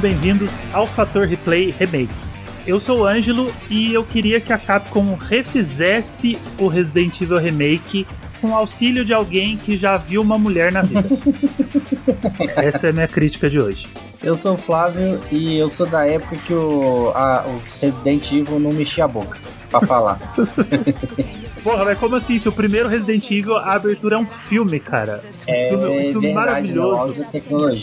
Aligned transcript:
Muito 0.00 0.14
bem-vindos 0.14 0.58
ao 0.72 0.86
Fator 0.86 1.26
Replay 1.26 1.74
Remake. 1.78 2.08
Eu 2.66 2.80
sou 2.80 3.00
o 3.00 3.06
Ângelo 3.06 3.52
e 3.68 3.92
eu 3.92 4.02
queria 4.02 4.40
que 4.40 4.50
a 4.50 4.56
Capcom 4.56 5.14
refizesse 5.14 6.38
o 6.58 6.68
Resident 6.68 7.20
Evil 7.20 7.36
Remake 7.36 8.06
com 8.40 8.56
auxílio 8.56 9.04
de 9.04 9.12
alguém 9.12 9.58
que 9.58 9.76
já 9.76 9.98
viu 9.98 10.22
uma 10.22 10.38
mulher 10.38 10.72
na 10.72 10.80
vida. 10.80 11.04
Essa 12.56 12.86
é 12.86 12.90
a 12.90 12.92
minha 12.94 13.08
crítica 13.08 13.50
de 13.50 13.60
hoje. 13.60 13.86
Eu 14.22 14.34
sou 14.36 14.54
o 14.54 14.56
Flávio 14.56 15.20
e 15.30 15.58
eu 15.58 15.68
sou 15.68 15.86
da 15.86 16.06
época 16.06 16.34
que 16.46 16.54
o, 16.54 17.10
a, 17.14 17.44
os 17.54 17.78
Resident 17.82 18.32
Evil 18.32 18.58
não 18.58 18.72
mexiam 18.72 19.04
a 19.04 19.08
boca 19.08 19.36
pra 19.70 19.80
falar. 19.82 20.18
Porra, 21.62 21.84
mas 21.84 21.98
como 21.98 22.16
assim? 22.16 22.38
Se 22.38 22.48
o 22.48 22.52
primeiro 22.52 22.88
Resident 22.88 23.30
Evil, 23.30 23.56
a 23.56 23.74
abertura 23.74 24.16
é 24.16 24.18
um 24.18 24.26
filme, 24.26 24.80
cara. 24.80 25.20
Um 25.46 25.52
É 25.52 25.68
filme, 25.68 25.84
um 25.86 26.12
filme 26.12 26.26
verdade, 26.34 26.34
maravilhoso. 26.74 27.26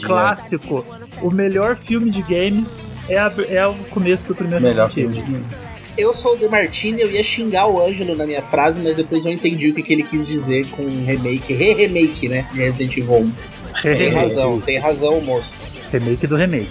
clássico. 0.03 0.85
O 1.21 1.29
melhor 1.31 1.75
filme 1.75 2.09
de 2.09 2.21
games 2.21 2.91
é, 3.09 3.17
a- 3.17 3.31
é 3.49 3.65
o 3.67 3.73
começo 3.89 4.27
do 4.27 4.35
primeiro 4.35 4.63
Melhor 4.63 4.87
Resident 4.87 5.11
filme 5.13 5.19
Evil. 5.29 5.35
de 5.35 5.41
games. 5.47 5.67
Eu 5.97 6.13
sou 6.13 6.33
o 6.33 6.37
De 6.37 6.47
Martini, 6.47 7.01
eu 7.01 7.09
ia 7.09 7.23
xingar 7.23 7.65
o 7.67 7.83
Ângelo 7.83 8.15
na 8.15 8.25
minha 8.25 8.41
frase, 8.43 8.79
mas 8.83 8.95
depois 8.95 9.25
eu 9.25 9.31
entendi 9.31 9.69
o 9.69 9.73
que, 9.73 9.81
que 9.81 9.93
ele 9.93 10.03
quis 10.03 10.27
dizer 10.27 10.67
com 10.69 10.83
remake, 10.87 11.53
re-remake, 11.53 12.27
né? 12.29 12.45
De 12.51 12.59
Resident 12.59 12.97
Evil 12.97 13.15
1. 13.15 13.31
Tem 13.81 14.09
razão, 14.09 14.59
tem 14.61 14.77
razão, 14.77 15.19
moço. 15.21 15.51
Remake 15.91 16.27
do 16.27 16.35
remake. 16.35 16.69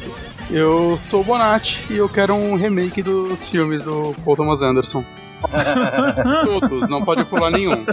Eu 0.50 0.96
sou 0.96 1.22
o 1.22 1.24
Bonatti 1.24 1.78
e 1.90 1.96
eu 1.96 2.08
quero 2.08 2.34
um 2.34 2.54
remake 2.54 3.02
dos 3.02 3.48
filmes 3.48 3.82
do 3.82 4.14
Paul 4.24 4.36
Thomas 4.36 4.62
Anderson. 4.62 5.04
Todos, 6.44 6.88
não 6.88 7.04
pode 7.04 7.24
pular 7.24 7.50
nenhum. 7.50 7.84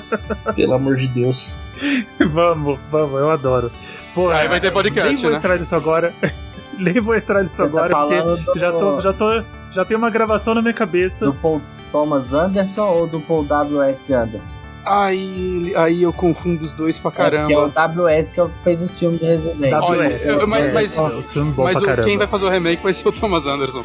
Pelo 0.56 0.74
amor 0.74 0.96
de 0.96 1.08
Deus. 1.10 1.60
vamos, 2.30 2.80
vamos, 2.90 3.20
eu 3.20 3.30
adoro. 3.30 3.72
Pô, 4.14 4.30
Aí 4.30 4.48
vai 4.48 4.60
ter 4.62 4.72
podcast, 4.72 5.12
nem 5.14 5.22
vou 5.22 5.32
né? 5.32 5.38
entrar 5.38 5.58
nisso 5.60 5.76
agora. 5.76 6.14
nem 6.78 7.00
vou 7.00 7.16
entrar 7.16 7.44
nisso 7.44 7.56
Você 7.56 7.64
tá 7.64 7.68
agora, 7.68 7.90
falando 7.90 8.44
porque 8.44 8.60
do- 8.60 8.66
já 8.66 8.72
tô, 8.72 9.02
já 9.02 9.14
tô. 9.14 9.44
Já 9.72 9.86
tem 9.86 9.98
uma 9.98 10.10
gravação 10.12 10.54
na 10.54 10.62
minha 10.62 10.74
cabeça. 10.74 11.26
Do 11.26 11.34
Paul 11.34 11.62
Thomas 11.92 12.32
Anderson 12.34 12.86
ou 12.86 13.08
do 13.08 13.20
Paul 13.20 13.44
W.S. 13.44 14.14
Anderson? 14.14 14.60
Aí, 14.86 15.74
aí 15.78 16.04
eu 16.04 16.12
confundo 16.12 16.64
os 16.64 16.74
dois 16.74 17.00
pra 17.00 17.10
É, 17.10 17.14
que 17.14 17.54
é 17.54 17.58
o 17.58 17.70
caramba. 17.70 17.70
W.S. 17.70 18.34
que 18.34 18.40
é 18.40 18.44
o 18.44 18.50
que 18.50 18.60
fez 18.60 18.82
os 18.82 19.00
filmes 19.00 19.20
de 19.20 19.26
Resident 19.26 19.62
Evil. 19.62 19.78
Olha, 19.82 20.08
eu- 20.10 20.48
mas- 20.48 20.64
é, 20.66 20.72
mas- 20.74 20.98
ó, 20.98 21.08
os 21.08 21.32
filmes 21.32 21.56
bons 21.56 21.64
Mas 21.64 21.74
pra 21.78 21.86
caramba. 21.88 22.08
quem 22.08 22.18
vai 22.18 22.28
fazer 22.28 22.46
o 22.46 22.50
remake 22.50 22.84
vai 22.84 22.94
ser 22.94 23.08
o 23.08 23.12
Thomas 23.12 23.46
Anderson. 23.46 23.84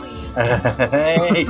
é, 0.92 1.40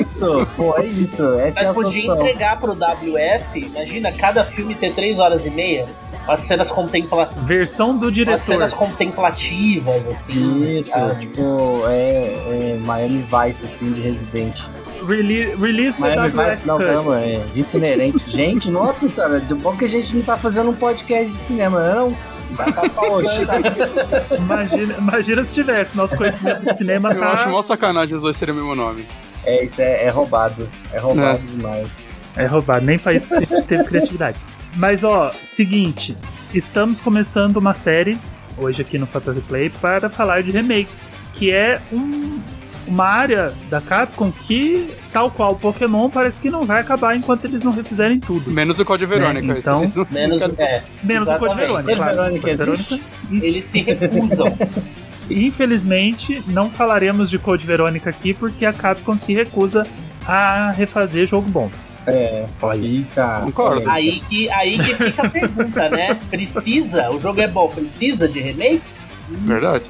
isso, 0.00 0.46
pô, 0.56 0.76
é 0.78 0.86
isso. 0.86 1.22
Essa 1.38 1.60
é 1.60 1.64
a 1.64 1.68
Mas 1.72 1.82
podia 1.82 2.02
solução. 2.02 2.24
entregar 2.26 2.58
pro 2.58 2.74
WS, 2.74 3.56
imagina, 3.58 4.10
cada 4.12 4.44
filme 4.44 4.74
ter 4.74 4.92
3 4.94 5.18
horas 5.18 5.44
e 5.44 5.50
meia, 5.50 5.86
as 6.26 6.40
cenas 6.42 6.70
contempla... 6.70 7.30
Versão 7.38 7.96
do 7.96 8.08
As 8.08 8.14
diretor. 8.14 8.40
cenas 8.40 8.72
contemplativas, 8.74 10.06
assim. 10.08 10.64
Isso, 10.78 10.90
sabe? 10.90 11.20
tipo, 11.20 11.82
é, 11.86 12.74
é 12.74 12.78
Miami 12.80 13.18
Vice, 13.22 13.64
assim, 13.64 13.92
de 13.92 14.00
Resident. 14.00 14.58
Rele 15.06 15.54
release 15.56 16.00
Miami 16.00 16.30
Vice 16.30 16.66
não, 16.66 16.78
calma, 16.78 17.20
é 17.20 17.38
vício 17.52 17.78
inerente. 17.78 18.18
Gente, 18.28 18.70
nossa 18.70 19.06
senhora, 19.08 19.40
do 19.40 19.56
bom 19.56 19.76
que 19.76 19.84
a 19.84 19.88
gente 19.88 20.14
não 20.16 20.22
tá 20.22 20.36
fazendo 20.36 20.70
um 20.70 20.74
podcast 20.74 21.26
de 21.26 21.32
cinema, 21.36 21.80
né, 21.80 21.94
não? 21.94 22.16
Vai 22.52 22.72
pra 22.72 22.88
Poxa. 22.88 23.42
Imagina, 24.38 24.94
imagina 24.98 25.44
se 25.44 25.54
tivesse. 25.54 25.96
Nosso 25.96 26.16
conhecimento 26.16 26.64
de 26.64 26.76
cinema 26.76 27.12
Eu 27.12 27.20
tá. 27.20 27.28
acho 27.32 27.48
mó 27.50 27.62
sacanagem 27.62 28.16
os 28.16 28.22
dois 28.22 28.36
terem 28.38 28.54
o 28.54 28.58
mesmo 28.58 28.74
nome. 28.74 29.04
É, 29.44 29.64
isso 29.64 29.80
é, 29.80 30.04
é 30.04 30.08
roubado. 30.08 30.68
É 30.92 30.98
roubado 30.98 31.38
demais. 31.46 31.88
É 32.36 32.46
roubado, 32.46 32.84
nem 32.86 32.98
faz 32.98 33.28
teve 33.66 33.84
criatividade. 33.84 34.38
Mas 34.76 35.02
ó, 35.04 35.32
seguinte, 35.46 36.16
estamos 36.54 37.00
começando 37.00 37.56
uma 37.56 37.74
série 37.74 38.18
hoje 38.56 38.82
aqui 38.82 38.98
no 38.98 39.06
Fator 39.06 39.34
Replay 39.34 39.70
para 39.70 40.08
falar 40.08 40.42
de 40.42 40.50
remakes, 40.50 41.08
que 41.34 41.52
é 41.52 41.80
um- 41.92 42.38
uma 42.88 43.04
área 43.04 43.52
da 43.70 43.80
Capcom 43.80 44.32
que, 44.32 44.88
tal 45.12 45.30
qual 45.30 45.54
Pokémon, 45.54 46.08
parece 46.10 46.40
que 46.40 46.50
não 46.50 46.64
vai 46.66 46.80
acabar 46.80 47.14
enquanto 47.16 47.44
eles 47.44 47.62
não 47.62 47.72
refizerem 47.72 48.18
tudo. 48.18 48.50
Menos 48.50 48.78
o 48.78 48.84
Code 48.84 49.06
Verônica. 49.06 49.54
É, 49.54 49.58
então- 49.58 49.92
Menos, 50.10 50.42
é, 50.58 50.82
Menos 51.04 51.28
o 51.28 51.34
Code. 51.38 51.54
Verônica. 51.54 51.96
Claro. 51.96 52.16
Verônica 52.16 52.50
existe? 52.50 53.02
eles 53.30 53.64
se 53.64 53.82
recusam. 53.82 54.46
Infelizmente, 55.30 56.42
não 56.48 56.70
falaremos 56.70 57.28
de 57.28 57.38
Code 57.38 57.66
Verônica 57.66 58.08
aqui 58.08 58.32
porque 58.32 58.64
a 58.64 58.72
Capcom 58.72 59.16
se 59.16 59.34
recusa 59.34 59.86
a 60.26 60.70
refazer 60.70 61.26
jogo 61.26 61.50
bom. 61.50 61.70
É, 62.06 62.46
Olha, 62.62 62.78
eita. 62.86 63.42
Concordo. 63.44 63.88
aí. 63.90 64.08
Aí 64.08 64.20
que, 64.20 64.50
aí 64.50 64.78
que 64.78 64.94
fica 64.94 65.22
a 65.26 65.28
pergunta, 65.28 65.88
né? 65.90 66.18
Precisa, 66.30 67.10
o 67.10 67.20
jogo 67.20 67.40
é 67.42 67.46
bom, 67.46 67.68
precisa 67.68 68.26
de 68.26 68.40
remake? 68.40 68.80
Verdade. 69.28 69.84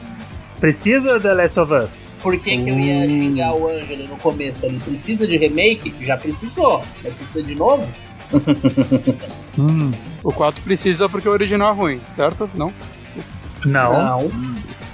precisa 0.58 1.20
The 1.20 1.32
Last 1.32 1.60
of 1.60 1.72
Us? 1.72 2.07
Por 2.22 2.36
que, 2.38 2.56
que 2.56 2.68
eu 2.70 2.78
ia 2.78 3.04
Hum. 3.04 3.06
xingar 3.06 3.54
o 3.54 3.68
Ângelo 3.68 4.04
no 4.08 4.16
começo 4.16 4.66
ali? 4.66 4.78
Precisa 4.80 5.26
de 5.26 5.36
remake? 5.36 5.94
Já 6.00 6.16
precisou. 6.16 6.82
Mas 7.02 7.12
precisa 7.14 7.42
de 7.42 7.54
novo? 7.54 7.86
Hum, 9.58 9.90
O 10.22 10.32
4 10.32 10.62
precisa 10.62 11.08
porque 11.08 11.28
o 11.28 11.32
original 11.32 11.72
é 11.72 11.76
ruim, 11.76 12.00
certo? 12.14 12.48
Não? 12.54 12.72
não. 13.64 14.28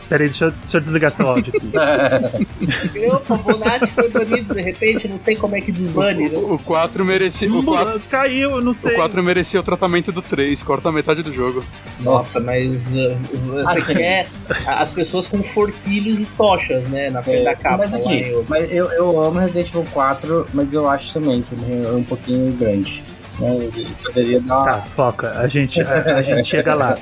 Peraí, 0.09 0.29
deixa 0.29 0.45
eu, 0.47 0.51
deixa 0.51 0.77
eu 0.77 0.81
desligar 0.83 1.11
seu 1.13 1.27
áudio 1.27 1.53
aqui. 1.57 1.73
Eu, 2.95 3.23
o 3.29 3.37
Bonatti 3.39 3.87
foi 3.89 4.09
banido 4.11 4.55
de 4.55 4.61
repente, 4.63 5.09
não 5.09 5.19
sei 5.19 5.35
como 5.35 5.57
é 5.57 5.61
que 5.61 5.73
desbane. 5.73 6.29
né? 6.29 6.37
O 6.39 6.59
4 6.59 7.05
merecia. 7.05 7.51
O 7.53 7.63
4, 7.63 8.01
Caiu, 8.11 8.61
não 8.61 8.73
o 8.73 8.75
sei. 8.75 8.95
4 8.95 9.23
merecia 9.23 9.59
o 9.61 9.63
tratamento 9.63 10.13
do 10.13 10.21
3, 10.23 10.63
corta 10.63 10.89
a 10.91 10.93
metade 10.93 11.23
do 11.23 11.33
jogo. 11.33 11.65
Nossa, 12.01 12.41
mas 12.41 12.93
uh, 12.95 13.17
você 13.65 13.79
Assim. 13.79 13.95
quer 13.95 14.29
as 14.67 14.93
pessoas 14.93 15.27
com 15.27 15.43
forquilhos 15.43 16.19
e 16.21 16.27
tochas, 16.37 16.85
né? 16.89 17.09
Na 17.11 17.23
frente 17.23 17.45
da 17.45 17.55
capa. 17.57 17.79
mas 17.79 17.95
aqui, 17.95 18.29
eu- 18.29 18.45
mas 18.49 18.71
eu, 18.73 18.91
eu 18.93 19.23
amo 19.23 19.39
Resident 19.39 19.69
Evil 19.71 19.85
4, 19.93 20.47
mas 20.53 20.75
eu 20.75 20.89
acho 20.89 21.13
também 21.15 21.41
que 21.43 21.55
ele 21.55 21.87
é 21.87 21.91
um 21.93 22.03
pouquinho 22.05 22.53
grande. 22.53 23.03
Né? 23.39 23.57
Ele 23.75 23.89
poderia 24.05 24.41
dar 24.41 24.59
uma. 24.59 24.65
Tá, 24.65 24.79
foca. 24.83 25.31
A 25.39 25.49
gente, 25.49 25.81
a, 25.81 26.17
a 26.19 26.23
gente 26.23 26.49
chega 26.49 26.75
lá. 26.75 26.97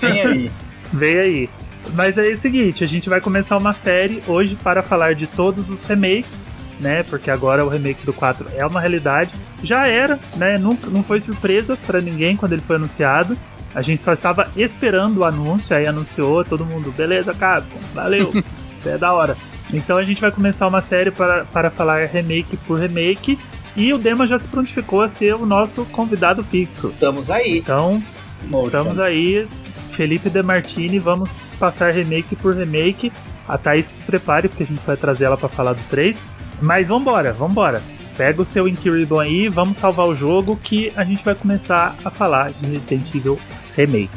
Vem 0.00 0.20
aí. 0.20 0.50
Vem 0.92 1.18
aí. 1.18 1.50
Mas 1.92 2.18
é 2.18 2.22
o 2.22 2.36
seguinte, 2.36 2.82
a 2.82 2.86
gente 2.86 3.08
vai 3.08 3.20
começar 3.20 3.56
uma 3.56 3.72
série 3.72 4.22
hoje 4.26 4.56
para 4.56 4.82
falar 4.82 5.14
de 5.14 5.26
todos 5.26 5.70
os 5.70 5.82
remakes, 5.82 6.48
né? 6.80 7.02
Porque 7.04 7.30
agora 7.30 7.64
o 7.64 7.68
remake 7.68 8.04
do 8.04 8.12
4 8.12 8.46
é 8.56 8.66
uma 8.66 8.80
realidade. 8.80 9.30
Já 9.62 9.86
era, 9.86 10.18
né? 10.36 10.58
Não, 10.58 10.76
não 10.88 11.02
foi 11.02 11.20
surpresa 11.20 11.76
para 11.86 12.00
ninguém 12.00 12.36
quando 12.36 12.52
ele 12.52 12.62
foi 12.62 12.76
anunciado. 12.76 13.36
A 13.74 13.82
gente 13.82 14.02
só 14.02 14.14
estava 14.14 14.48
esperando 14.56 15.18
o 15.18 15.24
anúncio, 15.24 15.76
aí 15.76 15.86
anunciou, 15.86 16.44
todo 16.44 16.64
mundo, 16.64 16.92
beleza, 16.92 17.34
Capcom, 17.34 17.78
valeu, 17.92 18.30
isso 18.30 18.88
é 18.88 18.96
da 18.96 19.12
hora. 19.12 19.36
Então 19.72 19.96
a 19.96 20.02
gente 20.02 20.20
vai 20.20 20.30
começar 20.30 20.68
uma 20.68 20.80
série 20.80 21.10
para, 21.10 21.44
para 21.46 21.70
falar 21.70 22.04
remake 22.06 22.56
por 22.58 22.78
remake. 22.78 23.38
E 23.76 23.92
o 23.92 23.98
Dema 23.98 24.26
já 24.26 24.38
se 24.38 24.46
prontificou 24.46 25.00
a 25.00 25.08
ser 25.08 25.34
o 25.34 25.44
nosso 25.44 25.84
convidado 25.86 26.44
fixo. 26.44 26.88
Estamos 26.88 27.28
aí. 27.28 27.58
Então, 27.58 28.00
Poxa. 28.48 28.66
estamos 28.66 28.98
aí, 29.00 29.48
Felipe 29.94 30.28
De 30.28 30.42
Martini, 30.42 30.98
vamos 30.98 31.30
passar 31.58 31.92
remake 31.92 32.36
por 32.36 32.54
remake. 32.54 33.12
A 33.46 33.58
Thaís 33.58 33.86
que 33.86 33.94
se 33.94 34.02
prepare, 34.02 34.48
porque 34.48 34.64
a 34.64 34.66
gente 34.66 34.80
vai 34.86 34.96
trazer 34.96 35.24
ela 35.24 35.36
pra 35.36 35.48
falar 35.48 35.74
do 35.74 35.82
3. 35.90 36.20
Mas 36.60 36.88
vambora, 36.88 37.32
vambora. 37.32 37.82
Pega 38.16 38.42
o 38.42 38.44
seu 38.44 38.68
Inky 38.68 38.90
Ribbon 38.90 39.20
aí, 39.20 39.48
vamos 39.48 39.78
salvar 39.78 40.06
o 40.06 40.14
jogo 40.14 40.56
que 40.56 40.92
a 40.96 41.02
gente 41.02 41.24
vai 41.24 41.34
começar 41.34 41.96
a 42.04 42.10
falar 42.10 42.52
de 42.52 42.70
Resident 42.70 43.14
Evil 43.14 43.38
Remake. 43.74 44.10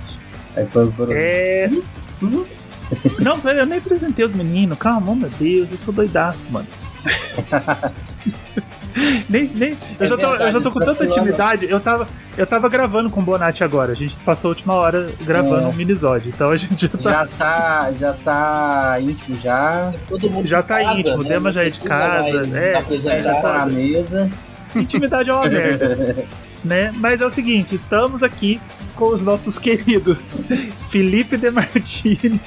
Aí 0.56 0.66
barulhos. 0.66 1.12
É. 1.12 1.70
Não, 3.20 3.38
velho, 3.38 3.60
eu 3.60 3.66
nem 3.66 3.80
apresentei 3.80 4.24
os 4.24 4.34
meninos. 4.34 4.78
Calma, 4.78 5.16
meu 5.16 5.30
Deus, 5.32 5.68
eu 5.72 5.78
tô 5.86 5.92
doidaço, 5.92 6.50
mano. 6.50 6.68
nem, 9.30 9.48
nem, 9.54 9.70
eu, 10.00 10.06
É 10.06 10.08
já 10.08 10.16
tô, 10.18 10.24
eu 10.24 10.30
verdade, 10.32 10.52
já 10.54 10.62
tô 10.62 10.72
com 10.72 10.80
tá 10.80 10.86
tanta 10.86 11.06
intimidade. 11.06 11.66
Eu 11.70 11.80
tava, 11.80 12.08
eu 12.38 12.48
tava 12.48 12.70
gravando 12.70 13.10
com 13.10 13.20
o 13.20 13.24
Bonatti 13.24 13.64
agora. 13.64 13.92
A 13.92 13.96
gente 13.96 14.16
passou 14.18 14.50
a 14.50 14.52
última 14.52 14.74
hora 14.74 15.08
gravando 15.22 15.64
É. 15.64 15.68
um 15.68 15.74
minisódio. 15.74 16.30
Então 16.34 16.52
a 16.52 16.58
gente 16.58 16.82
já 16.82 16.90
tá, 16.90 17.00
Já 17.00 17.28
tá, 17.28 17.92
já 17.94 18.14
tá 18.14 18.98
íntimo 19.02 19.40
já. 19.42 19.94
Todo 20.08 20.30
mundo 20.30 20.48
Já 20.48 20.62
tá 20.62 20.80
casa, 20.80 21.00
íntimo, 21.00 21.18
o 21.18 21.24
né? 21.24 21.30
Dema 21.30 21.50
Não 21.50 21.52
já 21.54 21.62
é 21.62 21.70
de 21.70 21.80
precisa 21.80 21.90
casa, 21.90 22.38
mais 22.38 22.54
é, 22.54 22.76
apresentar. 22.76 23.14
É, 23.16 23.24
já 23.24 23.36
tá 23.42 23.54
na 23.54 23.66
mesa. 23.68 24.32
Intimidade 24.76 25.30
é 25.30 25.34
uma 25.34 25.46
merda. 25.48 26.16
né? 26.64 26.92
Mas 26.98 27.22
é 27.22 27.26
o 27.26 27.30
seguinte, 27.32 27.76
estamos 27.76 28.24
aqui 28.24 28.60
com 28.96 29.14
os 29.14 29.22
nossos 29.22 29.60
queridos 29.60 30.32
Felipe 30.90 31.38
De 31.38 31.52
Martini. 31.52 32.42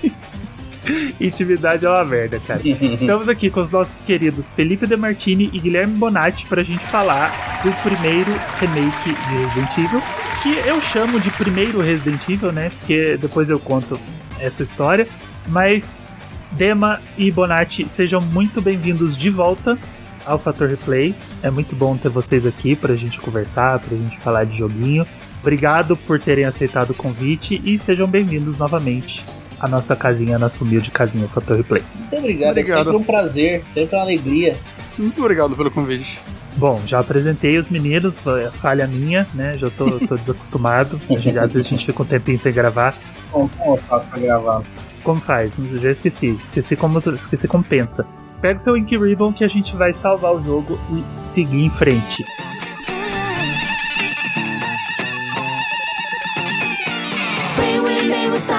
Intimidade 1.20 1.84
é 1.84 1.88
uma 1.88 2.04
merda, 2.04 2.40
cara. 2.40 2.60
Estamos 2.64 3.28
aqui 3.28 3.50
com 3.50 3.60
os 3.60 3.70
nossos 3.70 4.02
queridos 4.02 4.52
Felipe 4.52 4.87
De 4.87 4.96
Martini 4.96 5.50
e 5.52 5.58
Guilherme 5.58 5.94
Bonatti 5.94 6.46
pra 6.46 6.62
gente 6.62 6.84
falar 6.87 7.31
do 7.62 7.72
primeiro 7.82 8.31
remake 8.58 9.12
de 9.12 9.37
Resident 9.37 9.78
Evil, 9.78 10.02
que 10.42 10.69
eu 10.69 10.81
chamo 10.81 11.20
de 11.20 11.31
primeiro 11.31 11.81
Resident 11.81 12.22
Evil, 12.28 12.52
né? 12.52 12.70
Porque 12.70 13.16
depois 13.16 13.48
eu 13.48 13.58
conto 13.58 13.98
essa 14.38 14.62
história. 14.62 15.06
Mas 15.48 16.14
Dema 16.52 17.00
e 17.16 17.31
Bonatti, 17.31 17.88
sejam 17.88 18.20
muito 18.20 18.60
bem-vindos 18.60 19.16
de 19.16 19.31
volta 19.31 19.78
ao 20.26 20.38
Fator 20.38 20.69
Replay. 20.69 21.14
É 21.42 21.50
muito 21.50 21.75
bom 21.75 21.96
ter 21.96 22.08
vocês 22.08 22.44
aqui 22.44 22.76
pra 22.76 22.94
gente 22.94 23.19
conversar, 23.20 23.78
pra 23.78 23.96
gente 23.96 24.19
falar 24.19 24.44
de 24.44 24.58
joguinho. 24.58 25.06
Obrigado 25.40 25.96
por 25.96 26.20
terem 26.20 26.44
aceitado 26.44 26.90
o 26.90 26.94
convite 26.94 27.60
e 27.64 27.78
sejam 27.78 28.06
bem-vindos 28.06 28.58
novamente 28.58 29.25
a 29.60 29.68
nossa 29.68 29.94
casinha, 29.94 30.36
a 30.36 30.38
nossa 30.38 30.64
humilde 30.64 30.90
casinha 30.90 31.28
Fator 31.28 31.56
Replay. 31.56 31.82
Muito 31.94 32.16
obrigado, 32.16 32.50
Obrigado. 32.50 32.80
é 32.80 32.84
sempre 32.84 32.96
um 32.96 33.04
prazer, 33.04 33.62
sempre 33.72 33.96
uma 33.96 34.02
alegria. 34.02 34.56
Muito 34.98 35.20
obrigado 35.20 35.54
pelo 35.56 35.70
convite. 35.70 36.18
Bom, 36.56 36.80
já 36.84 36.98
apresentei 36.98 37.56
os 37.58 37.68
meninos, 37.70 38.18
foi 38.18 38.50
falha 38.50 38.86
minha, 38.86 39.26
né? 39.34 39.54
Já 39.54 39.70
tô, 39.70 39.98
tô 40.00 40.16
desacostumado. 40.18 40.98
Gente- 41.08 41.38
às 41.38 41.52
vezes 41.54 41.66
a 41.66 41.70
gente 41.70 41.86
fica 41.86 42.02
um 42.02 42.06
tempinho 42.06 42.38
sem 42.38 42.52
gravar. 42.52 42.94
Como, 43.30 43.48
como 43.56 43.74
eu 43.74 43.78
faço 43.78 44.08
pra 44.08 44.18
gravar? 44.18 44.62
Como 45.04 45.20
faz? 45.20 45.52
Já 45.80 45.90
esqueci. 45.90 46.38
Esqueci 46.42 46.74
como, 46.76 46.98
esqueci 46.98 47.46
como 47.48 47.62
pensa. 47.62 48.04
Pega 48.42 48.58
o 48.58 48.62
seu 48.62 48.76
Ink 48.76 48.96
Ribbon 48.96 49.32
que 49.32 49.44
a 49.44 49.48
gente 49.48 49.76
vai 49.76 49.92
salvar 49.92 50.34
o 50.34 50.42
jogo 50.42 50.78
e 50.90 51.04
seguir 51.26 51.62
em 51.64 51.70
frente. 51.70 52.24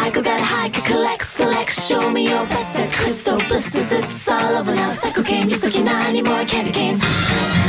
May 0.01 0.11
recycle, 0.11 0.23
got 0.23 0.41
high, 0.41 0.69
can 0.69 0.83
collect, 0.83 1.27
select. 1.27 1.71
Show 1.71 2.09
me 2.09 2.29
your 2.29 2.45
best 2.45 2.77
at 2.77 2.91
crystal 2.91 3.37
blisters. 3.37 3.91
It's 3.91 4.27
all 4.27 4.57
over 4.57 4.73
now. 4.73 4.89
Psycho 4.89 5.21
game, 5.23 5.49
you 5.49 5.55
suck 5.55 5.75
your 5.75 5.83
nine 5.83 6.07
anymore 6.07 6.45
candy 6.45 6.71
canes. 6.71 7.60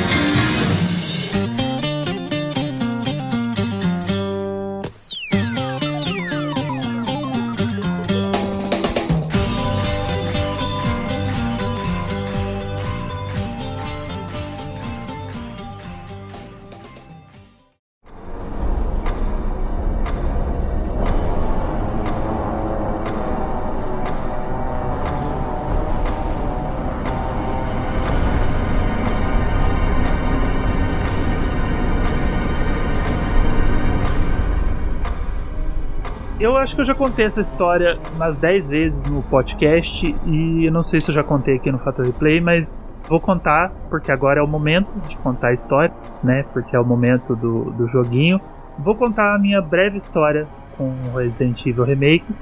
Acho 36.62 36.76
que 36.76 36.80
eu 36.80 36.84
já 36.84 36.94
contei 36.94 37.24
essa 37.24 37.40
história 37.40 37.98
umas 38.14 38.36
10 38.36 38.70
vezes 38.70 39.02
no 39.02 39.20
podcast 39.24 40.06
e 40.06 40.70
não 40.70 40.82
sei 40.82 41.00
se 41.00 41.10
eu 41.10 41.14
já 41.14 41.24
contei 41.24 41.56
aqui 41.56 41.72
no 41.72 41.78
Fator 41.78 42.06
Replay, 42.06 42.40
mas 42.40 43.04
vou 43.08 43.20
contar 43.20 43.70
porque 43.90 44.12
agora 44.12 44.38
é 44.38 44.42
o 44.42 44.46
momento 44.46 44.94
de 45.08 45.16
contar 45.16 45.48
a 45.48 45.52
história, 45.52 45.92
né? 46.22 46.44
Porque 46.52 46.76
é 46.76 46.78
o 46.78 46.84
momento 46.84 47.34
do, 47.34 47.72
do 47.72 47.88
joguinho. 47.88 48.40
Vou 48.78 48.94
contar 48.94 49.34
a 49.34 49.38
minha 49.38 49.60
breve 49.60 49.96
história 49.96 50.46
com 50.76 50.84
o 51.12 51.16
Resident 51.16 51.66
Evil 51.66 51.84
Remake 51.84 52.32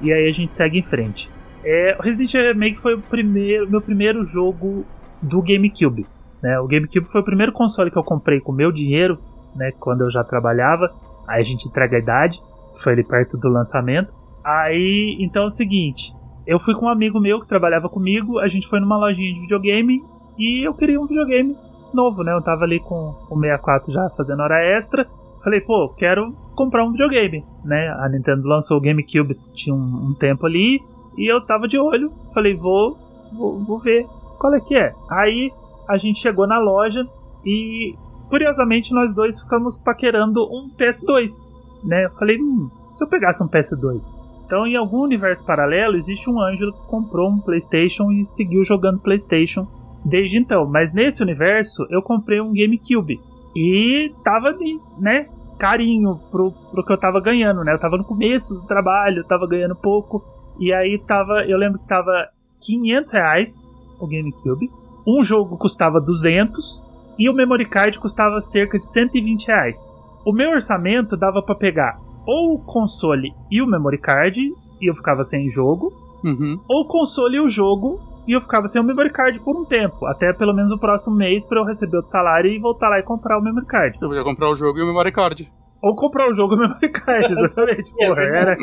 e 0.00 0.12
aí 0.12 0.28
a 0.28 0.32
gente 0.32 0.54
segue 0.54 0.78
em 0.78 0.82
frente. 0.82 1.30
É, 1.64 1.96
o 1.98 2.02
Resident 2.02 2.34
Evil 2.34 2.52
Remake 2.54 2.76
foi 2.78 2.94
o 2.94 3.00
primeiro, 3.00 3.70
meu 3.70 3.80
primeiro 3.80 4.26
jogo 4.26 4.84
do 5.22 5.40
GameCube. 5.40 6.04
Né? 6.42 6.58
O 6.58 6.66
GameCube 6.66 7.06
foi 7.06 7.20
o 7.20 7.24
primeiro 7.24 7.52
console 7.52 7.92
que 7.92 7.98
eu 7.98 8.02
comprei 8.02 8.40
com 8.40 8.50
meu 8.50 8.72
dinheiro, 8.72 9.20
né? 9.54 9.70
Quando 9.78 10.00
eu 10.00 10.10
já 10.10 10.24
trabalhava. 10.24 10.92
Aí 11.28 11.40
a 11.40 11.44
gente 11.44 11.68
entrega 11.68 11.96
a 11.96 12.00
idade 12.00 12.42
foi 12.80 12.92
ali 12.94 13.04
perto 13.04 13.36
do 13.36 13.48
lançamento. 13.48 14.12
Aí, 14.44 15.16
então 15.20 15.44
é 15.44 15.46
o 15.46 15.50
seguinte, 15.50 16.12
eu 16.46 16.58
fui 16.58 16.74
com 16.74 16.86
um 16.86 16.88
amigo 16.88 17.20
meu 17.20 17.40
que 17.40 17.46
trabalhava 17.46 17.88
comigo, 17.88 18.38
a 18.38 18.48
gente 18.48 18.66
foi 18.66 18.80
numa 18.80 18.96
lojinha 18.96 19.32
de 19.32 19.40
videogame 19.40 20.02
e 20.38 20.66
eu 20.66 20.74
queria 20.74 21.00
um 21.00 21.06
videogame 21.06 21.56
novo, 21.94 22.24
né? 22.24 22.32
Eu 22.32 22.42
tava 22.42 22.64
ali 22.64 22.80
com 22.80 23.14
o 23.30 23.38
64 23.38 23.92
já 23.92 24.10
fazendo 24.10 24.40
hora 24.40 24.60
extra. 24.76 25.06
Falei, 25.42 25.60
pô, 25.60 25.88
quero 25.96 26.32
comprar 26.54 26.84
um 26.84 26.92
videogame, 26.92 27.44
né? 27.64 27.88
A 27.98 28.08
Nintendo 28.08 28.46
lançou 28.46 28.78
o 28.78 28.80
GameCube, 28.80 29.34
tinha 29.52 29.74
um, 29.74 30.10
um 30.10 30.14
tempo 30.14 30.46
ali, 30.46 30.80
e 31.16 31.32
eu 31.32 31.44
tava 31.44 31.68
de 31.68 31.78
olho. 31.78 32.12
Falei, 32.32 32.54
vou, 32.54 32.96
vou, 33.32 33.64
vou 33.64 33.78
ver 33.78 34.06
qual 34.38 34.54
é 34.54 34.60
que 34.60 34.74
é. 34.74 34.92
Aí 35.10 35.52
a 35.88 35.96
gente 35.96 36.20
chegou 36.20 36.46
na 36.46 36.58
loja 36.58 37.06
e, 37.44 37.94
curiosamente, 38.28 38.94
nós 38.94 39.14
dois 39.14 39.40
ficamos 39.42 39.78
paquerando 39.78 40.42
um 40.44 40.70
PS2 40.70 41.51
né? 41.82 42.06
Eu 42.06 42.10
falei, 42.10 42.40
hum, 42.40 42.70
se 42.90 43.04
eu 43.04 43.08
pegasse 43.08 43.42
um 43.42 43.48
PS2? 43.48 44.16
Então, 44.44 44.66
em 44.66 44.76
algum 44.76 45.00
universo 45.00 45.46
paralelo, 45.46 45.96
existe 45.96 46.28
um 46.28 46.40
Ângelo 46.40 46.72
que 46.72 46.86
comprou 46.86 47.30
um 47.30 47.40
PlayStation 47.40 48.10
e 48.10 48.24
seguiu 48.24 48.64
jogando 48.64 49.00
PlayStation 49.00 49.66
desde 50.04 50.38
então. 50.38 50.66
Mas 50.66 50.92
nesse 50.92 51.22
universo, 51.22 51.86
eu 51.88 52.02
comprei 52.02 52.40
um 52.40 52.52
GameCube 52.52 53.20
e 53.56 54.12
tava 54.22 54.52
de, 54.52 54.78
né, 54.98 55.26
carinho 55.58 56.20
pro, 56.30 56.52
pro 56.70 56.84
que 56.84 56.92
eu 56.92 56.98
tava 56.98 57.20
ganhando, 57.20 57.62
né? 57.62 57.72
Eu 57.72 57.78
tava 57.78 57.96
no 57.96 58.04
começo 58.04 58.54
do 58.54 58.66
trabalho, 58.66 59.24
tava 59.24 59.46
ganhando 59.46 59.76
pouco 59.76 60.24
e 60.58 60.72
aí 60.72 60.98
tava, 60.98 61.44
eu 61.46 61.56
lembro 61.56 61.78
que 61.78 61.86
tava 61.86 62.28
500 62.60 63.12
reais 63.12 63.68
o 63.98 64.06
GameCube, 64.06 64.70
um 65.06 65.22
jogo 65.22 65.56
custava 65.56 66.00
200 66.00 66.84
e 67.18 67.28
o 67.28 67.32
memory 67.32 67.66
card 67.68 67.98
custava 67.98 68.40
cerca 68.40 68.78
de 68.78 68.86
120 68.86 69.46
reais. 69.46 69.92
O 70.24 70.32
meu 70.32 70.50
orçamento 70.50 71.16
dava 71.16 71.42
pra 71.42 71.54
pegar 71.54 71.98
ou 72.26 72.54
o 72.54 72.58
console 72.64 73.32
e 73.50 73.60
o 73.60 73.66
memory 73.66 73.98
card 73.98 74.40
e 74.80 74.90
eu 74.90 74.94
ficava 74.94 75.22
sem 75.24 75.48
jogo, 75.50 75.92
Uhum. 76.24 76.56
ou 76.68 76.82
o 76.82 76.86
console 76.86 77.36
e 77.36 77.40
o 77.40 77.48
jogo 77.48 78.00
e 78.28 78.32
eu 78.36 78.40
ficava 78.40 78.68
sem 78.68 78.80
o 78.80 78.84
memory 78.84 79.10
card 79.10 79.40
por 79.40 79.56
um 79.56 79.64
tempo, 79.64 80.06
até 80.06 80.32
pelo 80.32 80.54
menos 80.54 80.70
o 80.70 80.78
próximo 80.78 81.16
mês 81.16 81.44
pra 81.44 81.58
eu 81.60 81.64
receber 81.64 81.96
outro 81.96 82.10
salário 82.12 82.48
e 82.50 82.58
voltar 82.60 82.88
lá 82.88 83.00
e 83.00 83.02
comprar 83.02 83.36
o 83.38 83.42
memory 83.42 83.66
card. 83.66 83.98
Você 83.98 84.06
podia 84.06 84.22
comprar 84.22 84.48
o 84.50 84.54
jogo 84.54 84.78
e 84.78 84.82
o 84.82 84.86
memory 84.86 85.10
card. 85.10 85.50
Ou 85.82 85.96
comprar 85.96 86.30
o 86.30 86.34
jogo 86.36 86.54
e 86.54 86.56
o 86.56 86.60
memory 86.60 86.90
card, 86.92 87.26
exatamente. 87.32 87.92
É 88.00 88.06
Porra, 88.06 88.22
era. 88.22 88.56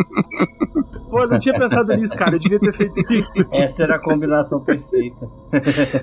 Pô, 1.09 1.23
eu 1.23 1.27
não 1.29 1.37
tinha 1.39 1.57
pensado 1.59 1.93
nisso, 1.97 2.15
cara. 2.15 2.35
Eu 2.35 2.39
devia 2.39 2.59
ter 2.61 2.71
feito 2.73 3.01
isso. 3.13 3.45
Essa 3.51 3.83
era 3.83 3.95
a 3.95 3.99
combinação 4.01 4.63
perfeita. 4.63 5.27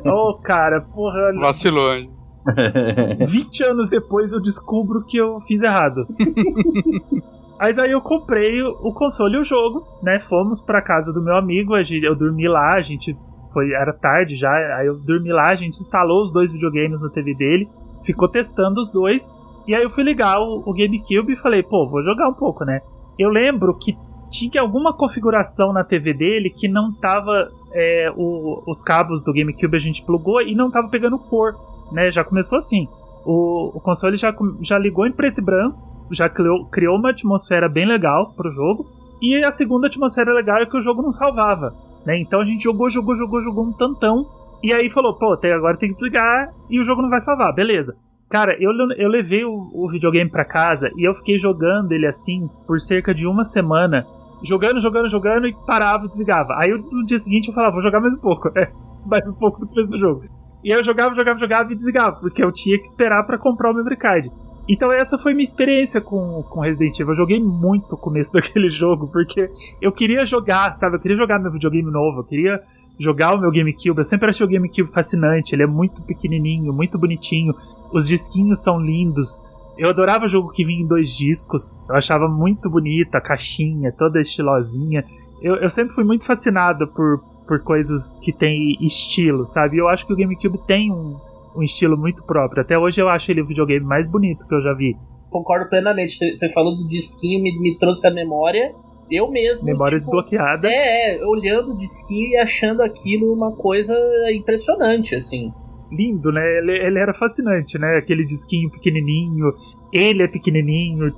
Ô, 0.05 0.35
cara, 0.43 0.83
porra. 0.83 1.33
Vacilou, 1.41 1.95
hein? 1.95 2.11
20 3.27 3.65
anos 3.65 3.89
depois 3.89 4.33
eu 4.33 4.41
descubro 4.41 5.05
que 5.05 5.17
eu 5.17 5.41
fiz 5.41 5.61
errado. 5.63 6.07
Mas 7.59 7.79
aí 7.79 7.91
eu 7.91 8.01
comprei 8.03 8.63
o 8.63 8.93
console 8.93 9.37
e 9.37 9.41
o 9.41 9.45
jogo, 9.45 9.87
né? 10.03 10.21
Fomos 10.21 10.61
pra 10.61 10.83
casa 10.83 11.13
do 11.13 11.23
meu 11.23 11.37
amigo, 11.37 11.75
a 11.75 11.83
gente, 11.83 12.05
eu 12.05 12.15
dormi 12.15 12.47
lá, 12.47 12.75
a 12.75 12.83
gente 12.83 13.17
foi 13.53 13.73
era 13.73 13.93
tarde 13.95 14.37
já, 14.37 14.51
aí 14.77 14.87
eu 14.87 14.99
dormi 14.99 15.31
lá, 15.33 15.51
a 15.51 15.55
gente 15.55 15.81
instalou 15.81 16.25
os 16.25 16.33
dois 16.33 16.53
videogames 16.53 17.01
na 17.01 17.09
TV 17.09 17.35
dele, 17.35 17.67
ficou 18.05 18.29
testando 18.29 18.79
os 18.81 18.91
dois, 18.91 19.35
e 19.67 19.75
aí 19.75 19.83
eu 19.83 19.89
fui 19.89 20.05
ligar 20.05 20.39
o, 20.39 20.63
o 20.67 20.75
GameCube 20.75 21.33
e 21.33 21.37
falei, 21.37 21.63
pô, 21.63 21.89
vou 21.89 22.03
jogar 22.05 22.29
um 22.29 22.35
pouco, 22.35 22.63
né? 22.65 22.81
Eu 23.19 23.31
lembro 23.31 23.73
que 23.79 23.97
tinha 24.29 24.61
alguma 24.61 24.93
configuração 24.95 25.73
na 25.73 25.83
TV 25.83 26.13
dele 26.13 26.51
que 26.51 26.69
não 26.69 26.93
tava 26.93 27.49
é, 27.73 28.13
o- 28.15 28.63
os 28.67 28.83
cabos 28.83 29.23
do 29.23 29.33
GameCube 29.33 29.77
a 29.77 29.81
gente 29.81 30.05
plugou 30.05 30.43
e 30.43 30.55
não 30.55 30.69
tava 30.69 30.89
pegando 30.89 31.19
cor, 31.19 31.55
né? 31.93 32.11
Já 32.11 32.25
começou 32.25 32.59
assim. 32.59 32.89
O, 33.25 33.77
o 33.77 33.81
console 33.81 34.17
já, 34.17 34.35
já 34.61 34.79
ligou 34.79 35.07
em 35.07 35.13
preto 35.13 35.41
e 35.41 35.45
branco, 35.45 35.79
já 36.11 36.29
criou, 36.29 36.67
criou 36.67 36.97
uma 36.97 37.11
atmosfera 37.11 37.69
bem 37.69 37.87
legal 37.87 38.33
pro 38.37 38.53
jogo. 38.53 38.87
E 39.21 39.43
a 39.45 39.51
segunda 39.51 39.87
atmosfera 39.87 40.33
legal 40.33 40.59
é 40.59 40.67
que 40.67 40.77
o 40.77 40.81
jogo 40.81 41.03
não 41.03 41.11
salvava, 41.11 41.75
né? 42.05 42.19
Então 42.19 42.41
a 42.41 42.45
gente 42.45 42.63
jogou, 42.63 42.91
jogou, 42.91 43.17
jogou, 43.17 43.43
jogou 43.43 43.65
um 43.65 43.73
tantão. 43.73 44.27
E 44.63 44.73
aí 44.73 44.91
falou, 44.91 45.15
pô, 45.15 45.33
até 45.33 45.53
agora 45.53 45.77
tem 45.77 45.91
que 45.91 45.97
desligar 45.97 46.53
e 46.69 46.81
o 46.81 46.85
jogo 46.85 47.03
não 47.03 47.11
vai 47.11 47.21
salvar, 47.21 47.55
beleza. 47.55 47.97
Cara, 48.29 48.57
eu, 48.59 48.73
eu 48.97 49.09
levei 49.09 49.45
o, 49.45 49.71
o 49.73 49.89
videogame 49.89 50.31
pra 50.31 50.45
casa 50.45 50.91
e 50.97 51.09
eu 51.09 51.15
fiquei 51.15 51.39
jogando 51.39 51.93
ele 51.93 52.07
assim 52.07 52.49
por 52.67 52.81
cerca 52.81 53.15
de 53.15 53.27
uma 53.27 53.45
semana. 53.45 54.05
Jogando, 54.43 54.81
jogando, 54.81 55.09
jogando 55.09 55.47
e 55.47 55.55
parava 55.67 56.05
e 56.05 56.09
desligava. 56.09 56.55
Aí 56.59 56.71
no 56.71 57.07
dia 57.07 57.19
seguinte 57.19 57.49
eu 57.49 57.55
falava, 57.55 57.75
vou 57.75 57.83
jogar 57.83 58.01
mais 58.01 58.15
um 58.15 58.21
pouco. 58.21 58.51
É, 58.59 58.71
mais 59.09 59.27
um 59.29 59.35
pouco 59.35 59.61
do 59.61 59.69
começo 59.69 59.91
do 59.91 59.99
jogo. 59.99 60.25
E 60.65 60.71
eu 60.71 60.83
jogava, 60.83 61.15
jogava, 61.15 61.39
jogava 61.39 61.73
e 61.73 61.75
desligava, 61.75 62.17
porque 62.17 62.43
eu 62.43 62.51
tinha 62.51 62.79
que 62.79 62.87
esperar 62.87 63.25
pra 63.25 63.39
comprar 63.39 63.71
o 63.71 63.75
memory 63.75 63.97
card. 63.97 64.31
Então 64.69 64.91
essa 64.91 65.17
foi 65.17 65.33
minha 65.33 65.45
experiência 65.45 66.01
com, 66.01 66.43
com 66.51 66.61
Resident 66.61 66.99
Evil. 66.99 67.13
Eu 67.13 67.17
joguei 67.17 67.41
muito 67.41 67.95
o 67.95 67.99
começo 67.99 68.33
daquele 68.35 68.69
jogo, 68.69 69.09
porque 69.09 69.49
eu 69.81 69.93
queria 69.93 70.27
jogar, 70.27 70.75
sabe? 70.75 70.97
Eu 70.97 71.01
queria 71.01 71.17
jogar 71.17 71.39
meu 71.39 71.53
videogame 71.53 71.91
novo, 71.91 72.21
eu 72.21 72.25
queria 72.25 72.61
jogar 72.99 73.35
o 73.35 73.41
meu 73.41 73.51
GameCube. 73.51 73.99
Eu 73.99 74.05
sempre 74.05 74.29
achei 74.29 74.45
o 74.45 74.49
GameCube 74.49 74.93
fascinante, 74.93 75.55
ele 75.55 75.63
é 75.63 75.67
muito 75.67 76.03
pequenininho, 76.03 76.73
muito 76.73 76.99
bonitinho. 76.99 77.55
Os 77.93 78.09
disquinhos 78.09 78.63
são 78.63 78.81
lindos. 78.81 79.45
Eu 79.79 79.91
adorava 79.91 80.27
jogo 80.27 80.51
que 80.51 80.65
vinha 80.65 80.83
em 80.83 80.87
dois 80.87 81.11
discos. 81.11 81.81
Eu 81.89 81.95
achava 81.95 82.27
muito 82.27 82.69
bonita 82.69 83.19
a 83.19 83.21
caixinha, 83.21 83.93
toda 83.93 84.21
estilosinha. 84.21 85.05
Eu, 85.41 85.57
eu 85.57 85.69
sempre 85.69 85.95
fui 85.95 86.03
muito 86.03 86.25
fascinado 86.25 86.89
por, 86.89 87.23
por 87.47 87.63
coisas 87.63 88.17
que 88.23 88.33
têm 88.33 88.77
estilo, 88.81 89.47
sabe? 89.47 89.79
Eu 89.79 89.89
acho 89.89 90.07
que 90.07 90.13
o 90.13 90.17
GameCube 90.17 90.59
tem 90.67 90.91
um, 90.93 91.17
um 91.57 91.63
estilo 91.63 91.97
muito 91.97 92.25
próprio. 92.25 92.63
Até 92.63 92.79
hoje 92.79 93.01
eu 93.01 93.09
acho 93.09 93.31
ele 93.31 93.43
o 93.43 93.47
videogame 93.47 93.85
mais 93.85 94.09
bonito 94.11 94.47
que 94.47 94.55
eu 94.55 94.63
já 94.63 94.73
vi. 94.75 94.97
Concordo 95.31 95.69
plenamente. 95.69 96.17
Você- 96.17 96.35
Você 96.35 96.53
falou 96.53 96.77
do 96.77 96.87
disquinho, 96.89 97.43
me, 97.43 97.59
me 97.61 97.77
trouxe 97.79 98.07
a 98.07 98.11
memória. 98.11 98.75
Eu 99.11 99.31
mesmo. 99.31 99.65
Memória 99.65 99.99
tipo, 99.99 100.11
desbloqueada. 100.11 100.69
É, 100.69 101.17
é, 101.19 101.25
olhando 101.27 101.73
o 101.75 101.77
disquinho 101.79 102.29
e 102.31 102.37
achando 102.39 102.83
aquilo 102.83 103.33
uma 103.33 103.53
coisa 103.53 103.95
impressionante, 104.33 105.15
assim. 105.15 105.53
Lindo, 105.93 106.33
né? 106.33 106.43
Ele, 106.59 106.73
ele 106.73 106.99
era 106.99 107.15
fascinante, 107.15 107.79
né? 107.79 107.97
Aquele 107.99 108.25
disquinho 108.25 108.69
pequenininho. 108.71 109.53
Ele 109.93 110.23
é 110.25 110.29
pequenininho. 110.29 111.15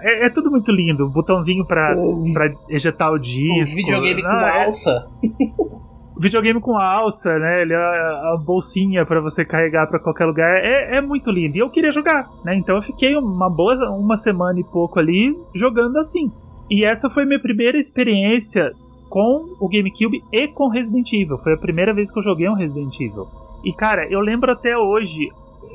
É, 0.00 0.26
é 0.26 0.30
tudo 0.30 0.50
muito 0.50 0.70
lindo. 0.72 1.08
Botãozinho 1.08 1.64
pra, 1.66 1.94
O- 1.96 2.24
pra 2.32 2.52
ejetar 2.68 3.10
o 3.12 3.16
Um 3.16 3.20
disco. 3.20 3.74
videogame 3.76 4.22
com 4.22 4.28
Ah, 4.28 4.48
é- 4.60 4.64
alça. 4.66 5.06
videogame 6.18 6.60
com 6.60 6.76
alça, 6.78 7.38
né? 7.38 7.62
Ele 7.62 7.74
é 7.74 7.76
a, 7.76 8.36
bolsinha 8.44 9.04
pra 9.04 9.20
você 9.20 9.44
carregar 9.44 9.86
pra 9.86 9.98
qualquer 10.00 10.24
lugar. 10.24 10.50
É, 10.64 10.96
é 10.96 11.00
muito 11.00 11.30
lindo. 11.30 11.56
E 11.56 11.60
eu 11.60 11.70
queria 11.70 11.90
jogar, 11.92 12.28
né? 12.44 12.54
Então 12.56 12.74
eu 12.76 12.82
fiquei 12.82 13.14
uma 13.16 13.50
boa 13.50 13.74
uma 13.90 14.16
semana 14.16 14.58
e 14.58 14.64
pouco 14.64 14.98
ali 14.98 15.36
jogando 15.54 15.96
assim. 15.98 16.30
E 16.70 16.84
essa 16.84 17.08
foi 17.10 17.24
minha 17.24 17.40
primeira 17.40 17.76
experiência 17.78 18.72
com 19.08 19.44
o 19.60 19.68
GameCube 19.68 20.22
e 20.32 20.48
com 20.48 20.68
Resident 20.68 21.12
Evil. 21.12 21.38
Foi 21.38 21.52
a 21.54 21.58
primeira 21.58 21.94
vez 21.94 22.10
que 22.10 22.18
eu 22.18 22.22
joguei 22.24 22.48
um 22.48 22.54
Resident 22.54 22.94
Evil. 23.00 23.26
E 23.64 23.72
cara, 23.72 24.06
eu 24.10 24.20
lembro 24.20 24.50
até 24.50 24.76
hoje. 24.76 25.28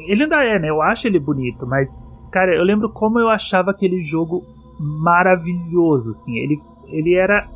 Ele 0.07 0.23
ainda 0.23 0.43
é, 0.43 0.57
né? 0.59 0.69
Eu 0.69 0.81
acho 0.81 1.07
ele 1.07 1.19
bonito, 1.19 1.67
mas 1.67 1.95
cara, 2.31 2.55
eu 2.55 2.63
lembro 2.63 2.89
como 2.89 3.19
eu 3.19 3.29
achava 3.29 3.71
aquele 3.71 4.03
jogo 4.03 4.43
maravilhoso, 4.79 6.11
assim. 6.11 6.37
Ele, 6.37 6.59
ele 6.87 7.13
era 7.13 7.47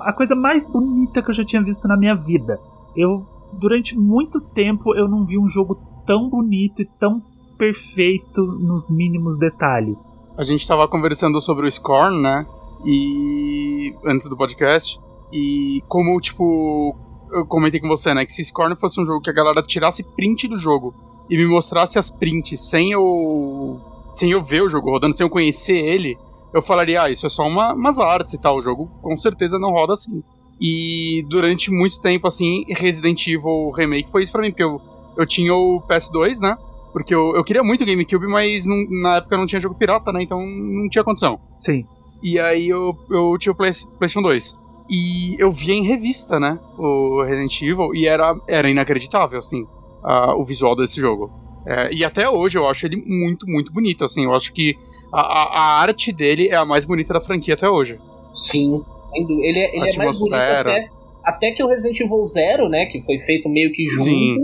a 0.00 0.12
coisa 0.12 0.34
mais 0.34 0.70
bonita 0.70 1.22
que 1.22 1.30
eu 1.30 1.34
já 1.34 1.44
tinha 1.44 1.62
visto 1.62 1.86
na 1.88 1.96
minha 1.96 2.14
vida. 2.14 2.58
Eu, 2.96 3.26
durante 3.52 3.98
muito 3.98 4.40
tempo, 4.40 4.94
eu 4.94 5.08
não 5.08 5.24
vi 5.24 5.38
um 5.38 5.48
jogo 5.48 5.78
tão 6.06 6.28
bonito 6.28 6.82
e 6.82 6.86
tão 6.98 7.22
perfeito 7.58 8.42
nos 8.46 8.88
mínimos 8.88 9.36
detalhes. 9.36 10.24
A 10.36 10.44
gente 10.44 10.66
tava 10.66 10.86
conversando 10.86 11.40
sobre 11.40 11.66
o 11.66 11.70
Scorn, 11.70 12.20
né? 12.20 12.46
E. 12.84 13.94
antes 14.06 14.28
do 14.28 14.36
podcast. 14.36 14.98
E 15.32 15.82
como, 15.88 16.16
tipo. 16.20 16.96
Eu 17.30 17.46
comentei 17.46 17.78
com 17.78 17.88
você, 17.88 18.14
né? 18.14 18.24
Que 18.24 18.32
se 18.32 18.44
Scorn 18.44 18.74
fosse 18.76 18.98
um 19.00 19.04
jogo 19.04 19.20
que 19.20 19.28
a 19.28 19.34
galera 19.34 19.62
tirasse 19.62 20.02
print 20.02 20.48
do 20.48 20.56
jogo 20.56 20.94
e 21.28 21.36
me 21.36 21.46
mostrasse 21.46 21.98
as 21.98 22.10
prints 22.10 22.68
sem 22.68 22.92
eu. 22.92 23.80
sem 24.12 24.30
eu 24.30 24.42
ver 24.42 24.62
o 24.62 24.68
jogo 24.68 24.90
rodando, 24.90 25.14
sem 25.14 25.24
eu 25.24 25.30
conhecer 25.30 25.76
ele, 25.76 26.16
eu 26.54 26.62
falaria, 26.62 27.02
ah, 27.02 27.10
isso 27.10 27.26
é 27.26 27.28
só 27.28 27.46
uma, 27.46 27.74
umas 27.74 27.98
artes 27.98 28.34
e 28.34 28.38
tal. 28.38 28.56
O 28.56 28.62
jogo 28.62 28.88
com 29.02 29.16
certeza 29.16 29.58
não 29.58 29.70
roda 29.70 29.92
assim. 29.92 30.22
E 30.60 31.24
durante 31.28 31.70
muito 31.70 32.00
tempo, 32.00 32.26
assim, 32.26 32.64
Resident 32.68 33.26
Evil 33.28 33.70
Remake 33.70 34.10
foi 34.10 34.22
isso 34.24 34.32
pra 34.32 34.40
mim, 34.42 34.50
porque 34.50 34.64
eu, 34.64 34.80
eu 35.16 35.26
tinha 35.26 35.54
o 35.54 35.80
PS2, 35.88 36.40
né? 36.40 36.56
Porque 36.92 37.14
eu, 37.14 37.36
eu 37.36 37.44
queria 37.44 37.62
muito 37.62 37.82
o 37.82 37.86
GameCube, 37.86 38.26
mas 38.26 38.66
não- 38.66 38.84
na 39.02 39.16
época 39.18 39.36
não 39.36 39.46
tinha 39.46 39.60
jogo 39.60 39.76
pirata, 39.76 40.10
né? 40.12 40.22
Então 40.22 40.40
não 40.44 40.88
tinha 40.88 41.04
condição. 41.04 41.38
Sim. 41.56 41.84
E 42.22 42.40
aí 42.40 42.68
eu, 42.68 42.96
eu 43.10 43.36
tinha 43.38 43.52
o 43.52 43.54
Play, 43.54 43.70
PlayStation 43.98 44.22
2. 44.22 44.58
E 44.90 45.36
eu 45.38 45.52
via 45.52 45.74
em 45.74 45.84
revista, 45.86 46.40
né? 46.40 46.58
O 46.78 47.22
Resident 47.22 47.60
Evil, 47.62 47.94
e 47.94 48.06
era, 48.08 48.34
era 48.48 48.68
inacreditável, 48.70 49.38
assim, 49.38 49.64
a- 50.08 50.34
o 50.36 50.44
visual 50.44 50.74
desse 50.76 51.00
jogo. 51.00 51.30
É, 51.66 51.92
e 51.92 52.04
até 52.04 52.28
hoje 52.28 52.56
eu 52.56 52.66
acho 52.66 52.86
ele 52.86 52.96
muito, 52.96 53.46
muito 53.46 53.72
bonito, 53.72 54.04
assim. 54.04 54.24
Eu 54.24 54.34
acho 54.34 54.52
que 54.52 54.74
a, 55.12 55.20
a- 55.20 55.80
arte 55.82 56.12
dele 56.12 56.48
é 56.48 56.56
a 56.56 56.64
mais 56.64 56.84
bonita 56.84 57.12
da 57.12 57.20
franquia 57.20 57.54
até 57.54 57.68
hoje. 57.68 57.98
Sim. 58.34 58.82
Ele, 59.14 59.58
é- 59.58 59.76
ele 59.76 59.90
é 59.90 59.96
mais 59.96 60.18
bonito 60.18 60.34
até, 60.34 60.88
até 61.24 61.50
que 61.52 61.62
o 61.62 61.68
Resident 61.68 61.98
Evil 62.00 62.24
Zero, 62.26 62.68
né? 62.68 62.86
Que 62.86 63.00
foi 63.02 63.18
feito 63.18 63.48
meio 63.48 63.72
que 63.72 63.86
junto. 63.88 64.04
Sim. 64.04 64.36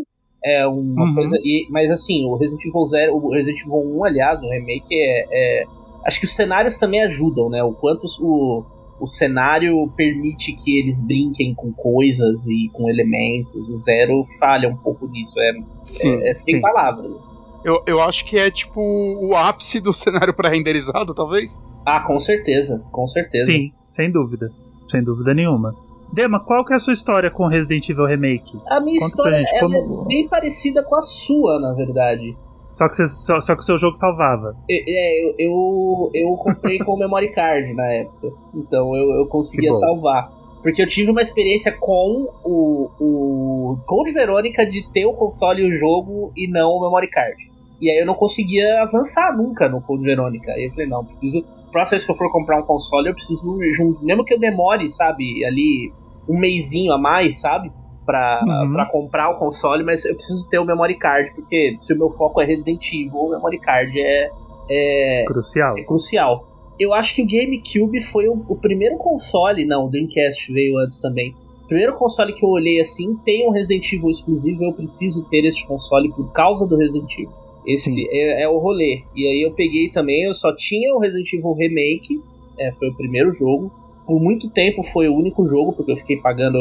É 0.45 0.67
uma 0.67 1.05
Uhum. 1.07 1.15
coisa. 1.15 1.39
E, 1.43 1.67
mas 1.71 1.91
assim, 1.91 2.27
o 2.27 2.37
Resident 2.37 2.67
Evil 2.67 2.85
Zero, 2.85 3.17
o 3.17 3.31
Resident 3.33 3.61
Evil 3.61 3.99
1, 4.01 4.05
aliás, 4.05 4.43
o 4.43 4.49
remake 4.51 4.85
é. 4.93 5.27
é- 5.31 5.65
acho 6.05 6.19
que 6.21 6.27
os 6.27 6.33
cenários 6.35 6.77
também 6.77 7.03
ajudam, 7.05 7.49
né? 7.49 7.63
O 7.63 7.73
quanto 7.73 8.05
o, 8.21 8.63
o 9.01 9.07
cenário 9.07 9.89
permite 9.97 10.53
que 10.53 10.79
eles 10.79 11.01
brinquem 11.05 11.55
com 11.55 11.73
coisas 11.73 12.47
e 12.47 12.69
com 12.73 12.89
elementos. 12.89 13.69
O 13.69 13.77
Zero 13.77 14.23
falha 14.39 14.69
um 14.69 14.77
pouco 14.77 15.07
nisso. 15.09 15.39
É, 15.41 15.53
Sim. 15.83 16.21
é 16.23 16.35
sem 16.35 16.55
sim. 16.57 16.61
palavras. 16.61 17.31
Eu, 17.65 17.83
eu 17.87 18.01
acho 18.03 18.25
que 18.27 18.37
é 18.39 18.51
tipo 18.51 18.81
o 18.81 19.35
ápice 19.35 19.81
do 19.81 19.93
cenário 19.95 20.35
pré-renderizado, 20.35 21.15
talvez. 21.15 21.63
Ah, 21.87 22.01
com 22.07 22.19
certeza. 22.19 22.85
Com 22.93 23.07
certeza. 23.07 23.47
Sim, 23.51 23.73
sem 23.89 24.11
dúvida. 24.11 24.51
Sem 24.89 25.03
dúvida 25.03 25.33
nenhuma. 25.35 25.75
Dema, 26.13 26.39
qual 26.39 26.65
que 26.65 26.73
é 26.73 26.77
a 26.77 26.79
sua 26.79 26.93
história 26.93 27.31
com 27.31 27.47
Resident 27.49 27.89
Evil 27.89 28.07
Remake? 28.07 28.57
A 28.69 28.79
minha 28.81 28.99
Conta 29.01 29.07
história 29.09 29.39
gente, 29.39 29.55
ela 29.57 29.69
como- 29.83 30.03
é 30.03 30.07
bem 30.07 30.29
parecida 30.29 30.83
com 30.83 30.95
a 30.95 31.03
sua, 31.03 31.59
na 31.59 31.73
verdade. 31.73 32.37
Só 32.77 32.89
que, 32.89 32.97
você, 32.97 33.07
só, 33.07 33.41
só 33.41 33.55
que 33.55 33.61
o 33.63 33.65
seu 33.65 33.79
jogo 33.79 33.95
salvava. 33.95 34.57
É, 34.69 35.25
eu, 35.27 35.35
eu, 35.39 36.11
eu 36.13 36.37
comprei 36.37 36.79
com 36.79 36.93
o 36.95 36.99
memory 36.99 37.31
card 37.33 37.73
na 37.73 37.93
época. 37.93 38.29
Então 38.55 38.97
eu, 38.97 39.11
eu 39.21 39.27
conseguia 39.29 39.71
salvar. 39.81 40.33
Porque 40.61 40.83
eu 40.83 40.87
tive 40.87 41.11
uma 41.11 41.21
experiência 41.23 41.71
com 41.79 42.27
o, 42.45 42.91
o 42.99 43.79
Code 43.87 44.13
Verônica 44.13 44.67
de 44.67 44.91
ter 44.93 45.07
o 45.07 45.13
console 45.13 45.63
e 45.63 45.69
o 45.69 45.71
jogo 45.71 46.33
e 46.37 46.51
não 46.51 46.71
o 46.71 46.81
memory 46.83 47.09
card. 47.11 47.37
E 47.81 47.91
aí 47.91 47.99
eu 47.99 48.07
não 48.07 48.15
conseguia 48.15 48.83
avançar 48.83 49.37
nunca 49.37 49.69
no 49.69 49.81
Code 49.81 50.03
Verônica. 50.03 50.51
Aí 50.51 50.65
eu 50.65 50.71
falei, 50.71 50.87
não, 50.89 51.05
preciso. 51.05 51.45
Próxima 51.71 51.91
vez 51.97 52.05
que 52.05 52.11
eu 52.11 52.17
for 52.17 52.33
comprar 52.33 52.59
um 52.59 52.63
console, 52.67 53.09
eu 53.09 53.15
preciso. 53.15 53.57
jun- 53.77 53.99
Mesmo 54.03 54.25
que 54.25 54.35
eu 54.35 54.39
demore, 54.41 54.89
sabe, 54.89 55.45
ali 55.45 55.93
um 56.29 56.39
mêsinho 56.39 56.93
a 56.93 56.99
mais, 56.99 57.41
sabe? 57.41 57.71
Pra, 58.05 58.41
Uhum. 58.47 58.73
pra 58.75 58.87
comprar 58.87 59.31
o 59.31 59.39
console, 59.39 59.83
mas 59.83 60.05
eu 60.05 60.15
preciso 60.15 60.47
ter 60.49 60.59
o 60.59 60.65
memory 60.65 60.99
card, 60.99 61.33
porque 61.35 61.77
se 61.81 61.95
o 61.95 61.99
meu 61.99 62.11
foco 62.11 62.41
é 62.41 62.45
Resident 62.45 62.87
Evil, 62.93 63.15
o 63.15 63.31
memory 63.31 63.59
card 63.59 63.93
é, 63.99 64.31
é, 64.71 65.25
Crucial. 65.27 65.79
é 65.79 65.83
crucial. 65.85 66.47
Eu 66.79 66.93
acho 66.93 67.15
que 67.15 67.23
o 67.23 67.27
GameCube 67.27 68.03
foi 68.03 68.29
o, 68.29 68.45
o 68.49 68.57
primeiro 68.57 68.99
console, 68.99 69.65
não, 69.65 69.87
o 69.87 69.89
Dreamcast 69.91 70.53
veio 70.53 70.77
antes 70.79 71.01
também. 71.01 71.35
O 71.65 71.67
primeiro 71.69 71.95
console 71.95 72.35
que 72.35 72.45
eu 72.45 72.49
olhei 72.51 72.79
assim, 72.81 73.17
tem 73.25 73.49
um 73.49 73.51
Resident 73.53 73.91
Evil 73.93 74.11
exclusivo, 74.11 74.65
eu 74.65 74.73
preciso 74.73 75.25
ter 75.31 75.45
este 75.47 75.67
console 75.67 76.11
por 76.13 76.31
causa 76.33 76.67
do 76.69 76.77
Resident 76.77 77.11
Evil. 77.15 77.31
Esse 77.67 77.91
é, 78.11 78.43
é 78.43 78.49
o 78.49 78.59
rolê. 78.59 79.03
E 79.17 79.27
aí 79.27 79.41
eu 79.47 79.53
peguei 79.55 79.89
também, 79.89 80.25
eu 80.25 80.35
só 80.35 80.55
tinha 80.55 80.95
o 80.95 80.99
Resident 80.99 81.33
Evil 81.33 81.55
Remake, 81.55 82.21
é, 82.59 82.71
foi 82.73 82.89
o 82.91 82.95
primeiro 82.95 83.33
jogo. 83.33 83.73
Por 84.07 84.21
muito 84.21 84.51
tempo 84.51 84.83
foi 84.83 85.09
o 85.09 85.15
único 85.15 85.47
jogo, 85.47 85.73
porque 85.73 85.91
eu 85.93 85.97
fiquei 85.97 86.19
pagando 86.19 86.59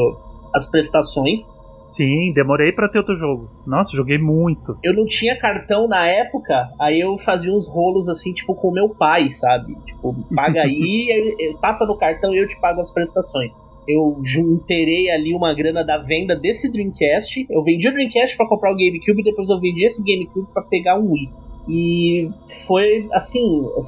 as 0.54 0.70
prestações. 0.70 1.52
Sim, 1.86 2.32
demorei 2.34 2.72
pra 2.72 2.88
ter 2.88 3.00
outro 3.00 3.16
jogo. 3.16 3.50
Nossa, 3.68 3.96
joguei 3.96 4.18
muito. 4.18 4.78
eu 4.82 4.94
não 4.94 5.06
tinha 5.06 5.38
cartão 5.38 5.88
na 5.88 6.08
época, 6.08 6.70
aí 6.80 7.02
eu 7.02 7.18
fazia 7.18 7.54
uns 7.54 7.68
rolos 7.68 8.08
assim, 8.08 8.32
tipo, 8.32 8.56
com 8.56 8.72
meu 8.72 8.90
pai, 8.90 9.30
sabe? 9.30 9.76
Tipo, 9.86 10.16
paga 10.34 10.62
aí, 10.62 11.54
passa 11.62 11.86
no 11.86 11.98
cartão 11.98 12.34
e 12.34 12.42
eu 12.42 12.48
te 12.48 12.60
pago 12.62 12.80
as 12.80 12.92
prestações. 12.92 13.52
Eu 13.86 14.18
junterei 14.24 15.10
ali 15.10 15.36
uma 15.36 15.54
grana 15.54 15.84
da 15.84 15.98
venda 15.98 16.38
desse 16.38 16.72
Dreamcast. 16.72 17.46
Eu 17.50 17.62
vendi 17.64 17.86
o 17.88 17.92
Dreamcast 17.92 18.38
pra 18.38 18.48
comprar 18.48 18.72
o 18.72 18.78
GameCube 18.78 19.20
e 19.20 19.24
depois 19.24 19.50
eu 19.50 19.60
vendi 19.60 19.84
esse 19.86 20.02
GameCube 20.02 20.48
pra 20.54 20.64
pegar 20.64 20.98
um 20.98 21.12
Wii. 21.12 21.30
E 21.68 22.30
foi 22.68 23.08
assim, 23.12 23.42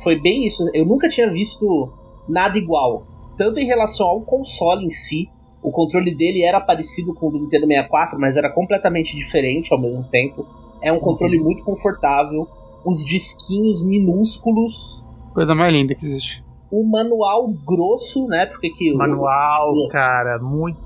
foi 0.04 0.20
bem 0.20 0.46
isso. 0.46 0.70
Eu 0.74 0.86
nunca 0.86 1.08
tinha 1.08 1.30
visto 1.30 1.94
nada 2.28 2.58
igual. 2.58 3.06
Tanto 3.38 3.60
em 3.60 3.66
relação 3.66 4.08
ao 4.08 4.22
console 4.22 4.86
em 4.86 4.92
si, 4.92 5.30
o 5.68 5.72
controle 5.72 6.14
dele 6.16 6.44
era 6.44 6.60
parecido 6.62 7.14
com 7.14 7.28
o 7.28 7.32
do 7.32 7.40
Nintendo 7.40 7.66
64, 7.68 8.20
mas 8.20 8.38
era 8.38 8.50
completamente 8.52 9.16
diferente 9.16 9.74
ao 9.74 9.80
mesmo 9.82 10.04
tempo. 10.10 10.46
É 10.82 10.92
um 10.94 11.00
controle 11.00 11.40
muito 11.40 11.64
confortável, 11.64 12.48
os 12.86 13.04
disquinhos 13.04 13.84
minúsculos, 13.84 15.04
Coisa 15.34 15.54
mais 15.56 15.74
linda 15.74 15.96
que 15.96 16.06
existe. 16.06 16.44
o 16.72 16.84
manual 16.84 17.48
grosso, 17.66 18.28
né? 18.28 18.46
Porque 18.46 18.70
que 18.70 18.94
o- 18.94 18.98
Manual, 18.98 19.74
o- 19.74 19.88
cara, 19.90 20.40
muito. 20.40 20.78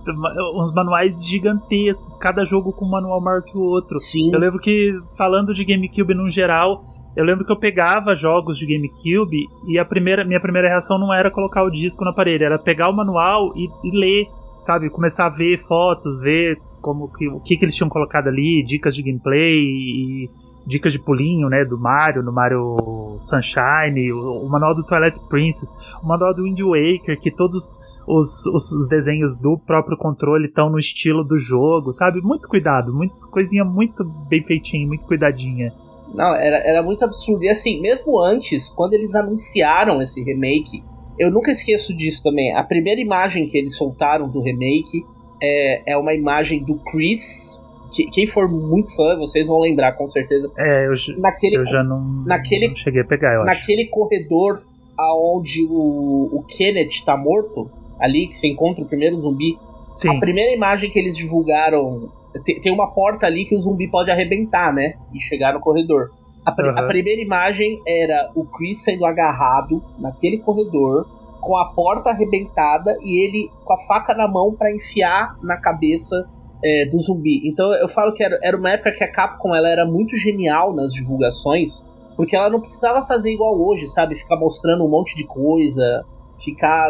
Uns 0.55 0.74
manuais 0.74 1.25
gigantescos, 1.25 2.17
cada 2.17 2.43
jogo 2.43 2.71
com 2.71 2.86
um 2.86 2.89
manual 2.89 3.21
maior 3.21 3.41
que 3.43 3.57
o 3.57 3.62
outro. 3.62 3.98
Sim, 4.00 4.31
Eu 4.33 4.39
lembro 4.39 4.59
que, 4.59 4.91
falando 5.17 5.53
de 5.53 5.63
GameCube 5.65 6.13
no 6.13 6.29
geral, 6.29 6.83
eu 7.15 7.25
lembro 7.25 7.45
que 7.45 7.51
eu 7.51 7.57
pegava 7.59 8.15
jogos 8.15 8.57
de 8.57 8.65
GameCube 8.65 9.45
e 9.67 9.77
a 9.79 9.86
primeira, 9.86 10.24
minha 10.24 10.39
primeira 10.39 10.67
reação 10.69 10.98
não 11.00 11.13
era 11.13 11.29
colocar 11.31 11.63
o 11.63 11.69
disco 11.71 12.03
no 12.03 12.12
aparelho, 12.12 12.45
era 12.45 12.57
pegar 12.59 12.89
o 12.89 12.93
manual 12.95 13.51
e, 13.57 13.67
e 13.83 13.91
ler, 13.98 14.27
sabe? 14.62 14.89
Começar 14.89 15.25
a 15.25 15.30
ver 15.30 15.60
fotos, 15.68 16.22
ver 16.22 16.60
como 16.82 17.12
que, 17.12 17.28
o 17.28 17.39
que, 17.39 17.58
que 17.58 17.66
eles 17.66 17.75
tinham 17.75 17.89
colocado 17.89 18.28
ali, 18.28 18.63
dicas 18.66 18.96
de 18.96 19.04
gameplay 19.04 19.60
e 19.60 20.30
dicas 20.66 20.94
de 20.94 21.00
pulinho, 21.00 21.50
né? 21.50 21.66
Do 21.66 21.78
Mario, 21.78 22.24
no 22.24 22.32
Mario 22.32 23.18
Sunshine, 23.22 24.12
o, 24.12 24.44
o 24.44 24.50
manual 24.50 24.75
do 24.75 24.84
Twilight 24.84 25.20
Princess, 25.28 25.72
o 26.01 26.08
manual 26.08 26.34
do 26.34 26.44
Wind 26.44 26.60
Waker, 26.60 27.20
que 27.20 27.32
todos 27.32 27.80
os, 28.08 28.46
os 28.48 28.88
desenhos 28.88 29.36
do 29.36 29.58
próprio 29.58 29.98
controle 29.98 30.48
estão 30.48 30.70
no 30.70 30.80
estilo 30.80 31.24
do 31.24 31.38
jogo, 31.38 31.92
sabe? 31.92 32.22
Muito 32.22 32.48
cuidado, 32.48 32.94
muito, 32.94 33.16
coisinha 33.30 33.63
muito 33.63 34.04
bem 34.04 34.44
feitinha, 34.44 34.88
muito 34.88 35.06
cuidadinha. 35.06 35.74
Não, 36.13 36.36
era, 36.36 36.58
era 36.58 36.82
muito 36.82 37.04
absurdo. 37.04 37.44
E 37.44 37.50
assim, 37.50 37.80
mesmo 37.82 38.20
antes, 38.20 38.70
quando 38.70 38.94
eles 38.94 39.13
anunciaram 39.13 40.01
esse 40.01 40.24
remake, 40.24 40.84
eu 41.19 41.29
nunca 41.31 41.51
esqueço 41.51 41.95
disso 41.95 42.23
também. 42.23 42.55
A 42.55 42.63
primeira 42.63 42.99
imagem 43.01 43.47
que 43.47 43.57
eles 43.57 43.75
soltaram 43.75 44.27
do 44.29 44.41
remake 44.41 45.03
é, 45.41 45.93
é 45.93 45.97
uma 45.97 46.13
imagem 46.13 46.63
do 46.63 46.75
Chris. 46.91 47.59
Que, 47.91 48.05
quem 48.11 48.25
for 48.27 48.47
muito 48.47 48.95
fã, 48.95 49.17
vocês 49.17 49.47
vão 49.47 49.59
lembrar 49.59 49.93
com 49.93 50.07
certeza. 50.07 50.51
É, 50.57 50.88
eu, 50.88 50.93
Naquele, 51.17 51.57
eu 51.57 51.65
já 51.65 51.83
não, 51.83 51.99
naquele- 52.25 52.67
não 52.69 52.75
cheguei 52.75 53.01
a 53.01 53.05
pegar, 53.05 53.33
eu 53.33 53.41
acho. 53.43 53.59
naquele 53.61 53.85
corredor 53.88 54.61
aonde 54.97 55.63
o, 55.63 56.29
o 56.31 56.43
Kenneth 56.47 57.03
tá 57.05 57.15
morto, 57.17 57.69
ali 57.99 58.27
que 58.27 58.38
você 58.38 58.47
encontra 58.47 58.83
o 58.83 58.88
primeiro 58.88 59.17
zumbi. 59.17 59.57
Sim, 59.91 60.15
A 60.15 60.19
primeira 60.19 60.53
imagem 60.55 60.89
que 60.91 60.99
eles 60.99 61.15
divulgaram. 61.17 62.11
Tem, 62.45 62.59
tem 62.61 62.71
uma 62.71 62.91
porta 62.93 63.25
ali 63.25 63.45
que 63.45 63.55
o 63.55 63.57
zumbi 63.57 63.88
pode 63.89 64.11
arrebentar, 64.11 64.71
né? 64.73 64.93
E 65.13 65.19
chegar 65.19 65.53
no 65.53 65.59
corredor. 65.59 66.11
A, 66.46 66.51
pri- 66.51 66.69
a 66.69 66.72
Aham. 66.72 66.88
primeira 66.88 67.22
imagem 67.22 67.79
era 67.88 68.31
o 68.36 68.46
Chris 68.46 68.84
sendo 68.84 69.05
agarrado 69.05 69.84
naquele 70.00 70.39
corredor, 70.39 71.05
com 71.41 71.58
a 71.58 71.65
porta 71.74 72.10
arrebentada 72.10 72.98
e 73.01 73.25
ele 73.25 73.50
com 73.63 73.74
a 73.74 73.77
faca 73.88 74.13
na 74.13 74.27
mão 74.27 74.53
pra 74.55 74.74
enfiar 74.74 75.38
na 75.41 75.58
cabeça 75.58 76.15
é, 76.63 76.86
do 76.86 77.00
zumbi. 77.00 77.48
Então 77.48 77.74
eu 77.75 77.88
falo 77.88 78.13
que 78.13 78.24
era, 78.24 78.38
era 78.43 78.58
uma 78.58 78.72
época 78.72 78.91
que 78.91 79.03
a 79.03 79.12
Capcom 79.12 79.55
ela 79.55 79.69
era 79.69 79.86
muito 79.86 80.17
genial 80.17 80.74
nas 80.74 80.91
divulgações, 80.91 81.86
porque 82.17 82.36
ela 82.36 82.50
não 82.50 82.60
precisava 82.60 83.01
fazer 83.03 83.31
igual 83.31 83.58
hoje, 83.58 83.88
sabe? 83.88 84.15
Ficar 84.15 84.36
mostrando 84.38 84.84
um 84.84 84.89
monte 84.89 85.15
de 85.15 85.25
coisa, 85.25 86.03
ficar 86.43 86.89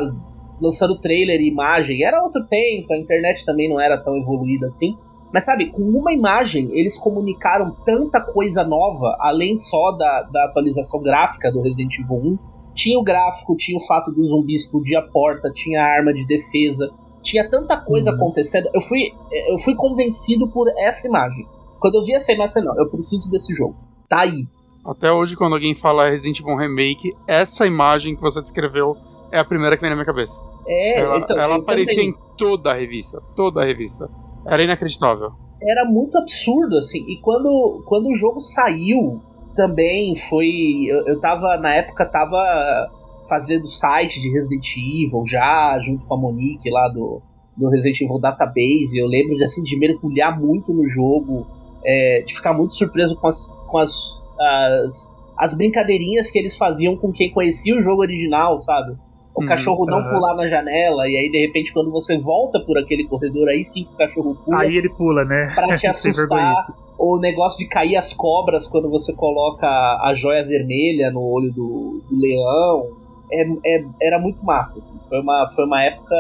lançando 0.60 1.00
trailer 1.00 1.40
e 1.40 1.48
imagem. 1.48 2.04
Era 2.04 2.24
outro 2.24 2.44
tempo, 2.48 2.92
a 2.94 2.98
internet 2.98 3.46
também 3.46 3.70
não 3.70 3.80
era 3.80 3.98
tão 4.02 4.18
evoluída 4.18 4.66
assim. 4.66 4.98
Mas 5.34 5.46
sabe, 5.46 5.70
com 5.70 5.82
uma 5.84 6.12
imagem 6.12 6.70
eles 6.74 6.98
comunicaram 6.98 7.76
tanta 7.86 8.20
coisa 8.20 8.64
nova, 8.64 9.16
além 9.20 9.56
só 9.56 9.92
da, 9.92 10.24
da 10.24 10.46
atualização 10.46 11.02
gráfica 11.02 11.52
do 11.52 11.62
Resident 11.62 11.94
Evil 12.00 12.18
1. 12.34 12.40
Tinha 12.74 12.98
o 12.98 13.04
gráfico, 13.04 13.56
tinha 13.58 13.78
o 13.78 13.86
fato 13.86 14.12
do 14.12 14.24
zumbi 14.26 14.54
explodir 14.54 14.98
a 14.98 15.02
porta, 15.02 15.52
tinha 15.54 15.82
a 15.82 15.86
arma 15.86 16.14
de 16.14 16.26
defesa, 16.26 16.90
tinha 17.22 17.48
tanta 17.50 17.76
coisa 17.78 18.10
Uhum. 18.12 18.16
acontecendo. 18.16 18.70
Eu 18.74 18.82
fui, 18.82 19.12
eu 19.50 19.58
fui 19.58 19.76
convencido 19.76 20.48
por 20.48 20.68
essa 20.78 21.08
imagem. 21.08 21.46
Quando 21.80 21.96
eu 21.96 22.02
vi 22.04 22.14
essa 22.14 22.32
imagem, 22.32 22.50
eu 22.50 22.54
falei, 22.54 22.70
não, 22.70 22.78
eu 22.86 22.90
preciso 22.90 23.30
desse 23.30 23.54
jogo. 23.54 23.76
Tá 24.08 24.22
aí. 24.22 24.48
Até 24.86 25.12
hoje, 25.12 25.36
quando 25.36 25.54
alguém 25.54 25.76
fala 25.76 26.10
Resident 26.10 26.40
Evil 26.40 26.56
Remake, 26.56 27.12
essa 27.28 27.68
imagem 27.68 28.16
que 28.16 28.22
você 28.22 28.42
descreveu 28.42 28.96
é 29.32 29.40
a 29.40 29.46
primeira 29.46 29.76
que 29.76 29.82
vem 29.82 29.90
na 29.90 29.96
minha 29.96 30.06
cabeça. 30.06 30.40
É, 30.66 31.02
ela 31.02 31.18
então, 31.18 31.38
ela 31.38 31.56
aparecia 31.58 31.96
também. 31.96 32.10
em 32.10 32.36
toda 32.38 32.72
a 32.72 32.76
revista. 32.76 33.22
Toda 33.36 33.62
a 33.62 33.66
revista. 33.66 34.10
Era 34.54 34.64
inacreditável. 34.64 35.32
era 35.62 35.86
muito 35.86 36.18
absurdo, 36.18 36.78
assim. 36.78 37.00
E 37.08 37.18
quando, 37.22 37.84
quando 37.86 38.08
o 38.08 38.16
jogo 38.16 38.40
saiu, 38.40 39.22
também 39.56 40.16
foi. 40.16 40.48
Eu, 40.88 41.08
eu 41.08 41.20
tava, 41.20 41.58
na 41.58 41.76
época, 41.76 42.06
tava 42.06 42.90
fazendo 43.28 43.68
site 43.68 44.20
de 44.20 44.30
Resident 44.30 44.66
Evil 44.78 45.24
já, 45.26 45.78
junto 45.80 46.06
com 46.06 46.14
a 46.14 46.18
Monique 46.18 46.70
lá 46.70 46.88
do, 46.90 47.22
do 47.56 47.70
Resident 47.70 48.02
Evil 48.02 48.20
Database. 48.20 48.98
Eu 48.98 49.08
lembro 49.08 49.36
de, 49.36 49.44
assim, 49.44 49.62
de 49.62 49.78
mergulhar 49.78 50.40
muito 50.40 50.74
no 50.74 50.88
jogo, 50.88 51.46
é, 51.86 52.24
de 52.26 52.34
ficar 52.34 52.54
muito 52.54 52.74
surpreso 52.74 53.16
com 53.20 53.28
as. 53.28 53.50
Com 53.68 53.78
as, 53.78 54.24
as 54.40 55.20
as 55.40 55.54
brincadeirinhas 55.54 56.30
que 56.30 56.38
eles 56.38 56.58
faziam 56.58 56.98
com 56.98 57.14
quem 57.14 57.32
conhecia 57.32 57.74
o 57.74 57.82
jogo 57.82 58.02
original, 58.02 58.60
sabe? 58.60 58.98
O 59.40 59.42
Uhum, 59.42 59.48
cachorro 59.48 59.86
não 59.86 60.04
pular 60.10 60.36
na 60.36 60.48
janela, 60.48 61.08
e 61.08 61.16
aí 61.16 61.30
de 61.32 61.40
repente 61.40 61.72
quando 61.74 61.90
você 61.92 62.18
volta 62.20 62.60
por 62.66 62.78
aquele 62.78 63.08
corredor, 63.08 63.48
aí 63.50 63.64
sim 63.64 63.86
que 63.86 63.94
o 63.94 63.98
cachorro 63.98 64.36
pula 64.44 64.62
Aí 64.62 64.76
ele 64.76 64.90
pula, 64.90 65.24
né? 65.24 65.48
pra 65.56 65.76
te 65.78 65.88
assustar. 65.88 66.54
o 66.98 67.18
negócio 67.20 67.58
de 67.60 67.68
cair 67.70 67.96
as 67.96 68.14
cobras 68.14 68.68
quando 68.68 68.90
você 68.90 69.14
coloca 69.16 69.66
a 69.68 70.14
joia 70.14 70.46
vermelha 70.46 71.10
no 71.12 71.22
olho 71.22 71.52
do, 71.54 72.02
do 72.10 72.16
leão. 72.20 72.98
É, 73.32 73.44
é- 73.78 73.86
era 74.02 74.20
muito 74.20 74.44
massa, 74.44 74.80
assim. 74.80 74.98
Foi 75.08 75.20
uma, 75.22 75.46
foi 75.56 75.66
uma 75.66 75.84
época. 75.84 76.16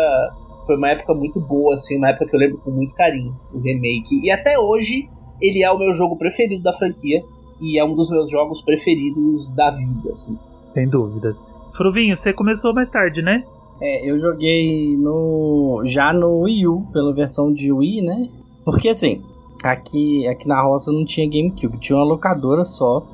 Foi 0.66 0.78
uma 0.78 0.92
época 0.92 1.14
muito 1.16 1.40
boa, 1.42 1.74
assim, 1.74 1.98
uma 1.98 2.10
época 2.12 2.28
que 2.28 2.36
eu 2.36 2.40
lembro 2.40 2.60
com 2.60 2.70
muito 2.70 2.94
carinho, 2.94 3.36
o 3.52 3.58
remake. 3.60 4.22
E 4.24 4.30
até 4.30 4.60
hoje, 4.60 5.10
ele 5.42 5.64
é 5.64 5.72
o 5.72 5.78
meu 5.80 5.92
jogo 5.94 6.16
preferido 6.16 6.62
da 6.64 6.72
franquia. 6.74 7.24
E 7.60 7.78
é 7.80 7.84
um 7.84 7.96
dos 7.96 8.10
meus 8.12 8.30
jogos 8.30 8.62
preferidos 8.62 9.52
da 9.56 9.72
vida, 9.72 10.14
assim. 10.14 10.38
Sem 10.74 10.88
dúvida. 10.88 11.36
Fruvinho, 11.74 12.16
você 12.16 12.34
começou 12.34 12.74
mais 12.74 12.90
tarde, 12.90 13.22
né? 13.22 13.44
É, 13.82 14.10
eu 14.10 14.20
joguei 14.20 14.98
no 14.98 15.84
já 15.86 16.12
no 16.12 16.42
Wii 16.42 16.68
U, 16.68 16.88
pela 16.92 17.14
versão 17.14 17.54
de 17.54 17.72
Wii, 17.72 18.02
né? 18.02 18.30
Porque 18.66 18.90
assim, 18.90 19.22
aqui, 19.64 20.28
aqui 20.28 20.48
na 20.48 20.62
roça 20.62 20.92
não 20.92 21.06
tinha 21.06 21.30
GameCube, 21.30 21.80
tinha 21.80 21.98
uma 21.98 22.06
locadora 22.06 22.64
só 22.64 23.06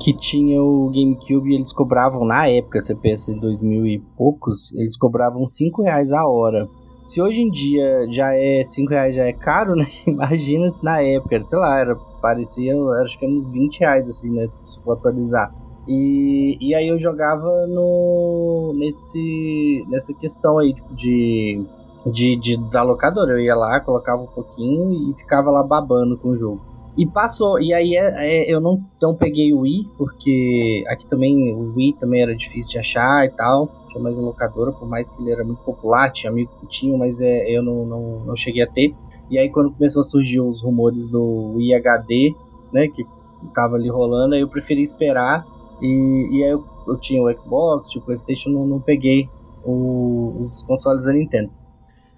que 0.00 0.12
tinha 0.14 0.60
o 0.62 0.90
GameCube 0.90 1.50
e 1.50 1.54
eles 1.54 1.72
cobravam 1.72 2.24
na 2.24 2.46
época, 2.46 2.80
você 2.80 2.94
pensa 2.94 3.32
em 3.32 3.38
2000 3.38 3.86
e 3.86 3.98
poucos, 4.16 4.72
eles 4.72 4.96
cobravam 4.96 5.46
5 5.46 5.82
reais 5.82 6.10
a 6.10 6.26
hora. 6.26 6.66
Se 7.04 7.20
hoje 7.20 7.42
em 7.42 7.50
dia 7.50 8.06
já 8.10 8.34
é 8.34 8.64
5 8.64 8.90
reais 8.90 9.14
já 9.14 9.24
é 9.24 9.32
caro, 9.32 9.74
né? 9.76 9.84
Imagina 10.06 10.70
se 10.70 10.84
na 10.84 11.02
época, 11.02 11.42
sei 11.42 11.58
lá, 11.58 11.78
era, 11.78 11.94
parecia, 12.22 12.74
acho 13.02 13.18
que 13.18 13.24
era 13.24 13.34
uns 13.34 13.50
20 13.50 13.80
reais 13.80 14.08
assim, 14.08 14.32
né? 14.32 14.48
Se 14.64 14.82
for 14.82 14.92
atualizar. 14.92 15.54
E, 15.92 16.56
e 16.60 16.72
aí 16.72 16.86
eu 16.86 17.00
jogava 17.00 17.66
no 17.66 18.72
nesse 18.76 19.84
nessa 19.88 20.14
questão 20.14 20.56
aí 20.60 20.72
tipo, 20.72 20.94
de, 20.94 21.66
de, 22.06 22.36
de 22.36 22.56
da 22.70 22.84
locadora. 22.84 23.32
Eu 23.32 23.40
ia 23.40 23.56
lá, 23.56 23.80
colocava 23.80 24.22
um 24.22 24.28
pouquinho 24.28 25.10
e 25.10 25.18
ficava 25.18 25.50
lá 25.50 25.64
babando 25.64 26.16
com 26.16 26.28
o 26.28 26.36
jogo. 26.36 26.60
E 26.96 27.04
passou, 27.04 27.60
e 27.60 27.74
aí 27.74 27.96
é, 27.96 28.12
é, 28.18 28.52
eu 28.52 28.60
não, 28.60 28.84
não 29.02 29.16
peguei 29.16 29.52
o 29.52 29.60
Wii, 29.60 29.90
porque 29.98 30.84
aqui 30.88 31.06
também 31.08 31.52
o 31.52 31.74
Wii 31.74 31.94
também 31.94 32.22
era 32.22 32.36
difícil 32.36 32.70
de 32.70 32.78
achar 32.78 33.26
e 33.26 33.30
tal. 33.30 33.68
Tinha 33.88 34.00
mais 34.00 34.16
uma 34.16 34.28
locadora, 34.28 34.70
por 34.70 34.88
mais 34.88 35.10
que 35.10 35.20
ele 35.20 35.32
era 35.32 35.42
muito 35.42 35.62
popular, 35.62 36.12
tinha 36.12 36.30
amigos 36.30 36.56
que 36.56 36.68
tinham, 36.68 36.96
mas 36.98 37.20
é, 37.20 37.50
eu 37.50 37.64
não, 37.64 37.84
não, 37.84 38.20
não 38.26 38.36
cheguei 38.36 38.62
a 38.62 38.70
ter. 38.70 38.94
E 39.28 39.36
aí 39.36 39.50
quando 39.50 39.72
começou 39.72 40.00
a 40.00 40.04
surgir 40.04 40.40
os 40.40 40.62
rumores 40.62 41.08
do 41.08 41.54
Wii 41.56 41.74
HD, 41.74 42.34
né, 42.72 42.86
que 42.86 43.04
tava 43.52 43.74
ali 43.74 43.88
rolando, 43.88 44.36
aí 44.36 44.40
eu 44.40 44.48
preferi 44.48 44.82
esperar 44.82 45.44
e, 45.80 46.28
e 46.32 46.44
aí 46.44 46.50
eu, 46.50 46.64
eu 46.86 46.96
tinha 46.98 47.22
o 47.22 47.40
Xbox, 47.40 47.94
o 47.96 48.00
Playstation, 48.00 48.50
não, 48.50 48.66
não 48.66 48.80
peguei 48.80 49.28
o- 49.64 50.34
os 50.40 50.62
consoles 50.62 51.04
da 51.04 51.12
Nintendo. 51.12 51.50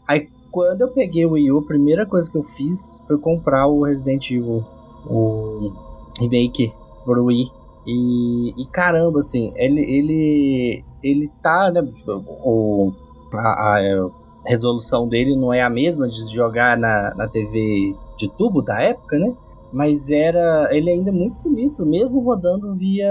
Aí 0.06 0.28
quando 0.50 0.82
eu 0.82 0.88
peguei 0.88 1.24
o 1.26 1.32
Wii 1.32 1.52
U, 1.52 1.58
a 1.58 1.62
primeira 1.66 2.04
coisa 2.06 2.30
que 2.30 2.36
eu 2.38 2.42
fiz 2.42 3.02
foi 3.06 3.18
comprar 3.18 3.66
o 3.66 3.82
Resident 3.84 4.30
Evil, 4.30 4.62
o 5.06 5.72
remake 6.20 6.72
pro 7.04 7.24
Wii. 7.24 7.50
E, 7.86 8.62
e 8.62 8.66
caramba, 8.66 9.20
assim, 9.20 9.52
ele, 9.56 9.80
ele, 9.80 10.84
ele 11.02 11.30
tá, 11.42 11.70
né, 11.72 11.82
o, 12.06 12.92
a, 13.32 13.78
a 13.78 14.10
resolução 14.46 15.08
dele 15.08 15.34
não 15.36 15.52
é 15.52 15.62
a 15.62 15.70
mesma 15.70 16.08
de 16.08 16.32
jogar 16.32 16.76
na, 16.76 17.14
na 17.14 17.26
TV 17.28 17.94
de 18.16 18.28
tubo 18.28 18.62
da 18.62 18.80
época, 18.80 19.18
né? 19.18 19.34
Mas 19.72 20.10
era. 20.10 20.68
Ele 20.70 20.90
ainda 20.90 21.10
é 21.10 21.12
muito 21.12 21.36
bonito, 21.42 21.86
mesmo 21.86 22.20
rodando 22.20 22.72
via 22.74 23.08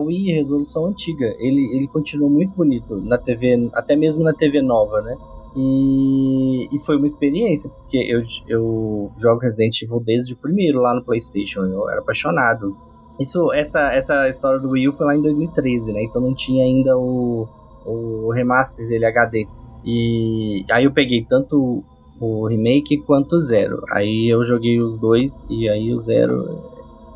Wii, 0.00 0.32
resolução 0.32 0.86
antiga. 0.86 1.34
Ele, 1.38 1.74
ele 1.74 1.88
continua 1.88 2.28
muito 2.28 2.54
bonito 2.54 2.96
na 2.96 3.16
TV, 3.16 3.70
até 3.72 3.96
mesmo 3.96 4.22
na 4.22 4.34
TV 4.34 4.60
nova, 4.60 5.00
né? 5.00 5.16
E, 5.56 6.68
e 6.70 6.78
foi 6.78 6.98
uma 6.98 7.06
experiência, 7.06 7.70
porque 7.70 7.96
eu, 7.96 8.22
eu 8.46 9.10
jogo 9.16 9.40
Resident 9.40 9.80
Evil 9.80 10.00
desde 10.00 10.34
o 10.34 10.36
primeiro 10.36 10.80
lá 10.80 10.94
no 10.94 11.02
PlayStation. 11.02 11.60
Eu 11.64 11.88
era 11.88 12.00
apaixonado. 12.00 12.76
Isso, 13.18 13.50
essa, 13.54 13.90
essa 13.92 14.28
história 14.28 14.60
do 14.60 14.68
Wii 14.70 14.88
U 14.88 14.92
foi 14.92 15.06
lá 15.06 15.16
em 15.16 15.22
2013, 15.22 15.94
né? 15.94 16.02
Então 16.02 16.20
não 16.20 16.34
tinha 16.34 16.62
ainda 16.62 16.98
o, 16.98 17.48
o 17.86 18.30
remaster 18.32 18.86
dele 18.86 19.06
HD. 19.06 19.48
E 19.82 20.62
aí 20.70 20.84
eu 20.84 20.92
peguei 20.92 21.24
tanto 21.24 21.82
o 22.20 22.46
remake 22.46 22.98
quanto 22.98 23.36
o 23.36 23.40
zero. 23.40 23.82
Aí 23.90 24.28
eu 24.28 24.44
joguei 24.44 24.80
os 24.80 24.98
dois 24.98 25.44
e 25.48 25.68
aí 25.68 25.92
o 25.92 25.98
zero 25.98 26.60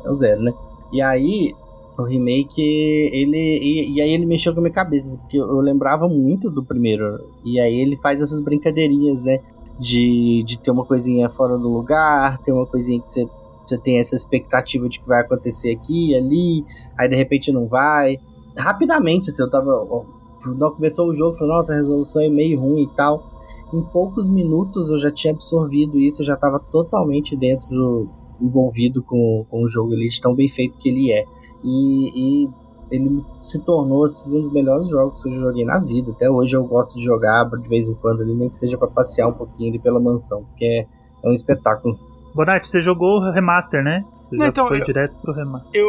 é 0.03 0.09
o 0.09 0.13
zero, 0.13 0.41
né? 0.41 0.53
E 0.91 1.01
aí 1.01 1.53
o 1.97 2.03
remake, 2.03 2.61
ele. 2.61 3.59
E, 3.59 3.93
e 3.93 4.01
aí 4.01 4.11
ele 4.11 4.25
mexeu 4.25 4.53
com 4.53 4.59
a 4.59 4.63
minha 4.63 4.73
cabeça, 4.73 5.19
porque 5.19 5.37
eu 5.37 5.59
lembrava 5.59 6.07
muito 6.07 6.49
do 6.49 6.63
primeiro. 6.63 7.19
E 7.43 7.59
aí 7.59 7.79
ele 7.79 7.97
faz 7.97 8.21
essas 8.21 8.41
brincadeirinhas, 8.41 9.21
né? 9.21 9.39
De, 9.79 10.43
de 10.45 10.59
ter 10.59 10.71
uma 10.71 10.85
coisinha 10.85 11.27
fora 11.29 11.57
do 11.57 11.67
lugar, 11.67 12.37
ter 12.39 12.51
uma 12.51 12.67
coisinha 12.67 13.01
que 13.01 13.09
você, 13.09 13.27
você 13.65 13.77
tem 13.77 13.97
essa 13.97 14.15
expectativa 14.15 14.87
de 14.87 14.99
que 14.99 15.07
vai 15.07 15.21
acontecer 15.21 15.71
aqui 15.71 16.13
ali, 16.15 16.63
aí 16.97 17.09
de 17.09 17.15
repente 17.15 17.51
não 17.51 17.67
vai. 17.67 18.19
Rapidamente, 18.55 19.29
assim, 19.29 19.41
eu 19.41 19.49
tava. 19.49 19.85
Quando 20.43 20.71
começou 20.71 21.07
o 21.07 21.13
jogo, 21.13 21.31
eu 21.31 21.37
falei, 21.37 21.55
nossa, 21.55 21.73
a 21.73 21.75
resolução 21.75 22.21
é 22.21 22.29
meio 22.29 22.59
ruim 22.59 22.83
e 22.83 22.95
tal. 22.95 23.30
Em 23.73 23.81
poucos 23.81 24.27
minutos 24.29 24.89
eu 24.91 24.97
já 24.97 25.11
tinha 25.11 25.33
absorvido 25.33 25.97
isso, 25.99 26.21
eu 26.21 26.25
já 26.25 26.33
estava 26.33 26.59
totalmente 26.59 27.35
dentro 27.37 27.69
do, 27.69 28.09
envolvido 28.41 29.01
com, 29.03 29.45
com 29.49 29.63
o 29.63 29.67
jogo 29.67 29.93
ali, 29.93 30.07
de 30.07 30.19
tão 30.19 30.33
bem 30.35 30.47
feito 30.47 30.77
que 30.77 30.89
ele 30.89 31.11
é. 31.11 31.23
E, 31.63 32.43
e 32.43 32.49
ele 32.89 33.23
se 33.39 33.63
tornou 33.63 34.03
assim, 34.03 34.35
um 34.35 34.39
dos 34.41 34.51
melhores 34.51 34.89
jogos 34.89 35.21
que 35.23 35.29
eu 35.29 35.39
joguei 35.39 35.63
na 35.63 35.79
vida. 35.79 36.11
Até 36.11 36.29
hoje 36.29 36.55
eu 36.57 36.63
gosto 36.65 36.97
de 36.97 37.05
jogar 37.05 37.45
de 37.45 37.69
vez 37.69 37.89
em 37.89 37.95
quando 37.95 38.21
ali, 38.21 38.35
nem 38.35 38.49
que 38.49 38.57
seja 38.57 38.77
para 38.77 38.87
passear 38.89 39.27
um 39.29 39.33
pouquinho 39.33 39.69
ali 39.69 39.79
pela 39.79 39.99
mansão, 39.99 40.43
porque 40.43 40.65
é, 40.65 40.87
é 41.23 41.29
um 41.29 41.31
espetáculo. 41.33 41.97
Bonatti, 42.33 42.67
você 42.67 42.81
jogou 42.81 43.19
o 43.19 43.31
remaster, 43.31 43.83
né? 43.83 44.03
Você 44.19 44.35
Não, 44.35 44.45
já 44.45 44.49
então, 44.49 44.67
foi 44.67 44.81
eu- 44.81 44.85
direto 44.85 45.15
pro 45.21 45.33
remaster. 45.33 45.69
Eu, 45.73 45.87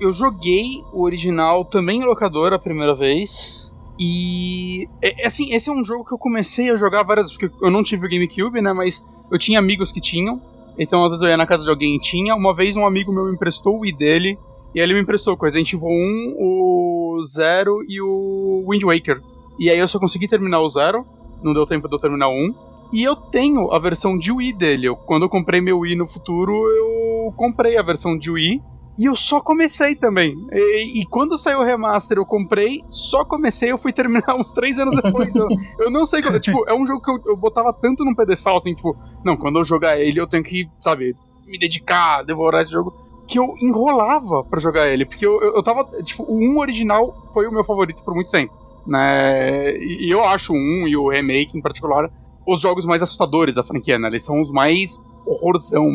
eu 0.00 0.12
joguei 0.12 0.82
o 0.92 1.02
original 1.02 1.64
também 1.64 2.00
em 2.00 2.04
locadora 2.04 2.56
a 2.56 2.58
primeira 2.58 2.94
vez. 2.94 3.70
E. 4.02 4.88
É, 5.00 5.24
é 5.24 5.26
assim, 5.26 5.52
esse 5.54 5.70
é 5.70 5.72
um 5.72 5.84
jogo 5.84 6.04
que 6.04 6.12
eu 6.12 6.18
comecei 6.18 6.70
a 6.70 6.76
jogar 6.76 7.02
várias 7.04 7.26
vezes, 7.26 7.38
porque 7.38 7.64
eu 7.64 7.70
não 7.70 7.82
tive 7.82 8.06
o 8.06 8.10
GameCube, 8.10 8.60
né? 8.60 8.72
Mas 8.72 9.04
eu 9.30 9.38
tinha 9.38 9.58
amigos 9.58 9.92
que 9.92 10.00
tinham. 10.00 10.40
Então, 10.78 11.02
às 11.04 11.10
vezes 11.10 11.22
eu 11.22 11.28
ia 11.28 11.36
na 11.36 11.46
casa 11.46 11.62
de 11.64 11.70
alguém 11.70 11.96
e 11.96 12.00
tinha. 12.00 12.34
Uma 12.34 12.54
vez 12.54 12.76
um 12.76 12.84
amigo 12.86 13.12
meu 13.12 13.26
me 13.26 13.32
emprestou 13.34 13.76
o 13.76 13.80
Wii 13.80 13.92
dele. 13.96 14.38
E 14.74 14.80
ele 14.80 14.94
me 14.94 15.00
emprestou 15.00 15.36
com 15.36 15.44
o 15.44 15.46
Resident 15.46 15.70
Evil 15.74 15.86
1, 15.86 16.34
o 16.38 17.22
Zero 17.26 17.84
e 17.86 18.00
o 18.00 18.64
Wind 18.68 18.82
Waker. 18.84 19.20
E 19.58 19.68
aí 19.70 19.78
eu 19.78 19.86
só 19.86 19.98
consegui 19.98 20.26
terminar 20.26 20.60
o 20.60 20.68
Zero. 20.68 21.04
Não 21.42 21.52
deu 21.52 21.66
tempo 21.66 21.88
de 21.88 21.94
eu 21.94 21.98
terminar 21.98 22.28
o 22.28 22.32
1. 22.32 22.54
E 22.92 23.02
eu 23.04 23.14
tenho 23.14 23.70
a 23.72 23.78
versão 23.78 24.16
de 24.16 24.32
Wii 24.32 24.54
dele. 24.54 24.86
Eu- 24.86 24.96
quando 24.96 25.22
eu 25.24 25.28
comprei 25.28 25.60
meu 25.60 25.78
Wii 25.80 25.94
no 25.96 26.08
futuro, 26.08 26.52
eu 26.52 27.32
comprei 27.36 27.76
a 27.76 27.82
versão 27.82 28.16
de 28.16 28.30
Wii. 28.30 28.62
E 28.98 29.06
eu 29.06 29.16
só 29.16 29.40
comecei 29.40 29.94
também. 29.94 30.36
E, 30.52 31.00
e, 31.00 31.06
quando 31.06 31.38
saiu 31.38 31.60
o 31.60 31.64
remaster, 31.64 32.18
eu 32.18 32.26
comprei, 32.26 32.84
só 32.88 33.24
comecei, 33.24 33.72
eu 33.72 33.78
fui 33.78 33.92
terminar 33.94 34.34
uns 34.36 34.52
três 34.52 34.78
anos 34.78 34.94
depois. 34.94 35.34
eu, 35.34 35.48
eu, 35.78 35.90
não 35.90 36.04
sei. 36.04 36.20
Tipo, 36.40 36.68
é 36.68 36.74
um 36.74 36.86
jogo 36.86 37.00
que 37.00 37.10
eu, 37.10 37.32
eu 37.32 37.36
botava 37.36 37.72
tanto 37.72 38.04
num 38.04 38.14
pedestal, 38.14 38.56
assim, 38.56 38.74
tipo, 38.74 38.96
não, 39.24 39.36
quando 39.36 39.58
eu 39.58 39.64
jogar 39.64 39.98
ele, 39.98 40.20
eu 40.20 40.26
tenho 40.26 40.42
que, 40.42 40.68
sabe, 40.80 41.16
me 41.46 41.58
dedicar, 41.58 42.22
devorar 42.22 42.62
esse 42.62 42.72
jogo. 42.72 42.94
Que 43.26 43.38
eu 43.38 43.54
enrolava 43.62 44.44
para 44.44 44.60
jogar 44.60 44.88
ele. 44.88 45.06
Porque 45.06 45.24
eu, 45.24 45.40
eu, 45.40 45.54
eu 45.56 45.62
tava. 45.62 45.84
Tipo, 46.02 46.24
o 46.24 46.36
1 46.36 46.58
original 46.58 47.30
foi 47.32 47.46
o 47.46 47.52
meu 47.52 47.64
favorito 47.64 48.02
por 48.02 48.14
muito 48.14 48.30
tempo. 48.30 48.52
Né? 48.86 49.76
E, 49.78 50.08
e 50.08 50.10
eu 50.10 50.22
acho 50.22 50.52
o 50.52 50.56
1 50.56 50.88
e 50.88 50.96
o 50.96 51.08
remake 51.08 51.56
em 51.56 51.62
particular 51.62 52.10
os 52.46 52.60
jogos 52.60 52.84
mais 52.84 53.02
assustadores 53.02 53.54
da 53.54 53.62
franquia, 53.62 53.98
né? 53.98 54.08
Eles 54.08 54.24
são 54.24 54.40
os 54.40 54.50
mais 54.50 55.00
horrorzão 55.24 55.88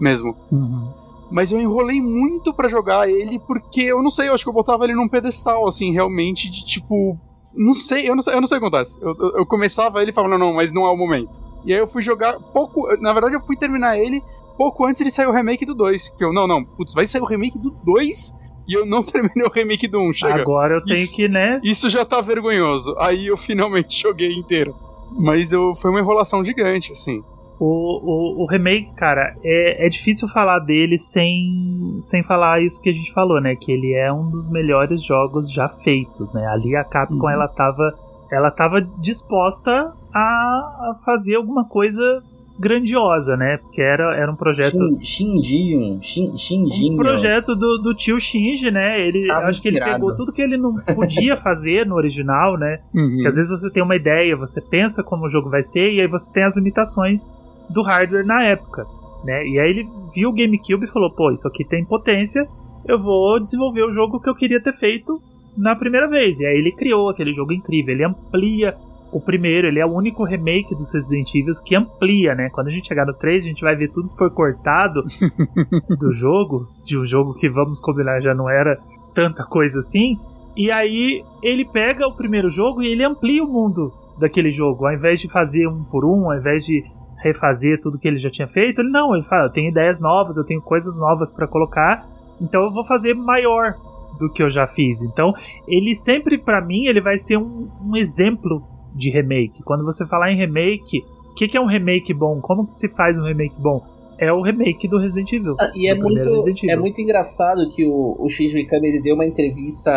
mesmo. 0.00 0.36
Uhum. 0.50 1.05
Mas 1.30 1.50
eu 1.50 1.60
enrolei 1.60 2.00
muito 2.00 2.54
para 2.54 2.68
jogar 2.68 3.08
ele 3.08 3.38
porque 3.38 3.82
eu 3.82 4.02
não 4.02 4.10
sei, 4.10 4.28
eu 4.28 4.34
acho 4.34 4.44
que 4.44 4.48
eu 4.48 4.54
botava 4.54 4.84
ele 4.84 4.94
num 4.94 5.08
pedestal, 5.08 5.66
assim, 5.66 5.92
realmente, 5.92 6.50
de 6.50 6.64
tipo. 6.64 7.18
Não 7.54 7.72
sei, 7.72 8.08
eu 8.08 8.14
não 8.14 8.22
sei, 8.22 8.34
eu 8.34 8.40
não 8.40 8.46
sei 8.46 8.58
o 8.58 8.60
que 8.60 8.66
acontece. 8.66 8.98
Eu, 9.00 9.16
eu, 9.18 9.38
eu 9.38 9.46
começava 9.46 10.02
ele 10.02 10.10
e 10.10 10.14
falava, 10.14 10.36
não, 10.36 10.48
não, 10.48 10.54
mas 10.54 10.72
não 10.72 10.86
é 10.86 10.90
o 10.90 10.96
momento. 10.96 11.40
E 11.64 11.72
aí 11.72 11.80
eu 11.80 11.88
fui 11.88 12.02
jogar 12.02 12.38
pouco. 12.52 12.86
Na 13.00 13.12
verdade, 13.12 13.34
eu 13.34 13.40
fui 13.40 13.56
terminar 13.56 13.98
ele 13.98 14.22
pouco 14.56 14.86
antes 14.86 15.04
de 15.04 15.10
sair 15.10 15.26
o 15.26 15.32
remake 15.32 15.64
do 15.64 15.74
2. 15.74 16.10
Que 16.10 16.24
eu, 16.24 16.32
não, 16.32 16.46
não, 16.46 16.64
putz, 16.64 16.94
vai 16.94 17.06
sair 17.06 17.22
o 17.22 17.26
remake 17.26 17.58
do 17.58 17.70
2 17.84 18.34
e 18.68 18.74
eu 18.74 18.86
não 18.86 19.02
terminei 19.04 19.44
o 19.44 19.50
remake 19.50 19.88
do 19.88 20.00
1. 20.00 20.12
Chega. 20.12 20.34
Agora 20.34 20.74
eu 20.74 20.84
tenho 20.84 21.00
isso, 21.00 21.16
que, 21.16 21.28
né? 21.28 21.60
Isso 21.64 21.88
já 21.88 22.04
tá 22.04 22.20
vergonhoso. 22.20 22.94
Aí 22.98 23.26
eu 23.26 23.36
finalmente 23.38 24.00
joguei 24.00 24.32
inteiro. 24.32 24.74
Mas 25.12 25.52
eu, 25.52 25.74
foi 25.74 25.90
uma 25.90 26.00
enrolação 26.00 26.44
gigante, 26.44 26.92
assim. 26.92 27.22
O, 27.58 27.64
o, 27.66 28.42
o, 28.42 28.46
remake, 28.46 28.94
cara, 28.94 29.34
é, 29.42 29.86
é 29.86 29.88
difícil 29.88 30.28
falar 30.28 30.58
dele 30.58 30.98
sem, 30.98 31.98
sem 32.02 32.22
falar 32.22 32.62
isso 32.62 32.82
que 32.82 32.90
a 32.90 32.92
gente 32.92 33.12
falou, 33.14 33.40
né? 33.40 33.56
Que 33.56 33.72
ele 33.72 33.94
é 33.94 34.12
um 34.12 34.28
dos 34.30 34.50
melhores 34.50 35.02
jogos 35.02 35.50
já 35.50 35.68
feitos, 35.82 36.32
né? 36.34 36.46
Ali 36.48 36.76
a 36.76 36.84
Capcom, 36.84 37.16
uhum. 37.16 37.30
ela 37.30 37.48
tava 37.48 37.94
ela 38.30 38.50
tava 38.50 38.80
disposta 38.98 39.92
a, 40.12 40.18
a 40.18 40.94
fazer 41.04 41.36
alguma 41.36 41.64
coisa 41.64 42.22
grandiosa, 42.58 43.36
né? 43.36 43.58
Porque 43.58 43.80
era, 43.80 44.16
era 44.16 44.30
um 44.30 44.36
projeto. 44.36 44.78
Shinji, 45.02 45.98
Shinji. 46.02 46.90
Um 46.90 46.96
projeto 46.96 47.54
do, 47.54 47.78
do 47.78 47.94
tio 47.94 48.18
Shinji, 48.18 48.70
né? 48.70 49.00
Ele 49.00 49.26
Tava 49.26 49.46
acho 49.46 49.58
inspirado. 49.58 49.84
que 49.84 49.90
ele 49.90 49.94
pegou 49.94 50.16
tudo 50.16 50.32
que 50.32 50.42
ele 50.42 50.56
não 50.56 50.74
podia 50.94 51.36
fazer 51.40 51.86
no 51.86 51.94
original, 51.94 52.58
né? 52.58 52.80
Uhum. 52.94 53.18
Que 53.20 53.28
às 53.28 53.36
vezes 53.36 53.60
você 53.60 53.70
tem 53.70 53.82
uma 53.82 53.96
ideia, 53.96 54.36
você 54.36 54.60
pensa 54.60 55.02
como 55.02 55.26
o 55.26 55.28
jogo 55.28 55.50
vai 55.50 55.62
ser, 55.62 55.92
e 55.92 56.00
aí 56.00 56.08
você 56.08 56.32
tem 56.32 56.44
as 56.44 56.56
limitações 56.56 57.34
do 57.68 57.82
hardware 57.82 58.26
na 58.26 58.44
época, 58.44 58.86
né? 59.24 59.46
E 59.46 59.58
aí 59.58 59.70
ele 59.70 59.88
viu 60.14 60.30
o 60.30 60.32
GameCube 60.32 60.84
e 60.84 60.90
falou: 60.90 61.10
pô, 61.10 61.30
isso 61.30 61.46
aqui 61.48 61.64
tem 61.64 61.84
potência, 61.84 62.46
eu 62.86 62.98
vou 62.98 63.40
desenvolver 63.40 63.82
o 63.82 63.92
jogo 63.92 64.20
que 64.20 64.28
eu 64.28 64.34
queria 64.34 64.62
ter 64.62 64.72
feito 64.72 65.20
na 65.56 65.74
primeira 65.74 66.08
vez. 66.08 66.38
E 66.40 66.46
aí 66.46 66.56
ele 66.56 66.72
criou 66.72 67.08
aquele 67.08 67.32
jogo 67.32 67.52
incrível, 67.52 67.94
ele 67.94 68.04
amplia 68.04 68.76
o 69.12 69.20
primeiro, 69.20 69.68
ele 69.68 69.78
é 69.78 69.86
o 69.86 69.92
único 69.92 70.24
remake 70.24 70.74
dos 70.74 70.92
Resident 70.92 71.34
Evil 71.34 71.52
que 71.64 71.74
amplia, 71.74 72.34
né? 72.34 72.50
Quando 72.50 72.68
a 72.68 72.70
gente 72.70 72.88
chegar 72.88 73.06
no 73.06 73.14
3, 73.14 73.44
a 73.44 73.48
gente 73.48 73.62
vai 73.62 73.74
ver 73.76 73.90
tudo 73.90 74.08
que 74.08 74.16
foi 74.16 74.30
cortado 74.30 75.02
do 75.98 76.12
jogo, 76.12 76.68
de 76.84 76.98
um 76.98 77.06
jogo 77.06 77.34
que, 77.34 77.48
vamos 77.48 77.80
combinar, 77.80 78.20
já 78.20 78.34
não 78.34 78.50
era 78.50 78.78
tanta 79.14 79.44
coisa 79.44 79.78
assim. 79.78 80.18
E 80.56 80.70
aí 80.70 81.22
ele 81.42 81.64
pega 81.64 82.06
o 82.06 82.16
primeiro 82.16 82.50
jogo 82.50 82.82
e 82.82 82.88
ele 82.88 83.04
amplia 83.04 83.44
o 83.44 83.48
mundo 83.48 83.92
daquele 84.18 84.50
jogo. 84.50 84.86
Ao 84.86 84.92
invés 84.92 85.20
de 85.20 85.28
fazer 85.28 85.68
um 85.68 85.84
por 85.84 86.04
um, 86.04 86.30
ao 86.30 86.36
invés 86.36 86.64
de 86.64 86.82
refazer 87.26 87.80
tudo 87.80 87.98
que 87.98 88.06
ele 88.06 88.18
já 88.18 88.30
tinha 88.30 88.48
feito, 88.48 88.80
ele 88.80 88.90
não, 88.90 89.14
ele 89.14 89.24
fala, 89.24 89.46
eu 89.46 89.52
tenho 89.52 89.70
ideias 89.70 90.00
novas, 90.00 90.36
eu 90.36 90.44
tenho 90.44 90.60
coisas 90.60 90.98
novas 90.98 91.30
para 91.32 91.46
colocar, 91.46 92.06
então 92.40 92.62
eu 92.64 92.72
vou 92.72 92.84
fazer 92.84 93.14
maior 93.14 93.74
do 94.18 94.30
que 94.30 94.42
eu 94.42 94.48
já 94.48 94.66
fiz. 94.66 95.02
Então, 95.02 95.32
ele 95.68 95.94
sempre 95.94 96.38
para 96.38 96.64
mim, 96.64 96.86
ele 96.86 97.00
vai 97.00 97.18
ser 97.18 97.36
um, 97.36 97.68
um 97.84 97.96
exemplo 97.96 98.62
de 98.94 99.10
remake. 99.10 99.62
Quando 99.62 99.84
você 99.84 100.06
falar 100.06 100.32
em 100.32 100.36
remake, 100.36 101.04
o 101.30 101.34
que, 101.34 101.48
que, 101.48 101.56
é 101.56 101.60
um 101.60 101.66
remake 101.66 102.14
bom? 102.14 102.40
Como 102.40 102.66
que 102.66 102.72
se 102.72 102.88
faz 102.94 103.16
um 103.16 103.24
remake 103.24 103.60
bom? 103.60 103.84
É 104.18 104.32
o 104.32 104.40
remake 104.40 104.88
do 104.88 104.98
Resident 104.98 105.30
Evil. 105.32 105.56
Ah, 105.60 105.70
e 105.74 105.90
é 105.90 105.94
muito, 105.94 106.48
é 106.70 106.76
muito 106.76 107.00
engraçado 107.00 107.68
que 107.74 107.84
o, 107.86 108.16
o 108.18 108.28
Shinji 108.30 108.54
Mikami 108.54 108.88
ele 108.88 109.02
deu 109.02 109.14
uma 109.14 109.26
entrevista 109.26 109.92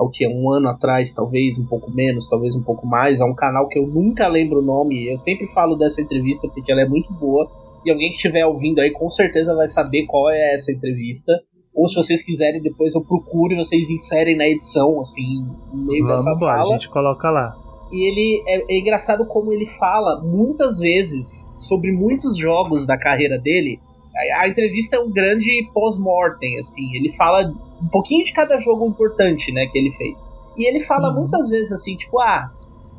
ao 0.00 0.08
que 0.08 0.26
um 0.26 0.50
ano 0.50 0.68
atrás, 0.68 1.12
talvez 1.12 1.58
um 1.58 1.66
pouco 1.66 1.90
menos, 1.90 2.26
talvez 2.26 2.56
um 2.56 2.62
pouco 2.62 2.86
mais, 2.86 3.20
a 3.20 3.26
um 3.26 3.34
canal 3.34 3.68
que 3.68 3.78
eu 3.78 3.86
nunca 3.86 4.26
lembro 4.28 4.60
o 4.60 4.62
nome. 4.62 5.06
Eu 5.12 5.18
sempre 5.18 5.46
falo 5.48 5.76
dessa 5.76 6.00
entrevista 6.00 6.48
porque 6.48 6.72
ela 6.72 6.80
é 6.80 6.88
muito 6.88 7.12
boa. 7.12 7.46
E 7.84 7.90
alguém 7.90 8.08
que 8.08 8.16
estiver 8.16 8.46
ouvindo 8.46 8.80
aí 8.80 8.90
com 8.92 9.10
certeza 9.10 9.54
vai 9.54 9.68
saber 9.68 10.06
qual 10.06 10.30
é 10.30 10.54
essa 10.54 10.72
entrevista. 10.72 11.34
Ou 11.74 11.86
se 11.86 11.96
vocês 11.96 12.22
quiserem, 12.22 12.62
depois 12.62 12.94
eu 12.94 13.02
procuro 13.02 13.52
e 13.52 13.56
vocês 13.56 13.90
inserem 13.90 14.36
na 14.36 14.48
edição, 14.48 15.00
assim, 15.02 15.46
no 15.70 15.84
meio 15.84 16.02
Vamos 16.04 16.24
dessa 16.24 16.30
lá, 16.30 16.56
fala. 16.56 16.70
A 16.70 16.78
gente 16.78 16.88
coloca 16.88 17.30
lá. 17.30 17.54
E 17.92 18.08
ele 18.08 18.42
é, 18.48 18.74
é, 18.74 18.78
engraçado 18.78 19.26
como 19.26 19.52
ele 19.52 19.66
fala 19.66 20.22
muitas 20.22 20.78
vezes 20.78 21.52
sobre 21.58 21.92
muitos 21.92 22.38
jogos 22.38 22.86
da 22.86 22.96
carreira 22.96 23.38
dele. 23.38 23.78
A, 24.14 24.42
a 24.42 24.48
entrevista 24.48 24.96
é 24.96 25.00
um 25.00 25.10
grande 25.10 25.68
pós-mortem, 25.72 26.58
assim. 26.58 26.94
Ele 26.94 27.10
fala 27.12 27.52
um 27.82 27.88
pouquinho 27.88 28.24
de 28.24 28.32
cada 28.32 28.58
jogo 28.58 28.86
importante, 28.86 29.52
né, 29.52 29.66
que 29.66 29.78
ele 29.78 29.90
fez. 29.90 30.24
E 30.56 30.68
ele 30.68 30.80
fala 30.80 31.10
uhum. 31.10 31.20
muitas 31.20 31.48
vezes 31.48 31.72
assim, 31.72 31.96
tipo, 31.96 32.20
ah, 32.20 32.50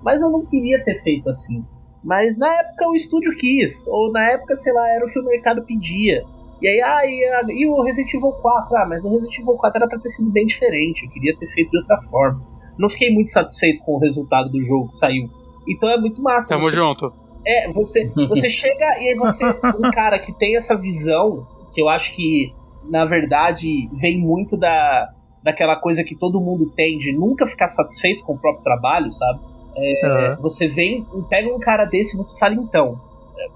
mas 0.04 0.21
eu 0.21 0.32
não 0.32 0.45
queria 0.45 0.84
ter 0.84 0.95
feito 0.95 1.30
assim. 1.30 1.63
Mas 2.04 2.38
na 2.38 2.47
época 2.47 2.89
o 2.89 2.95
estúdio 2.95 3.36
quis, 3.36 3.88
ou 3.88 4.12
na 4.12 4.32
época, 4.32 4.56
sei 4.56 4.74
lá, 4.74 4.89
era 4.89 5.06
o 5.06 5.10
que 5.10 5.19
o 5.19 5.26
mercado 5.26 5.63
pedia. 5.63 6.24
E 6.62 6.67
aí, 6.67 6.82
ah, 6.82 7.02
e, 7.06 7.62
e 7.62 7.67
o 7.67 7.82
Resident 7.84 8.13
Evil 8.13 8.32
4? 8.32 8.78
Ah, 8.78 8.86
mas 8.88 9.04
o 9.04 9.10
Resident 9.10 9.38
Evil 9.38 9.54
4 9.54 9.78
era 9.78 9.88
pra 9.88 10.00
ter 10.00 10.10
sido 10.10 10.32
bem 10.32 10.45
diferente, 10.45 11.06
eu 11.06 11.12
queria 11.12 11.38
ter 11.38 11.47
feito 11.47 11.69
de 11.69 11.78
outra 11.78 11.97
forma 12.10 12.52
não 12.82 12.89
fiquei 12.89 13.13
muito 13.13 13.30
satisfeito 13.30 13.84
com 13.84 13.95
o 13.95 14.00
resultado 14.00 14.50
do 14.50 14.60
jogo 14.62 14.88
que 14.88 14.95
saiu. 14.95 15.30
Então 15.67 15.89
é 15.89 16.00
muito 16.00 16.21
massa. 16.21 16.50
Tamo 16.50 16.63
você, 16.63 16.76
junto. 16.76 17.13
É, 17.46 17.72
você, 17.72 18.12
você 18.28 18.48
chega 18.50 18.86
e 19.00 19.10
aí 19.10 19.16
você. 19.16 19.46
Um 19.46 19.92
cara 19.92 20.20
que 20.20 20.32
tem 20.34 20.56
essa 20.56 20.76
visão, 20.76 21.46
que 21.74 21.82
eu 21.82 21.90
acho 21.90 22.16
que, 22.16 22.54
na 22.90 23.06
verdade, 23.06 23.90
vem 23.94 24.20
muito 24.20 24.58
da, 24.58 25.10
daquela 25.44 25.76
coisa 25.76 26.04
que 26.04 26.16
todo 26.16 26.40
mundo 26.40 26.70
tem 26.76 26.98
de 26.98 27.14
nunca 27.14 27.46
ficar 27.46 27.68
satisfeito 27.68 28.24
com 28.24 28.34
o 28.34 28.38
próprio 28.38 28.64
trabalho, 28.64 29.12
sabe? 29.12 29.40
É, 29.76 30.36
uhum. 30.36 30.42
Você 30.42 30.68
vem, 30.68 31.06
pega 31.30 31.54
um 31.54 31.60
cara 31.60 31.86
desse 31.86 32.16
e 32.16 32.18
você 32.18 32.38
fala, 32.38 32.56
então, 32.56 33.00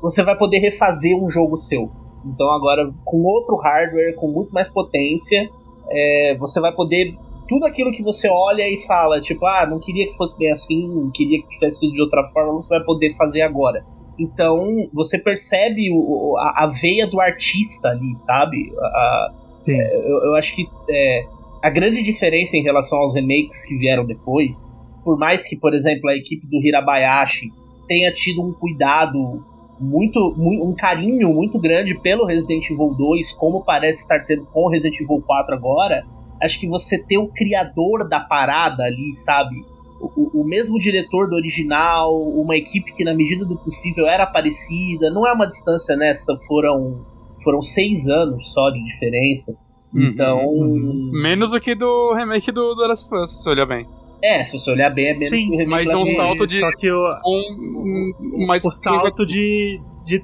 você 0.01 0.23
vai 0.23 0.37
poder 0.37 0.59
refazer 0.59 1.15
um 1.15 1.29
jogo 1.29 1.57
seu. 1.57 1.91
Então 2.25 2.49
agora, 2.51 2.91
com 3.03 3.23
outro 3.23 3.55
hardware, 3.55 4.15
com 4.15 4.27
muito 4.27 4.51
mais 4.51 4.69
potência, 4.69 5.49
é, 5.89 6.35
você 6.39 6.59
vai 6.59 6.73
poder 6.73 7.15
tudo 7.47 7.65
aquilo 7.65 7.91
que 7.91 8.03
você 8.03 8.27
olha 8.29 8.63
e 8.67 8.77
fala, 8.85 9.21
tipo, 9.21 9.45
ah, 9.45 9.67
não 9.67 9.79
queria 9.79 10.07
que 10.07 10.15
fosse 10.15 10.37
bem 10.37 10.51
assim, 10.51 10.87
não 10.87 11.11
queria 11.11 11.41
que 11.41 11.49
tivesse 11.49 11.79
sido 11.79 11.93
de 11.93 12.01
outra 12.01 12.23
forma, 12.23 12.53
você 12.53 12.69
vai 12.69 12.83
poder 12.83 13.13
fazer 13.15 13.41
agora. 13.41 13.85
Então, 14.17 14.89
você 14.93 15.19
percebe 15.19 15.91
o, 15.91 16.37
a, 16.37 16.63
a, 16.63 16.67
veia 16.67 17.05
do 17.05 17.19
artista 17.19 17.89
ali, 17.89 18.15
sabe? 18.15 18.73
A, 18.79 19.33
Sim. 19.53 19.79
É, 19.79 19.95
eu, 19.95 20.25
eu, 20.25 20.35
acho 20.35 20.55
que 20.55 20.67
é, 20.89 21.25
a 21.61 21.69
grande 21.69 22.03
diferença 22.03 22.57
em 22.57 22.61
relação 22.61 22.99
aos 22.99 23.13
remakes 23.13 23.63
que 23.65 23.75
vieram 23.77 24.05
depois, 24.05 24.75
por 25.03 25.17
mais 25.17 25.47
que, 25.47 25.55
por 25.55 25.73
exemplo, 25.73 26.09
a 26.09 26.15
equipe 26.15 26.45
do 26.47 26.61
Hirabayashi 26.61 27.51
tenha 27.87 28.11
tido 28.11 28.41
um 28.41 28.53
cuidado 28.53 29.43
muito, 29.79 30.33
muito, 30.37 30.63
um 30.63 30.73
carinho 30.73 31.33
muito 31.33 31.59
grande 31.59 31.99
pelo 31.99 32.25
Resident 32.25 32.69
Evil 32.69 32.93
2, 32.97 33.33
como 33.33 33.63
parece 33.63 34.01
estar 34.01 34.25
tendo 34.25 34.45
com 34.45 34.65
o 34.65 34.69
Resident 34.69 34.99
Evil 34.99 35.21
4 35.25 35.55
agora, 35.55 36.05
acho 36.41 36.59
que 36.59 36.67
você 36.67 37.01
ter 37.01 37.17
o 37.17 37.27
criador 37.27 38.07
da 38.07 38.19
parada 38.19 38.83
ali, 38.83 39.13
sabe? 39.13 39.55
O, 39.99 40.41
o, 40.41 40.43
mesmo 40.43 40.77
diretor 40.77 41.29
do 41.29 41.35
original, 41.35 42.13
uma 42.21 42.55
equipe 42.55 42.93
que 42.93 43.03
na 43.03 43.13
medida 43.13 43.45
do 43.45 43.57
possível 43.57 44.05
era 44.05 44.27
parecida, 44.27 45.09
não 45.09 45.25
é 45.27 45.31
uma 45.31 45.47
distância 45.47 45.95
nessa, 45.95 46.35
foram, 46.47 47.05
foram 47.43 47.61
seis 47.61 48.07
anos 48.07 48.51
só 48.53 48.69
de 48.69 48.83
diferença. 48.83 49.55
Uhum, 49.93 50.03
então. 50.03 50.45
Uhum. 50.45 51.11
Menos 51.13 51.51
do 51.51 51.59
que 51.59 51.73
do 51.73 52.13
remake 52.13 52.51
do, 52.51 52.75
do 52.75 52.87
Last 52.87 53.05
of 53.05 53.15
Us, 53.15 53.31
se 53.31 53.43
você 53.43 53.49
olhar 53.49 53.65
bem. 53.65 53.87
É, 54.21 54.43
se 54.43 54.59
você 54.59 54.71
olhar 54.71 54.89
bem, 54.89 55.07
é 55.07 55.13
menos 55.13 55.29
Sim, 55.29 55.49
que 55.49 55.55
o 55.55 55.57
remake 55.57 55.85
mas 55.85 56.01
um 56.01 56.05
salto 56.07 56.45
de. 56.45 56.59
Só 56.59 56.71
que 56.77 56.91
o, 56.91 57.19
um, 57.25 58.11
um, 58.19 58.45
mais 58.45 58.63
o 58.65 58.71
salto 58.71 59.25
de, 59.25 59.79
de 60.03 60.19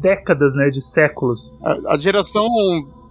décadas, 0.00 0.54
né? 0.54 0.68
De 0.68 0.80
séculos. 0.80 1.56
A, 1.62 1.94
a 1.94 1.98
geração 1.98 2.46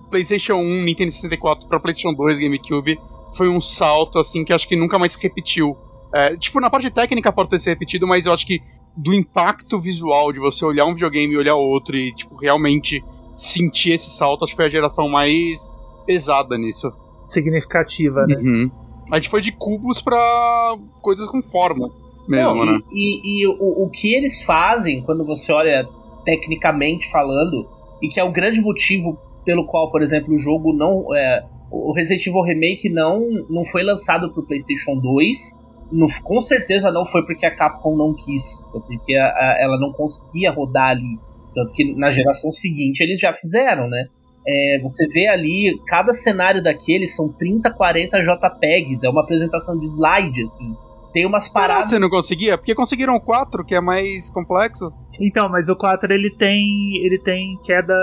PlayStation 0.09 0.55
1, 0.55 0.83
Nintendo 0.83 1.11
64 1.11 1.67
para 1.67 1.79
PlayStation 1.79 2.13
2, 2.13 2.39
GameCube, 2.39 2.99
foi 3.35 3.49
um 3.49 3.59
salto 3.59 4.19
assim 4.19 4.43
que 4.43 4.53
acho 4.53 4.67
que 4.67 4.75
nunca 4.75 4.97
mais 4.97 5.13
se 5.13 5.21
repetiu. 5.21 5.77
É, 6.13 6.35
tipo, 6.37 6.59
na 6.59 6.69
parte 6.69 6.89
técnica 6.89 7.31
pode 7.31 7.49
ter 7.49 7.59
se 7.59 7.69
repetido, 7.69 8.07
mas 8.07 8.25
eu 8.25 8.33
acho 8.33 8.45
que 8.45 8.61
do 8.95 9.13
impacto 9.13 9.79
visual 9.79 10.31
de 10.31 10.39
você 10.39 10.63
olhar 10.63 10.85
um 10.85 10.93
videogame 10.93 11.33
e 11.33 11.37
olhar 11.37 11.55
outro 11.55 11.97
e 11.97 12.13
tipo 12.13 12.35
realmente 12.37 13.03
sentir 13.35 13.93
esse 13.93 14.09
salto, 14.09 14.45
acho 14.45 14.53
que 14.53 14.55
foi 14.55 14.67
a 14.67 14.69
geração 14.69 15.09
mais 15.09 15.75
pesada 16.05 16.57
nisso. 16.57 16.89
Significativa, 17.19 18.25
né? 18.25 18.35
Uhum. 18.37 18.71
A 19.11 19.15
gente 19.17 19.29
foi 19.29 19.41
de 19.41 19.51
cubos 19.51 20.01
para 20.01 20.77
coisas 21.01 21.27
com 21.27 21.41
formas 21.41 21.91
mesmo, 22.27 22.55
Não, 22.55 22.65
né? 22.65 22.79
E, 22.91 23.41
e 23.41 23.47
o, 23.47 23.85
o 23.85 23.89
que 23.89 24.15
eles 24.15 24.43
fazem 24.43 25.03
quando 25.03 25.25
você 25.25 25.51
olha 25.51 25.87
tecnicamente 26.23 27.09
falando, 27.11 27.67
e 28.01 28.07
que 28.07 28.19
é 28.19 28.23
o 28.23 28.31
grande 28.31 28.59
motivo 28.61 29.17
pelo 29.45 29.65
qual, 29.65 29.91
por 29.91 30.01
exemplo, 30.01 30.33
o 30.33 30.37
jogo 30.37 30.73
não. 30.73 31.15
É, 31.15 31.43
o 31.71 31.93
Resident 31.93 32.25
Evil 32.25 32.41
Remake 32.41 32.89
não, 32.89 33.21
não 33.49 33.63
foi 33.63 33.83
lançado 33.83 34.31
pro 34.33 34.43
PlayStation 34.43 34.97
2. 34.97 35.63
No, 35.91 36.07
com 36.23 36.39
certeza 36.41 36.91
não 36.91 37.05
foi 37.05 37.23
porque 37.25 37.45
a 37.45 37.55
Capcom 37.55 37.95
não 37.95 38.13
quis, 38.13 38.67
foi 38.71 38.81
porque 38.81 39.15
a, 39.15 39.27
a, 39.27 39.57
ela 39.61 39.79
não 39.79 39.93
conseguia 39.93 40.51
rodar 40.51 40.89
ali. 40.89 41.19
Tanto 41.53 41.71
que 41.73 41.93
na 41.95 42.11
geração 42.11 42.51
seguinte 42.51 43.01
eles 43.01 43.19
já 43.19 43.31
fizeram, 43.31 43.87
né? 43.87 44.07
É, 44.47 44.79
você 44.81 45.07
vê 45.07 45.27
ali, 45.27 45.79
cada 45.87 46.13
cenário 46.13 46.61
daqueles 46.61 47.15
são 47.15 47.29
30, 47.29 47.71
40 47.71 48.19
JPEGs, 48.19 49.03
é 49.03 49.09
uma 49.09 49.21
apresentação 49.21 49.77
de 49.77 49.85
slide, 49.85 50.43
assim. 50.43 50.75
Tem 51.15 51.25
umas 51.25 51.49
Ah, 51.49 51.53
paradas. 51.53 51.89
você 51.89 51.97
não 51.97 52.09
conseguia? 52.09 52.57
Porque 52.57 52.75
conseguiram 52.75 53.15
o 53.15 53.21
4, 53.21 53.63
que 53.63 53.73
é 53.73 53.79
mais 53.79 54.29
complexo. 54.29 54.91
Então, 55.19 55.47
mas 55.49 55.69
o 55.69 55.75
4 55.77 56.13
ele 56.13 56.29
tem 56.37 56.97
ele 57.05 57.17
tem 57.19 57.57
queda 57.63 57.93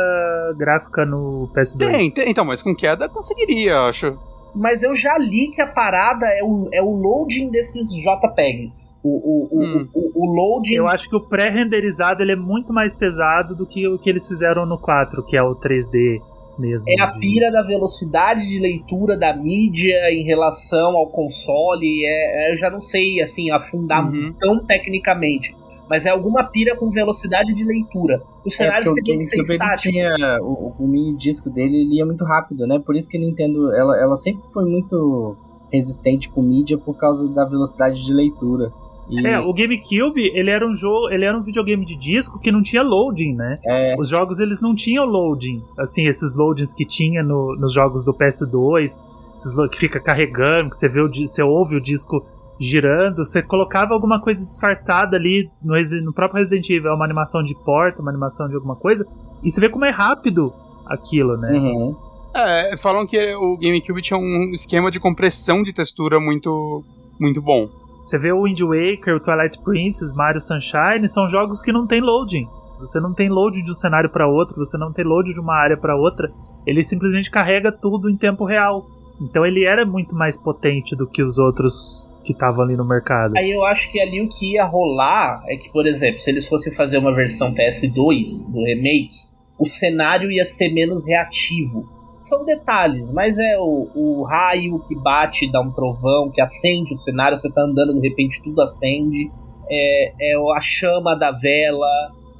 gráfica 0.56 1.04
no 1.04 1.46
PS2. 1.54 1.76
Tem, 1.78 2.10
tem, 2.10 2.30
então, 2.30 2.42
mas 2.44 2.62
com 2.62 2.74
queda 2.74 3.10
conseguiria, 3.10 3.80
acho. 3.82 4.16
Mas 4.54 4.82
eu 4.82 4.94
já 4.94 5.16
li 5.18 5.48
que 5.50 5.60
a 5.62 5.66
parada 5.66 6.26
é 6.26 6.42
o, 6.42 6.68
é 6.72 6.82
o 6.82 6.90
loading 6.90 7.50
desses 7.50 7.88
JPEGs. 8.02 8.98
O, 9.02 9.08
o, 9.08 9.48
o, 9.50 9.62
Hum. 9.62 9.88
o, 9.94 10.24
o 10.24 10.34
loading. 10.34 10.74
Eu 10.74 10.88
acho 10.88 11.08
que 11.08 11.16
o 11.16 11.20
pré-renderizado 11.20 12.22
ele 12.22 12.32
é 12.32 12.36
muito 12.36 12.72
mais 12.72 12.94
pesado 12.96 13.54
do 13.54 13.66
que 13.66 13.86
o 13.88 13.98
que 13.98 14.08
eles 14.10 14.26
fizeram 14.26 14.64
no 14.66 14.78
4, 14.78 15.22
que 15.26 15.36
é 15.36 15.42
o 15.42 15.54
3D 15.54 16.18
mesmo. 16.58 16.86
É 16.88 17.02
a 17.02 17.12
pira 17.18 17.50
da 17.50 17.62
velocidade 17.62 18.46
de 18.48 18.58
leitura 18.58 19.16
da 19.18 19.34
mídia 19.36 19.94
em 20.10 20.24
relação 20.24 20.96
ao 20.96 21.08
console. 21.10 22.04
É, 22.06 22.48
é- 22.48 22.52
eu 22.52 22.56
já 22.56 22.70
não 22.70 22.80
sei 22.80 23.20
assim 23.20 23.50
afundar 23.50 24.04
Uhum. 24.10 24.32
tão 24.38 24.64
tecnicamente. 24.64 25.54
Mas 25.90 26.06
é 26.06 26.10
alguma 26.10 26.44
pira 26.44 26.74
com 26.76 26.88
velocidade 26.90 27.52
de 27.52 27.64
leitura. 27.64 28.22
Os 28.46 28.54
É 28.54 28.64
cenários 28.64 28.88
o 28.90 28.94
teriam 28.94 29.18
que 29.18 29.24
ser 29.24 29.40
estáticos. 29.42 29.82
tinha 29.82 30.38
o, 30.40 30.72
o 30.78 30.86
mini 30.88 31.14
disco 31.16 31.50
dele 31.50 31.82
ele 31.82 31.96
ia 31.96 32.06
muito 32.06 32.24
rápido, 32.24 32.66
né? 32.66 32.78
Por 32.78 32.96
isso 32.96 33.08
que 33.10 33.16
a 33.18 33.20
Nintendo 33.20 33.70
ela, 33.74 34.00
ela 34.00 34.16
sempre 34.16 34.42
foi 34.54 34.64
muito 34.64 35.36
resistente 35.70 36.30
com 36.30 36.40
mídia 36.42 36.78
por 36.78 36.96
causa 36.96 37.28
da 37.34 37.44
velocidade 37.44 38.04
de 38.04 38.12
leitura. 38.12 38.72
E, 39.08 39.26
É, 39.26 39.38
o 39.40 39.52
GameCube, 39.52 40.30
ele 40.34 40.50
era 40.50 40.66
um 40.66 40.74
jogo, 40.74 41.10
ele 41.10 41.24
era 41.24 41.36
um 41.36 41.42
videogame 41.42 41.84
de 41.84 41.96
disco 41.96 42.38
que 42.38 42.52
não 42.52 42.62
tinha 42.62 42.82
loading, 42.82 43.34
né? 43.34 43.54
é, 43.66 43.96
Os 43.98 44.08
jogos 44.08 44.38
eles 44.40 44.60
não 44.62 44.74
tinham 44.74 45.04
loading, 45.04 45.62
assim, 45.78 46.06
esses 46.06 46.36
loadings 46.36 46.72
que 46.72 46.86
tinha 46.86 47.22
no- 47.22 47.56
nos 47.56 47.72
jogos 47.72 48.04
do 48.04 48.12
PS2, 48.14 49.02
esses 49.34 49.70
que 49.70 49.78
fica 49.78 50.00
carregando, 50.00 50.70
que 50.70 50.76
você 50.76 50.88
vê 50.88 51.00
o 51.00 51.08
você 51.08 51.42
ouve 51.42 51.76
o 51.76 51.80
disco 51.80 52.24
girando, 52.60 53.24
você 53.24 53.42
colocava 53.42 53.92
alguma 53.92 54.20
coisa 54.20 54.46
disfarçada 54.46 55.16
ali 55.16 55.50
no, 55.62 55.74
no 56.04 56.12
próprio 56.12 56.38
Resident 56.38 56.68
Evil, 56.70 56.92
uma 56.94 57.04
animação 57.04 57.42
de 57.42 57.54
porta, 57.64 58.00
uma 58.00 58.10
animação 58.10 58.48
de 58.48 58.54
alguma 58.54 58.76
coisa, 58.76 59.04
e 59.42 59.50
você 59.50 59.60
vê 59.60 59.68
como 59.68 59.84
é 59.84 59.90
rápido 59.90 60.52
aquilo, 60.86 61.36
né? 61.36 61.50
uhum. 61.58 61.96
É, 62.34 62.76
falam 62.78 63.06
que 63.06 63.18
o 63.34 63.58
GameCube 63.58 64.00
tinha 64.00 64.18
um 64.18 64.52
esquema 64.54 64.90
de 64.90 64.98
compressão 64.98 65.62
de 65.62 65.72
textura 65.72 66.18
muito, 66.18 66.82
muito 67.20 67.42
bom. 67.42 67.68
Você 68.02 68.18
vê 68.18 68.32
o 68.32 68.42
Wind 68.42 68.60
Waker, 68.60 69.16
o 69.16 69.20
Twilight 69.20 69.58
Princess, 69.62 70.12
Mario 70.12 70.40
Sunshine, 70.40 71.08
são 71.08 71.28
jogos 71.28 71.62
que 71.62 71.72
não 71.72 71.86
tem 71.86 72.00
loading. 72.00 72.48
Você 72.78 72.98
não 72.98 73.14
tem 73.14 73.28
loading 73.28 73.62
de 73.62 73.70
um 73.70 73.74
cenário 73.74 74.10
para 74.10 74.26
outro, 74.26 74.56
você 74.56 74.76
não 74.76 74.92
tem 74.92 75.04
loading 75.04 75.32
de 75.32 75.40
uma 75.40 75.54
área 75.54 75.76
para 75.76 75.96
outra. 75.96 76.32
Ele 76.66 76.82
simplesmente 76.82 77.30
carrega 77.30 77.70
tudo 77.70 78.10
em 78.10 78.16
tempo 78.16 78.44
real. 78.44 78.84
Então 79.20 79.46
ele 79.46 79.64
era 79.64 79.86
muito 79.86 80.16
mais 80.16 80.36
potente 80.36 80.96
do 80.96 81.06
que 81.06 81.22
os 81.22 81.38
outros 81.38 82.12
que 82.24 82.32
estavam 82.32 82.64
ali 82.64 82.76
no 82.76 82.84
mercado. 82.84 83.36
Aí 83.36 83.52
eu 83.52 83.64
acho 83.64 83.90
que 83.92 84.00
ali 84.00 84.20
o 84.20 84.28
que 84.28 84.54
ia 84.54 84.64
rolar 84.64 85.44
é 85.46 85.56
que, 85.56 85.70
por 85.70 85.86
exemplo, 85.86 86.18
se 86.18 86.28
eles 86.28 86.48
fossem 86.48 86.74
fazer 86.74 86.98
uma 86.98 87.14
versão 87.14 87.54
PS2 87.54 88.52
do 88.52 88.64
remake, 88.64 89.10
o 89.56 89.66
cenário 89.66 90.30
ia 90.30 90.44
ser 90.44 90.70
menos 90.70 91.06
reativo. 91.06 91.88
São 92.22 92.44
detalhes, 92.44 93.10
mas 93.10 93.36
é 93.38 93.58
o, 93.58 93.88
o 93.94 94.22
raio 94.22 94.78
que 94.86 94.94
bate, 94.94 95.50
dá 95.50 95.60
um 95.60 95.72
trovão, 95.72 96.30
que 96.30 96.40
acende 96.40 96.92
o 96.94 96.96
cenário, 96.96 97.36
você 97.36 97.50
tá 97.50 97.62
andando, 97.62 98.00
de 98.00 98.08
repente 98.08 98.40
tudo 98.42 98.62
acende. 98.62 99.30
É, 99.68 100.32
é 100.32 100.34
a 100.56 100.60
chama 100.60 101.14
da 101.16 101.32
vela, 101.32 101.86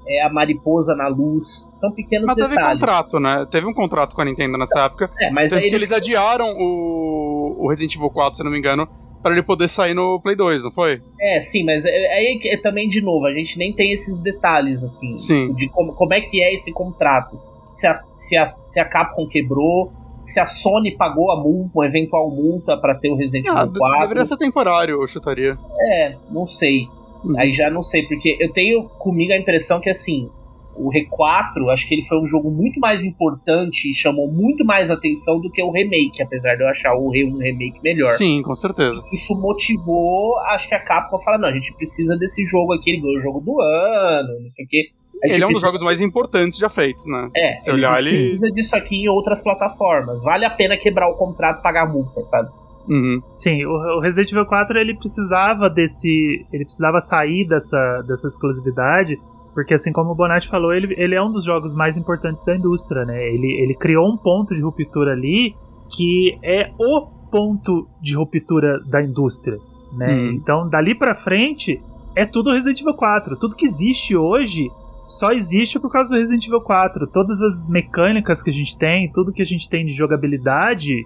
é 0.07 0.23
a 0.23 0.29
mariposa 0.29 0.95
na 0.95 1.09
luz. 1.09 1.69
São 1.73 1.91
pequenos 1.91 2.27
Mas 2.27 2.37
teve 2.37 2.49
detalhes. 2.49 2.81
contrato, 2.81 3.19
né? 3.21 3.47
Teve 3.51 3.67
um 3.67 3.75
contrato 3.75 4.15
com 4.15 4.23
a 4.23 4.25
Nintendo 4.25 4.57
nessa 4.57 4.85
época. 4.85 5.11
É, 5.21 5.31
mas 5.31 5.51
Tanto 5.51 5.59
aí 5.59 5.71
que 5.71 5.75
eles, 5.77 5.89
eles 5.89 5.97
adiaram 5.97 6.47
o, 6.59 7.57
o 7.59 7.69
Resident 7.69 7.97
Evil 7.97 8.11
4, 8.11 8.37
se 8.37 8.45
não 8.45 8.51
me 8.51 8.59
engano, 8.59 8.89
pra 9.23 9.33
ele 9.33 9.43
poder 9.43 9.69
sair 9.69 9.95
no 9.95 10.21
Play 10.21 10.37
2, 10.37 10.65
não 10.65 10.73
foi? 10.73 11.01
É, 11.21 11.41
sim, 11.41 11.65
mas 11.65 11.85
é- 11.85 11.89
aí 11.89 12.41
é, 12.45 12.57
também, 12.57 12.89
de 12.89 13.01
novo, 13.01 13.27
a 13.27 13.33
gente 13.33 13.57
nem 13.59 13.73
tem 13.73 13.93
esses 13.93 14.21
detalhes, 14.21 14.83
assim, 14.83 15.19
Sim. 15.19 15.53
de 15.55 15.69
como, 15.69 15.95
como 15.95 16.13
é 16.13 16.21
que 16.21 16.43
é 16.43 16.53
esse 16.53 16.73
contrato. 16.73 17.39
Se 17.73 17.87
a, 17.87 18.01
se, 18.13 18.37
a, 18.37 18.47
se 18.47 18.79
a 18.81 18.85
Capcom 18.85 19.27
quebrou, 19.27 19.93
se 20.23 20.39
a 20.39 20.47
Sony 20.47 20.97
pagou 20.97 21.33
a 21.33 21.43
multa, 21.43 21.71
uma 21.75 21.87
eventual 21.87 22.31
multa 22.31 22.77
pra 22.77 22.95
ter 22.95 23.11
o 23.11 23.17
Resident 23.17 23.47
Ah, 23.49 23.63
Evil 23.63 23.73
de- 23.73 23.79
4. 23.79 24.01
deveria 24.03 24.25
ser 24.27 24.37
temporário, 24.37 25.01
eu 25.03 25.09
chutaria. 25.09 25.57
É, 25.95 26.17
não 26.31 26.47
sei. 26.47 26.87
Uhum. 27.25 27.39
Aí 27.39 27.53
já 27.53 27.71
não 27.71 27.83
sei, 27.83 28.03
porque 28.07 28.37
eu 28.41 28.53
tenho 28.53 28.85
comigo 28.99 29.33
a 29.33 29.39
impressão 29.39 29.81
que, 29.81 29.89
assim, 29.89 30.29
o 30.77 30.91
R4, 30.91 31.71
acho 31.73 31.87
que 31.87 31.95
ele 31.95 32.03
foi 32.03 32.19
um 32.21 32.27
jogo 32.27 32.51
muito 32.51 32.81
mais 32.81 33.05
importante 33.05 33.91
e 33.91 33.95
chamou 33.95 34.27
muito 34.31 34.65
mais 34.65 34.91
atenção 34.91 35.41
do 35.41 35.51
que 35.51 35.63
o 35.63 35.71
remake, 35.71 36.23
apesar 36.23 36.57
de 36.57 36.63
eu 36.63 36.69
achar 36.69 36.95
o 36.95 37.11
Re- 37.11 37.25
um 37.25 37.37
remake 37.39 37.79
melhor. 37.83 38.17
Sim, 38.17 38.43
com 38.43 38.55
certeza. 38.55 39.03
isso 39.13 39.35
motivou, 39.35 40.39
acho 40.49 40.69
que 40.69 40.75
a 40.75 40.81
Capcom 40.83 41.17
a 41.17 41.19
falar, 41.21 41.39
não, 41.39 41.49
a 41.49 41.53
gente 41.53 41.75
precisa 41.75 42.17
desse 42.17 42.45
jogo 42.47 42.73
aqui, 42.73 42.91
ele 42.91 43.01
ganhou 43.03 43.17
o 43.19 43.21
jogo 43.21 43.41
do 43.41 43.61
ano, 43.61 44.41
não 44.43 44.51
sei 44.51 44.65
o 44.65 44.69
quê. 44.69 44.89
Gente 45.25 45.35
Ele 45.37 45.45
é 45.45 45.47
um 45.47 45.51
dos 45.51 45.59
precisa- 45.59 45.67
jogos 45.67 45.83
mais 45.83 46.01
importantes 46.01 46.59
já 46.59 46.69
feitos, 46.69 47.07
né? 47.07 47.31
É, 47.37 47.61
Se 47.61 47.71
olhar, 47.71 47.99
ele 48.01 48.09
ele- 48.09 48.29
precisa 48.31 48.51
disso 48.51 48.77
aqui 48.77 48.97
em 49.05 49.09
outras 49.09 49.43
plataformas. 49.43 50.21
Vale 50.23 50.45
a 50.45 50.51
pena 50.51 50.77
quebrar 50.77 51.09
o 51.09 51.15
contrato 51.15 51.61
e 51.61 51.63
pagar 51.63 51.85
a 51.85 51.89
multa, 51.89 52.25
sabe? 52.25 52.49
Uhum. 52.89 53.23
Sim, 53.33 53.65
o 53.65 54.01
Resident 54.01 54.33
Evil 54.33 54.45
4 54.47 54.77
ele 54.79 54.97
precisava 54.97 55.71
desse. 55.71 56.45
Ele 56.53 56.65
precisava 56.65 57.01
sair 57.01 57.47
dessa, 57.47 58.03
dessa 58.07 58.27
exclusividade. 58.27 59.17
Porque 59.55 59.75
assim 59.75 59.93
como 59.93 60.11
o 60.13 60.15
Bonatti 60.15 60.49
falou, 60.49 60.73
ele, 60.73 60.95
ele 60.97 61.15
é 61.15 61.23
um 61.23 61.31
dos 61.31 61.45
jogos 61.45 61.75
mais 61.75 61.97
importantes 61.97 62.43
da 62.43 62.57
indústria, 62.57 63.05
né? 63.05 63.23
Ele, 63.29 63.53
ele 63.63 63.75
criou 63.75 64.09
um 64.11 64.17
ponto 64.17 64.55
de 64.55 64.63
ruptura 64.63 65.13
ali 65.13 65.55
que 65.95 66.39
é 66.43 66.71
o 66.79 67.07
ponto 67.31 67.87
de 68.01 68.17
ruptura 68.17 68.81
da 68.89 69.03
indústria, 69.03 69.59
né? 69.93 70.13
Uhum. 70.15 70.31
Então, 70.33 70.69
dali 70.71 70.95
pra 70.95 71.15
frente, 71.15 71.81
é 72.17 72.25
tudo 72.25 72.51
Resident 72.51 72.81
Evil 72.81 72.95
4. 72.95 73.37
Tudo 73.39 73.55
que 73.55 73.67
existe 73.67 74.17
hoje 74.17 74.69
só 75.07 75.33
existe 75.33 75.79
por 75.79 75.91
causa 75.91 76.11
do 76.11 76.17
Resident 76.17 76.47
Evil 76.47 76.61
4. 76.61 77.07
Todas 77.09 77.41
as 77.43 77.69
mecânicas 77.69 78.43
que 78.43 78.51
a 78.51 78.53
gente 78.53 78.77
tem, 78.77 79.11
tudo 79.13 79.33
que 79.33 79.43
a 79.43 79.47
gente 79.47 79.69
tem 79.69 79.85
de 79.85 79.93
jogabilidade, 79.93 81.05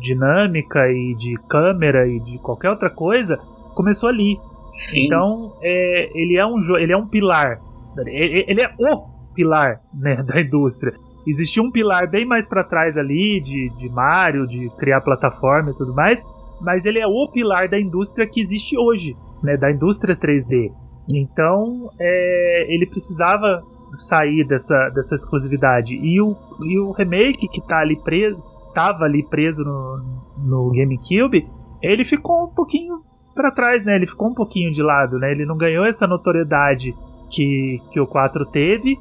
dinâmica 0.00 0.88
e 0.90 1.14
de 1.14 1.34
câmera 1.48 2.06
e 2.06 2.20
de 2.20 2.38
qualquer 2.38 2.70
outra 2.70 2.90
coisa, 2.90 3.38
começou 3.74 4.08
ali. 4.08 4.38
Sim. 4.74 5.06
Então, 5.06 5.56
é, 5.62 6.10
ele 6.14 6.36
é 6.36 6.46
um 6.46 6.58
ele 6.76 6.92
é 6.92 6.96
um 6.96 7.06
pilar. 7.06 7.60
Ele, 7.98 8.44
ele 8.46 8.62
é 8.62 8.72
o 8.78 9.10
pilar 9.34 9.80
né, 9.92 10.22
da 10.22 10.40
indústria. 10.40 10.94
Existia 11.26 11.62
um 11.62 11.70
pilar 11.70 12.08
bem 12.08 12.24
mais 12.24 12.48
pra 12.48 12.64
trás 12.64 12.96
ali 12.96 13.40
de, 13.40 13.70
de 13.78 13.88
Mario, 13.88 14.46
de 14.46 14.70
criar 14.78 15.00
plataforma 15.00 15.70
e 15.70 15.76
tudo 15.76 15.94
mais, 15.94 16.24
mas 16.60 16.86
ele 16.86 16.98
é 16.98 17.06
o 17.06 17.28
pilar 17.32 17.68
da 17.68 17.78
indústria 17.78 18.26
que 18.26 18.40
existe 18.40 18.76
hoje, 18.78 19.16
né, 19.42 19.56
da 19.56 19.70
indústria 19.70 20.16
3D. 20.16 20.72
Então, 21.18 21.90
é, 21.98 22.66
ele 22.68 22.86
precisava 22.86 23.62
sair 23.94 24.46
dessa, 24.46 24.88
dessa 24.90 25.14
exclusividade. 25.14 25.94
E 25.94 26.20
o, 26.20 26.36
e 26.62 26.78
o 26.78 26.92
remake 26.92 27.48
que 27.48 27.60
tá 27.66 27.78
ali 27.80 28.00
preso, 28.02 28.42
tava 28.74 29.04
ali 29.04 29.26
preso 29.28 29.64
no, 29.64 29.98
no 30.38 30.70
GameCube, 30.70 31.48
ele 31.82 32.04
ficou 32.04 32.44
um 32.44 32.54
pouquinho 32.54 33.02
pra 33.34 33.50
trás, 33.50 33.84
né? 33.84 33.96
Ele 33.96 34.06
ficou 34.06 34.28
um 34.28 34.34
pouquinho 34.34 34.70
de 34.70 34.82
lado, 34.82 35.18
né? 35.18 35.32
Ele 35.32 35.44
não 35.44 35.56
ganhou 35.56 35.84
essa 35.84 36.06
notoriedade 36.06 36.94
que, 37.30 37.80
que 37.90 38.00
o 38.00 38.06
4 38.06 38.46
teve. 38.46 38.96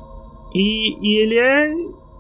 E, 0.56 0.98
e 1.02 1.22
ele 1.22 1.38
é 1.38 1.72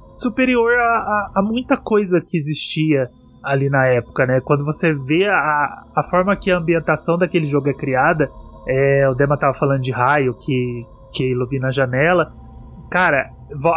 superior 0.09 0.71
a, 0.73 0.83
a, 0.83 1.31
a 1.37 1.41
muita 1.41 1.77
coisa 1.77 2.21
que 2.21 2.37
existia 2.37 3.09
ali 3.43 3.69
na 3.69 3.85
época, 3.87 4.25
né? 4.25 4.41
Quando 4.41 4.65
você 4.65 4.93
vê 4.93 5.25
a, 5.27 5.83
a 5.95 6.03
forma 6.03 6.35
que 6.35 6.51
a 6.51 6.57
ambientação 6.57 7.17
daquele 7.17 7.47
jogo 7.47 7.69
é 7.69 7.73
criada, 7.73 8.29
é, 8.69 9.09
o 9.09 9.15
Dema 9.15 9.35
tava 9.35 9.53
falando 9.53 9.81
de 9.81 9.91
raio 9.91 10.35
que, 10.35 10.85
que 11.11 11.31
ilumina 11.31 11.69
a 11.69 11.71
janela. 11.71 12.31
Cara, 12.91 13.31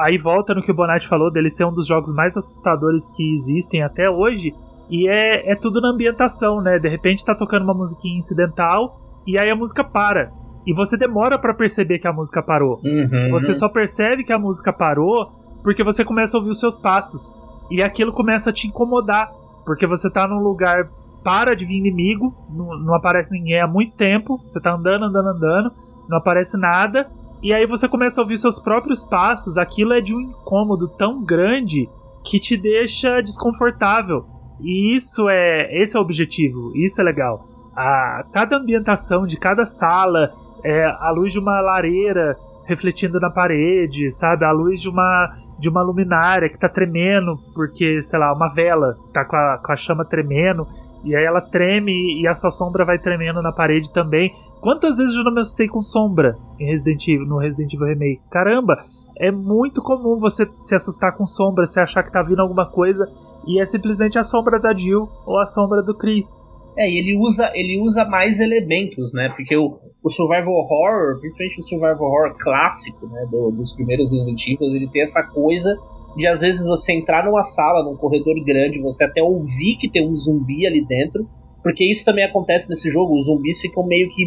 aí 0.05 0.19
volta 0.19 0.55
no 0.55 0.63
que 0.63 0.71
o 0.71 0.75
Bonatti 0.75 1.09
falou 1.09 1.33
dele 1.33 1.49
ser 1.49 1.65
um 1.65 1.73
dos 1.73 1.87
jogos 1.87 2.13
mais 2.13 2.37
assustadores 2.37 3.11
que 3.17 3.35
existem 3.35 3.83
até 3.83 4.11
hoje. 4.11 4.55
E 4.91 5.09
é, 5.09 5.51
é 5.51 5.57
tudo 5.57 5.81
na 5.81 5.89
ambientação, 5.89 6.61
né? 6.61 6.79
De 6.79 6.89
repente 6.89 7.25
tá 7.25 7.35
tocando 7.35 7.63
uma 7.63 7.73
musiquinha 7.73 8.19
incidental 8.19 9.01
e 9.27 9.39
aí 9.39 9.49
a 9.51 9.57
música 9.57 9.83
para. 9.83 10.31
E 10.67 10.75
você 10.75 10.97
demora 10.97 11.39
pra 11.39 11.55
perceber 11.55 11.99
que 11.99 12.07
a 12.07 12.13
música 12.13 12.43
parou. 12.43 12.79
Uhum. 12.85 13.29
Você 13.31 13.55
só 13.55 13.69
percebe 13.69 14.25
que 14.25 14.33
a 14.33 14.39
música 14.39 14.73
parou 14.73 15.33
porque 15.63 15.83
você 15.83 16.05
começa 16.05 16.37
a 16.37 16.39
ouvir 16.39 16.51
os 16.51 16.61
seus 16.61 16.77
passos. 16.77 17.35
E 17.71 17.83
aquilo 17.83 18.13
começa 18.13 18.51
a 18.51 18.53
te 18.53 18.67
incomodar. 18.67 19.31
Porque 19.65 19.87
você 19.87 20.11
tá 20.11 20.27
num 20.27 20.43
lugar, 20.43 20.91
para 21.23 21.55
de 21.55 21.65
vir 21.65 21.79
inimigo, 21.79 22.35
não, 22.51 22.79
não 22.79 22.95
aparece 22.95 23.33
ninguém 23.33 23.61
há 23.61 23.67
muito 23.67 23.95
tempo. 23.97 24.39
Você 24.47 24.61
tá 24.61 24.73
andando, 24.73 25.05
andando, 25.05 25.29
andando, 25.29 25.73
não 26.09 26.19
aparece 26.19 26.59
nada. 26.59 27.11
E 27.43 27.53
aí 27.53 27.67
você 27.67 27.89
começa 27.89 28.21
a 28.21 28.23
ouvir 28.23 28.39
seus 28.39 28.61
próprios 28.61 29.03
passos. 29.03 29.57
Aquilo 29.57 29.93
é 29.93 30.01
de 30.01 30.15
um 30.15 30.21
incômodo 30.21 30.89
tão 30.97 31.25
grande 31.25 31.89
que 32.25 32.39
te 32.39 32.57
deixa 32.57 33.21
desconfortável. 33.21 34.25
E 34.61 34.95
isso 34.95 35.29
é. 35.29 35.83
Esse 35.83 35.97
é 35.97 36.01
o 36.01 36.03
objetivo, 36.03 36.73
isso 36.77 37.01
é 37.01 37.05
legal. 37.05 37.49
A, 37.75 38.25
cada 38.33 38.57
ambientação 38.57 39.27
de 39.27 39.37
cada 39.37 39.67
sala, 39.67 40.31
é, 40.65 40.85
a 40.85 41.11
luz 41.11 41.33
de 41.33 41.39
uma 41.39 41.61
lareira 41.61 42.37
refletindo 42.65 43.19
na 43.19 43.31
parede, 43.31 44.11
sabe? 44.13 44.45
A 44.45 44.53
luz 44.53 44.81
de 44.81 44.89
uma 44.89 45.37
de 45.59 45.69
uma 45.69 45.81
luminária 45.81 46.49
que 46.49 46.59
tá 46.59 46.69
tremendo, 46.69 47.39
porque, 47.55 48.03
sei 48.03 48.19
lá, 48.19 48.35
uma 48.35 48.49
vela 48.49 48.97
tá 49.13 49.25
com 49.25 49.37
a, 49.37 49.59
com 49.59 49.71
a 49.71 49.77
chama 49.77 50.05
tremendo, 50.05 50.67
e 51.05 51.15
aí 51.17 51.25
ela 51.25 51.41
treme 51.41 52.21
e 52.21 52.27
a 52.27 52.35
sua 52.35 52.51
sombra 52.51 52.85
vai 52.85 52.99
tremendo 52.99 53.43
na 53.43 53.53
parede 53.53 53.93
também. 53.93 54.33
Quantas 54.61 54.97
vezes 54.97 55.17
eu 55.17 55.25
não 55.25 55.33
me 55.33 55.41
assustei 55.41 55.67
com 55.67 55.81
sombra 55.81 56.37
em 56.59 56.67
Resident 56.67 57.07
Evil, 57.09 57.27
no 57.27 57.39
Resident 57.39 57.73
Evil 57.75 57.89
Remake? 57.89 58.23
Caramba, 58.31 58.85
é 59.19 59.31
muito 59.31 59.83
comum 59.83 60.19
você 60.19 60.47
se 60.57 60.75
assustar 60.75 61.17
com 61.17 61.27
sombra, 61.27 61.67
você 61.67 61.81
achar 61.81 62.03
que 62.03 62.13
tá 62.13 62.23
vindo 62.23 62.41
alguma 62.41 62.71
coisa 62.71 63.05
e 63.47 63.61
é 63.61 63.67
simplesmente 63.67 64.19
a 64.19 64.25
sombra 64.25 64.59
da 64.59 64.75
Jill 64.75 65.09
ou 65.27 65.39
a 65.39 65.47
sombra 65.47 65.83
do 65.83 65.97
Chris. 65.97 66.43
É, 66.77 66.89
e 66.89 66.99
ele 66.99 67.19
usa, 67.19 67.51
ele 67.55 67.81
usa 67.81 68.05
mais 68.05 68.41
elementos, 68.41 69.13
né? 69.13 69.29
Porque 69.37 69.55
o, 69.57 69.79
o 70.03 70.09
survival 70.09 70.55
horror, 70.55 71.21
principalmente 71.21 71.59
o 71.59 71.63
survival 71.63 72.03
horror 72.03 72.33
clássico, 72.39 73.07
né, 73.09 73.27
do, 73.31 73.51
dos 73.51 73.75
primeiros 73.75 74.11
Resident 74.11 74.41
Evil, 74.47 74.75
ele 74.75 74.89
tem 74.89 75.03
essa 75.03 75.23
coisa 75.23 75.77
de 76.17 76.27
às 76.27 76.41
vezes 76.41 76.67
você 76.67 76.93
entrar 76.93 77.25
numa 77.25 77.43
sala, 77.43 77.85
num 77.85 77.97
corredor 77.97 78.35
grande, 78.45 78.81
você 78.81 79.05
até 79.05 79.23
ouvir 79.23 79.77
que 79.77 79.91
tem 79.91 80.07
um 80.07 80.15
zumbi 80.15 80.67
ali 80.67 80.85
dentro, 80.85 81.27
porque 81.63 81.85
isso 81.85 82.05
também 82.05 82.25
acontece 82.25 82.69
nesse 82.69 82.91
jogo, 82.91 83.17
os 83.17 83.27
zumbis 83.27 83.61
ficam 83.61 83.87
meio 83.87 84.09
que 84.11 84.25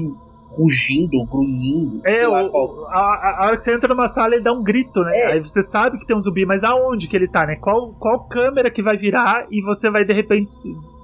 rugindo, 0.57 1.25
grunhindo. 1.25 2.01
É, 2.05 2.27
o, 2.27 2.33
a, 2.87 3.39
a, 3.39 3.45
hora 3.45 3.55
que 3.57 3.63
você 3.63 3.75
entra 3.75 3.89
numa 3.89 4.07
sala 4.07 4.35
ele 4.35 4.43
dá 4.43 4.53
um 4.53 4.63
grito, 4.63 5.01
né? 5.01 5.17
É. 5.17 5.33
Aí 5.33 5.43
você 5.43 5.61
sabe 5.61 5.99
que 5.99 6.07
tem 6.07 6.15
um 6.15 6.21
zumbi, 6.21 6.45
mas 6.45 6.63
aonde 6.63 7.07
que 7.07 7.15
ele 7.15 7.27
tá, 7.27 7.45
né? 7.45 7.57
Qual, 7.57 7.93
qual 7.99 8.25
câmera 8.27 8.71
que 8.71 8.81
vai 8.81 8.95
virar 8.95 9.47
e 9.51 9.61
você 9.61 9.89
vai 9.89 10.05
de 10.05 10.13
repente 10.13 10.51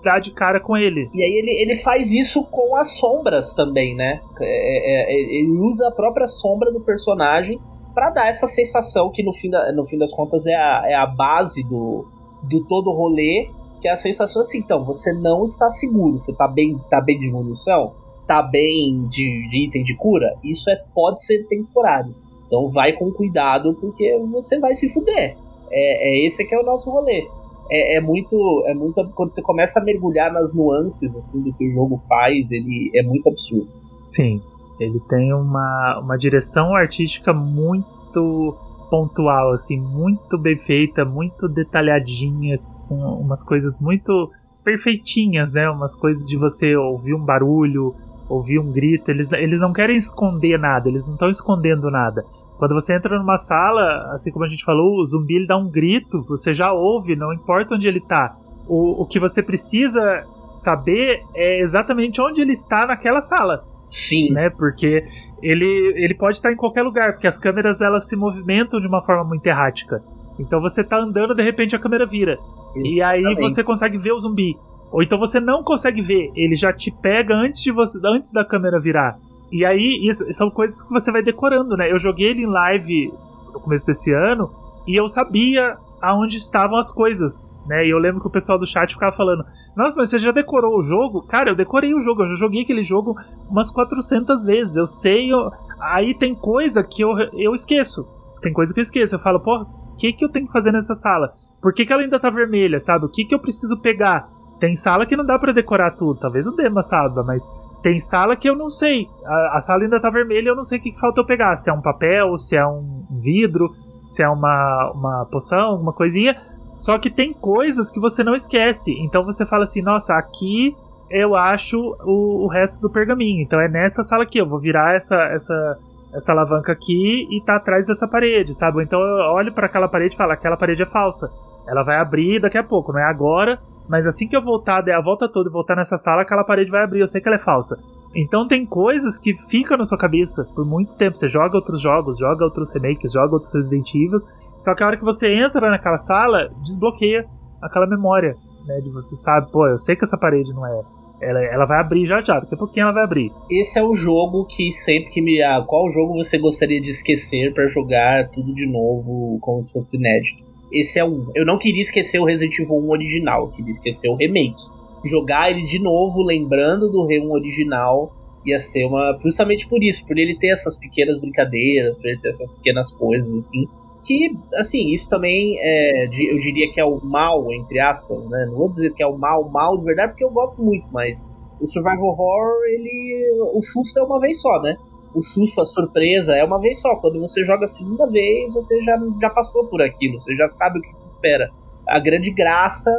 dar 0.03 0.19
de 0.19 0.31
cara 0.31 0.59
com 0.59 0.75
ele. 0.75 1.09
E 1.13 1.23
aí 1.23 1.31
ele, 1.31 1.51
ele 1.61 1.75
faz 1.75 2.11
isso 2.11 2.43
com 2.45 2.75
as 2.75 2.97
sombras 2.97 3.53
também, 3.53 3.95
né? 3.95 4.19
É, 4.39 4.45
é, 4.45 5.13
é 5.13 5.41
ele 5.41 5.57
usa 5.59 5.87
a 5.87 5.91
própria 5.91 6.25
sombra 6.25 6.71
do 6.71 6.81
personagem 6.81 7.59
para 7.93 8.09
dar 8.09 8.29
essa 8.29 8.47
sensação 8.47 9.11
que 9.11 9.23
no 9.23 9.31
fim, 9.31 9.49
da, 9.49 9.71
no 9.73 9.85
fim 9.85 9.97
das 9.97 10.11
contas 10.11 10.45
é 10.45 10.55
a, 10.55 10.83
é 10.85 10.93
a 10.95 11.05
base 11.05 11.63
do, 11.63 12.05
do 12.43 12.63
todo 12.65 12.89
o 12.89 12.95
rolê, 12.95 13.49
que 13.81 13.87
é 13.87 13.91
a 13.91 13.97
sensação 13.97 14.41
assim, 14.41 14.59
então, 14.59 14.83
você 14.83 15.13
não 15.13 15.43
está 15.43 15.69
seguro, 15.71 16.17
você 16.17 16.33
tá 16.33 16.47
bem, 16.47 16.77
tá 16.89 17.01
bem 17.01 17.19
de 17.19 17.29
munição, 17.29 17.93
tá 18.27 18.41
bem 18.41 19.07
de, 19.07 19.49
de 19.49 19.65
item 19.65 19.83
de 19.83 19.95
cura, 19.95 20.35
isso 20.43 20.69
é, 20.69 20.75
pode 20.93 21.23
ser 21.23 21.47
temporário. 21.47 22.13
Então 22.47 22.67
vai 22.67 22.93
com 22.93 23.11
cuidado, 23.11 23.73
porque 23.75 24.17
você 24.31 24.59
vai 24.59 24.75
se 24.75 24.89
fuder. 24.89 25.37
É, 25.71 26.09
é 26.09 26.27
esse 26.27 26.45
que 26.45 26.53
é 26.53 26.59
o 26.59 26.65
nosso 26.65 26.91
rolê 26.91 27.25
é, 27.71 27.95
é, 27.95 28.01
muito. 28.01 28.63
É 28.67 28.73
muito. 28.73 29.09
Quando 29.15 29.33
você 29.33 29.41
começa 29.41 29.79
a 29.79 29.83
mergulhar 29.83 30.31
nas 30.31 30.53
nuances 30.53 31.15
assim, 31.15 31.41
do 31.41 31.53
que 31.53 31.69
o 31.69 31.73
jogo 31.73 31.97
faz, 31.97 32.51
ele 32.51 32.91
é 32.93 33.01
muito 33.01 33.29
absurdo. 33.29 33.69
Sim. 34.03 34.41
Ele 34.81 34.99
tem 35.01 35.31
uma, 35.31 35.99
uma 35.99 36.17
direção 36.17 36.75
artística 36.75 37.31
muito 37.31 38.57
pontual, 38.89 39.53
assim, 39.53 39.79
muito 39.79 40.37
bem 40.37 40.57
feita, 40.57 41.05
muito 41.05 41.47
detalhadinha, 41.47 42.59
com 42.87 42.95
umas 42.95 43.43
coisas 43.43 43.79
muito 43.79 44.31
perfeitinhas, 44.63 45.53
né? 45.53 45.69
Umas 45.69 45.95
coisas 45.95 46.27
de 46.27 46.35
você 46.35 46.75
ouvir 46.75 47.13
um 47.13 47.23
barulho, 47.23 47.95
ouvir 48.27 48.59
um 48.59 48.71
grito. 48.71 49.11
Eles, 49.11 49.31
eles 49.31 49.59
não 49.59 49.71
querem 49.71 49.95
esconder 49.95 50.57
nada, 50.57 50.89
eles 50.89 51.05
não 51.05 51.13
estão 51.13 51.29
escondendo 51.29 51.91
nada. 51.91 52.25
Quando 52.57 52.73
você 52.73 52.95
entra 52.95 53.17
numa 53.17 53.37
sala, 53.37 54.11
assim 54.13 54.31
como 54.31 54.45
a 54.45 54.49
gente 54.49 54.65
falou, 54.65 54.99
o 54.99 55.05
zumbi 55.05 55.35
ele 55.35 55.47
dá 55.47 55.57
um 55.57 55.69
grito, 55.69 56.21
você 56.23 56.53
já 56.53 56.73
ouve, 56.73 57.15
não 57.15 57.33
importa 57.33 57.75
onde 57.75 57.87
ele 57.87 58.01
tá. 58.01 58.35
O, 58.67 59.03
o 59.03 59.05
que 59.05 59.19
você 59.19 59.41
precisa 59.41 60.25
saber 60.51 61.23
é 61.33 61.61
exatamente 61.61 62.21
onde 62.21 62.41
ele 62.41 62.51
está 62.51 62.85
naquela 62.85 63.21
sala. 63.21 63.63
Sim. 63.91 64.31
Né? 64.31 64.49
Porque 64.49 65.03
ele, 65.43 65.93
ele 65.95 66.15
pode 66.15 66.37
estar 66.37 66.51
em 66.51 66.55
qualquer 66.55 66.81
lugar, 66.81 67.13
porque 67.13 67.27
as 67.27 67.37
câmeras 67.37 67.81
elas 67.81 68.07
se 68.07 68.15
movimentam 68.15 68.79
de 68.79 68.87
uma 68.87 69.03
forma 69.03 69.23
muito 69.23 69.45
errática. 69.45 70.01
Então 70.39 70.59
você 70.59 70.83
tá 70.83 70.97
andando, 70.97 71.35
de 71.35 71.43
repente 71.43 71.75
a 71.75 71.79
câmera 71.79 72.07
vira. 72.07 72.39
Exatamente. 72.75 72.95
E 72.95 73.01
aí 73.03 73.35
você 73.35 73.63
consegue 73.63 73.97
ver 73.97 74.13
o 74.13 74.19
zumbi. 74.19 74.57
Ou 74.91 75.03
então 75.03 75.19
você 75.19 75.39
não 75.39 75.63
consegue 75.63 76.01
ver, 76.01 76.31
ele 76.35 76.55
já 76.55 76.73
te 76.73 76.91
pega 76.91 77.35
antes 77.35 77.61
de 77.61 77.71
você 77.71 77.99
antes 78.03 78.31
da 78.31 78.43
câmera 78.43 78.79
virar. 78.79 79.17
E 79.51 79.65
aí, 79.65 80.07
isso, 80.07 80.25
são 80.33 80.49
coisas 80.49 80.81
que 80.81 80.91
você 80.91 81.11
vai 81.11 81.21
decorando, 81.21 81.75
né? 81.75 81.91
Eu 81.91 81.99
joguei 81.99 82.29
ele 82.29 82.43
em 82.43 82.47
live 82.47 83.13
no 83.53 83.59
começo 83.59 83.85
desse 83.85 84.13
ano 84.13 84.49
e 84.87 84.95
eu 84.95 85.09
sabia 85.09 85.77
aonde 86.01 86.37
estavam 86.37 86.77
as 86.77 86.91
coisas, 86.91 87.55
né? 87.67 87.85
E 87.85 87.91
eu 87.91 87.99
lembro 87.99 88.19
que 88.21 88.27
o 88.27 88.31
pessoal 88.31 88.57
do 88.57 88.65
chat 88.65 88.93
ficava 88.93 89.15
falando: 89.15 89.45
Nossa, 89.75 89.99
mas 89.99 90.09
você 90.09 90.19
já 90.19 90.31
decorou 90.31 90.77
o 90.77 90.83
jogo? 90.83 91.21
Cara, 91.27 91.51
eu 91.51 91.55
decorei 91.55 91.93
o 91.93 92.01
jogo, 92.01 92.23
eu 92.23 92.29
já 92.29 92.35
joguei 92.35 92.63
aquele 92.63 92.83
jogo 92.83 93.15
umas 93.49 93.71
400 93.71 94.43
vezes. 94.43 94.75
Eu 94.75 94.85
sei. 94.85 95.31
Eu... 95.31 95.51
Aí 95.79 96.13
tem 96.13 96.33
coisa 96.33 96.83
que 96.83 97.03
eu, 97.03 97.11
eu 97.33 97.53
esqueço. 97.53 98.07
Tem 98.41 98.51
coisa 98.51 98.73
que 98.73 98.79
eu 98.79 98.83
esqueço. 98.83 99.15
Eu 99.15 99.19
falo, 99.19 99.39
pô, 99.39 99.61
o 99.61 99.95
que, 99.95 100.11
que 100.13 100.25
eu 100.25 100.29
tenho 100.29 100.47
que 100.47 100.53
fazer 100.53 100.71
nessa 100.71 100.95
sala? 100.95 101.33
Por 101.61 101.73
que, 101.73 101.85
que 101.85 101.93
ela 101.93 102.01
ainda 102.01 102.19
tá 102.19 102.29
vermelha, 102.29 102.79
sabe? 102.79 103.05
O 103.05 103.09
que, 103.09 103.23
que 103.23 103.35
eu 103.35 103.39
preciso 103.39 103.79
pegar? 103.79 104.27
Tem 104.59 104.75
sala 104.75 105.05
que 105.05 105.15
não 105.15 105.25
dá 105.25 105.37
para 105.37 105.53
decorar 105.53 105.91
tudo. 105.91 106.19
Talvez 106.19 106.47
o 106.47 106.55
Dema 106.55 106.81
saiba, 106.81 107.23
mas 107.23 107.43
tem 107.81 107.99
sala 107.99 108.35
que 108.35 108.49
eu 108.49 108.55
não 108.55 108.69
sei. 108.69 109.07
A, 109.25 109.57
a 109.57 109.61
sala 109.61 109.83
ainda 109.83 109.99
tá 109.99 110.09
vermelha 110.09 110.49
eu 110.49 110.55
não 110.55 110.63
sei 110.63 110.79
o 110.79 110.81
que, 110.81 110.91
que 110.91 110.99
falta 110.99 111.21
eu 111.21 111.25
pegar. 111.25 111.55
Se 111.55 111.69
é 111.69 111.73
um 111.73 111.81
papel, 111.81 112.37
se 112.37 112.55
é 112.55 112.65
um 112.65 113.05
vidro, 113.09 113.75
se 114.05 114.23
é 114.23 114.29
uma, 114.29 114.91
uma 114.93 115.25
poção, 115.25 115.71
alguma 115.71 115.93
coisinha. 115.93 116.35
Só 116.75 116.97
que 116.97 117.09
tem 117.09 117.33
coisas 117.33 117.91
que 117.91 117.99
você 117.99 118.23
não 118.23 118.33
esquece. 118.33 118.93
Então 118.99 119.23
você 119.23 119.45
fala 119.45 119.63
assim, 119.63 119.81
nossa, 119.81 120.15
aqui 120.15 120.75
eu 121.09 121.35
acho 121.35 121.77
o, 122.03 122.45
o 122.45 122.47
resto 122.47 122.81
do 122.81 122.89
pergaminho. 122.89 123.41
Então 123.43 123.59
é 123.59 123.67
nessa 123.67 124.03
sala 124.03 124.23
aqui, 124.23 124.37
eu 124.39 124.47
vou 124.47 124.59
virar 124.59 124.95
essa, 124.95 125.15
essa, 125.25 125.77
essa 126.13 126.31
alavanca 126.31 126.71
aqui 126.71 127.27
e 127.29 127.41
tá 127.41 127.57
atrás 127.57 127.87
dessa 127.87 128.07
parede, 128.07 128.53
sabe? 128.53 128.81
Então 128.83 128.99
eu 128.99 129.33
olho 129.33 129.53
para 129.53 129.67
aquela 129.67 129.87
parede 129.87 130.15
e 130.15 130.17
falo, 130.17 130.31
aquela 130.31 130.57
parede 130.57 130.83
é 130.83 130.85
falsa. 130.85 131.29
Ela 131.67 131.83
vai 131.83 131.97
abrir 131.97 132.39
daqui 132.39 132.57
a 132.57 132.63
pouco, 132.63 132.91
não 132.91 132.99
é 132.99 133.09
agora, 133.09 133.59
mas 133.87 134.07
assim 134.07 134.27
que 134.27 134.35
eu 134.35 134.41
voltar, 134.41 134.81
der 134.81 134.95
a 134.95 135.01
volta 135.01 135.27
toda 135.27 135.49
e 135.49 135.51
voltar 135.51 135.75
nessa 135.75 135.97
sala, 135.97 136.21
aquela 136.21 136.43
parede 136.43 136.71
vai 136.71 136.83
abrir. 136.83 137.01
Eu 137.01 137.07
sei 137.07 137.21
que 137.21 137.27
ela 137.27 137.35
é 137.35 137.43
falsa. 137.43 137.77
Então 138.15 138.47
tem 138.47 138.65
coisas 138.65 139.17
que 139.17 139.33
ficam 139.49 139.77
na 139.77 139.85
sua 139.85 139.97
cabeça 139.97 140.45
por 140.53 140.65
muito 140.65 140.95
tempo. 140.95 141.17
Você 141.17 141.27
joga 141.27 141.55
outros 141.55 141.81
jogos, 141.81 142.19
joga 142.19 142.43
outros 142.43 142.71
remakes, 142.73 143.13
joga 143.13 143.33
outros 143.33 143.53
Resident 143.53 143.87
Evil. 143.95 144.19
Só 144.57 144.75
que 144.75 144.83
a 144.83 144.87
hora 144.87 144.97
que 144.97 145.03
você 145.03 145.33
entra 145.33 145.69
naquela 145.69 145.97
sala, 145.97 146.49
desbloqueia 146.61 147.25
aquela 147.61 147.87
memória, 147.87 148.35
né? 148.67 148.79
De 148.81 148.89
você 148.89 149.15
sabe, 149.15 149.49
pô, 149.51 149.67
eu 149.67 149.77
sei 149.77 149.95
que 149.95 150.03
essa 150.03 150.17
parede 150.17 150.51
não 150.53 150.65
é. 150.65 150.81
Ela, 151.21 151.43
ela 151.45 151.65
vai 151.65 151.79
abrir 151.79 152.07
já 152.07 152.19
já, 152.21 152.39
daqui 152.39 152.55
a 152.55 152.57
pouquinho 152.57 152.85
ela 152.85 152.93
vai 152.93 153.03
abrir. 153.03 153.31
Esse 153.49 153.77
é 153.77 153.83
o 153.83 153.93
jogo 153.93 154.45
que 154.45 154.71
sempre 154.71 155.11
que 155.11 155.21
me. 155.21 155.41
Ah, 155.41 155.63
qual 155.65 155.89
jogo 155.91 156.15
você 156.15 156.37
gostaria 156.37 156.81
de 156.81 156.89
esquecer 156.89 157.53
para 157.53 157.67
jogar 157.67 158.29
tudo 158.29 158.53
de 158.53 158.65
novo, 158.65 159.37
como 159.39 159.61
se 159.61 159.71
fosse 159.71 159.97
inédito? 159.97 160.43
Esse 160.71 160.99
é 160.99 161.05
um. 161.05 161.29
Eu 161.35 161.45
não 161.45 161.59
queria 161.59 161.81
esquecer 161.81 162.19
o 162.19 162.25
Resident 162.25 162.57
Evil 162.59 162.75
1 162.75 162.89
original, 162.89 163.45
eu 163.45 163.51
queria 163.51 163.69
esquecer 163.69 164.09
o 164.09 164.15
remake. 164.15 164.63
Jogar 165.05 165.49
ele 165.49 165.63
de 165.63 165.81
novo, 165.81 166.21
lembrando 166.21 166.89
do 166.89 167.07
R1 167.07 167.29
original, 167.31 168.11
ia 168.45 168.59
ser 168.59 168.85
uma. 168.85 169.17
Justamente 169.21 169.67
por 169.67 169.83
isso, 169.83 170.05
por 170.07 170.17
ele 170.17 170.37
ter 170.37 170.49
essas 170.49 170.77
pequenas 170.77 171.19
brincadeiras, 171.19 171.95
por 171.97 172.05
ele 172.05 172.19
ter 172.19 172.29
essas 172.29 172.51
pequenas 172.51 172.91
coisas, 172.91 173.33
assim. 173.33 173.65
Que, 174.03 174.35
assim, 174.55 174.89
isso 174.91 175.07
também 175.09 175.57
é, 175.59 176.05
eu 176.05 176.09
diria 176.39 176.71
que 176.73 176.79
é 176.79 176.85
o 176.85 176.99
mal, 177.03 177.51
entre 177.53 177.79
aspas, 177.79 178.17
né? 178.29 178.45
Não 178.47 178.57
vou 178.57 178.69
dizer 178.69 178.93
que 178.93 179.03
é 179.03 179.07
o 179.07 179.17
mal, 179.17 179.47
mal 179.49 179.77
de 179.77 179.85
verdade, 179.85 180.11
porque 180.13 180.23
eu 180.23 180.31
gosto 180.31 180.61
muito, 180.61 180.87
mas 180.91 181.27
o 181.59 181.67
Survival 181.67 182.07
Horror, 182.07 182.63
ele. 182.67 183.51
O 183.53 183.61
susto 183.61 183.99
é 183.99 184.03
uma 184.03 184.19
vez 184.19 184.41
só, 184.41 184.59
né? 184.61 184.75
o 185.13 185.21
susto, 185.21 185.61
a 185.61 185.65
surpresa 185.65 186.35
é 186.35 186.43
uma 186.43 186.59
vez 186.59 186.81
só. 186.81 186.95
Quando 186.95 187.19
você 187.19 187.43
joga 187.43 187.65
a 187.65 187.67
segunda 187.67 188.07
vez, 188.07 188.53
você 188.53 188.81
já, 188.83 188.97
já 189.19 189.29
passou 189.29 189.67
por 189.67 189.81
aquilo, 189.81 190.19
você 190.19 190.35
já 190.35 190.47
sabe 190.47 190.79
o 190.79 190.81
que 190.81 190.95
te 190.95 191.05
espera. 191.05 191.49
A 191.87 191.99
grande 191.99 192.31
graça 192.31 192.91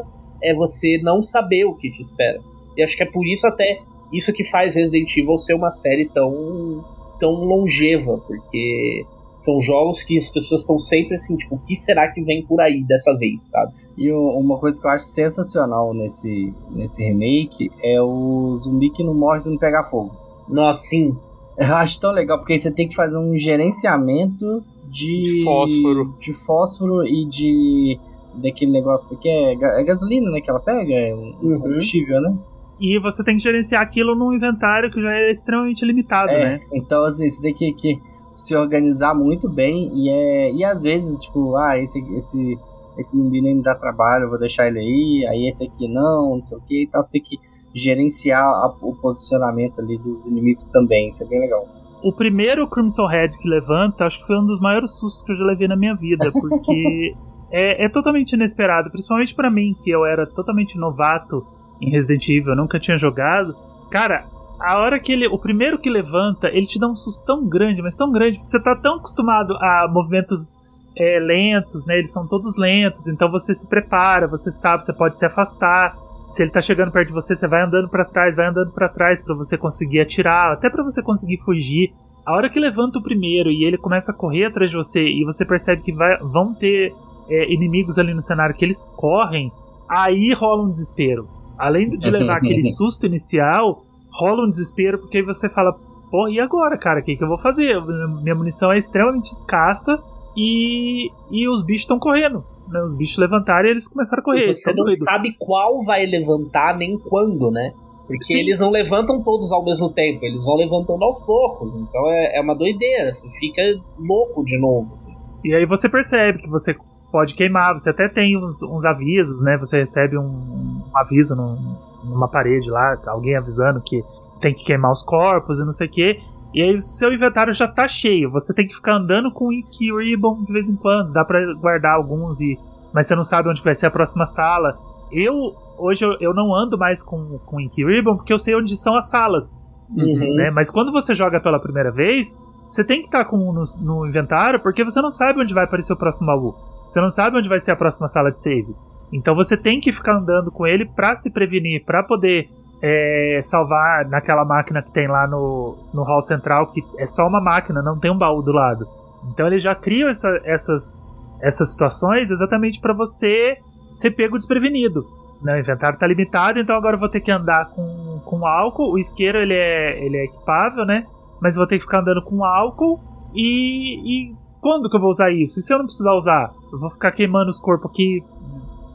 é 0.43 0.55
você 0.55 0.99
não 1.03 1.23
saber 1.23 1.65
o 1.65 1.75
que 1.75 1.91
te 1.91 2.01
espera. 2.01 2.41
E 2.77 2.83
acho 2.83 2.97
que 2.97 3.03
é 3.03 3.07
por 3.07 3.27
isso 3.27 3.47
até 3.47 3.81
isso 4.13 4.33
que 4.33 4.45
faz 4.45 4.75
Resident 4.75 5.17
Evil 5.17 5.39
ser 5.39 5.55
uma 5.55 5.71
série 5.71 6.07
tão, 6.07 6.85
tão 7.19 7.33
longeva, 7.33 8.19
porque 8.19 9.07
são 9.39 9.61
jogos 9.61 10.03
que 10.03 10.19
as 10.19 10.29
pessoas 10.29 10.61
estão 10.61 10.79
sempre 10.79 11.15
assim, 11.15 11.37
tipo, 11.37 11.57
o 11.57 11.59
que 11.59 11.75
será 11.75 12.09
que 12.13 12.23
vem 12.23 12.45
por 12.45 12.61
aí 12.61 12.83
dessa 12.85 13.17
vez, 13.17 13.45
sabe? 13.45 13.73
E 13.97 14.11
uma 14.13 14.59
coisa 14.59 14.81
que 14.81 14.87
eu 14.87 14.91
acho 14.91 15.05
sensacional 15.07 15.93
nesse, 15.93 16.53
nesse 16.71 17.03
remake 17.03 17.71
é 17.83 18.01
o 18.01 18.55
zumbi 18.55 18.91
que 18.91 19.03
não 19.03 19.15
morre 19.15 19.41
se 19.41 19.51
não 19.51 19.59
pegar 19.59 19.85
fogo. 19.85 20.15
Nossa, 20.49 20.81
sim. 20.81 21.17
Eu 21.57 21.75
acho 21.77 22.01
tão 22.01 22.13
legal, 22.13 22.39
porque 22.39 22.55
aí 22.55 22.59
você 22.59 22.71
tem 22.71 22.89
que 22.89 22.95
fazer 22.95 23.19
um 23.19 23.37
gerenciamento 23.37 24.65
de 24.89 25.43
fósforo, 25.45 26.15
de 26.21 26.33
fósforo 26.33 27.07
e 27.07 27.27
de 27.27 27.99
daquele 28.35 28.73
negócio 28.73 29.09
porque 29.09 29.29
é, 29.29 29.53
é 29.53 29.85
gasolina, 29.85 30.31
né, 30.31 30.41
que 30.41 30.51
ela 30.51 30.61
pega, 30.61 30.93
é 30.93 31.15
um 31.15 31.35
uhum. 31.43 31.61
combustível, 31.61 32.21
né? 32.21 32.37
E 32.81 32.99
você 32.99 33.23
tem 33.23 33.37
que 33.37 33.43
gerenciar 33.43 33.83
aquilo 33.83 34.15
num 34.15 34.33
inventário 34.33 34.91
que 34.91 35.01
já 35.01 35.13
é 35.13 35.31
extremamente 35.31 35.85
limitado, 35.85 36.31
é, 36.31 36.45
né? 36.45 36.61
Então, 36.73 37.05
assim, 37.05 37.31
você 37.31 37.43
tem 37.43 37.55
que, 37.55 37.73
que 37.75 38.01
se 38.35 38.57
organizar 38.57 39.15
muito 39.15 39.49
bem 39.49 39.91
e 39.95 40.09
é 40.09 40.53
e 40.53 40.65
às 40.65 40.83
vezes, 40.83 41.21
tipo, 41.21 41.57
ah, 41.57 41.79
esse 41.79 42.01
esse 42.15 42.59
esse 42.99 43.17
zumbi 43.17 43.41
nem 43.41 43.55
me 43.55 43.63
dá 43.63 43.75
trabalho, 43.75 44.25
eu 44.25 44.31
vou 44.31 44.39
deixar 44.39 44.67
ele 44.69 44.81
aí, 44.81 45.27
aí 45.27 45.49
esse 45.49 45.65
aqui 45.65 45.89
não, 45.89 46.37
não 46.37 46.43
sei 46.43 46.59
o 46.59 46.61
que, 46.61 46.83
então 46.83 47.03
você 47.03 47.13
tem 47.13 47.23
que 47.23 47.39
gerenciar 47.75 48.43
a- 48.45 48.75
o 48.83 48.95
posicionamento 48.95 49.81
ali 49.81 49.97
dos 49.97 50.27
inimigos 50.27 50.69
também, 50.69 51.09
isso 51.09 51.25
é 51.25 51.27
bem 51.27 51.41
legal. 51.41 51.67
O 52.03 52.13
primeiro 52.13 52.69
Crimson 52.69 53.07
Head 53.07 53.39
que 53.39 53.49
levanta, 53.49 54.05
acho 54.05 54.21
que 54.21 54.27
foi 54.27 54.37
um 54.37 54.45
dos 54.45 54.61
maiores 54.61 54.91
sustos 54.91 55.23
que 55.23 55.33
eu 55.33 55.37
já 55.37 55.45
levei 55.45 55.69
na 55.69 55.77
minha 55.77 55.95
vida, 55.95 56.31
porque 56.33 57.15
é, 57.53 57.85
é 57.85 57.89
totalmente 57.89 58.33
inesperado, 58.33 58.91
principalmente 58.91 59.35
pra 59.35 59.51
mim, 59.51 59.77
que 59.83 59.91
eu 59.91 60.05
era 60.07 60.27
totalmente 60.27 60.79
novato 60.79 61.47
em 61.81 61.91
Resident 61.91 62.29
Evil, 62.29 62.51
eu 62.53 62.57
nunca 62.57 62.81
tinha 62.81 62.97
jogado. 62.97 63.55
Cara, 63.91 64.25
a 64.61 64.79
hora 64.79 64.99
que 64.99 65.13
ele. 65.13 65.27
O 65.27 65.39
primeiro 65.39 65.79
que 65.79 65.91
levanta, 65.91 66.49
ele 66.49 66.67
te 66.67 66.79
dá 66.79 66.87
um 66.89 66.95
susto 66.95 67.27
tão 67.27 67.49
grande, 67.49 67.83
mas 67.83 67.95
tão 67.97 68.11
grande, 68.11 68.37
porque 68.39 68.49
você 68.49 68.63
tá 68.63 68.75
tão 68.77 68.97
acostumado 68.97 69.55
a 69.57 69.89
movimentos 69.91 70.63
é, 70.97 71.19
lentos, 71.19 71.85
né? 71.87 71.97
Eles 71.97 72.13
são 72.13 72.27
todos 72.27 72.57
lentos, 72.57 73.09
então 73.09 73.31
você 73.31 73.55
se 73.55 73.69
prepara, 73.69 74.29
você 74.29 74.51
sabe, 74.51 74.85
você 74.85 74.93
pode 74.93 75.19
se 75.19 75.27
afastar. 75.27 75.95
Se 76.31 76.43
ele 76.43 76.51
tá 76.51 76.63
chegando 76.63 76.91
perto 76.91 77.09
de 77.09 77.13
você, 77.13 77.37
você 77.37 77.47
vai 77.47 77.63
andando 77.63 77.91
pra 77.91 78.05
trás, 78.07 78.35
vai 78.35 78.47
andando 78.47 78.73
pra 78.73 78.89
trás 78.89 79.23
pra 79.23 79.35
você 79.35 79.59
conseguir 79.59 80.01
atirar, 80.01 80.53
até 80.53 80.71
pra 80.71 80.83
você 80.83 81.03
conseguir 81.03 81.39
fugir. 81.45 81.93
A 82.25 82.35
hora 82.35 82.49
que 82.49 82.59
levanta 82.61 82.99
o 82.99 83.03
primeiro 83.03 83.51
e 83.51 83.65
ele 83.65 83.77
começa 83.77 84.13
a 84.13 84.15
correr 84.15 84.47
atrás 84.47 84.71
de 84.71 84.77
você 84.77 85.03
e 85.03 85.25
você 85.25 85.45
percebe 85.45 85.83
que 85.83 85.93
vai- 85.93 86.19
vão 86.21 86.55
ter 86.55 86.95
é, 87.33 87.53
inimigos 87.53 87.99
ali 87.99 88.13
no 88.13 88.21
cenário 88.21 88.55
que 88.55 88.65
eles 88.65 88.85
correm, 88.97 89.51
aí 89.89 90.33
rola 90.35 90.65
um 90.65 90.71
desespero. 90.71 91.27
Além 91.59 91.91
de 91.91 92.11
levar 92.11 92.37
aquele 92.37 92.63
susto 92.75 93.07
inicial, 93.07 93.85
rola 94.13 94.45
um 94.45 94.51
desespero 94.51 94.99
porque 94.99 95.19
aí 95.19 95.23
você 95.25 95.49
fala: 95.49 95.73
Pô, 96.11 96.29
e 96.29 96.39
agora, 96.41 96.77
cara? 96.77 97.01
O 97.01 97.03
que, 97.03 97.17
que 97.17 97.25
eu 97.25 97.29
vou 97.29 97.39
fazer? 97.39 97.81
Minha 98.23 98.35
munição 98.35 98.71
é 98.73 98.79
extremamente 98.79 99.33
escassa 99.33 99.99
e, 100.37 101.11
e 101.31 101.49
os 101.49 101.65
bichos 101.65 101.83
estão 101.83 101.99
correndo. 101.99 102.45
né? 102.69 102.83
Os 102.83 102.95
bichos 102.95 103.17
levantaram 103.17 103.67
e 103.69 103.71
eles 103.71 103.89
começaram 103.89 104.21
a 104.21 104.25
correr. 104.25 104.51
E 104.51 104.55
você 104.55 104.71
não 104.71 104.85
doidos. 104.85 104.99
sabe 104.99 105.35
qual 105.39 105.83
vai 105.85 106.05
levantar 106.05 106.77
nem 106.77 106.99
quando, 106.99 107.51
né? 107.51 107.73
Porque 108.07 108.25
Sim. 108.25 108.41
eles 108.41 108.59
não 108.59 108.71
levantam 108.71 109.23
todos 109.23 109.51
ao 109.53 109.65
mesmo 109.65 109.89
tempo, 109.89 110.25
eles 110.25 110.45
vão 110.45 110.57
levantando 110.57 111.03
aos 111.05 111.23
poucos. 111.23 111.75
Então 111.75 112.11
é, 112.11 112.37
é 112.37 112.41
uma 112.41 112.55
doideira, 112.55 113.13
você 113.13 113.31
fica 113.39 113.63
louco 113.99 114.45
de 114.45 114.59
novo. 114.59 114.93
Assim. 114.95 115.15
E 115.45 115.55
aí 115.55 115.65
você 115.65 115.89
percebe 115.89 116.41
que 116.41 116.51
você 116.51 116.77
pode 117.13 117.35
queimar, 117.35 117.73
você 117.75 117.91
até 117.91 118.09
tem 118.09 118.37
uns, 118.37 118.63
uns 118.63 118.85
avisos, 118.85 119.41
né? 119.43 119.57
Você 119.59 119.79
recebe 119.79 120.19
um, 120.19 120.25
um 120.25 120.83
aviso 120.95 121.37
num- 121.37 121.77
numa 122.05 122.29
parede 122.29 122.69
lá, 122.71 122.97
alguém 123.07 123.37
avisando 123.37 123.81
que 123.81 124.03
tem 124.41 124.53
que 124.55 124.65
queimar 124.65 124.91
os 124.91 125.05
corpos 125.05 125.61
e 125.61 125.65
não 125.65 125.73
sei 125.73 125.87
o 125.87 125.91
quê. 125.91 126.19
E 126.55 126.61
aí 126.61 126.81
seu 126.81 127.13
inventário 127.13 127.53
já 127.55 127.69
tá 127.69 127.87
cheio. 127.87 128.31
Você 128.31 128.53
tem 128.53 128.67
que 128.67 128.75
ficar 128.75 128.95
andando 128.97 129.33
com 129.33 129.47
o 129.47 129.99
Ribbon 129.99 130.43
de 130.45 130.53
vez 130.53 130.69
em 130.69 130.75
quando. 130.77 131.13
Dá 131.13 131.25
pra 131.25 131.39
guardar 131.55 131.95
alguns, 131.95 132.41
e 132.41 132.59
mas 132.93 133.07
você 133.07 133.15
não 133.15 133.23
sabe 133.25 133.49
onde 133.49 133.63
vai 133.63 133.75
ser 133.75 133.87
a 133.87 133.91
próxima 133.91 134.27
sala. 134.27 134.77
Eu, 135.13 135.35
hoje, 135.79 136.05
eu, 136.05 136.17
eu 136.21 136.35
não 136.35 136.55
ando 136.55 136.77
mais 136.79 137.03
com, 137.03 137.39
com 137.47 137.61
Ink 137.61 137.85
Ribbon 137.85 138.17
porque 138.17 138.33
eu 138.33 138.39
sei 138.39 138.55
onde 138.57 138.77
são 138.77 138.97
as 138.97 139.09
salas 139.11 139.63
Uhum. 139.95 140.35
né? 140.37 140.51
Mas 140.51 140.71
quando 140.71 140.91
você 140.91 141.15
joga 141.15 141.39
pela 141.39 141.61
primeira 141.61 141.93
vez, 141.93 142.29
você 142.69 142.83
tem 142.83 143.01
que 143.01 143.07
estar 143.09 143.27
com 143.27 143.37
um 143.37 143.53
no, 143.53 143.63
no 143.83 144.07
inventário, 144.07 144.59
porque 144.63 144.83
você 144.83 145.03
não 145.03 145.11
sabe 145.11 145.41
onde 145.43 145.53
vai 145.53 145.65
aparecer 145.65 145.93
o 145.93 145.97
próximo 145.99 146.27
baú. 146.29 146.55
Você 146.93 147.01
não 147.01 147.09
sabe 147.09 147.39
onde 147.39 147.49
vai 147.49 147.59
ser 147.59 147.71
a 147.71 147.77
próxima 147.77 148.07
sala 148.07 148.31
de 148.31 148.39
save. 148.39 148.75
Então 149.11 149.35
você 149.35 149.57
tem 149.57 149.81
que 149.81 149.91
ficar 149.91 150.17
andando 150.17 150.51
com 150.51 150.67
ele 150.67 150.85
pra 150.85 151.17
se 151.17 151.31
prevenir, 151.33 151.85
pra 151.87 152.03
poder 152.03 152.51
é, 152.83 153.41
salvar 153.43 154.05
naquela 154.09 154.45
máquina 154.45 154.83
que 154.83 154.91
tem 154.93 155.09
lá 155.09 155.27
no, 155.27 155.77
no 155.95 156.03
hall 156.03 156.21
central, 156.21 156.67
que 156.71 156.83
é 156.99 157.07
só 157.07 157.27
uma 157.27 157.41
máquina, 157.41 157.81
não 157.81 157.99
tem 157.99 158.11
um 158.11 158.19
baú 158.19 158.43
do 158.43 158.53
lado. 158.53 158.87
Então 159.33 159.47
eles 159.47 159.63
já 159.63 159.75
criam 159.75 160.09
essa- 160.09 160.41
essas, 160.45 161.09
essas 161.41 161.71
situações 161.73 162.31
exatamente 162.31 162.79
pra 162.81 162.93
você 162.93 163.57
ser 163.91 164.11
pego 164.11 164.37
desprevenido. 164.37 165.07
Né, 165.43 165.55
o 165.57 165.59
inventário 165.59 165.99
tá 165.99 166.07
limitado, 166.07 166.59
então 166.61 166.77
agora 166.77 166.97
vou 166.97 167.09
ter 167.09 167.21
que 167.21 167.31
andar 167.31 167.71
com, 167.71 168.21
com 168.25 168.47
álcool. 168.47 168.93
O 168.93 168.99
isqueiro 168.99 169.39
ele 169.39 169.55
é, 169.55 170.05
ele 170.05 170.17
é 170.19 170.25
equipável, 170.25 170.85
né? 170.85 171.05
Mas 171.41 171.57
vou 171.57 171.67
ter 171.67 171.77
que 171.79 171.83
ficar 171.85 172.01
andando 172.01 172.23
com 172.23 172.45
álcool. 172.45 173.01
E, 173.35 174.29
e 174.31 174.37
quando 174.63 174.89
que 174.89 174.97
eu 174.97 175.01
vou 175.01 175.11
usar 175.11 175.33
isso? 175.33 175.59
E 175.59 175.63
se 175.63 175.75
eu 175.75 175.79
não 175.79 175.87
precisar 175.87 176.15
usar? 176.15 176.55
Eu 176.73 176.79
vou 176.79 176.89
ficar 176.89 177.11
queimando 177.11 177.51
os 177.51 177.59
corpos 177.59 177.91
aqui 177.91 178.23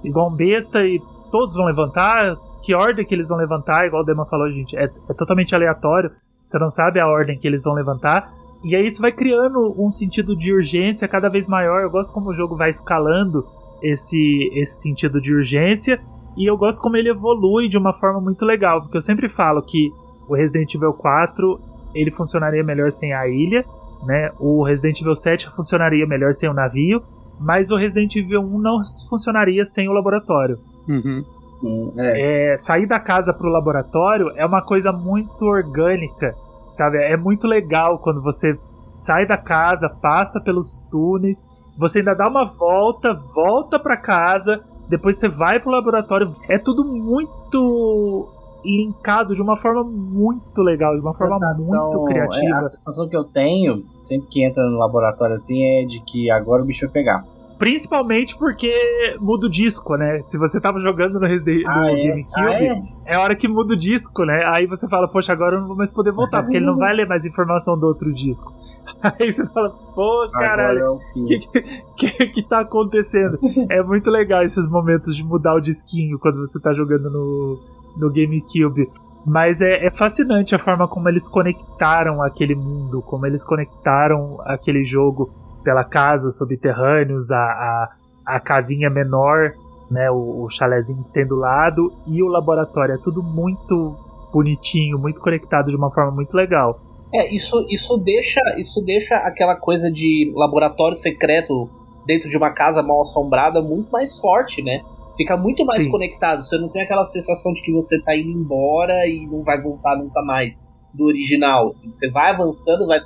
igual 0.02 0.30
um 0.30 0.34
besta 0.34 0.80
e 0.80 0.98
todos 1.30 1.58
vão 1.58 1.66
levantar? 1.66 2.38
Que 2.64 2.74
ordem 2.74 3.06
que 3.06 3.14
eles 3.14 3.28
vão 3.28 3.38
levantar? 3.38 3.86
Igual 3.86 4.02
o 4.02 4.06
Dema 4.06 4.26
falou, 4.26 4.50
gente, 4.50 4.78
é, 4.78 4.86
é 4.86 5.14
totalmente 5.14 5.54
aleatório. 5.54 6.10
Você 6.42 6.58
não 6.58 6.70
sabe 6.70 7.02
a 7.02 7.08
ordem 7.08 7.38
que 7.38 7.46
eles 7.46 7.66
vão 7.66 7.74
levantar. 7.74 8.32
E 8.64 8.78
aí 8.78 8.86
isso 8.86 9.02
vai 9.02 9.12
criando 9.12 9.76
um 9.78 9.90
sentido 9.90 10.38
de 10.38 10.54
urgência 10.54 11.06
cada 11.06 11.28
vez 11.28 11.50
maior. 11.50 11.82
Eu 11.82 11.90
gosto 11.90 12.14
como 12.14 12.30
o 12.30 12.34
jogo 12.34 12.56
vai 12.56 12.70
escalando 12.70 13.46
esse, 13.84 14.50
esse 14.54 14.82
sentido 14.82 15.20
de 15.20 15.36
urgência. 15.36 16.00
E 16.38 16.50
eu 16.50 16.58
gosto 16.58 16.82
como 16.82 16.96
ele 16.96 17.10
evolui 17.10 17.68
de 17.68 17.78
uma 17.78 17.92
forma 17.92 18.22
muito 18.22 18.46
legal. 18.46 18.82
Porque 18.82 18.96
eu 18.96 19.02
sempre 19.02 19.28
falo 19.28 19.62
que 19.62 19.92
o 20.30 20.34
Resident 20.34 20.74
Evil 20.74 20.94
4 20.94 21.60
ele 21.94 22.12
funcionaria 22.12 22.64
melhor 22.64 22.90
sem 22.90 23.14
a 23.14 23.28
ilha. 23.28 23.66
Né? 24.06 24.32
O 24.40 24.64
Resident 24.64 25.02
Evil 25.02 25.16
7 25.16 25.50
funcionaria 25.56 26.06
melhor 26.06 26.34
sem 26.34 26.50
o 26.50 26.54
navio. 26.54 27.02
Mas 27.40 27.70
o 27.70 27.76
Resident 27.76 28.16
Evil 28.16 28.42
1 28.42 28.60
não 28.60 28.82
funcionaria 29.10 29.64
sem 29.66 29.88
o 29.88 29.94
laboratório. 29.94 30.58
Uhum. 30.88 31.24
Hum, 31.64 31.94
é. 31.98 32.54
É, 32.54 32.58
sair 32.58 32.86
da 32.86 33.00
casa 33.00 33.34
pro 33.34 33.50
laboratório 33.50 34.32
é 34.36 34.46
uma 34.46 34.62
coisa 34.62 34.92
muito 34.92 35.44
orgânica, 35.44 36.36
sabe? 36.70 36.98
É 36.98 37.18
muito 37.18 37.48
legal 37.48 38.00
quando 38.00 38.22
você 38.22 38.58
sai 38.94 39.26
da 39.26 39.38
casa, 39.38 39.90
passa 39.90 40.40
pelos 40.42 40.80
túneis, 40.90 41.46
você 41.78 42.00
ainda 42.00 42.16
dá 42.16 42.28
uma 42.28 42.46
volta, 42.46 43.14
volta 43.36 43.80
pra 43.80 43.98
casa, 43.98 44.64
depois 44.90 45.18
você 45.20 45.28
vai 45.28 45.60
pro 45.60 45.72
laboratório. 45.72 46.36
É 46.50 46.58
tudo 46.58 46.84
muito 46.84 48.28
linkado 48.64 49.34
de 49.34 49.42
uma 49.42 49.56
forma 49.58 49.84
muito 49.84 50.62
legal, 50.62 50.94
de 50.96 51.02
uma 51.02 51.14
forma 51.14 51.38
muito 51.40 52.10
é, 52.10 52.14
criativa. 52.14 52.58
a 52.58 52.64
sensação 52.64 53.08
que 53.08 53.16
eu 53.16 53.24
tenho, 53.24 53.84
sempre 54.04 54.28
que 54.28 54.44
entra 54.44 54.64
no 54.64 54.78
laboratório 54.78 55.36
assim, 55.36 55.64
é 55.64 55.86
de 55.86 56.00
que 56.02 56.30
agora 56.30 56.64
o 56.64 56.66
bicho 56.66 56.86
vai 56.86 56.94
pegar. 56.94 57.26
Principalmente 57.58 58.38
porque 58.38 58.72
muda 59.20 59.48
o 59.48 59.50
disco, 59.50 59.96
né? 59.96 60.22
Se 60.26 60.38
você 60.38 60.62
tava 60.62 60.78
jogando 60.78 61.20
no, 61.20 61.26
Resident, 61.26 61.64
no 61.64 61.70
Ah, 61.72 61.92
é? 61.92 62.08
GameCube, 62.08 62.40
Ah, 62.40 62.64
é? 62.64 62.84
é 63.06 63.16
a 63.16 63.22
hora 63.22 63.36
que 63.36 63.48
muda 63.48 63.74
o 63.74 63.78
disco, 63.78 64.26
né? 64.26 64.44
Aí 64.54 64.68
você 64.68 64.88
fala, 64.88 65.08
poxa, 65.08 65.34
agora 65.34 65.56
eu 65.56 65.62
não 65.62 65.68
vou 65.68 65.76
mais 65.76 65.92
poder 65.92 66.12
voltar, 66.12 66.44
porque 66.44 66.58
ele 66.58 66.68
não 66.68 66.78
vai 66.78 66.94
ler 66.94 67.08
mais 67.08 67.26
informação 67.26 67.78
do 67.78 67.88
outro 67.88 68.14
disco. 68.14 68.54
Aí 69.02 69.32
você 69.32 69.44
fala, 69.52 69.72
pô, 69.96 70.30
caralho, 70.32 70.80
é 70.80 70.90
o 70.90 70.98
que, 71.26 71.40
que, 71.40 72.10
que, 72.10 72.28
que 72.28 72.44
tá 72.44 72.60
acontecendo? 72.60 73.40
É 73.72 73.82
muito 73.82 74.12
legal 74.12 74.44
esses 74.44 74.70
momentos 74.70 75.16
de 75.16 75.24
mudar 75.24 75.56
o 75.56 75.60
disquinho 75.60 76.20
quando 76.20 76.40
você 76.40 76.60
tá 76.60 76.74
jogando 76.74 77.10
no, 77.10 77.60
no 77.98 78.12
GameCube. 78.12 78.90
Mas 79.26 79.62
é, 79.62 79.86
é 79.86 79.92
fascinante 79.92 80.56
a 80.56 80.60
forma 80.60 80.88
como 80.88 81.10
eles 81.10 81.28
conectaram 81.28 82.22
aquele 82.24 82.56
mundo, 82.56 83.02
como 83.02 83.26
eles 83.26 83.44
conectaram 83.44 84.38
aquele 84.46 84.86
jogo 84.86 85.30
pela 85.64 85.84
casa, 85.84 86.32
subterrâneos, 86.32 87.30
a, 87.32 87.38
a, 87.38 87.90
a 88.26 88.40
casinha 88.40 88.90
menor, 88.90 89.52
né, 89.92 90.10
o, 90.10 90.44
o 90.44 90.50
chalezinho 90.50 91.04
que 91.04 91.12
tem 91.12 91.28
do 91.28 91.36
lado 91.36 91.92
e 92.08 92.24
o 92.24 92.28
laboratório. 92.28 92.96
É 92.96 92.98
tudo 92.98 93.22
muito 93.22 93.98
bonitinho, 94.32 94.98
muito 94.98 95.20
conectado 95.20 95.70
de 95.70 95.76
uma 95.76 95.92
forma 95.92 96.12
muito 96.12 96.34
legal. 96.34 96.80
É, 97.14 97.34
isso, 97.34 97.66
isso, 97.70 97.98
deixa, 97.98 98.42
isso 98.58 98.82
deixa 98.86 99.16
aquela 99.16 99.56
coisa 99.56 99.90
de 99.92 100.32
laboratório 100.36 100.96
secreto 100.96 101.70
dentro 102.06 102.30
de 102.30 102.38
uma 102.38 102.52
casa 102.52 102.82
mal 102.82 103.02
assombrada 103.02 103.62
muito 103.62 103.92
mais 103.92 104.18
forte, 104.20 104.62
né? 104.62 104.82
Fica 105.18 105.36
muito 105.36 105.66
mais 105.66 105.84
Sim. 105.84 105.90
conectado. 105.92 106.44
Você 106.44 106.58
não 106.58 106.70
tem 106.70 106.84
aquela 106.84 107.06
sensação 107.08 107.52
de 107.54 107.62
que 107.64 107.72
você 107.74 108.00
tá 108.04 108.16
indo 108.16 108.30
embora 108.30 109.08
e 109.08 109.26
não 109.28 109.44
vai 109.44 109.60
voltar 109.62 109.98
nunca 109.98 110.22
mais 110.22 110.64
do 110.94 111.06
original. 111.06 111.70
assim. 111.70 111.92
Você 111.92 112.10
vai 112.10 112.32
avançando, 112.32 112.86
vai 112.88 113.00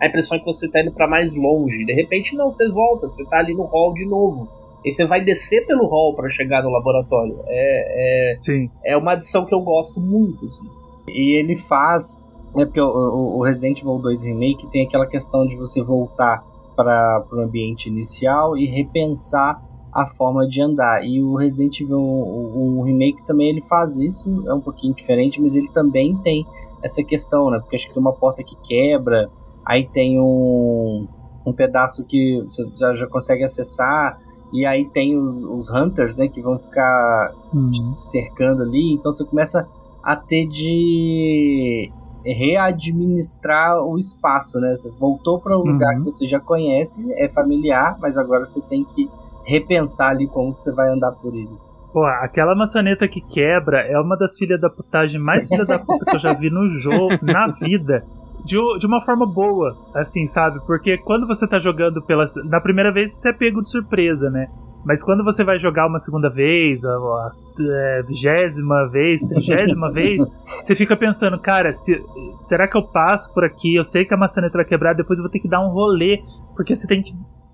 a 0.00 0.06
impressão 0.06 0.36
é 0.36 0.40
que 0.40 0.46
você 0.46 0.70
tá 0.70 0.80
indo 0.80 0.92
pra 0.92 1.08
mais 1.08 1.34
longe. 1.34 1.84
De 1.84 1.92
repente, 1.92 2.36
não, 2.36 2.48
você 2.50 2.68
volta, 2.68 3.08
você 3.08 3.24
tá 3.24 3.38
ali 3.38 3.52
no 3.54 3.64
hall 3.64 3.92
de 3.94 4.06
novo. 4.06 4.46
E 4.84 4.92
você 4.92 5.04
vai 5.04 5.24
descer 5.24 5.66
pelo 5.66 5.88
hall 5.88 6.14
pra 6.14 6.28
chegar 6.28 6.62
no 6.62 6.70
laboratório. 6.70 7.36
É, 7.46 8.32
é, 8.32 8.36
Sim. 8.38 8.70
é 8.84 8.96
uma 8.96 9.14
adição 9.14 9.44
que 9.44 9.52
eu 9.52 9.60
gosto 9.60 10.00
muito. 10.00 10.46
Assim. 10.46 10.64
E 11.08 11.32
ele 11.36 11.56
faz, 11.56 12.22
né, 12.54 12.64
porque 12.64 12.80
o, 12.80 12.86
o- 12.86 13.38
o 13.38 13.42
Resident 13.42 13.80
Evil 13.80 13.98
2 13.98 14.22
Remake 14.24 14.70
tem 14.70 14.86
aquela 14.86 15.04
questão 15.06 15.44
de 15.48 15.56
você 15.56 15.82
voltar 15.82 16.44
para 16.76 17.24
o 17.32 17.40
ambiente 17.40 17.88
inicial 17.88 18.56
e 18.56 18.66
repensar 18.66 19.60
a 19.92 20.06
forma 20.06 20.46
de 20.46 20.60
andar. 20.60 21.04
E 21.04 21.22
o 21.22 21.34
Resident 21.36 21.80
Evil 21.80 21.98
o, 21.98 22.78
o 22.78 22.82
Remake 22.82 23.24
também 23.26 23.48
ele 23.48 23.62
faz 23.62 23.96
isso, 23.96 24.44
é 24.46 24.54
um 24.54 24.60
pouquinho 24.60 24.94
diferente, 24.94 25.40
mas 25.40 25.54
ele 25.54 25.68
também 25.68 26.16
tem 26.18 26.46
essa 26.82 27.02
questão, 27.02 27.50
né? 27.50 27.58
Porque 27.58 27.76
acho 27.76 27.88
que 27.88 27.94
tem 27.94 28.00
uma 28.00 28.12
porta 28.12 28.42
que 28.42 28.56
quebra, 28.62 29.28
aí 29.64 29.86
tem 29.86 30.20
um, 30.20 31.06
um 31.44 31.52
pedaço 31.52 32.06
que 32.06 32.40
você 32.42 32.68
já, 32.76 32.94
já 32.94 33.06
consegue 33.06 33.42
acessar, 33.44 34.20
e 34.52 34.64
aí 34.64 34.88
tem 34.88 35.18
os, 35.18 35.44
os 35.44 35.70
Hunters, 35.70 36.16
né, 36.16 36.26
que 36.28 36.40
vão 36.40 36.58
ficar 36.58 37.32
te 37.70 37.86
cercando 37.86 38.62
ali, 38.62 38.94
então 38.94 39.12
você 39.12 39.24
começa 39.24 39.68
a 40.02 40.16
ter 40.16 40.46
de 40.46 41.90
readministrar 42.24 43.82
o 43.82 43.98
espaço, 43.98 44.60
né? 44.60 44.74
Você 44.74 44.90
voltou 44.92 45.38
para 45.38 45.56
um 45.58 45.62
lugar 45.62 45.94
Uhum. 45.94 46.04
que 46.04 46.10
você 46.10 46.26
já 46.26 46.40
conhece, 46.40 47.06
é 47.12 47.28
familiar, 47.28 47.96
mas 48.00 48.16
agora 48.16 48.44
você 48.44 48.60
tem 48.62 48.84
que 48.84 49.10
repensar 49.48 50.10
ali 50.10 50.28
como 50.28 50.54
que 50.54 50.62
você 50.62 50.72
vai 50.72 50.90
andar 50.90 51.12
por 51.12 51.34
ele. 51.34 51.56
Pô, 51.92 52.04
aquela 52.04 52.54
maçaneta 52.54 53.08
que 53.08 53.20
quebra 53.20 53.80
é 53.80 53.98
uma 53.98 54.16
das 54.16 54.36
filhas 54.36 54.60
da 54.60 54.68
putagem 54.68 55.18
mais 55.18 55.48
filha 55.48 55.64
da 55.64 55.78
puta 55.78 56.04
que 56.04 56.16
eu 56.16 56.20
já 56.20 56.34
vi 56.34 56.50
no 56.50 56.68
jogo, 56.68 57.18
na 57.22 57.48
vida. 57.48 58.04
De, 58.44 58.56
de 58.78 58.86
uma 58.86 59.00
forma 59.00 59.26
boa, 59.26 59.76
assim, 59.94 60.26
sabe? 60.26 60.60
Porque 60.64 60.96
quando 60.98 61.26
você 61.26 61.46
tá 61.46 61.58
jogando 61.58 62.00
pela. 62.02 62.24
Na 62.44 62.60
primeira 62.60 62.92
vez 62.92 63.14
você 63.14 63.30
é 63.30 63.32
pego 63.32 63.60
de 63.60 63.70
surpresa, 63.70 64.30
né? 64.30 64.46
Mas 64.84 65.02
quando 65.02 65.24
você 65.24 65.42
vai 65.42 65.58
jogar 65.58 65.86
uma 65.86 65.98
segunda 65.98 66.30
vez, 66.30 66.84
a, 66.84 67.32
é, 67.60 68.02
vigésima 68.06 68.88
vez, 68.88 69.20
trigésima 69.22 69.90
vez, 69.90 70.22
você 70.62 70.76
fica 70.76 70.96
pensando, 70.96 71.38
cara, 71.38 71.72
se, 71.72 72.00
será 72.36 72.68
que 72.68 72.76
eu 72.76 72.82
passo 72.82 73.34
por 73.34 73.44
aqui? 73.44 73.74
Eu 73.74 73.82
sei 73.82 74.04
que 74.04 74.14
a 74.14 74.16
maçaneta 74.16 74.56
vai 74.56 74.64
quebrar, 74.64 74.94
depois 74.94 75.18
eu 75.18 75.24
vou 75.24 75.32
ter 75.32 75.40
que 75.40 75.48
dar 75.48 75.60
um 75.60 75.70
rolê, 75.70 76.22
porque 76.54 76.74
você 76.76 76.86
tem 76.86 77.02
que 77.02 77.12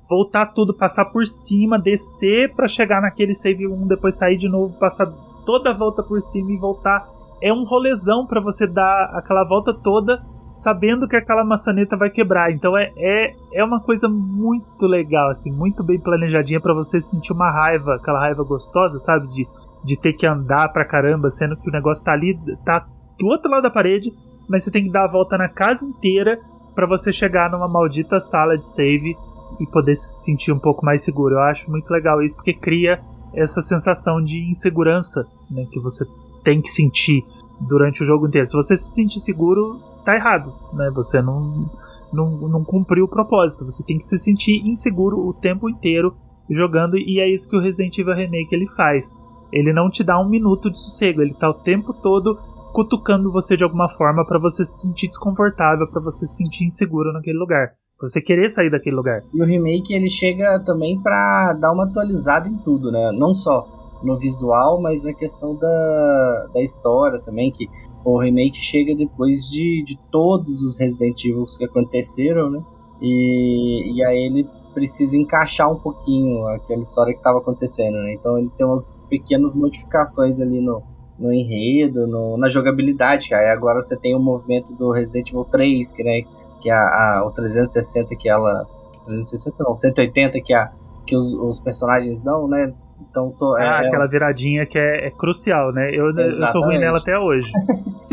voltar 0.08 0.46
tudo, 0.46 0.74
passar 0.74 1.06
por 1.06 1.26
cima, 1.26 1.78
descer 1.78 2.54
para 2.54 2.68
chegar 2.68 3.00
naquele 3.00 3.34
save 3.34 3.66
1, 3.66 3.86
depois 3.86 4.16
sair 4.16 4.36
de 4.36 4.48
novo, 4.48 4.78
passar 4.78 5.06
toda 5.44 5.70
a 5.70 5.76
volta 5.76 6.02
por 6.02 6.20
cima 6.20 6.52
e 6.52 6.58
voltar. 6.58 7.06
É 7.42 7.52
um 7.52 7.64
rolezão 7.64 8.26
para 8.26 8.40
você 8.40 8.66
dar 8.66 9.10
aquela 9.14 9.44
volta 9.44 9.74
toda 9.74 10.22
sabendo 10.54 11.08
que 11.08 11.16
aquela 11.16 11.44
maçaneta 11.44 11.96
vai 11.96 12.08
quebrar. 12.08 12.52
Então 12.52 12.78
é, 12.78 12.92
é, 12.96 13.34
é 13.54 13.64
uma 13.64 13.80
coisa 13.80 14.08
muito 14.08 14.86
legal, 14.86 15.30
assim, 15.30 15.50
muito 15.50 15.82
bem 15.82 15.98
planejadinha 15.98 16.60
para 16.60 16.72
você 16.72 17.00
sentir 17.00 17.32
uma 17.32 17.50
raiva, 17.50 17.96
aquela 17.96 18.20
raiva 18.20 18.44
gostosa, 18.44 18.98
sabe? 18.98 19.26
De, 19.28 19.48
de 19.84 20.00
ter 20.00 20.12
que 20.12 20.26
andar 20.26 20.72
pra 20.72 20.84
caramba, 20.84 21.28
sendo 21.28 21.56
que 21.56 21.68
o 21.68 21.72
negócio 21.72 22.04
tá 22.04 22.12
ali, 22.12 22.38
tá 22.64 22.86
do 23.18 23.26
outro 23.26 23.50
lado 23.50 23.64
da 23.64 23.70
parede, 23.70 24.12
mas 24.48 24.62
você 24.62 24.70
tem 24.70 24.84
que 24.84 24.92
dar 24.92 25.04
a 25.04 25.10
volta 25.10 25.36
na 25.36 25.48
casa 25.48 25.84
inteira 25.84 26.38
para 26.74 26.86
você 26.86 27.12
chegar 27.12 27.50
numa 27.50 27.68
maldita 27.68 28.20
sala 28.20 28.56
de 28.56 28.66
save 28.66 29.16
e 29.60 29.66
poder 29.66 29.94
se 29.96 30.24
sentir 30.24 30.52
um 30.52 30.58
pouco 30.58 30.84
mais 30.84 31.02
seguro. 31.02 31.34
Eu 31.34 31.40
acho 31.40 31.70
muito 31.70 31.90
legal 31.90 32.22
isso 32.22 32.36
porque 32.36 32.54
cria 32.54 33.00
essa 33.34 33.60
sensação 33.60 34.22
de 34.22 34.38
insegurança 34.48 35.26
né, 35.50 35.66
que 35.70 35.80
você 35.80 36.04
tem 36.42 36.60
que 36.60 36.68
sentir 36.68 37.24
durante 37.60 38.02
o 38.02 38.06
jogo 38.06 38.26
inteiro. 38.26 38.46
Se 38.46 38.56
você 38.56 38.76
se 38.76 38.94
sentir 38.94 39.20
seguro, 39.20 39.80
tá 40.04 40.14
errado, 40.14 40.52
né? 40.72 40.90
Você 40.94 41.20
não, 41.22 41.70
não, 42.12 42.30
não 42.48 42.64
cumpriu 42.64 43.06
o 43.06 43.08
propósito. 43.08 43.64
Você 43.64 43.82
tem 43.84 43.98
que 43.98 44.04
se 44.04 44.18
sentir 44.18 44.64
inseguro 44.66 45.18
o 45.18 45.32
tempo 45.32 45.68
inteiro 45.68 46.14
jogando 46.50 46.96
e 46.98 47.20
é 47.20 47.28
isso 47.28 47.48
que 47.48 47.56
o 47.56 47.60
Resident 47.60 47.96
Evil 47.98 48.14
Remake 48.14 48.54
ele 48.54 48.68
faz. 48.68 49.20
Ele 49.52 49.72
não 49.72 49.88
te 49.88 50.02
dá 50.02 50.20
um 50.20 50.28
minuto 50.28 50.70
de 50.70 50.78
sossego, 50.78 51.22
ele 51.22 51.34
tá 51.34 51.48
o 51.48 51.54
tempo 51.54 51.92
todo 51.94 52.38
cutucando 52.72 53.30
você 53.30 53.56
de 53.56 53.62
alguma 53.62 53.88
forma 53.88 54.26
para 54.26 54.38
você 54.38 54.64
se 54.64 54.82
sentir 54.82 55.06
desconfortável, 55.06 55.86
para 55.88 56.02
você 56.02 56.26
se 56.26 56.36
sentir 56.36 56.64
inseguro 56.64 57.12
naquele 57.12 57.38
lugar. 57.38 57.68
Você 58.08 58.20
querer 58.20 58.50
sair 58.50 58.70
daquele 58.70 58.96
lugar. 58.96 59.22
E 59.32 59.42
o 59.42 59.44
remake 59.44 59.92
ele 59.92 60.08
chega 60.08 60.62
também 60.64 61.00
para 61.00 61.54
dar 61.54 61.72
uma 61.72 61.84
atualizada 61.84 62.48
em 62.48 62.56
tudo, 62.58 62.90
né? 62.90 63.12
Não 63.12 63.32
só 63.32 63.66
no 64.02 64.18
visual, 64.18 64.80
mas 64.80 65.04
na 65.04 65.14
questão 65.14 65.54
da, 65.54 66.48
da 66.52 66.62
história 66.62 67.18
também, 67.18 67.50
que 67.50 67.68
o 68.04 68.18
remake 68.18 68.58
chega 68.58 68.94
depois 68.94 69.50
de, 69.50 69.82
de 69.84 69.98
todos 70.10 70.62
os 70.62 70.78
Resident 70.78 71.24
Evil 71.24 71.44
que 71.46 71.64
aconteceram, 71.64 72.50
né? 72.50 72.62
E, 73.00 73.94
e 73.96 74.04
aí 74.04 74.26
ele 74.26 74.48
precisa 74.74 75.16
encaixar 75.16 75.70
um 75.70 75.78
pouquinho 75.78 76.46
aquela 76.48 76.80
história 76.80 77.12
que 77.12 77.20
estava 77.20 77.38
acontecendo, 77.38 77.94
né? 77.94 78.14
Então 78.14 78.38
ele 78.38 78.50
tem 78.56 78.66
umas 78.66 78.86
pequenas 79.08 79.54
modificações 79.54 80.40
ali 80.40 80.60
no, 80.60 80.82
no 81.18 81.32
enredo, 81.32 82.06
no, 82.06 82.36
na 82.36 82.48
jogabilidade, 82.48 83.32
aí 83.34 83.48
agora 83.48 83.80
você 83.80 83.96
tem 83.96 84.14
o 84.14 84.20
movimento 84.20 84.74
do 84.74 84.90
Resident 84.90 85.30
Evil 85.30 85.44
3, 85.44 85.92
que, 85.92 86.02
né, 86.02 86.22
que 86.64 86.70
a, 86.70 86.80
a, 87.18 87.26
o 87.26 87.30
360 87.30 88.16
que 88.16 88.26
ela... 88.26 88.66
360 89.04 89.62
não, 89.62 89.74
180 89.74 90.40
que, 90.40 90.54
a, 90.54 90.72
que 91.06 91.14
os, 91.14 91.34
os 91.34 91.60
personagens 91.60 92.22
dão, 92.22 92.48
né? 92.48 92.72
Então, 93.10 93.30
tô, 93.38 93.58
é, 93.58 93.68
ah, 93.68 93.80
aquela 93.80 94.06
viradinha 94.06 94.64
que 94.64 94.78
é, 94.78 95.08
é 95.08 95.10
crucial, 95.10 95.72
né? 95.72 95.90
Eu, 95.92 96.16
eu, 96.16 96.46
sou 96.48 96.64
ruim 96.64 96.78
nela 96.78 96.98
até 96.98 97.18
hoje. 97.18 97.52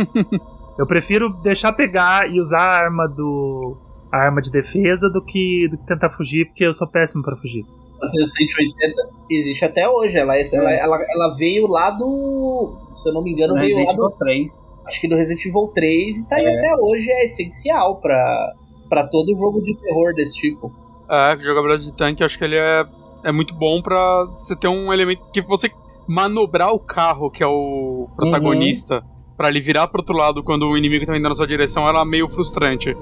eu 0.78 0.86
prefiro 0.86 1.30
deixar 1.42 1.72
pegar 1.72 2.30
e 2.30 2.40
usar 2.42 2.60
a 2.60 2.84
arma 2.84 3.08
do. 3.08 3.78
a 4.12 4.18
arma 4.18 4.42
de 4.42 4.52
defesa 4.52 5.10
do 5.10 5.24
que, 5.24 5.70
do 5.70 5.78
que 5.78 5.86
tentar 5.86 6.10
fugir, 6.10 6.46
porque 6.48 6.66
eu 6.66 6.74
sou 6.74 6.88
péssimo 6.90 7.24
para 7.24 7.38
fugir. 7.38 7.64
A 8.02 8.08
180 8.08 9.10
existe 9.30 9.64
até 9.64 9.88
hoje. 9.88 10.18
Ela, 10.18 10.36
é. 10.36 10.42
ela, 10.54 10.72
ela, 10.72 11.06
ela, 11.10 11.36
veio 11.36 11.68
lá 11.68 11.92
do. 11.92 12.76
Se 12.96 13.08
eu 13.08 13.14
não 13.14 13.22
me 13.22 13.32
engano, 13.32 13.54
no 13.54 13.60
veio 13.60 13.76
Resident 13.76 13.98
lá 13.98 14.10
do 14.10 14.16
3. 14.18 14.78
Acho 14.88 15.02
que 15.02 15.08
do 15.08 15.16
Resident 15.16 15.46
Evil 15.46 15.72
3 15.74 16.18
e 16.18 16.28
tá 16.28 16.36
aí 16.36 16.46
É. 16.46 16.58
até 16.58 16.76
hoje. 16.82 17.10
É 17.12 17.26
essencial 17.26 17.98
pra, 18.02 18.54
pra 18.90 19.08
todo 19.08 19.36
jogo 19.36 19.62
de 19.62 19.76
terror 19.76 20.14
desse 20.16 20.38
tipo. 20.40 20.72
É, 21.10 21.38
jogabilidade 21.38 21.86
de 21.86 21.94
tanque, 21.94 22.24
eu 22.24 22.26
acho 22.26 22.38
que 22.38 22.44
ele 22.44 22.56
é, 22.56 22.86
é 23.26 23.32
muito 23.32 23.54
bom 23.54 23.82
pra 23.82 24.26
você 24.34 24.56
ter 24.56 24.68
um 24.68 24.92
elemento 24.94 25.22
que 25.34 25.42
você 25.42 25.70
manobrar 26.08 26.74
o 26.74 26.80
carro, 26.80 27.30
que 27.30 27.44
é 27.44 27.48
o 27.48 28.08
protagonista, 28.16 29.04
pra 29.38 29.50
ele 29.50 29.60
virar 29.60 29.88
pro 29.88 30.00
outro 30.00 30.16
lado 30.16 30.44
quando 30.44 30.68
o 30.68 30.78
inimigo 30.78 31.06
tá 31.06 31.16
indo 31.18 31.28
na 31.28 31.36
sua 31.36 31.48
direção, 31.48 31.88
ela 31.88 32.02
é 32.02 32.06
meio 32.06 32.28
frustrante. 32.28 32.96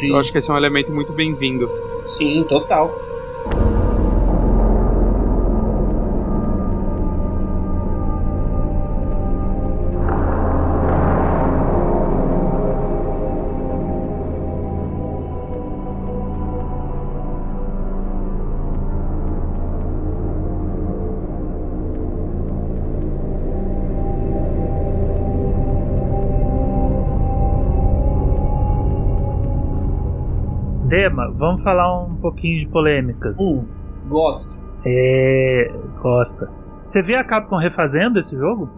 Sim, 0.00 0.10
Eu 0.10 0.18
acho 0.18 0.30
que 0.30 0.38
esse 0.38 0.50
é 0.50 0.54
um 0.54 0.56
elemento 0.56 0.92
muito 0.92 1.12
bem-vindo. 1.12 1.68
sim, 2.06 2.44
total. 2.48 2.90
Vamos 31.08 31.62
falar 31.62 32.04
um 32.04 32.16
pouquinho 32.16 32.58
de 32.60 32.66
polêmicas. 32.66 33.38
Hum, 33.40 33.66
gosto. 34.08 34.58
É. 34.84 35.70
Gosta. 36.00 36.50
Você 36.84 37.00
vê 37.02 37.16
a 37.16 37.24
Capcom 37.24 37.56
refazendo 37.56 38.18
esse 38.18 38.36
jogo? 38.36 38.68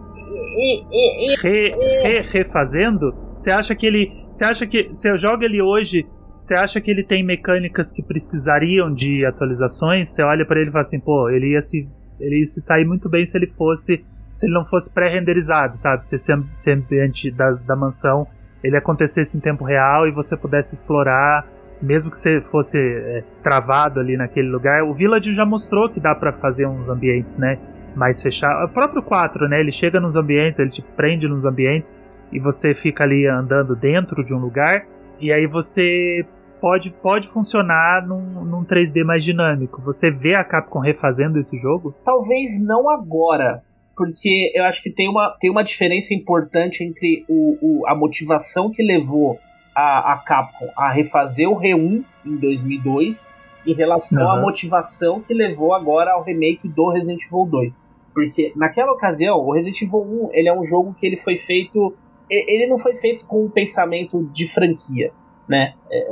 Re, 1.41 1.73
re- 2.03 2.21
refazendo? 2.29 3.13
Você 3.37 3.51
acha 3.51 3.75
que 3.75 3.85
ele. 3.85 4.25
Você 4.31 4.45
acha 4.45 4.65
que. 4.65 4.89
Você 4.93 5.15
joga 5.17 5.45
ele 5.45 5.61
hoje. 5.61 6.05
Você 6.35 6.53
acha 6.53 6.79
que 6.79 6.89
ele 6.91 7.03
tem 7.03 7.23
mecânicas 7.23 7.91
que 7.91 8.01
precisariam 8.03 8.93
de 8.93 9.25
atualizações? 9.25 10.09
Você 10.09 10.21
olha 10.23 10.45
pra 10.45 10.59
ele 10.59 10.69
e 10.69 10.71
fala 10.71 10.83
assim, 10.85 10.99
pô, 10.99 11.29
ele 11.29 11.51
ia 11.53 11.61
se. 11.61 11.87
Ele 12.19 12.39
ia 12.39 12.45
se 12.45 12.61
sair 12.61 12.85
muito 12.85 13.09
bem 13.09 13.25
se 13.25 13.37
ele 13.37 13.47
fosse. 13.47 14.03
Se 14.33 14.45
ele 14.45 14.53
não 14.53 14.63
fosse 14.63 14.91
pré-renderizado, 14.91 15.75
sabe? 15.77 16.05
Se 16.05 16.15
esse 16.15 16.71
ambiente 16.71 17.31
da, 17.31 17.51
da 17.51 17.75
mansão 17.75 18.27
ele 18.63 18.77
acontecesse 18.77 19.35
em 19.37 19.39
tempo 19.39 19.63
real 19.63 20.07
e 20.07 20.11
você 20.11 20.35
pudesse 20.37 20.75
explorar 20.75 21.45
mesmo 21.81 22.09
que 22.11 22.17
você 22.17 22.41
fosse 22.41 22.77
é, 22.79 23.23
travado 23.43 23.99
ali 23.99 24.17
naquele 24.17 24.47
lugar, 24.49 24.83
o 24.83 24.93
Village 24.93 25.33
já 25.33 25.45
mostrou 25.45 25.89
que 25.89 25.99
dá 25.99 26.15
pra 26.15 26.31
fazer 26.33 26.67
uns 26.67 26.89
ambientes, 26.89 27.37
né, 27.37 27.57
mais 27.95 28.21
fechados. 28.21 28.69
O 28.69 28.73
próprio 28.73 29.01
4, 29.01 29.47
né, 29.47 29.59
ele 29.59 29.71
chega 29.71 29.99
nos 29.99 30.15
ambientes, 30.15 30.59
ele 30.59 30.69
te 30.71 30.81
prende 30.81 31.27
nos 31.27 31.45
ambientes 31.45 32.01
e 32.31 32.39
você 32.39 32.73
fica 32.73 33.03
ali 33.03 33.25
andando 33.27 33.75
dentro 33.75 34.23
de 34.23 34.33
um 34.33 34.39
lugar 34.39 34.85
e 35.19 35.31
aí 35.31 35.47
você 35.47 36.25
pode, 36.61 36.91
pode 36.91 37.27
funcionar 37.27 38.05
num, 38.07 38.43
num 38.43 38.63
3D 38.65 39.03
mais 39.03 39.23
dinâmico. 39.23 39.81
Você 39.83 40.11
vê 40.11 40.35
a 40.35 40.43
Capcom 40.43 40.79
refazendo 40.79 41.39
esse 41.39 41.57
jogo? 41.57 41.95
Talvez 42.03 42.61
não 42.63 42.89
agora, 42.89 43.61
porque 43.95 44.51
eu 44.53 44.63
acho 44.65 44.81
que 44.83 44.91
tem 44.91 45.09
uma, 45.09 45.35
tem 45.39 45.49
uma 45.49 45.63
diferença 45.63 46.13
importante 46.13 46.83
entre 46.83 47.25
o, 47.27 47.57
o- 47.81 47.87
a 47.87 47.95
motivação 47.95 48.69
que 48.71 48.83
levou 48.83 49.39
a, 49.77 50.13
a 50.13 50.17
Capcom 50.17 50.71
a 50.75 50.91
refazer 50.91 51.47
o 51.47 51.55
Re1 51.55 52.03
em 52.25 52.35
2002 52.37 53.31
em 53.63 53.75
relação 53.75 54.27
à 54.27 54.33
Aham. 54.33 54.41
motivação 54.41 55.21
que 55.21 55.33
levou 55.33 55.71
agora 55.71 56.13
ao 56.13 56.23
remake 56.23 56.67
do 56.67 56.89
Resident 56.89 57.21
Evil 57.27 57.45
2. 57.45 57.85
Porque 58.11 58.51
naquela 58.55 58.91
ocasião, 58.91 59.37
o 59.37 59.53
Resident 59.53 59.83
Evil 59.83 60.01
1 60.01 60.29
ele 60.33 60.49
é 60.49 60.57
um 60.57 60.63
jogo 60.63 60.95
que 60.99 61.05
ele 61.05 61.15
foi 61.15 61.35
feito. 61.35 61.93
Ele 62.27 62.65
não 62.65 62.77
foi 62.77 62.95
feito 62.95 63.25
com 63.27 63.45
um 63.45 63.49
pensamento 63.49 64.23
de 64.33 64.47
franquia, 64.47 65.11
né? 65.47 65.75
É, 65.91 66.07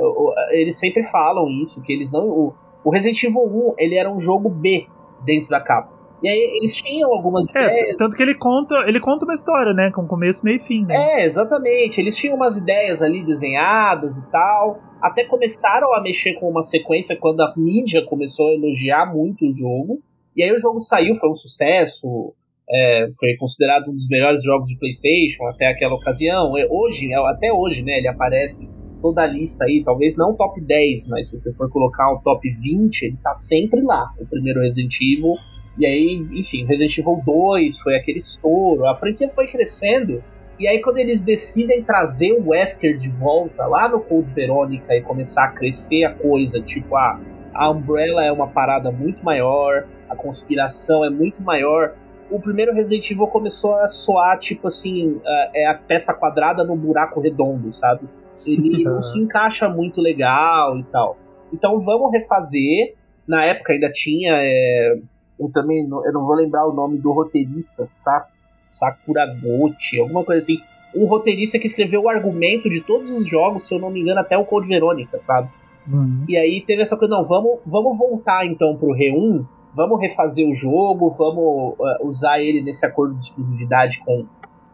Eles 0.52 0.78
sempre 0.78 1.02
falam 1.02 1.50
isso, 1.50 1.82
que 1.82 1.92
eles 1.92 2.12
não. 2.12 2.28
O, 2.28 2.54
o 2.84 2.90
Resident 2.90 3.20
Evil 3.24 3.42
1 3.42 3.74
ele 3.78 3.96
era 3.96 4.10
um 4.10 4.20
jogo 4.20 4.48
B 4.48 4.86
dentro 5.24 5.50
da 5.50 5.60
Capcom. 5.60 5.95
E 6.26 6.28
aí 6.28 6.56
eles 6.56 6.74
tinham 6.74 7.08
algumas 7.12 7.48
ideias. 7.48 7.90
É, 7.90 7.96
tanto 7.96 8.16
que 8.16 8.22
ele 8.24 8.34
conta, 8.34 8.74
ele 8.88 8.98
conta 8.98 9.24
uma 9.24 9.32
história, 9.32 9.72
né, 9.72 9.92
com 9.94 10.08
começo, 10.08 10.44
meio 10.44 10.56
e 10.56 10.58
fim, 10.58 10.84
né? 10.84 11.20
É, 11.20 11.24
exatamente. 11.24 12.00
Eles 12.00 12.16
tinham 12.16 12.34
umas 12.34 12.56
ideias 12.56 13.00
ali 13.00 13.24
desenhadas 13.24 14.18
e 14.18 14.28
tal. 14.28 14.80
Até 15.00 15.22
começaram 15.22 15.94
a 15.94 16.02
mexer 16.02 16.34
com 16.34 16.50
uma 16.50 16.62
sequência 16.62 17.16
quando 17.16 17.42
a 17.42 17.54
mídia 17.56 18.04
começou 18.04 18.48
a 18.48 18.54
elogiar 18.54 19.06
muito 19.14 19.46
o 19.46 19.54
jogo. 19.54 20.00
E 20.36 20.42
aí 20.42 20.50
o 20.50 20.58
jogo 20.58 20.80
saiu, 20.80 21.14
foi 21.14 21.30
um 21.30 21.34
sucesso. 21.36 22.34
é, 22.68 23.08
foi 23.20 23.36
considerado 23.36 23.88
um 23.88 23.92
dos 23.92 24.08
melhores 24.08 24.42
jogos 24.42 24.66
de 24.66 24.76
PlayStation 24.80 25.46
até 25.46 25.68
aquela 25.68 25.94
ocasião. 25.94 26.58
É, 26.58 26.66
Hoje, 26.68 27.08
até 27.14 27.52
hoje, 27.52 27.84
né? 27.84 27.98
Ele 27.98 28.08
aparece 28.08 28.68
toda 29.00 29.22
a 29.22 29.26
lista 29.28 29.64
aí, 29.64 29.80
talvez 29.84 30.16
não 30.16 30.34
top 30.34 30.60
10, 30.60 31.06
mas 31.06 31.30
se 31.30 31.38
você 31.38 31.52
for 31.56 31.70
colocar 31.70 32.10
o 32.12 32.20
top 32.20 32.50
20, 32.50 33.02
ele 33.02 33.16
tá 33.22 33.32
sempre 33.32 33.80
lá, 33.82 34.12
o 34.18 34.26
primeiro 34.26 34.58
Resident 34.60 34.96
Evil. 35.00 35.36
E 35.78 35.84
aí, 35.84 36.26
enfim, 36.32 36.64
Resident 36.64 36.98
Evil 36.98 37.22
2 37.24 37.80
foi 37.80 37.96
aquele 37.96 38.18
estouro, 38.18 38.86
a 38.86 38.94
franquia 38.94 39.28
foi 39.28 39.46
crescendo. 39.46 40.22
E 40.58 40.66
aí, 40.66 40.80
quando 40.80 40.96
eles 40.96 41.22
decidem 41.22 41.82
trazer 41.82 42.32
o 42.32 42.48
Wesker 42.48 42.96
de 42.96 43.10
volta 43.10 43.66
lá 43.66 43.88
no 43.88 44.00
Code 44.00 44.32
Verônica 44.32 44.94
e 44.94 45.02
começar 45.02 45.44
a 45.44 45.48
crescer 45.48 46.04
a 46.04 46.14
coisa, 46.14 46.62
tipo, 46.62 46.96
a, 46.96 47.20
a 47.52 47.70
Umbrella 47.70 48.24
é 48.24 48.32
uma 48.32 48.48
parada 48.48 48.90
muito 48.90 49.22
maior, 49.22 49.86
a 50.08 50.16
conspiração 50.16 51.04
é 51.04 51.10
muito 51.10 51.42
maior. 51.42 51.94
O 52.30 52.40
primeiro 52.40 52.72
Resident 52.72 53.10
Evil 53.10 53.26
começou 53.26 53.74
a 53.74 53.86
soar, 53.86 54.38
tipo 54.38 54.66
assim, 54.66 55.20
é 55.54 55.66
a 55.66 55.74
peça 55.74 56.14
quadrada 56.14 56.64
no 56.64 56.74
buraco 56.74 57.20
redondo, 57.20 57.70
sabe? 57.70 58.08
Ele 58.46 58.82
não 58.84 59.02
se 59.02 59.18
encaixa 59.18 59.68
muito 59.68 60.00
legal 60.00 60.78
e 60.78 60.84
tal. 60.84 61.18
Então 61.52 61.78
vamos 61.78 62.10
refazer. 62.12 62.94
Na 63.28 63.44
época 63.44 63.74
ainda 63.74 63.90
tinha. 63.92 64.38
É, 64.40 64.98
eu 65.38 65.50
também 65.52 65.86
não, 65.86 66.04
eu 66.04 66.12
não 66.12 66.24
vou 66.24 66.34
lembrar 66.34 66.66
o 66.66 66.72
nome 66.72 66.98
do 66.98 67.12
roteirista, 67.12 67.84
Sa 67.86 68.26
Sakuragochi, 68.58 70.00
alguma 70.00 70.24
coisa 70.24 70.42
assim. 70.42 70.58
Um 70.94 71.06
roteirista 71.06 71.58
que 71.58 71.66
escreveu 71.66 72.02
o 72.02 72.08
argumento 72.08 72.68
de 72.70 72.80
todos 72.80 73.10
os 73.10 73.28
jogos, 73.28 73.64
se 73.64 73.74
eu 73.74 73.78
não 73.78 73.90
me 73.90 74.00
engano, 74.00 74.20
até 74.20 74.36
o 74.36 74.46
Code 74.46 74.66
Verônica, 74.66 75.20
sabe? 75.20 75.50
Uhum. 75.86 76.24
E 76.28 76.36
aí 76.36 76.62
teve 76.62 76.82
essa 76.82 76.96
coisa, 76.96 77.14
não, 77.14 77.22
vamos, 77.22 77.60
vamos 77.66 77.98
voltar 77.98 78.46
então 78.46 78.76
pro 78.76 78.94
R1, 78.94 79.46
vamos 79.74 80.00
refazer 80.00 80.48
o 80.48 80.54
jogo, 80.54 81.10
vamos 81.10 81.74
uh, 81.78 82.06
usar 82.06 82.40
ele 82.40 82.62
nesse 82.62 82.84
acordo 82.86 83.14
de 83.14 83.24
exclusividade 83.24 84.02
com, 84.04 84.26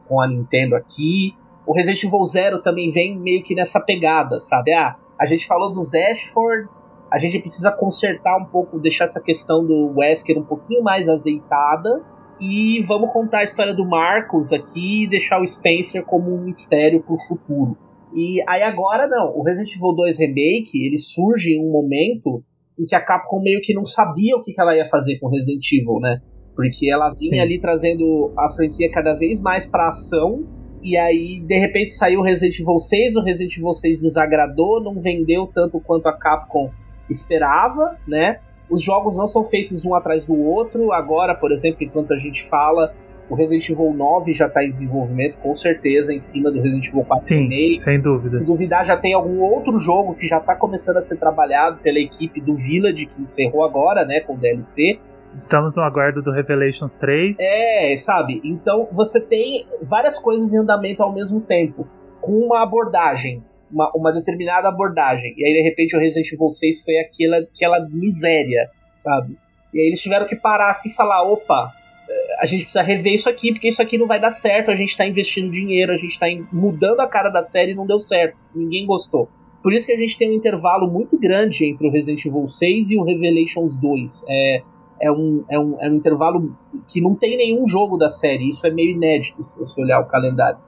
com 0.09 0.21
a 0.21 0.29
Nintendo 0.29 0.77
aqui. 0.77 1.35
O 1.67 1.75
Resident 1.75 2.03
Evil 2.05 2.25
Zero 2.25 2.63
também 2.63 2.91
vem 2.93 3.19
meio 3.19 3.43
que 3.43 3.55
nessa 3.55 3.81
pegada, 3.81 4.39
sabe? 4.41 4.73
Ah, 4.73 4.97
a 5.19 5.27
gente 5.27 5.47
falou 5.47 5.73
dos 5.73 5.93
Ashfords, 5.95 6.89
a 7.13 7.19
gente 7.19 7.39
precisa 7.39 7.71
consertar 7.71 8.39
um 8.39 8.47
pouco, 8.47 8.81
deixar 8.81 9.05
essa 9.05 9.21
questão 9.21 9.65
do 9.65 9.93
Wesker 9.99 10.39
um 10.39 10.45
pouquinho 10.45 10.83
mais 10.83 11.09
azeitada. 11.09 12.03
E 12.41 12.83
vamos 12.89 13.13
contar 13.13 13.41
a 13.41 13.45
história 13.45 13.75
do 13.75 13.87
Marcos 13.87 14.53
aqui 14.53 15.05
e 15.05 15.09
deixar 15.09 15.41
o 15.41 15.47
Spencer 15.47 16.05
como 16.05 16.35
um 16.35 16.45
mistério 16.45 17.03
pro 17.03 17.15
futuro. 17.29 17.77
E 18.15 18.43
aí 18.49 18.63
agora 18.63 19.07
não, 19.07 19.37
o 19.37 19.43
Resident 19.43 19.77
Evil 19.77 19.95
2 19.95 20.19
Remake, 20.19 20.87
ele 20.87 20.97
surge 20.97 21.53
em 21.53 21.63
um 21.63 21.71
momento 21.71 22.43
em 22.79 22.85
que 22.87 22.95
a 22.95 23.01
Capcom 23.01 23.41
meio 23.41 23.61
que 23.63 23.75
não 23.75 23.85
sabia 23.85 24.35
o 24.35 24.43
que 24.43 24.55
ela 24.59 24.75
ia 24.75 24.85
fazer 24.87 25.19
com 25.19 25.29
Resident 25.29 25.65
Evil, 25.71 26.01
né? 26.01 26.21
Porque 26.57 26.91
ela 26.91 27.11
vinha 27.11 27.29
Sim. 27.29 27.41
ali 27.41 27.61
trazendo 27.61 28.33
a 28.37 28.51
franquia 28.51 28.91
cada 28.91 29.15
vez 29.15 29.41
mais 29.41 29.71
pra 29.71 29.89
ação 29.89 30.45
e 30.83 30.97
aí, 30.97 31.41
de 31.47 31.59
repente, 31.61 31.95
saiu 31.95 32.21
o 32.21 32.25
Resident 32.25 32.59
Evil 32.59 32.81
6, 32.81 33.15
o 33.15 33.23
Resident 33.23 33.57
Evil 33.57 33.73
6 33.73 34.03
desagradou, 34.03 34.83
não 34.83 35.01
vendeu 35.01 35.47
tanto 35.47 35.81
quanto 35.81 36.09
a 36.09 36.13
Capcom 36.13 36.71
esperava, 37.09 37.97
né? 38.07 38.39
Os 38.71 38.83
jogos 38.83 39.17
não 39.17 39.27
são 39.27 39.43
feitos 39.43 39.85
um 39.85 39.95
atrás 39.95 40.27
do 40.27 40.39
outro. 40.39 40.93
Agora, 40.93 41.35
por 41.35 41.53
exemplo, 41.53 41.85
enquanto 41.85 42.13
a 42.13 42.17
gente 42.17 42.43
fala, 42.49 42.95
o 43.29 43.35
Resident 43.35 43.69
Evil 43.69 43.93
9 43.95 44.33
já 44.33 44.47
está 44.47 44.65
em 44.65 44.71
desenvolvimento, 44.71 45.37
com 45.39 45.55
certeza, 45.55 46.13
em 46.13 46.21
cima 46.21 46.51
do 46.51 46.61
Resident 46.61 46.89
Evil 46.89 47.05
4 47.05 47.27
Sim, 47.27 47.43
Remake. 47.43 47.79
sem 47.79 48.01
dúvida. 48.01 48.37
Se 48.37 48.47
duvidar, 48.47 48.85
já 48.85 48.97
tem 48.97 49.15
algum 49.15 49.41
outro 49.41 49.79
jogo 49.79 50.15
que 50.15 50.27
já 50.27 50.39
está 50.39 50.55
começando 50.55 50.97
a 50.97 51.01
ser 51.01 51.17
trabalhado 51.17 51.79
pela 51.79 51.99
equipe 51.99 52.41
do 52.41 52.55
Village, 52.55 53.07
que 53.07 53.23
encerrou 53.23 53.65
agora, 53.65 54.05
né, 54.05 54.21
com 54.21 54.35
o 54.35 54.39
DLC. 54.39 54.99
Estamos 55.37 55.75
no 55.75 55.83
aguardo 55.83 56.21
do 56.23 56.31
Revelations 56.31 56.95
3. 56.95 57.39
É, 57.41 57.97
sabe? 57.97 58.41
Então 58.45 58.89
você 58.93 59.19
tem 59.21 59.67
várias 59.83 60.19
coisas 60.19 60.53
em 60.53 60.59
andamento 60.59 61.03
ao 61.03 61.13
mesmo 61.13 61.41
tempo, 61.41 61.87
com 62.21 62.33
uma 62.33 62.63
abordagem, 62.63 63.43
uma, 63.73 63.91
uma 63.95 64.13
determinada 64.13 64.69
abordagem. 64.69 65.35
E 65.37 65.45
aí, 65.45 65.53
de 65.53 65.63
repente, 65.63 65.97
o 65.97 66.01
Resident 66.01 66.31
Evil 66.33 66.49
6 66.49 66.85
foi 66.85 66.99
aquela, 66.99 67.39
aquela 67.39 67.89
miséria, 67.89 68.71
sabe? 68.95 69.37
E 69.73 69.81
aí 69.81 69.87
eles 69.87 70.03
tiveram 70.03 70.27
que 70.27 70.37
parar 70.37 70.71
assim 70.71 70.91
e 70.91 70.95
falar: 70.95 71.23
opa, 71.23 71.73
eh, 72.09 72.37
a 72.41 72.47
gente 72.47 72.65
precisa 72.65 72.83
rever 72.83 73.15
isso 73.15 73.29
aqui, 73.29 73.53
porque 73.53 73.69
isso 73.69 73.81
aqui 73.81 73.97
não 73.97 74.07
vai 74.07 74.21
dar 74.21 74.31
certo, 74.31 74.71
a 74.71 74.75
gente 74.75 74.97
tá 74.97 75.07
investindo 75.07 75.51
dinheiro, 75.51 75.93
a 75.93 75.97
gente 75.97 76.19
tá 76.19 76.27
mudando 76.53 77.01
a 77.01 77.07
cara 77.07 77.31
da 77.31 77.43
série 77.43 77.73
e 77.73 77.75
não 77.75 77.87
deu 77.87 77.99
certo. 77.99 78.37
Ninguém 78.55 78.87
gostou. 78.87 79.29
Por 79.63 79.73
isso 79.73 79.87
que 79.87 79.93
a 79.93 79.97
gente 79.97 80.19
tem 80.19 80.31
um 80.31 80.35
intervalo 80.35 80.91
muito 80.91 81.17
grande 81.19 81.65
entre 81.65 81.87
o 81.87 81.91
Resident 81.91 82.25
Evil 82.27 82.49
6 82.49 82.91
e 82.91 82.99
o 82.99 83.05
Revelations 83.05 83.79
2. 83.79 84.25
É, 84.29 84.63
é 85.01 85.13
um, 85.13 85.45
é, 85.49 85.59
um, 85.59 85.81
é 85.81 85.89
um 85.89 85.95
intervalo 85.95 86.57
que 86.89 87.01
não 87.01 87.15
tem 87.15 87.37
nenhum 87.37 87.67
jogo 87.67 87.97
da 87.97 88.09
série. 88.09 88.49
Isso 88.49 88.67
é 88.67 88.71
meio 88.71 88.91
inédito 88.91 89.43
se 89.45 89.57
você 89.57 89.81
olhar 89.81 90.01
o 90.01 90.07
calendário. 90.07 90.59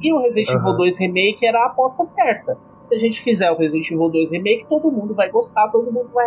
E 0.00 0.12
o 0.12 0.20
Resident. 0.20 0.50
Evil 0.50 0.76
2 0.76 0.98
Remake 0.98 1.46
era 1.46 1.62
a 1.62 1.66
aposta 1.66 2.04
certa. 2.04 2.56
Se 2.84 2.94
a 2.94 2.98
gente 2.98 3.22
fizer 3.22 3.50
o 3.50 3.56
Resident 3.56 3.90
Evil 3.90 4.08
2 4.08 4.32
Remake, 4.32 4.66
todo 4.68 4.90
mundo 4.90 5.14
vai 5.14 5.30
gostar, 5.30 5.68
todo 5.68 5.92
mundo 5.92 6.10
vai 6.12 6.26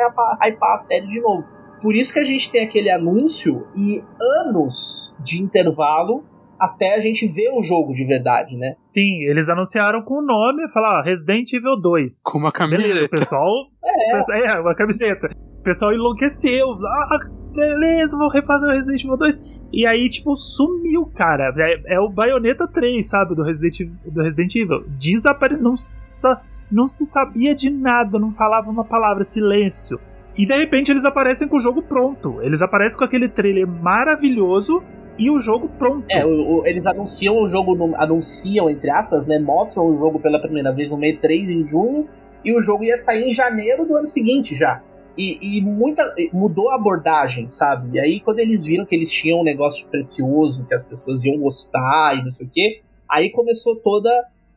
hypar, 0.49 0.73
a 0.73 0.77
série 0.77 1.07
de 1.07 1.19
novo. 1.19 1.47
Por 1.81 1.95
isso 1.95 2.13
que 2.13 2.19
a 2.19 2.23
gente 2.23 2.49
tem 2.49 2.65
aquele 2.65 2.89
anúncio 2.89 3.67
e 3.75 4.01
anos 4.47 5.15
de 5.19 5.41
intervalo 5.41 6.23
até 6.59 6.95
a 6.95 6.99
gente 6.99 7.27
ver 7.27 7.49
o 7.51 7.61
jogo 7.61 7.93
de 7.93 8.05
verdade, 8.05 8.55
né? 8.55 8.75
Sim, 8.79 9.23
eles 9.23 9.49
anunciaram 9.49 10.01
com 10.01 10.15
o 10.15 10.21
nome 10.21 10.63
e 10.63 10.71
falaram, 10.71 10.99
ó, 10.99 11.03
Resident 11.03 11.51
Evil 11.51 11.79
2. 11.79 12.23
Com 12.23 12.37
uma 12.37 12.51
Beleza, 12.51 12.77
o 12.77 13.09
camiseta. 13.09 13.09
pessoal. 13.09 13.51
É. 13.83 14.47
é, 14.47 14.59
uma 14.59 14.73
camiseta. 14.73 15.29
O 15.59 15.63
pessoal 15.63 15.93
enlouqueceu. 15.93 16.65
Ah, 16.71 17.17
beleza, 17.53 18.17
vou 18.17 18.29
refazer 18.29 18.69
o 18.69 18.71
Resident 18.71 19.03
Evil 19.03 19.17
2. 19.17 19.43
E 19.73 19.85
aí, 19.85 20.09
tipo, 20.09 20.35
sumiu, 20.35 21.05
cara. 21.13 21.53
É, 21.57 21.95
é 21.95 21.99
o 21.99 22.07
Bayonetta 22.09 22.67
3, 22.67 23.05
sabe? 23.05 23.35
Do 23.35 23.43
Resident, 23.43 23.89
do 24.05 24.21
Resident 24.21 24.55
Evil. 24.55 24.83
Desapare... 24.97 25.57
Não, 25.57 25.75
sa... 25.75 26.41
não 26.71 26.87
se 26.87 27.05
sabia 27.05 27.53
de 27.53 27.69
nada, 27.69 28.17
não 28.17 28.31
falava 28.31 28.69
uma 28.69 28.85
palavra, 28.85 29.23
silêncio. 29.23 29.99
E 30.37 30.45
de 30.45 30.53
repente 30.55 30.91
eles 30.91 31.05
aparecem 31.05 31.47
com 31.47 31.57
o 31.57 31.59
jogo 31.61 31.81
pronto. 31.81 32.41
Eles 32.41 32.61
aparecem 32.61 32.97
com 32.97 33.05
aquele 33.05 33.27
trailer 33.29 33.65
maravilhoso 33.67 34.83
e 35.17 35.29
o 35.29 35.39
jogo 35.39 35.69
pronto. 35.77 36.05
É, 36.09 36.25
o- 36.25 36.59
o- 36.59 36.67
eles 36.67 36.85
anunciam 36.85 37.37
o 37.41 37.47
jogo, 37.47 37.73
no- 37.75 37.95
anunciam, 37.95 38.69
entre 38.69 38.89
aspas, 38.89 39.25
né? 39.25 39.39
Mostram 39.39 39.85
o 39.89 39.95
jogo 39.95 40.19
pela 40.19 40.39
primeira 40.41 40.73
vez 40.73 40.91
no 40.91 40.97
mês 40.97 41.17
3 41.21 41.49
em 41.49 41.65
junho, 41.65 42.07
e 42.43 42.53
o 42.55 42.61
jogo 42.61 42.83
ia 42.83 42.97
sair 42.97 43.23
em 43.23 43.31
janeiro 43.31 43.85
do 43.85 43.95
ano 43.95 44.05
seguinte 44.05 44.55
já. 44.55 44.81
E, 45.17 45.57
e 45.57 45.61
muita, 45.61 46.13
mudou 46.33 46.69
a 46.71 46.75
abordagem, 46.75 47.47
sabe? 47.47 47.95
E 47.97 47.99
aí, 47.99 48.19
quando 48.19 48.39
eles 48.39 48.65
viram 48.65 48.85
que 48.85 48.93
eles 48.95 49.09
tinham 49.11 49.39
um 49.39 49.43
negócio 49.43 49.87
precioso, 49.87 50.65
que 50.65 50.73
as 50.73 50.83
pessoas 50.83 51.23
iam 51.23 51.37
gostar 51.39 52.17
e 52.17 52.23
não 52.23 52.31
sei 52.31 52.47
o 52.47 52.49
quê, 52.49 52.81
aí 53.09 53.29
começou 53.31 53.75
toda, 53.77 54.09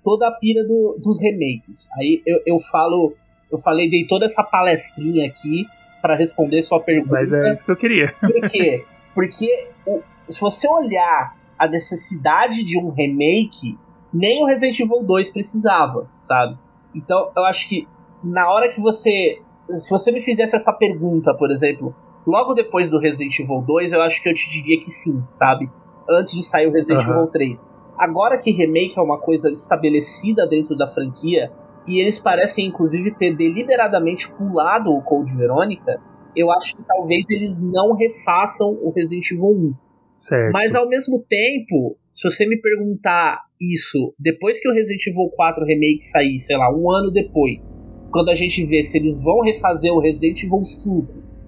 toda 0.02 0.26
a 0.26 0.32
pira 0.32 0.64
do- 0.64 0.96
dos 1.02 1.20
remakes. 1.20 1.88
Aí 1.96 2.22
eu, 2.26 2.40
eu 2.46 2.58
falo, 2.58 3.14
eu 3.52 3.58
falei, 3.58 3.88
dei 3.88 4.04
toda 4.06 4.26
essa 4.26 4.42
palestrinha 4.42 5.28
aqui 5.28 5.64
para 6.02 6.16
responder 6.16 6.60
sua 6.62 6.80
pergunta. 6.80 7.12
Mas 7.12 7.32
é 7.32 7.52
isso 7.52 7.64
que 7.64 7.70
eu 7.70 7.76
queria. 7.76 8.12
Por 8.20 8.40
quê? 8.50 8.84
Porque 9.14 9.68
o- 9.86 10.00
se 10.28 10.40
você 10.40 10.68
olhar 10.68 11.36
a 11.58 11.68
necessidade 11.68 12.62
de 12.64 12.78
um 12.78 12.90
remake, 12.90 13.76
nem 14.12 14.42
o 14.42 14.46
Resident 14.46 14.78
Evil 14.80 15.02
2 15.02 15.30
precisava, 15.30 16.08
sabe? 16.18 16.56
Então 16.94 17.30
eu 17.36 17.44
acho 17.44 17.68
que 17.68 17.86
na 18.24 18.50
hora 18.50 18.68
que 18.68 18.80
você. 18.80 19.40
Se 19.76 19.90
você 19.90 20.10
me 20.10 20.20
fizesse 20.20 20.56
essa 20.56 20.72
pergunta, 20.72 21.34
por 21.34 21.50
exemplo, 21.50 21.94
logo 22.26 22.54
depois 22.54 22.90
do 22.90 22.98
Resident 22.98 23.38
Evil 23.38 23.62
2, 23.62 23.92
eu 23.92 24.02
acho 24.02 24.22
que 24.22 24.28
eu 24.28 24.34
te 24.34 24.48
diria 24.50 24.80
que 24.80 24.90
sim, 24.90 25.22
sabe? 25.30 25.70
Antes 26.08 26.32
de 26.32 26.42
sair 26.42 26.66
o 26.66 26.72
Resident 26.72 27.02
Aham. 27.02 27.12
Evil 27.12 27.26
3. 27.26 27.66
Agora 27.98 28.38
que 28.38 28.50
remake 28.50 28.98
é 28.98 29.02
uma 29.02 29.18
coisa 29.18 29.50
estabelecida 29.50 30.46
dentro 30.46 30.76
da 30.76 30.86
franquia, 30.86 31.50
e 31.86 32.00
eles 32.00 32.18
parecem 32.18 32.66
inclusive 32.66 33.14
ter 33.14 33.34
deliberadamente 33.34 34.30
pulado 34.32 34.90
o 34.90 35.02
Code 35.02 35.36
Verônica, 35.36 36.00
eu 36.36 36.50
acho 36.52 36.76
que 36.76 36.82
talvez 36.84 37.24
eles 37.28 37.60
não 37.62 37.94
refaçam 37.94 38.70
o 38.82 38.92
Resident 38.94 39.30
Evil 39.30 39.72
1. 39.72 39.74
Certo. 40.10 40.52
Mas 40.52 40.74
ao 40.74 40.88
mesmo 40.88 41.24
tempo, 41.28 41.96
se 42.12 42.28
você 42.28 42.46
me 42.46 42.60
perguntar 42.60 43.42
isso 43.60 44.14
depois 44.18 44.60
que 44.60 44.68
o 44.68 44.72
Resident 44.72 45.06
Evil 45.06 45.30
4 45.34 45.64
Remake 45.64 46.02
sair, 46.02 46.38
sei 46.38 46.56
lá, 46.56 46.72
um 46.74 46.90
ano 46.90 47.10
depois, 47.10 47.82
quando 48.18 48.30
a 48.30 48.34
gente 48.34 48.64
vê 48.66 48.82
se 48.82 48.98
eles 48.98 49.22
vão 49.22 49.42
refazer 49.42 49.92
o 49.92 50.00
Resident 50.00 50.42
Evil 50.42 50.64
5 50.64 51.06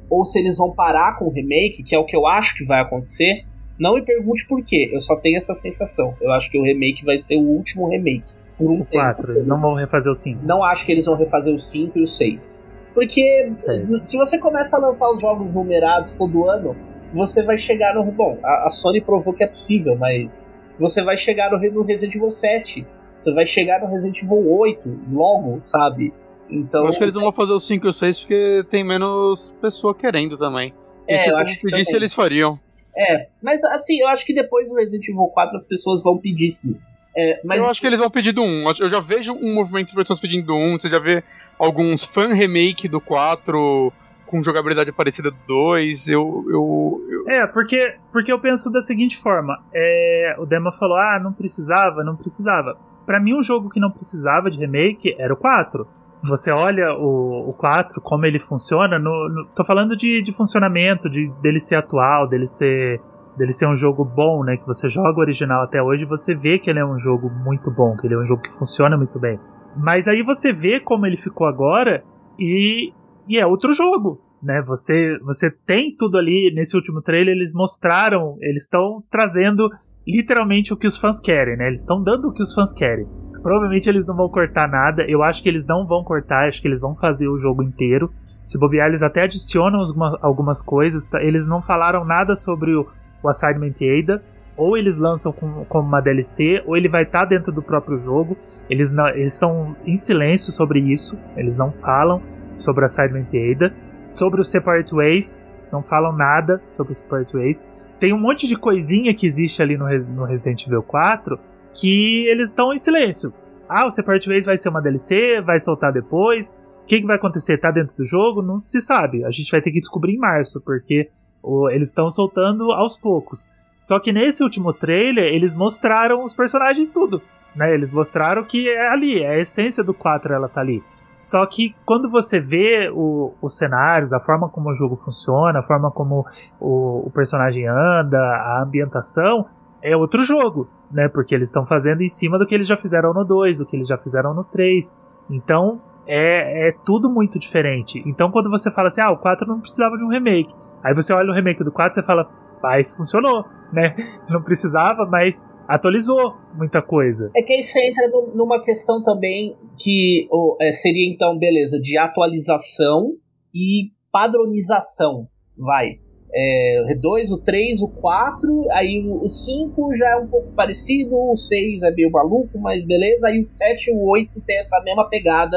ou 0.09 0.25
se 0.25 0.39
eles 0.39 0.57
vão 0.57 0.73
parar 0.73 1.19
com 1.19 1.25
o 1.25 1.29
remake, 1.29 1.83
que 1.83 1.97
é 1.97 1.99
o 1.99 2.05
que 2.05 2.17
eu 2.17 2.29
acho 2.29 2.55
que 2.55 2.65
vai 2.65 2.81
acontecer, 2.81 3.45
não 3.77 3.97
me 3.97 4.05
pergunte 4.05 4.47
por 4.47 4.65
quê, 4.65 4.89
eu 4.93 5.01
só 5.01 5.17
tenho 5.17 5.37
essa 5.37 5.53
sensação. 5.53 6.15
Eu 6.21 6.31
acho 6.31 6.49
que 6.49 6.57
o 6.57 6.63
remake 6.63 7.05
vai 7.05 7.19
ser 7.19 7.39
o 7.39 7.43
último 7.43 7.89
remake. 7.89 8.33
Por 8.57 8.71
um 8.71 8.83
O 8.83 8.87
4, 8.87 9.27
tempo. 9.27 9.37
eles 9.37 9.49
não 9.49 9.61
vão 9.61 9.75
refazer 9.75 10.13
o 10.13 10.15
5. 10.15 10.47
Não 10.47 10.63
acho 10.63 10.87
que 10.87 10.93
eles 10.93 11.07
vão 11.07 11.17
refazer 11.17 11.53
o 11.53 11.59
5 11.59 11.99
e 11.99 12.03
o 12.03 12.07
6. 12.07 12.65
Porque 12.95 13.51
Certo. 13.51 14.05
se 14.05 14.17
você 14.17 14.39
começa 14.39 14.77
a 14.77 14.81
lançar 14.81 15.11
os 15.11 15.21
jogos 15.21 15.53
numerados 15.53 16.15
todo 16.15 16.49
ano, 16.49 16.77
você 17.13 17.43
vai 17.43 17.59
chegar 17.59 17.97
no. 17.97 18.05
Bom, 18.13 18.39
a, 18.45 18.71
Sony 18.71 19.01
provou 19.01 19.35
que 19.35 19.43
é 19.43 19.49
possível, 19.49 19.97
mas 19.97 20.49
você 20.79 21.03
vai 21.03 21.17
chegar 21.17 21.51
no, 21.51 21.59
no 21.73 21.83
Resident 21.83 22.15
Evil 22.15 22.31
7. 22.31 22.87
Você 23.19 23.35
vai 23.35 23.45
chegar 23.45 23.81
no 23.81 23.89
Resident 23.89 24.23
Evil 24.23 24.49
8 24.49 25.01
logo, 25.11 25.59
sabe? 25.63 26.13
Então. 26.51 26.83
Eu 26.83 26.89
acho 26.89 26.99
que 26.99 27.05
eles 27.05 27.15
não 27.15 27.23
vão 27.23 27.33
fazer 27.33 27.53
o 27.53 27.61
5 27.61 27.87
e 27.87 27.89
o 27.89 27.93
6 27.93 28.21
porque 28.21 28.65
tem 28.71 28.83
menos 28.85 29.55
pessoa 29.61 29.95
querendo 29.95 30.37
também. 30.37 30.75
E 31.09 31.13
É, 31.15 31.19
se 31.23 31.31
eu 31.31 31.37
acho 31.37 31.61
que 31.61 31.71
pedisse, 31.71 31.95
eles 31.95 32.13
fariam. 32.15 32.59
É, 32.97 33.29
mas 33.43 33.63
assim, 33.65 34.01
eu 34.01 34.09
acho 34.09 34.27
que 34.27 34.35
depois 34.35 34.69
do 34.69 34.75
Resident 34.77 35.09
Evil 35.09 35.29
4 35.33 35.57
as 35.57 35.67
pessoas 35.67 36.03
vão 36.03 36.19
pedir 36.19 36.49
sim. 36.51 36.77
É, 37.17 37.41
mas 37.45 37.63
Eu 37.65 37.71
acho 37.71 37.81
que 37.81 37.87
eles 37.87 37.99
vão 37.99 38.11
pedir 38.11 38.33
do 38.33 38.43
1. 38.43 38.65
Eu 38.81 38.89
já 38.89 39.01
vejo 39.01 39.33
um 39.33 39.55
movimento 39.55 39.89
de 39.89 39.95
pessoas 39.95 40.21
pedindo 40.21 40.47
do 40.47 40.55
1. 40.55 40.79
Você 40.79 40.89
já 40.89 40.99
vê 40.99 41.25
alguns 41.59 42.05
fan 42.05 42.33
remake 42.35 42.89
do 42.89 43.01
4 43.01 43.93
com 44.27 44.43
jogabilidade 44.43 44.93
parecida 44.93 45.31
do 45.31 45.37
2. 45.47 46.09
Eu. 46.09 46.45
eu, 46.49 47.05
eu- 47.11 47.29
É, 47.29 47.47
porque, 47.49 47.95
porque 48.13 48.31
eu 48.33 48.39
penso 48.41 48.71
da 48.71 48.81
seguinte 48.81 49.17
forma: 49.17 49.59
é, 49.75 50.37
o 50.39 50.47
Dema 50.47 50.71
falou, 50.73 50.97
ah, 50.97 51.19
não 51.23 51.33
precisava, 51.33 52.05
não 52.05 52.15
precisava. 52.17 52.77
Pra 53.07 53.19
mim, 53.19 53.35
um 53.35 53.43
jogo 53.43 53.69
que 53.71 53.81
não 53.81 53.91
precisava 53.91 54.49
de 54.51 54.59
remake 54.59 55.17
era 55.19 55.35
o 55.35 55.37
4. 55.37 55.87
Você 56.29 56.51
olha 56.51 56.93
o, 56.95 57.49
o 57.49 57.53
4, 57.55 58.01
como 58.01 58.27
ele 58.27 58.39
funciona, 58.39 58.99
no, 58.99 59.29
no- 59.29 59.47
tô 59.55 59.65
falando 59.65 59.97
de, 59.97 60.21
de 60.23 60.33
funcionamento, 60.33 61.09
de, 61.09 61.31
dele 61.41 61.59
ser 61.59 61.77
atual, 61.77 62.29
dele 62.29 62.47
ser, 62.47 63.01
dele 63.39 63.53
ser 63.53 63.67
um 63.67 63.75
jogo 63.75 64.05
bom, 64.05 64.45
né? 64.45 64.57
Que 64.59 64.67
você 64.67 64.87
joga 64.89 65.17
o 65.19 65.21
original 65.21 65.63
até 65.63 65.83
hoje, 65.83 66.05
você 66.05 66.35
vê 66.35 66.59
que 66.59 66.69
ele 66.69 66.79
é 66.79 66.85
um 66.85 66.99
jogo 66.99 67.31
muito 67.31 67.71
bom, 67.71 67.97
que 67.97 68.07
ele 68.07 68.15
é 68.15 68.19
um 68.19 68.27
jogo 68.27 68.43
que 68.43 68.53
funciona 68.59 68.97
muito 68.99 69.19
bem. 69.19 69.39
Mas 69.77 70.09
aí 70.09 70.23
você 70.23 70.53
vê 70.53 70.79
como 70.81 71.07
ele 71.07 71.17
ficou 71.17 71.47
agora 71.47 72.03
e, 72.39 72.93
e 73.27 73.39
é 73.39 73.47
outro 73.47 73.73
jogo, 73.73 74.21
né? 74.43 74.61
Você, 74.67 75.17
você 75.23 75.51
tem 75.51 75.95
tudo 75.97 76.19
ali 76.19 76.53
nesse 76.55 76.77
último 76.77 77.01
trailer, 77.01 77.35
eles 77.35 77.55
mostraram, 77.55 78.37
eles 78.41 78.65
estão 78.65 79.03
trazendo 79.11 79.71
literalmente 80.07 80.73
o 80.73 80.77
que 80.77 80.87
os 80.87 80.99
fãs 80.99 81.19
querem, 81.21 81.57
né? 81.57 81.69
Eles 81.69 81.81
estão 81.83 82.03
dando 82.03 82.29
o 82.29 82.33
que 82.33 82.43
os 82.43 82.53
fãs 82.53 82.73
querem. 82.75 83.07
Provavelmente 83.43 83.89
eles 83.89 84.07
não 84.07 84.15
vão 84.17 84.29
cortar 84.29 84.69
nada, 84.69 85.03
eu 85.09 85.23
acho 85.23 85.43
que 85.43 85.49
eles 85.49 85.67
não 85.67 85.87
vão 85.87 86.05
cortar, 86.05 86.49
acho 86.49 86.61
que 86.61 86.69
eles 86.69 86.81
vão 86.81 86.95
fazer 86.95 87.29
o 87.29 87.39
jogo 87.39 87.63
inteiro. 87.63 88.13
Se 88.45 88.59
bobear, 88.59 88.89
eles 88.89 89.03
até 89.03 89.23
adicionam 89.25 89.81
alguma- 89.81 90.19
algumas 90.21 90.63
coisas, 90.63 91.07
tá? 91.07 91.23
eles 91.23 91.47
não 91.47 91.61
falaram 91.63 92.05
nada 92.05 92.35
sobre 92.35 92.75
o, 92.75 92.87
o 93.23 93.29
Assignment 93.29 93.75
Ada, 94.03 94.23
ou 94.57 94.77
eles 94.77 94.99
lançam 94.99 95.33
com- 95.33 95.65
como 95.69 95.89
uma 95.89 96.01
DLC, 96.01 96.63
ou 96.67 96.77
ele 96.77 96.89
vai 96.89 97.03
estar 97.05 97.25
dentro 97.25 97.51
do 97.53 97.63
próprio 97.63 97.99
jogo. 97.99 98.37
Eles 98.69 98.91
não, 98.93 99.09
eles 99.09 99.33
estão 99.35 99.75
em 99.87 99.97
silêncio 99.97 100.53
sobre 100.53 100.81
isso, 100.81 101.17
eles 101.37 101.57
não 101.57 101.71
falam 101.73 102.21
sobre 102.57 102.85
Assignment 102.85 103.27
Ada. 103.35 103.73
Sobre 104.09 104.41
o 104.41 104.45
Separate 104.45 104.93
Ways, 104.95 105.49
não 105.73 105.83
falam 105.83 106.13
nada 106.13 106.61
sobre 106.67 106.93
o 106.93 106.95
Separate 106.97 107.33
Ways. 107.37 107.69
Tem 108.01 108.13
um 108.13 108.19
monte 108.19 108.49
de 108.49 108.57
coisinha 108.57 109.15
que 109.15 109.25
existe 109.27 109.63
ali 109.63 109.77
no, 109.77 109.87
no 110.01 110.25
Resident 110.25 110.67
Evil 110.67 110.83
4 110.83 111.39
que 111.75 112.27
eles 112.29 112.49
estão 112.51 112.73
em 112.73 112.79
silêncio. 112.79 113.33
Ah, 113.69 113.87
o 113.87 113.91
Separate 113.91 114.29
Ways 114.29 114.47
vai 114.47 114.57
ser 114.57 114.69
uma 114.69 114.81
DLC, 114.83 115.41
vai 115.41 115.61
soltar 115.61 115.93
depois. 115.93 116.59
O 116.83 116.87
que, 116.87 117.01
que 117.01 117.07
vai 117.07 117.17
acontecer? 117.17 117.57
Tá 117.59 117.71
dentro 117.71 117.97
do 117.97 118.05
jogo? 118.05 118.43
Não 118.43 118.59
se 118.59 118.81
sabe. 118.81 119.25
A 119.25 119.31
gente 119.31 119.51
vai 119.51 119.63
ter 119.63 119.71
que 119.71 119.79
descobrir 119.81 120.15
em 120.15 120.19
março, 120.19 120.61
porque 120.61 121.09
o- 121.43 121.71
eles 121.71 121.89
estão 121.89 122.11
soltando 122.11 122.73
aos 122.73 122.97
poucos. 122.99 123.51
Só 123.79 123.99
que 124.01 124.13
nesse 124.13 124.43
último 124.43 124.73
trailer, 124.73 125.25
eles 125.33 125.55
mostraram 125.55 126.25
os 126.25 126.35
personagens 126.35 126.91
tudo. 126.91 127.23
Né? 127.55 127.73
Eles 127.73 127.91
mostraram 127.93 128.45
que 128.45 128.69
é 128.69 128.89
ali, 128.89 129.23
é 129.23 129.29
a 129.37 129.39
essência 129.41 129.83
do 129.85 129.95
4 129.95 130.35
ela 130.35 130.49
tá 130.49 130.61
ali. 130.61 130.83
Só 131.17 131.45
que 131.47 131.75
quando 131.85 132.09
você 132.11 132.41
vê 132.41 132.91
o- 132.93 133.35
os 133.41 133.57
cenários, 133.57 134.13
a 134.13 134.19
forma 134.19 134.49
como 134.49 134.71
o 134.71 134.75
jogo 134.75 134.97
funciona, 134.97 135.59
a 135.61 135.63
forma 135.63 135.91
como 135.91 136.27
o, 136.59 137.07
o 137.07 137.11
personagem 137.11 137.67
anda, 137.69 138.19
a 138.19 138.63
ambientação, 138.63 139.47
é 139.83 139.97
outro 139.97 140.23
jogo, 140.23 140.69
né? 140.91 141.09
Porque 141.09 141.35
eles 141.35 141.49
estão 141.49 141.65
fazendo 141.65 142.03
em 142.03 142.09
cima 142.09 142.39
do 142.39 142.47
que 142.47 142.55
eles 142.55 142.67
já 142.67 142.77
fizeram 142.77 143.13
no 143.13 143.25
2, 143.25 143.59
do 143.59 143.67
que 143.67 143.77
eles 143.77 143.89
já 143.89 143.99
fizeram 143.99 144.35
no 144.35 144.45
3. 144.45 144.99
Então 145.31 145.81
é, 146.07 146.69
é 146.69 146.73
tudo 146.85 147.09
muito 147.11 147.39
diferente. 147.39 148.03
Então 148.07 148.31
quando 148.31 148.51
você 148.51 148.71
fala 148.71 148.89
assim, 148.89 149.01
ah, 149.01 149.11
o 149.11 149.19
4 149.19 149.47
não 149.47 149.61
precisava 149.61 149.97
de 149.97 150.05
um 150.05 150.09
remake. 150.09 150.55
Aí 150.83 150.95
você 150.95 151.13
olha 151.13 151.31
o 151.31 151.35
remake 151.35 151.63
do 151.63 151.73
4 151.73 152.01
e 152.01 152.03
fala, 152.05 152.29
mas 152.63 152.95
funcionou, 152.95 153.45
né? 153.73 153.95
Não 154.29 154.43
precisava, 154.43 155.07
mas 155.07 155.47
atualizou 155.69 156.37
muita 156.55 156.83
coisa. 156.83 157.31
É 157.35 157.43
que 157.43 157.53
aí 157.53 157.63
você 157.63 157.89
entra 157.89 158.09
nu- 158.09 158.33
numa 158.35 158.63
questão 158.63 159.03
também 159.03 159.57
que 159.79 160.27
ô, 160.31 160.57
é, 160.61 160.73
seria 160.73 161.11
então, 161.11 161.39
beleza, 161.39 161.81
de 161.81 161.97
atualização 161.97 163.15
e 163.55 163.93
padronização. 164.13 165.27
Vai. 165.57 165.99
É, 166.33 166.85
o 166.89 167.01
2, 167.01 167.33
o 167.33 167.39
3, 167.39 167.83
o 167.83 167.89
4, 167.89 168.67
aí 168.73 169.05
o 169.05 169.29
5 169.29 169.95
já 169.97 170.11
é 170.11 170.17
um 170.17 170.27
pouco 170.29 170.53
parecido, 170.53 171.17
o 171.17 171.37
6 171.37 171.83
é 171.83 171.91
meio 171.91 172.11
maluco, 172.11 172.59
mas 172.59 172.85
beleza, 172.85 173.29
aí 173.29 173.41
o 173.41 173.45
7 173.45 173.91
e 173.91 173.95
o 173.95 174.01
8 174.09 174.41
tem 174.47 174.59
essa 174.61 174.81
mesma 174.83 175.09
pegada. 175.09 175.57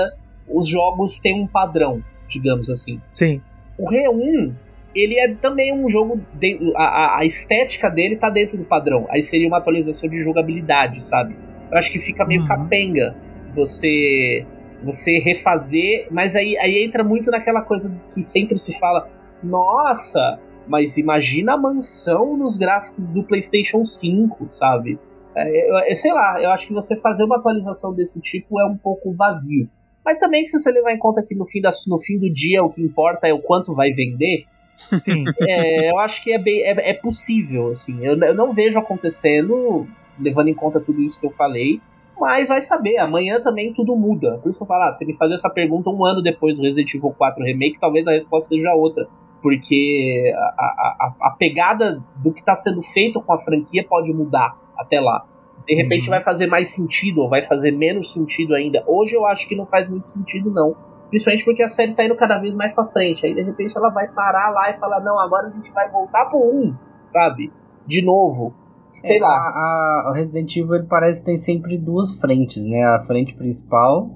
Os 0.52 0.68
jogos 0.68 1.20
têm 1.20 1.42
um 1.42 1.48
padrão, 1.48 2.04
digamos 2.28 2.70
assim. 2.70 3.00
Sim. 3.12 3.40
O 3.78 3.90
Re1, 3.90 4.54
ele 4.96 5.20
é 5.20 5.34
também 5.36 5.74
um 5.74 5.88
jogo. 5.90 6.20
de- 6.34 6.60
a, 6.76 6.84
a- 6.84 7.20
a 7.20 7.26
estética 7.26 7.90
dele 7.90 8.16
tá 8.16 8.30
dentro 8.30 8.58
do 8.58 8.64
padrão. 8.66 9.06
Aí 9.10 9.22
seria 9.22 9.48
uma 9.48 9.58
atualização 9.60 10.10
de 10.10 10.18
jogabilidade, 10.24 11.04
sabe? 11.04 11.36
Eu 11.72 11.78
acho 11.78 11.92
que 11.92 12.00
fica 12.00 12.26
meio 12.26 12.42
Uhum. 12.42 12.48
capenga 12.48 13.16
você 13.52 14.46
você 14.84 15.18
refazer, 15.20 16.08
mas 16.12 16.36
aí, 16.36 16.58
aí 16.58 16.84
entra 16.84 17.04
muito 17.06 17.32
naquela 17.32 17.62
coisa 17.62 17.90
que 18.14 18.22
sempre 18.22 18.58
se 18.58 18.78
fala: 18.80 19.08
nossa, 19.42 20.40
mas 20.68 20.98
imagina 20.98 21.54
a 21.54 21.58
mansão 21.58 22.38
nos 22.38 22.56
gráficos 22.56 23.12
do 23.12 23.24
PlayStation 23.24 23.86
5, 23.86 24.46
sabe? 24.50 25.00
É, 25.36 25.70
eu, 25.70 25.78
eu 25.90 25.96
sei 25.96 26.14
lá, 26.14 26.42
eu 26.42 26.52
acho 26.52 26.68
que 26.68 26.74
você 26.74 26.96
fazer 26.96 27.24
uma 27.24 27.38
atualização 27.38 27.94
desse 27.94 28.22
tipo 28.22 28.60
é 28.60 28.66
um 28.66 28.78
pouco 28.78 29.12
vazio. 29.14 29.68
Mas 30.06 30.20
também, 30.20 30.44
se 30.44 30.60
você 30.60 30.72
levar 30.72 30.94
em 30.94 31.00
conta 31.00 31.24
que 31.24 31.34
no 31.34 31.46
fim, 31.46 31.62
da, 31.62 31.72
no 31.88 31.98
fim 31.98 32.18
do 32.18 32.30
dia 32.30 32.64
o 32.64 32.70
que 32.70 32.82
importa 32.82 33.28
é 33.28 33.34
o 33.34 33.42
quanto 33.42 33.74
vai 33.74 33.92
vender, 33.92 34.46
Sim. 34.94 35.24
é, 35.48 35.92
eu 35.92 36.00
acho 36.00 36.24
que 36.24 36.34
é, 36.34 36.40
bem, 36.40 36.62
é, 36.62 36.90
é 36.90 36.94
possível, 36.94 37.70
assim. 37.70 38.06
Eu, 38.06 38.18
eu 38.20 38.36
não 38.36 38.52
vejo 38.52 38.78
acontecendo, 38.78 39.88
levando 40.20 40.50
em 40.50 40.54
conta 40.54 40.80
tudo 40.80 41.02
isso 41.02 41.20
que 41.20 41.26
eu 41.26 41.32
falei, 41.32 41.80
mas 42.20 42.48
vai 42.48 42.62
saber, 42.62 42.98
amanhã 42.98 43.40
também 43.42 43.74
tudo 43.74 43.96
muda. 43.96 44.38
Por 44.38 44.50
isso 44.50 44.58
que 44.58 44.64
eu 44.64 44.68
falo, 44.68 44.84
ah, 44.84 44.92
se 44.92 45.04
ele 45.04 45.14
fazer 45.14 45.36
essa 45.36 45.50
pergunta 45.50 45.90
um 45.90 46.06
ano 46.06 46.22
depois 46.22 46.58
do 46.58 46.64
Resident 46.64 46.94
Evil 46.94 47.14
4 47.18 47.44
Remake, 47.44 47.80
talvez 47.80 48.08
a 48.08 48.12
resposta 48.12 48.50
seja 48.50 48.74
outra. 48.74 49.08
Porque 49.44 50.34
a, 50.36 50.64
a, 50.64 51.14
a- 51.22 51.30
pegada 51.38 52.02
do 52.24 52.32
que 52.34 52.40
está 52.40 52.56
sendo 52.56 52.82
feito 52.82 53.22
com 53.22 53.34
a 53.34 53.38
franquia 53.38 53.86
pode 53.88 54.12
mudar 54.14 54.58
até 54.78 55.00
lá. 55.02 55.26
De 55.68 55.76
repente 55.76 56.06
Uhum. 56.06 56.12
vai 56.12 56.22
fazer 56.22 56.48
mais 56.48 56.70
sentido, 56.74 57.22
ou 57.22 57.30
vai 57.30 57.44
fazer 57.44 57.72
menos 57.72 58.12
sentido 58.14 58.56
ainda. 58.56 58.84
Hoje 58.88 59.14
eu 59.16 59.26
acho 59.26 59.48
que 59.48 59.56
não 59.56 59.66
faz 59.66 59.90
muito 59.90 60.08
sentido, 60.08 60.50
não. 60.50 60.76
Principalmente 61.10 61.46
porque 61.46 61.62
a 61.62 61.68
série 61.68 61.94
tá 61.94 62.04
indo 62.06 62.16
cada 62.16 62.38
vez 62.40 62.56
mais 62.56 62.72
pra 62.72 62.86
frente. 62.86 63.26
Aí 63.26 63.36
de 63.36 63.42
repente 63.44 63.78
ela 63.78 63.90
vai 63.90 64.08
parar 64.08 64.50
lá 64.52 64.70
e 64.72 64.74
falar: 64.80 65.00
não, 65.02 65.20
agora 65.20 65.48
a 65.48 65.52
gente 65.52 65.72
vai 65.72 65.90
voltar 65.92 66.26
pro 66.26 66.40
1, 66.40 66.74
sabe? 67.06 67.52
De 67.86 68.02
novo. 68.02 68.54
Sei 68.86 69.18
É, 69.18 69.22
lá. 69.22 69.28
A, 69.30 70.06
a- 70.08 70.10
o 70.10 70.14
Resident 70.14 70.56
Evil 70.58 70.76
ele 70.76 70.88
parece 70.88 71.20
que 71.22 71.26
tem 71.28 71.38
sempre 71.38 71.78
duas 71.78 72.20
frentes, 72.20 72.68
né? 72.68 72.84
A 72.84 73.00
frente 73.00 73.34
principal, 73.36 74.10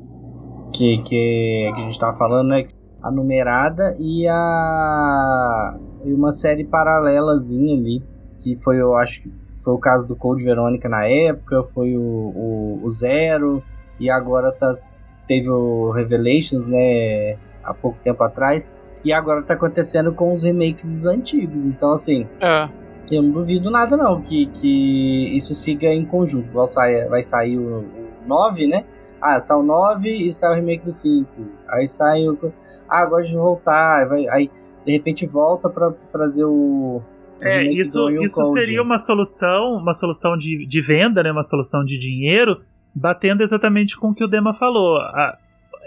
que, 0.74 0.98
que, 1.00 1.72
que 1.76 1.82
a 1.82 1.84
gente 1.84 2.00
tava 2.00 2.16
falando, 2.18 2.50
né? 2.50 2.64
A 3.02 3.12
numerada 3.12 3.96
e 4.00 4.28
a. 4.28 5.78
E 6.04 6.14
uma 6.14 6.32
série 6.32 6.66
paralelazinha 6.66 7.78
ali. 7.78 8.04
Que 8.40 8.56
foi, 8.56 8.80
eu 8.80 8.96
acho 8.96 9.22
que 9.24 9.32
foi 9.58 9.74
o 9.74 9.78
caso 9.80 10.08
do 10.08 10.16
Code 10.16 10.44
Verônica 10.44 10.88
na 10.88 11.06
época, 11.06 11.64
foi 11.64 11.98
o, 11.98 12.02
o, 12.02 12.80
o 12.84 12.90
Zero, 12.90 13.64
e 14.00 14.10
agora 14.10 14.52
tá, 14.52 14.72
teve 15.28 15.50
o 15.50 15.90
Revelations, 15.92 16.68
né? 16.68 17.38
Há 17.64 17.74
pouco 17.74 17.98
tempo 18.04 18.24
atrás. 18.24 18.72
E 19.04 19.12
agora 19.12 19.42
tá 19.42 19.54
acontecendo 19.56 20.14
com 20.14 20.34
os 20.34 20.44
remakes 20.44 20.86
dos 20.88 21.06
antigos. 21.06 21.66
Então, 21.66 21.92
assim, 21.92 22.28
É. 22.40 22.70
eu 23.12 23.22
não 23.24 23.32
duvido 23.32 23.70
nada 23.72 23.96
não 23.98 24.22
que, 24.22 24.46
que 24.48 25.36
isso 25.36 25.54
siga 25.56 25.88
em 25.88 26.06
conjunto. 26.06 26.48
Igual 26.50 26.68
sai, 26.68 27.08
vai 27.08 27.24
sair 27.24 27.58
o, 27.58 27.80
o 27.80 28.28
9, 28.28 28.68
né? 28.68 28.86
Ah, 29.20 29.40
sai 29.40 29.58
o 29.58 29.64
9 29.64 30.10
e 30.10 30.32
sai 30.32 30.52
o 30.52 30.56
remake 30.56 30.84
do 30.84 30.92
5. 30.92 31.28
Aí 31.70 31.88
sai 31.88 32.28
o. 32.28 32.38
Ah, 32.90 33.02
agora 33.02 33.24
de 33.24 33.36
voltar. 33.36 34.08
Vai, 34.08 34.28
aí 34.28 34.50
de 34.86 34.94
repente 34.94 35.28
volta 35.28 35.70
pra 35.70 35.92
trazer 36.12 36.46
o. 36.46 37.02
É, 37.44 37.64
isso, 37.64 38.10
isso 38.10 38.44
seria 38.54 38.82
uma 38.82 38.98
solução, 38.98 39.76
uma 39.76 39.94
solução 39.94 40.36
de, 40.36 40.66
de 40.66 40.82
venda, 40.82 41.22
né? 41.22 41.32
Uma 41.32 41.44
solução 41.44 41.84
de 41.84 41.98
dinheiro, 42.00 42.62
batendo 42.96 43.44
exatamente 43.44 43.96
com 43.96 44.10
o 44.10 44.14
que 44.14 44.24
o 44.24 44.28
Dema 44.28 44.54
falou. 44.54 44.98
A 44.98 45.38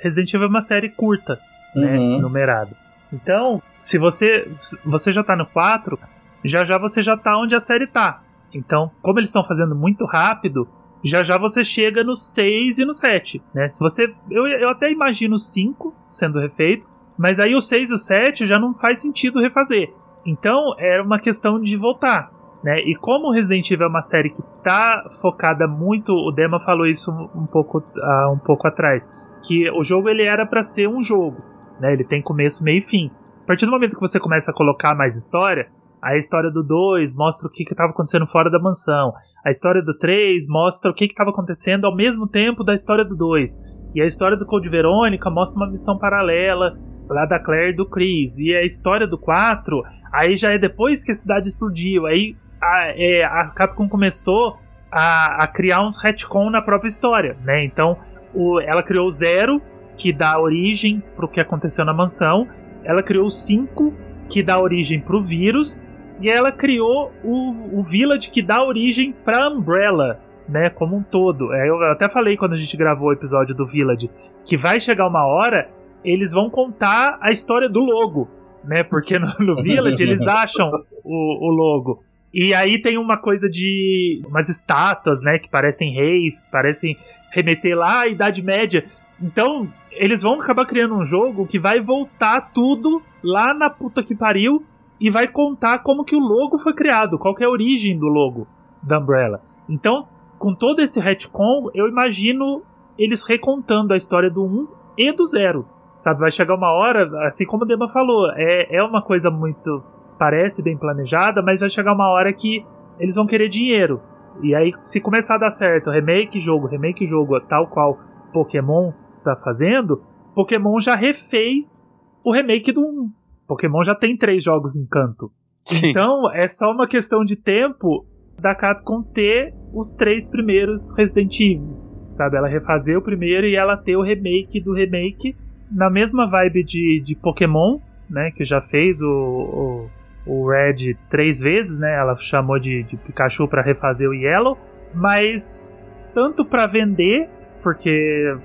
Resident 0.03 0.32
Evil 0.32 0.46
é 0.46 0.51
uma 0.51 0.61
série 0.61 0.88
curta, 0.90 1.40
né? 1.74 1.98
Uhum. 1.98 2.20
Numerada. 2.20 2.76
Então, 3.12 3.61
se 3.78 3.98
você 3.98 4.48
você 4.84 5.11
já 5.11 5.24
tá 5.24 5.34
no 5.34 5.46
4, 5.46 5.98
já 6.44 6.64
já 6.64 6.78
você 6.78 7.03
já 7.03 7.16
tá 7.16 7.36
onde 7.36 7.55
a 7.55 7.61
série 7.61 7.86
tá. 7.86 8.22
Então, 8.53 8.90
como 9.03 9.18
eles 9.18 9.28
estão 9.28 9.44
fazendo 9.44 9.74
muito 9.74 10.05
rápido, 10.05 10.68
já 11.03 11.22
já 11.22 11.38
você 11.38 11.64
chega 11.64 12.05
no 12.05 12.14
6 12.14 12.78
e 12.78 12.84
no 12.84 12.92
7, 12.92 13.42
né? 13.55 13.68
Se 13.68 13.80
você 13.80 14.12
eu, 14.30 14.46
eu 14.46 14.68
até 14.68 14.92
imagino 14.92 15.34
o 15.34 15.38
5 15.38 15.94
sendo 16.09 16.38
refeito, 16.38 16.86
mas 17.21 17.39
aí 17.39 17.55
o 17.55 17.61
6 17.61 17.91
e 17.91 17.93
o 17.93 17.99
7 17.99 18.47
já 18.47 18.59
não 18.59 18.75
faz 18.75 19.03
sentido 19.03 19.41
refazer. 19.41 19.93
Então, 20.25 20.75
era 20.79 21.03
uma 21.03 21.18
questão 21.18 21.61
de 21.61 21.77
voltar. 21.77 22.31
Né? 22.64 22.81
E 22.81 22.95
como 22.95 23.31
Resident 23.31 23.71
Evil 23.71 23.87
é 23.87 23.91
uma 23.91 24.01
série 24.01 24.31
que 24.31 24.43
tá 24.64 25.05
focada 25.21 25.68
muito, 25.68 26.14
o 26.14 26.33
Dema 26.33 26.59
falou 26.61 26.87
isso 26.87 27.11
um 27.35 27.45
pouco, 27.45 27.83
ah, 28.03 28.31
um 28.33 28.39
pouco 28.39 28.66
atrás, 28.66 29.07
que 29.47 29.71
o 29.71 29.83
jogo 29.83 30.09
ele 30.09 30.25
era 30.25 30.47
para 30.47 30.62
ser 30.62 30.89
um 30.89 31.03
jogo, 31.03 31.43
né? 31.79 31.93
Ele 31.93 32.05
tem 32.05 32.23
começo, 32.23 32.64
meio 32.64 32.79
e 32.79 32.83
fim. 32.83 33.11
A 33.43 33.47
partir 33.47 33.66
do 33.66 33.73
momento 33.73 33.97
que 33.97 34.01
você 34.01 34.18
começa 34.18 34.51
a 34.51 34.55
colocar 34.55 34.95
mais 34.95 35.14
história, 35.14 35.68
A 36.03 36.16
história 36.16 36.51
do 36.51 36.62
2 36.62 37.14
mostra 37.14 37.47
o 37.47 37.53
que 37.53 37.62
estava 37.62 37.91
acontecendo 37.91 38.27
fora 38.27 38.51
da 38.51 38.59
mansão. 38.59 39.12
A 39.45 39.51
história 39.51 39.83
do 39.83 39.95
3 39.95 40.49
mostra 40.49 40.91
o 40.91 40.95
que 40.95 41.05
estava 41.05 41.31
acontecendo 41.31 41.85
ao 41.85 41.95
mesmo 41.95 42.27
tempo 42.27 42.64
da 42.64 42.75
história 42.75 43.05
do 43.05 43.14
2. 43.14 43.51
E 43.95 44.01
a 44.01 44.07
história 44.07 44.37
do 44.37 44.47
Code 44.47 44.68
Verônica 44.71 45.29
mostra 45.29 45.62
uma 45.62 45.71
missão 45.71 45.99
paralela 45.99 46.79
lá 47.14 47.26
da 47.26 47.38
Claire 47.38 47.72
e 47.72 47.76
do 47.76 47.86
Chris. 47.86 48.38
E 48.38 48.54
a 48.54 48.64
história 48.64 49.06
do 49.06 49.18
4, 49.18 49.82
aí 50.12 50.36
já 50.36 50.52
é 50.52 50.58
depois 50.58 51.02
que 51.02 51.12
a 51.12 51.14
cidade 51.14 51.48
explodiu. 51.48 52.06
Aí 52.06 52.36
a, 52.61 52.92
é, 52.96 53.24
a 53.24 53.46
Capcom 53.46 53.88
começou 53.88 54.58
a, 54.90 55.42
a, 55.42 55.46
criar 55.46 55.84
uns 55.84 56.02
retcon 56.02 56.50
na 56.50 56.62
própria 56.62 56.88
história, 56.88 57.36
né? 57.44 57.64
Então 57.64 57.96
o, 58.34 58.61
ela 58.61 58.82
criou 58.82 59.06
o 59.06 59.11
Zero, 59.11 59.61
que 59.96 60.12
dá 60.12 60.38
origem 60.38 61.02
para 61.14 61.24
o 61.24 61.28
que 61.28 61.40
aconteceu 61.40 61.84
na 61.84 61.92
mansão. 61.92 62.48
Ela 62.84 63.02
criou 63.02 63.26
o 63.26 63.30
5, 63.30 63.92
que 64.28 64.42
dá 64.42 64.58
origem 64.61 65.00
para 65.00 65.16
o 65.16 65.22
vírus 65.22 65.84
e 66.20 66.30
ela 66.30 66.52
criou 66.52 67.12
o, 67.24 67.78
o 67.78 67.82
Village 67.82 68.30
que 68.30 68.42
dá 68.42 68.62
origem 68.62 69.12
pra 69.24 69.48
Umbrella, 69.48 70.20
né, 70.46 70.68
como 70.68 70.96
um 70.96 71.02
todo. 71.02 71.52
É, 71.52 71.68
eu 71.68 71.82
até 71.84 72.08
falei 72.08 72.36
quando 72.36 72.52
a 72.52 72.56
gente 72.56 72.76
gravou 72.76 73.08
o 73.08 73.12
episódio 73.12 73.54
do 73.54 73.66
Village 73.66 74.11
que 74.44 74.56
vai 74.56 74.78
chegar 74.78 75.06
uma 75.06 75.24
hora 75.26 75.68
eles 76.05 76.32
vão 76.32 76.51
contar 76.51 77.18
a 77.20 77.30
história 77.30 77.68
do 77.68 77.80
logo, 77.80 78.28
né? 78.64 78.82
Porque 78.82 79.18
no, 79.18 79.28
no 79.38 79.57
Village 79.62 80.03
eles 80.03 80.26
acham 80.26 80.70
o, 81.05 81.48
o, 81.48 81.51
logo. 81.51 82.03
E 82.32 82.55
aí 82.55 82.80
tem 82.80 82.96
uma 82.96 83.18
coisa 83.18 83.48
de 83.48 84.22
umas 84.26 84.48
estátuas, 84.48 85.20
né, 85.22 85.38
que 85.38 85.51
parecem 85.51 85.92
reis, 85.92 86.40
que 86.40 86.51
parecem 86.51 86.96
remeter 87.32 87.76
lá 87.76 88.03
à 88.03 88.09
Idade 88.09 88.42
Média. 88.42 88.84
Então, 89.20 89.68
eles 89.90 90.22
vão 90.22 90.34
acabar 90.34 90.64
criando 90.64 90.94
um 90.94 91.05
jogo 91.05 91.46
que 91.46 91.59
vai 91.59 91.80
voltar 91.80 92.53
tudo 92.53 93.03
lá 93.22 93.53
na 93.53 93.68
puta 93.68 94.03
que 94.03 94.14
pariu 94.14 94.64
e 95.01 95.11
vai 95.11 95.26
contar 95.26 95.80
como 95.80 96.05
que 96.05 96.14
o 96.14 96.20
logo 96.20 96.59
foi 96.59 96.74
criado, 96.74 97.18
qual 97.18 97.34
que 97.34 97.42
é 97.42 97.46
a 97.46 97.51
origem 97.51 97.98
do 97.98 98.07
logo 98.07 98.46
da 98.82 98.98
Umbrella. 98.98 99.42
Então, 99.68 100.07
com 100.38 100.55
todo 100.55 100.80
esse 100.80 101.01
retcon, 101.01 101.70
eu 101.74 101.88
imagino 101.88 102.62
eles 102.98 103.26
recontando 103.26 103.92
a 103.92 103.96
história 103.96 104.30
do 104.30 104.44
1 104.44 104.68
e 104.96 105.12
do 105.12 105.26
0. 105.26 105.66
Sabe, 106.01 106.18
vai 106.18 106.30
chegar 106.30 106.55
uma 106.55 106.72
hora, 106.72 107.11
assim 107.26 107.44
como 107.44 107.64
o 107.64 107.66
Dema 107.66 107.86
falou, 107.86 108.30
é, 108.34 108.74
é 108.74 108.82
uma 108.82 109.03
coisa 109.03 109.30
muito. 109.30 109.84
parece 110.18 110.62
bem 110.62 110.76
planejada, 110.76 111.42
mas 111.42 111.61
vai 111.61 111.68
chegar 111.68 111.92
uma 111.92 112.09
hora 112.09 112.32
que 112.32 112.64
eles 112.98 113.16
vão 113.16 113.26
querer 113.26 113.51
dinheiro. 113.51 114.01
E 114.42 114.55
aí, 114.55 114.72
se 114.82 114.98
começar 114.98 115.34
a 115.34 115.38
dar 115.38 115.51
certo, 115.51 115.90
remake 115.90 116.40
jogo, 116.40 116.66
remake 116.66 117.07
jogo, 117.07 117.38
tal 117.42 117.66
qual 117.66 117.98
Pokémon 118.32 118.92
tá 119.22 119.36
fazendo, 119.36 120.03
Pokémon 120.34 120.80
já 120.80 120.94
refez 120.94 121.94
o 122.24 122.32
remake 122.32 122.72
do 122.72 122.80
1. 122.80 123.11
Pokémon 123.46 123.82
já 123.82 123.94
tem 123.94 124.16
três 124.16 124.42
jogos 124.42 124.76
em 124.76 124.86
canto. 124.86 125.30
Sim. 125.66 125.90
Então 125.90 126.32
é 126.32 126.48
só 126.48 126.70
uma 126.70 126.88
questão 126.88 127.24
de 127.24 127.36
tempo 127.36 128.07
da 128.38 128.55
Capcom 128.55 129.03
ter 129.03 129.55
os 129.74 129.92
três 129.92 130.30
primeiros 130.30 130.96
Resident 130.96 131.38
Evil. 131.38 131.78
Sabe? 132.09 132.38
Ela 132.38 132.48
refazer 132.48 132.96
o 132.96 133.03
primeiro 133.03 133.46
e 133.46 133.55
ela 133.55 133.76
ter 133.76 133.96
o 133.96 134.03
remake 134.03 134.62
do 134.62 134.72
remake 134.72 135.36
na 135.71 135.91
mesma 135.91 136.29
vibe 136.29 136.64
de, 136.64 137.03
de 137.05 137.14
Pokémon, 137.14 137.79
né? 138.09 138.31
Que 138.31 138.45
já 138.45 138.61
fez 138.61 139.01
o, 139.03 139.09
o, 139.09 139.91
o 140.27 140.51
Red 140.51 140.97
três 141.09 141.41
vezes, 141.41 141.79
né? 141.79 141.95
Ela 141.95 142.14
chamou 142.16 142.59
de, 142.59 142.83
de 142.83 142.97
Pikachu 142.97 143.47
para 143.47 143.62
refazer 143.62 144.09
o 144.09 144.14
Yellow. 144.14 144.59
Mas 144.95 145.85
tanto 146.12 146.45
para 146.45 146.66
vender, 146.66 147.29
porque 147.62 148.37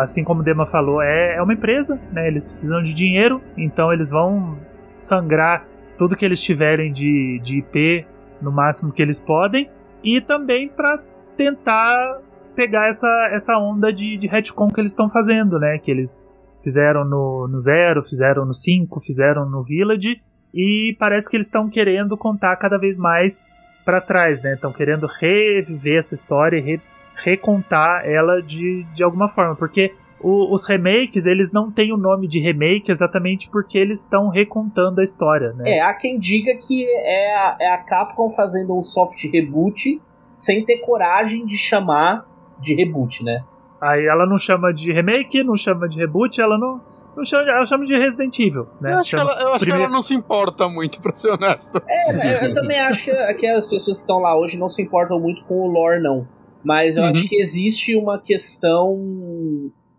assim 0.00 0.24
como 0.24 0.40
o 0.40 0.42
Dema 0.42 0.66
falou, 0.66 1.00
é, 1.02 1.36
é 1.36 1.42
uma 1.42 1.52
empresa, 1.52 2.00
né? 2.12 2.26
Eles 2.26 2.42
precisam 2.42 2.82
de 2.82 2.92
dinheiro, 2.92 3.40
então 3.56 3.92
eles 3.92 4.10
vão 4.10 4.58
sangrar 4.96 5.66
tudo 5.96 6.16
que 6.16 6.24
eles 6.24 6.40
tiverem 6.40 6.92
de, 6.92 7.40
de 7.42 7.58
IP 7.58 8.06
no 8.40 8.50
máximo 8.50 8.92
que 8.92 9.00
eles 9.00 9.20
podem, 9.20 9.70
e 10.02 10.20
também 10.20 10.68
para 10.68 10.98
tentar 11.36 12.20
pegar 12.54 12.88
essa, 12.88 13.08
essa 13.32 13.56
onda 13.58 13.92
de, 13.92 14.16
de 14.16 14.26
retcon 14.26 14.68
que 14.68 14.80
eles 14.80 14.92
estão 14.92 15.08
fazendo, 15.08 15.58
né? 15.58 15.78
Que 15.78 15.90
eles 15.90 16.33
fizeram 16.64 17.04
no, 17.04 17.46
no 17.46 17.60
Zero, 17.60 18.02
fizeram 18.02 18.44
no 18.44 18.54
5, 18.54 18.98
fizeram 19.00 19.48
no 19.48 19.62
Village, 19.62 20.20
e 20.52 20.96
parece 20.98 21.28
que 21.28 21.36
eles 21.36 21.46
estão 21.46 21.68
querendo 21.68 22.16
contar 22.16 22.56
cada 22.56 22.78
vez 22.78 22.98
mais 22.98 23.52
para 23.84 24.00
trás, 24.00 24.42
né? 24.42 24.54
Estão 24.54 24.72
querendo 24.72 25.06
reviver 25.06 25.98
essa 25.98 26.14
história 26.14 26.56
e 26.56 26.60
re 26.60 26.80
recontar 27.22 28.04
ela 28.04 28.42
de, 28.42 28.84
de 28.92 29.02
alguma 29.02 29.28
forma, 29.28 29.54
porque 29.54 29.94
o, 30.20 30.52
os 30.52 30.66
remakes, 30.66 31.26
eles 31.26 31.52
não 31.52 31.70
têm 31.70 31.92
o 31.92 31.96
nome 31.96 32.26
de 32.26 32.40
remake 32.40 32.90
exatamente 32.90 33.48
porque 33.50 33.78
eles 33.78 34.00
estão 34.00 34.28
recontando 34.28 35.00
a 35.00 35.04
história, 35.04 35.52
né? 35.52 35.76
É, 35.76 35.80
há 35.80 35.92
quem 35.94 36.18
diga 36.18 36.54
que 36.56 36.84
é 36.86 37.36
a, 37.36 37.56
é 37.60 37.72
a 37.74 37.78
Capcom 37.78 38.30
fazendo 38.30 38.76
um 38.76 38.82
soft 38.82 39.22
reboot 39.30 40.00
sem 40.32 40.64
ter 40.64 40.78
coragem 40.78 41.44
de 41.46 41.56
chamar 41.56 42.26
de 42.58 42.74
reboot, 42.74 43.22
né? 43.22 43.44
Aí 43.84 44.06
ela 44.06 44.24
não 44.26 44.38
chama 44.38 44.72
de 44.72 44.90
remake, 44.90 45.44
não 45.44 45.56
chama 45.56 45.86
de 45.86 45.98
reboot, 45.98 46.40
ela 46.40 46.56
não, 46.56 46.80
não 47.14 47.22
chama, 47.22 47.42
ela 47.50 47.66
chama 47.66 47.84
de 47.84 47.94
Resident 47.94 48.38
Evil, 48.38 48.66
né? 48.80 48.94
Eu 48.94 48.98
acho, 48.98 49.10
chama, 49.10 49.26
que, 49.26 49.30
ela, 49.30 49.42
eu 49.42 49.54
acho 49.54 49.64
que 49.66 49.70
ela 49.70 49.88
não 49.88 50.00
se 50.00 50.14
importa 50.14 50.66
muito, 50.70 51.02
pra 51.02 51.14
ser 51.14 51.32
honesto. 51.32 51.82
É, 51.86 52.46
eu, 52.46 52.54
também 52.56 52.80
acho 52.80 53.04
que, 53.04 53.34
que 53.34 53.46
as 53.46 53.68
pessoas 53.68 53.98
que 53.98 54.00
estão 54.00 54.20
lá 54.20 54.38
hoje 54.38 54.58
não 54.58 54.70
se 54.70 54.80
importam 54.80 55.20
muito 55.20 55.44
com 55.44 55.60
o 55.60 55.66
lore, 55.66 56.02
não. 56.02 56.26
Mas 56.64 56.96
eu 56.96 57.02
uhum. 57.02 57.10
acho 57.10 57.28
que 57.28 57.36
existe 57.36 57.94
uma 57.94 58.18
questão. 58.18 58.96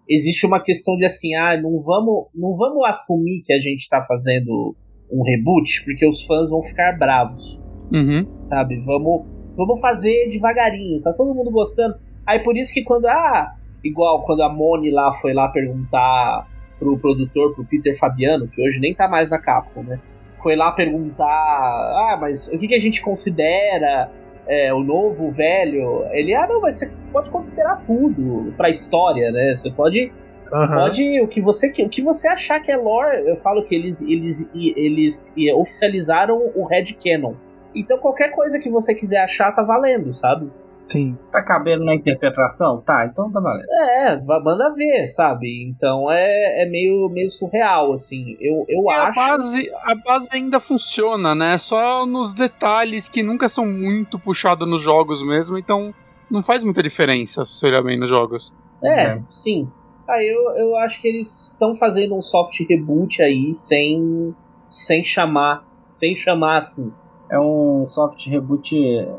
Existe 0.09 0.47
uma 0.47 0.59
questão 0.59 0.95
de 0.95 1.05
assim, 1.05 1.35
ah, 1.35 1.55
não 1.61 1.79
vamos, 1.79 2.25
não 2.33 2.55
vamos 2.57 2.89
assumir 2.89 3.43
que 3.45 3.53
a 3.53 3.59
gente 3.59 3.81
está 3.81 4.01
fazendo 4.01 4.75
um 5.11 5.21
reboot, 5.23 5.85
porque 5.85 6.07
os 6.07 6.23
fãs 6.25 6.49
vão 6.49 6.63
ficar 6.63 6.97
bravos. 6.97 7.61
Uhum. 7.93 8.25
Sabe? 8.39 8.79
Vamos, 8.83 9.27
vamos 9.55 9.79
fazer 9.79 10.27
devagarinho, 10.31 11.03
tá 11.03 11.13
todo 11.13 11.35
mundo 11.35 11.51
gostando. 11.51 11.93
Aí 12.25 12.39
por 12.39 12.57
isso 12.57 12.73
que 12.73 12.83
quando. 12.83 13.05
Ah, 13.05 13.55
igual 13.85 14.23
quando 14.23 14.41
a 14.41 14.49
Moni 14.49 14.89
lá 14.91 15.13
foi 15.13 15.33
lá 15.33 15.47
perguntar 15.47 16.47
pro 16.79 16.97
produtor, 16.97 17.53
pro 17.53 17.63
Peter 17.63 17.97
Fabiano, 17.97 18.47
que 18.47 18.61
hoje 18.61 18.79
nem 18.79 18.93
tá 18.93 19.07
mais 19.07 19.29
na 19.29 19.39
Capcom, 19.39 19.83
né? 19.83 19.99
Foi 20.41 20.55
lá 20.55 20.71
perguntar, 20.71 21.25
ah, 21.25 22.17
mas 22.19 22.47
o 22.47 22.57
que, 22.57 22.67
que 22.67 22.75
a 22.75 22.79
gente 22.79 23.01
considera 23.01 24.11
é, 24.47 24.73
o 24.73 24.83
novo, 24.83 25.27
o 25.27 25.31
velho, 25.31 26.03
ele, 26.11 26.33
ah, 26.33 26.45
não, 26.47 26.59
mas 26.59 26.79
você 26.79 26.91
pode 27.11 27.29
considerar 27.29 27.81
tudo 27.85 28.53
pra 28.57 28.69
história, 28.69 29.31
né? 29.31 29.55
Você 29.55 29.71
pode. 29.71 30.11
Uhum. 30.51 30.67
Pode. 30.67 31.21
O 31.21 31.27
que, 31.27 31.41
você, 31.41 31.69
o 31.81 31.89
que 31.89 32.01
você 32.01 32.27
achar 32.27 32.59
que 32.59 32.71
é 32.71 32.75
lore, 32.75 33.27
eu 33.27 33.35
falo 33.37 33.63
que 33.63 33.73
eles, 33.73 34.01
eles, 34.01 34.49
eles, 34.53 35.25
eles 35.35 35.55
oficializaram 35.55 36.51
o 36.55 36.65
Red 36.65 36.95
Canon. 37.01 37.33
Então 37.73 37.97
qualquer 37.97 38.31
coisa 38.31 38.59
que 38.59 38.69
você 38.69 38.93
quiser 38.93 39.23
achar 39.23 39.51
tá 39.53 39.63
valendo, 39.63 40.13
sabe? 40.13 40.49
Sim. 40.85 41.17
Tá 41.31 41.43
cabendo 41.43 41.83
na 41.83 41.95
interpretação? 41.95 42.81
Tá, 42.81 43.05
então 43.05 43.31
tá 43.31 43.39
valendo. 43.39 43.65
É, 43.71 44.19
manda 44.23 44.71
ver, 44.73 45.07
sabe? 45.07 45.67
Então 45.67 46.11
é, 46.11 46.63
é 46.63 46.69
meio, 46.69 47.09
meio 47.09 47.29
surreal, 47.29 47.93
assim. 47.93 48.37
Eu, 48.39 48.65
eu 48.69 48.89
acho. 48.89 49.19
A 49.19 49.27
base, 49.27 49.71
a 49.83 49.95
base 49.95 50.29
ainda 50.31 50.59
funciona, 50.59 51.33
né? 51.33 51.57
Só 51.57 52.05
nos 52.05 52.33
detalhes 52.33 53.09
que 53.09 53.23
nunca 53.23 53.49
são 53.49 53.65
muito 53.65 54.19
puxados 54.19 54.69
nos 54.69 54.81
jogos 54.81 55.25
mesmo, 55.25 55.57
então 55.57 55.93
não 56.29 56.43
faz 56.43 56.63
muita 56.63 56.83
diferença 56.83 57.45
se 57.45 57.53
você 57.53 57.67
olhar 57.67 57.81
bem 57.81 57.99
nos 57.99 58.09
jogos. 58.09 58.53
É, 58.85 59.01
é. 59.01 59.21
sim. 59.27 59.67
Ah, 60.07 60.23
eu, 60.23 60.55
eu 60.55 60.77
acho 60.77 61.01
que 61.01 61.07
eles 61.07 61.49
estão 61.49 61.73
fazendo 61.73 62.15
um 62.15 62.21
soft 62.21 62.59
reboot 62.69 63.23
aí 63.23 63.51
sem, 63.53 64.35
sem 64.69 65.03
chamar. 65.03 65.65
Sem 65.91 66.15
chamar 66.15 66.57
assim 66.57 66.93
é 67.29 67.39
um 67.39 67.85
soft 67.85 68.27
reboot. 68.27 68.75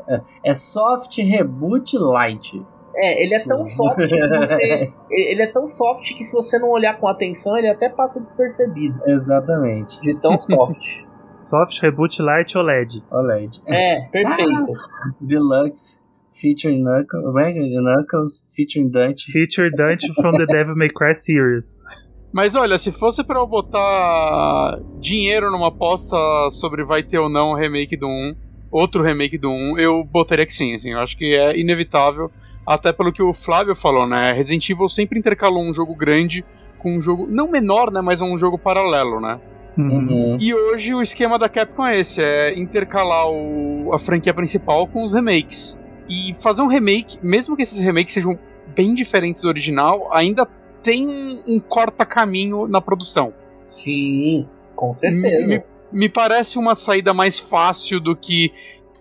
É, 0.07 0.21
é 0.43 0.53
soft 0.53 1.17
reboot 1.17 1.97
light. 1.97 2.61
É, 2.95 3.23
ele 3.23 3.35
é 3.35 3.43
tão 3.43 3.65
soft 3.65 3.97
que 3.97 4.27
você. 4.27 4.93
ele 5.11 5.41
é 5.41 5.51
tão 5.51 5.69
soft 5.69 6.17
que 6.17 6.23
se 6.23 6.33
você 6.33 6.57
não 6.57 6.69
olhar 6.69 6.99
com 6.99 7.07
atenção, 7.07 7.57
ele 7.57 7.69
até 7.69 7.89
passa 7.89 8.19
despercebido. 8.19 8.99
Exatamente. 9.05 9.99
De 10.01 10.19
tão 10.19 10.39
soft. 10.39 11.05
soft 11.35 11.79
Reboot 11.81 12.21
Light 12.21 12.57
OLED. 12.57 13.03
OLED. 13.11 13.61
É, 13.67 14.01
perfeito. 14.11 14.73
Deluxe. 15.21 16.05
Featuring 16.31 16.83
Knuckles, 16.83 17.35
é 17.35 17.81
Knuckles, 17.81 18.45
featuring 18.55 18.91
Dante. 18.91 19.31
Featuring 19.31 19.71
Dante 19.75 20.13
from 20.13 20.33
the 20.33 20.45
Devil 20.45 20.75
May 20.75 20.89
Cry 20.89 21.15
series. 21.15 21.83
Mas 22.31 22.55
olha, 22.55 22.77
se 22.77 22.91
fosse 22.91 23.23
para 23.23 23.39
eu 23.39 23.47
botar 23.47 24.79
dinheiro 24.99 25.49
numa 25.51 25.69
aposta 25.69 26.15
sobre 26.51 26.83
vai 26.83 27.01
ter 27.03 27.17
ou 27.19 27.29
não 27.29 27.51
um 27.51 27.55
remake 27.55 27.95
do 27.95 28.07
1, 28.07 28.35
outro 28.71 29.01
remake 29.03 29.37
do 29.37 29.49
1, 29.49 29.79
eu 29.79 30.03
botaria 30.03 30.45
que 30.45 30.53
sim, 30.53 30.75
assim, 30.75 30.91
eu 30.91 30.99
acho 30.99 31.17
que 31.17 31.35
é 31.35 31.57
inevitável, 31.57 32.29
até 32.65 32.91
pelo 32.91 33.13
que 33.13 33.23
o 33.23 33.33
Flávio 33.33 33.75
falou, 33.75 34.05
né? 34.05 34.33
Resident 34.33 34.69
Evil 34.69 34.89
sempre 34.89 35.17
intercalou 35.17 35.63
um 35.63 35.73
jogo 35.73 35.95
grande 35.95 36.43
com 36.79 36.97
um 36.97 37.01
jogo, 37.01 37.27
não 37.27 37.49
menor, 37.49 37.91
né, 37.91 38.01
mas 38.01 38.21
um 38.21 38.37
jogo 38.37 38.57
paralelo, 38.57 39.19
né? 39.19 39.39
Uhum. 39.77 40.37
E 40.39 40.53
hoje 40.53 40.93
o 40.93 41.01
esquema 41.01 41.37
da 41.37 41.47
Capcom 41.47 41.85
é 41.85 41.99
esse, 41.99 42.21
é 42.21 42.57
intercalar 42.57 43.29
o, 43.29 43.93
a 43.93 43.99
franquia 43.99 44.33
principal 44.33 44.87
com 44.87 45.03
os 45.03 45.13
remakes. 45.13 45.77
E 46.09 46.35
fazer 46.39 46.61
um 46.61 46.67
remake, 46.67 47.19
mesmo 47.21 47.55
que 47.55 47.61
esses 47.61 47.79
remakes 47.79 48.13
sejam 48.13 48.37
bem 48.75 48.93
diferentes 48.93 49.41
do 49.41 49.47
original, 49.47 50.09
ainda 50.11 50.47
tem 50.87 51.43
um 51.45 51.59
corta-caminho 51.59 52.65
na 52.65 52.79
produção. 52.79 53.33
Sim, 53.65 54.47
com 54.73 54.93
certeza. 54.93 55.45
Me, 55.45 55.61
me 55.91 56.07
parece 56.07 56.57
uma 56.57 56.77
saída 56.77 57.13
mais 57.13 57.37
fácil 57.37 57.99
do 57.99 58.15
que 58.15 58.53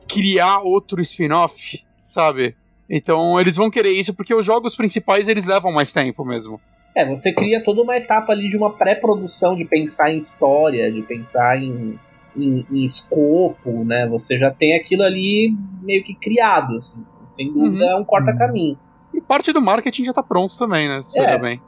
criar 0.08 0.62
outro 0.62 1.00
spin-off, 1.00 1.80
sabe? 2.00 2.56
Então 2.90 3.40
eles 3.40 3.54
vão 3.54 3.70
querer 3.70 3.90
isso 3.90 4.12
porque 4.16 4.34
os 4.34 4.44
jogos 4.44 4.74
principais 4.74 5.28
eles 5.28 5.46
levam 5.46 5.70
mais 5.70 5.92
tempo 5.92 6.24
mesmo. 6.24 6.60
É, 6.92 7.06
você 7.06 7.32
cria 7.32 7.62
toda 7.62 7.82
uma 7.82 7.96
etapa 7.96 8.32
ali 8.32 8.48
de 8.48 8.56
uma 8.56 8.72
pré-produção, 8.72 9.54
de 9.54 9.64
pensar 9.64 10.10
em 10.10 10.18
história, 10.18 10.90
de 10.90 11.02
pensar 11.02 11.62
em, 11.62 11.96
em, 12.36 12.66
em, 12.68 12.84
escopo, 12.84 13.84
né? 13.84 14.08
Você 14.08 14.36
já 14.38 14.50
tem 14.50 14.74
aquilo 14.74 15.04
ali 15.04 15.54
meio 15.82 16.02
que 16.02 16.16
criado, 16.16 16.78
assim. 16.78 17.04
Sem 17.26 17.52
dúvida 17.52 17.84
Uhum. 17.84 17.90
é 17.90 17.96
um 17.96 18.04
corta-caminho. 18.04 18.76
E 19.14 19.20
parte 19.20 19.52
do 19.52 19.62
marketing 19.62 20.04
já 20.04 20.12
tá 20.12 20.22
pronto 20.22 20.58
também, 20.58 20.88
né? 20.88 21.00
Se 21.02 21.20
É. 21.20 21.38
bem. 21.38 21.60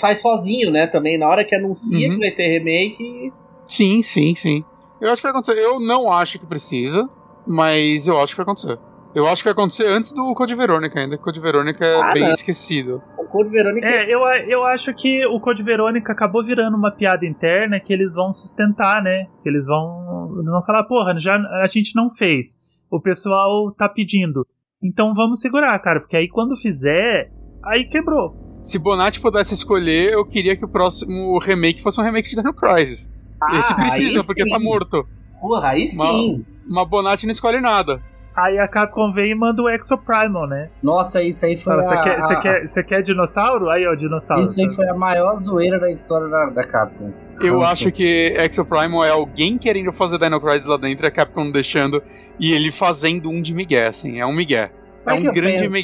Faz 0.00 0.20
sozinho, 0.20 0.70
né? 0.70 0.86
Também, 0.86 1.18
na 1.18 1.28
hora 1.28 1.44
que 1.44 1.54
anuncia 1.54 2.08
Uhum. 2.08 2.14
que 2.14 2.20
vai 2.20 2.30
ter 2.30 2.58
remake, 2.58 3.32
Sim, 3.64 4.02
sim, 4.02 4.34
sim. 4.34 4.64
Eu 5.00 5.10
acho 5.10 5.16
que 5.22 5.22
vai 5.22 5.30
acontecer. 5.30 5.58
Eu 5.58 5.78
não 5.80 6.10
acho 6.12 6.38
que 6.38 6.46
precisa, 6.46 7.08
mas 7.46 8.06
eu 8.08 8.18
acho 8.18 8.32
que 8.32 8.36
vai 8.38 8.42
acontecer. 8.42 8.78
Eu 9.14 9.26
acho 9.26 9.42
que 9.42 9.44
vai 9.44 9.52
acontecer 9.52 9.86
antes 9.88 10.12
do 10.12 10.34
Code 10.34 10.54
Verônica 10.54 10.98
ainda. 10.98 11.16
que 11.16 11.22
Code 11.22 11.40
Verônica 11.40 11.84
é 11.84 12.00
Ah, 12.00 12.12
bem 12.12 12.24
não. 12.24 12.32
esquecido. 12.32 13.00
o 13.18 13.24
Code 13.26 13.48
Verônica 13.50 13.86
É, 13.86 14.04
eu, 14.12 14.20
eu 14.48 14.64
acho 14.64 14.92
que 14.94 15.24
o 15.26 15.38
Code 15.40 15.62
Verônica 15.62 16.12
acabou 16.12 16.44
virando 16.44 16.76
uma 16.76 16.90
piada 16.90 17.24
interna 17.24 17.78
que 17.80 17.92
eles 17.92 18.12
vão 18.14 18.32
sustentar, 18.32 19.02
né? 19.02 19.26
Que 19.42 19.48
eles 19.48 19.66
vão, 19.66 20.34
eles 20.38 20.50
vão 20.50 20.62
falar, 20.64 20.84
porra, 20.84 21.16
já, 21.18 21.36
a 21.62 21.66
gente 21.68 21.94
não 21.96 22.10
fez. 22.10 22.60
O 22.90 23.00
pessoal 23.00 23.72
tá 23.72 23.88
pedindo. 23.88 24.44
Então 24.82 25.12
vamos 25.14 25.40
segurar, 25.40 25.78
cara, 25.78 26.00
porque 26.00 26.16
aí 26.16 26.28
quando 26.28 26.56
fizer, 26.56 27.30
aí 27.64 27.84
quebrou. 27.88 28.49
Se 28.62 28.78
Bonatti 28.78 29.20
pudesse 29.20 29.54
escolher, 29.54 30.12
eu 30.12 30.24
queria 30.24 30.56
que 30.56 30.64
o 30.64 30.68
próximo 30.68 31.38
remake 31.38 31.82
fosse 31.82 32.00
um 32.00 32.04
remake 32.04 32.28
de 32.30 32.36
Dino 32.36 32.52
Crisis. 32.54 33.10
Esse 33.52 33.72
Ah, 33.72 33.76
precisa, 33.76 34.20
aí 34.20 34.26
porque 34.26 34.42
sim. 34.42 34.48
tá 34.50 34.58
morto. 34.58 35.06
Porra, 35.40 35.68
aí 35.70 35.88
sim. 35.88 36.44
Mas 36.70 36.88
Bonatti 36.88 37.26
não 37.26 37.32
escolhe 37.32 37.60
nada. 37.60 38.00
Aí 38.36 38.58
a 38.58 38.68
Capcom 38.68 39.10
vem 39.10 39.32
e 39.32 39.34
manda 39.34 39.60
o 39.60 39.68
Exoprimal, 39.68 40.46
né? 40.46 40.70
Nossa, 40.82 41.20
isso 41.22 41.44
aí 41.44 41.56
foi 41.56 41.74
Você 41.76 41.92
a, 41.94 42.00
quer, 42.00 42.20
você 42.22 42.32
a- 42.34 42.38
quer, 42.40 42.68
você 42.68 42.84
quer 42.84 43.02
dinossauro? 43.02 43.68
Aí, 43.68 43.84
ó, 43.86 43.94
dinossauro. 43.94 44.44
Isso 44.44 44.60
aí 44.60 44.70
foi 44.72 44.88
a 44.88 44.94
maior 44.94 45.34
zoeira 45.36 45.80
da 45.80 45.90
história 45.90 46.28
da, 46.28 46.46
da 46.46 46.64
Capcom. 46.66 47.12
Eu 47.42 47.54
Nossa. 47.58 47.72
acho 47.72 47.90
que 47.92 48.34
Exoprimal 48.38 49.04
é 49.04 49.10
alguém 49.10 49.58
querendo 49.58 49.92
fazer 49.92 50.18
Dino 50.18 50.40
Crisis 50.40 50.66
lá 50.66 50.76
dentro, 50.76 51.06
a 51.06 51.10
Capcom 51.10 51.50
deixando, 51.50 52.00
e 52.38 52.52
ele 52.52 52.70
fazendo 52.70 53.28
um 53.28 53.42
de 53.42 53.52
Miguel, 53.52 53.88
assim. 53.88 54.20
É 54.20 54.24
um 54.26 54.32
Miguel. 54.32 54.68
É 55.06 55.14
um 55.14 55.32
grande 55.32 55.60
pensei, 55.60 55.82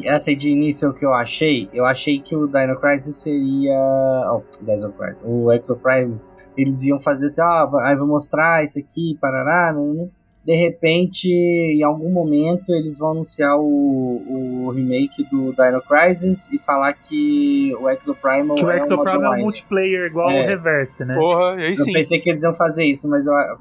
jogo. 0.00 0.08
Essa 0.08 0.30
aí 0.30 0.36
de 0.36 0.50
início 0.50 0.88
o 0.90 0.94
que 0.94 1.04
eu 1.04 1.14
achei. 1.14 1.68
Eu 1.72 1.84
achei 1.84 2.20
que 2.20 2.34
o 2.34 2.46
Dino 2.46 2.78
Crisis 2.80 3.16
seria. 3.16 3.74
Oh, 4.32 4.42
Dino 4.64 4.92
Crisis. 4.92 5.18
O 5.24 5.52
Exoprime. 5.52 6.20
Eles 6.56 6.82
iam 6.84 6.98
fazer 6.98 7.26
assim, 7.26 7.40
ah, 7.40 7.64
vai- 7.66 7.90
aí 7.92 7.96
vou 7.96 8.06
mostrar 8.08 8.64
isso 8.64 8.78
aqui, 8.80 9.16
parará, 9.20 9.72
né, 9.72 9.80
né. 10.02 10.08
De 10.48 10.54
repente, 10.54 11.28
em 11.28 11.82
algum 11.82 12.10
momento, 12.10 12.70
eles 12.70 12.98
vão 12.98 13.10
anunciar 13.10 13.54
o, 13.58 14.64
o 14.64 14.70
remake 14.70 15.22
do 15.30 15.52
Dino 15.52 15.82
Crisis 15.82 16.50
e 16.50 16.58
falar 16.58 16.94
que 16.94 17.74
o 17.78 17.86
Exoprimal 17.90 18.56
Que 18.56 18.64
o 18.64 18.70
é 18.70 18.76
um 18.76 18.78
Exoprimal 18.78 19.34
é 19.34 19.36
um 19.36 19.40
multiplayer 19.42 20.06
igual 20.06 20.30
É. 20.30 20.44
o 20.44 20.46
Reverse, 20.48 21.04
né? 21.04 21.14
Porra, 21.16 21.52
aí 21.52 21.74
Eu 21.74 21.84
sim. 21.84 21.92
pensei 21.92 22.18
que 22.18 22.30
eles 22.30 22.42
iam 22.42 22.54
fazer 22.54 22.84
isso, 22.86 23.06
mas 23.10 23.26
eu- 23.26 23.34
a- 23.34 23.58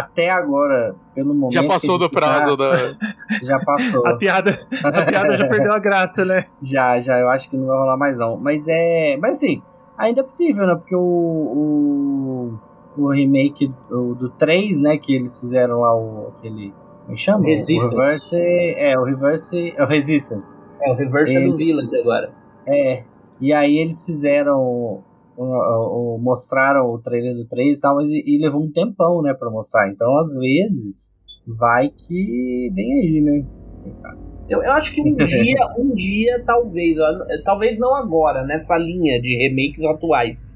até 0.00 0.28
agora, 0.28 0.96
pelo 1.14 1.32
momento. 1.32 1.54
Já 1.62 1.68
passou 1.68 1.96
do 1.98 2.06
gente 2.06 2.14
prazo 2.14 2.56
tá, 2.56 2.68
da. 2.72 2.76
Já 3.46 3.58
passou. 3.60 4.04
A 4.04 4.16
piada, 4.16 4.58
a 4.82 5.04
piada 5.04 5.36
já 5.36 5.46
perdeu 5.46 5.72
a 5.72 5.78
graça, 5.78 6.24
né? 6.24 6.46
Já, 6.60 6.98
já, 6.98 7.16
eu 7.20 7.28
acho 7.28 7.48
que 7.48 7.56
não 7.56 7.66
vai 7.68 7.78
rolar 7.78 7.96
mais 7.96 8.18
não. 8.18 8.36
Mas 8.36 8.66
é. 8.68 9.16
Mas 9.18 9.34
assim, 9.38 9.62
ainda 9.96 10.20
é 10.20 10.24
possível, 10.24 10.66
né? 10.66 10.74
Porque 10.74 10.96
o. 10.96 10.98
O, 11.00 12.73
o 12.96 13.10
remake 13.10 13.70
do, 13.88 14.14
do 14.14 14.30
3, 14.30 14.80
né? 14.80 14.96
Que 14.98 15.14
eles 15.14 15.38
fizeram 15.40 15.80
lá 15.80 15.96
o. 15.96 16.28
aquele. 16.36 16.72
Como 17.02 17.12
é 17.12 17.14
que 17.14 17.20
chama? 17.20 17.44
Resistance. 17.44 17.94
O 17.94 17.98
Reverse. 17.98 18.36
É, 18.76 18.98
o 18.98 19.04
Reverse. 19.04 19.74
É 19.76 19.82
o 19.82 19.86
Resistance. 19.86 20.54
É, 20.82 20.90
o 20.92 20.94
reverse 20.94 21.34
é 21.36 21.40
do 21.40 21.46
Ele- 21.48 21.56
Village 21.56 21.96
agora. 21.96 22.32
É. 22.66 23.04
E 23.40 23.52
aí 23.52 23.78
eles 23.78 24.04
fizeram. 24.04 25.02
o- 25.36 26.14
o- 26.14 26.18
mostraram 26.18 26.86
o 26.92 26.98
trailer 27.00 27.34
do 27.34 27.44
3 27.48 27.78
e 27.78 27.80
tal, 27.80 27.96
mas 27.96 28.08
e, 28.10 28.22
e 28.24 28.38
levou 28.40 28.62
um 28.62 28.70
tempão, 28.70 29.20
né, 29.20 29.34
pra 29.34 29.50
mostrar. 29.50 29.88
Então, 29.90 30.16
às 30.18 30.34
vezes, 30.36 31.16
vai 31.46 31.88
que 31.88 32.70
vem 32.72 32.92
aí, 33.00 33.20
né? 33.20 33.44
Quem 33.82 33.92
sabe? 33.94 34.18
Eu, 34.48 34.62
eu 34.62 34.70
acho 34.72 34.94
que 34.94 35.00
um 35.02 35.14
dia, 35.16 35.56
um 35.78 35.92
dia, 35.92 36.42
talvez, 36.46 36.96
ó, 36.98 37.06
talvez 37.44 37.78
não 37.80 37.94
agora, 37.96 38.44
nessa 38.44 38.76
linha 38.78 39.20
de 39.20 39.36
remakes 39.36 39.82
atuais. 39.84 40.48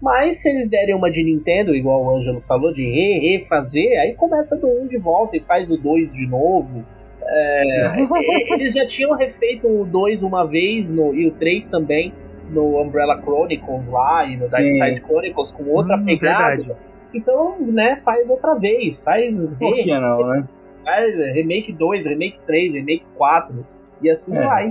Mas 0.00 0.40
se 0.40 0.48
eles 0.48 0.68
derem 0.68 0.94
uma 0.94 1.10
de 1.10 1.22
Nintendo, 1.22 1.74
igual 1.74 2.02
o 2.04 2.16
Ângelo 2.16 2.40
falou, 2.40 2.72
de 2.72 2.82
re 2.82 3.36
refazer, 3.38 4.00
aí 4.00 4.14
começa 4.14 4.56
do 4.58 4.66
1 4.66 4.86
de 4.88 4.98
volta 4.98 5.36
e 5.36 5.40
faz 5.40 5.70
o 5.70 5.76
2 5.76 6.14
de 6.14 6.26
novo. 6.26 6.84
É, 7.22 7.62
eles 8.54 8.72
já 8.72 8.84
tinham 8.86 9.14
refeito 9.16 9.68
o 9.68 9.84
2 9.84 10.22
uma 10.22 10.44
vez 10.46 10.90
no, 10.90 11.14
e 11.14 11.28
o 11.28 11.32
3 11.32 11.68
também 11.68 12.14
no 12.48 12.80
Umbrella 12.80 13.20
Chronicles 13.20 13.86
lá 13.88 14.24
e 14.24 14.36
no 14.36 14.42
Sim. 14.44 14.50
Dark 14.50 14.70
Side 14.70 15.00
Chronicles 15.06 15.50
com 15.52 15.64
outra 15.64 15.96
Hum, 15.96 16.04
pegada. 16.06 16.56
verdade. 16.56 16.72
Então, 17.12 17.60
né, 17.60 17.96
faz 17.96 18.28
outra 18.30 18.54
vez, 18.54 19.02
faz 19.02 19.44
Por 19.58 19.74
re- 19.74 19.82
que 19.82 19.90
não, 19.90 20.26
né? 20.28 20.48
faz 20.84 21.14
remake 21.34 21.72
2, 21.72 22.06
remake 22.06 22.38
3, 22.46 22.72
remake 22.74 23.04
4 23.16 23.66
e 24.00 24.08
assim 24.10 24.36
É. 24.36 24.46
vai. 24.46 24.64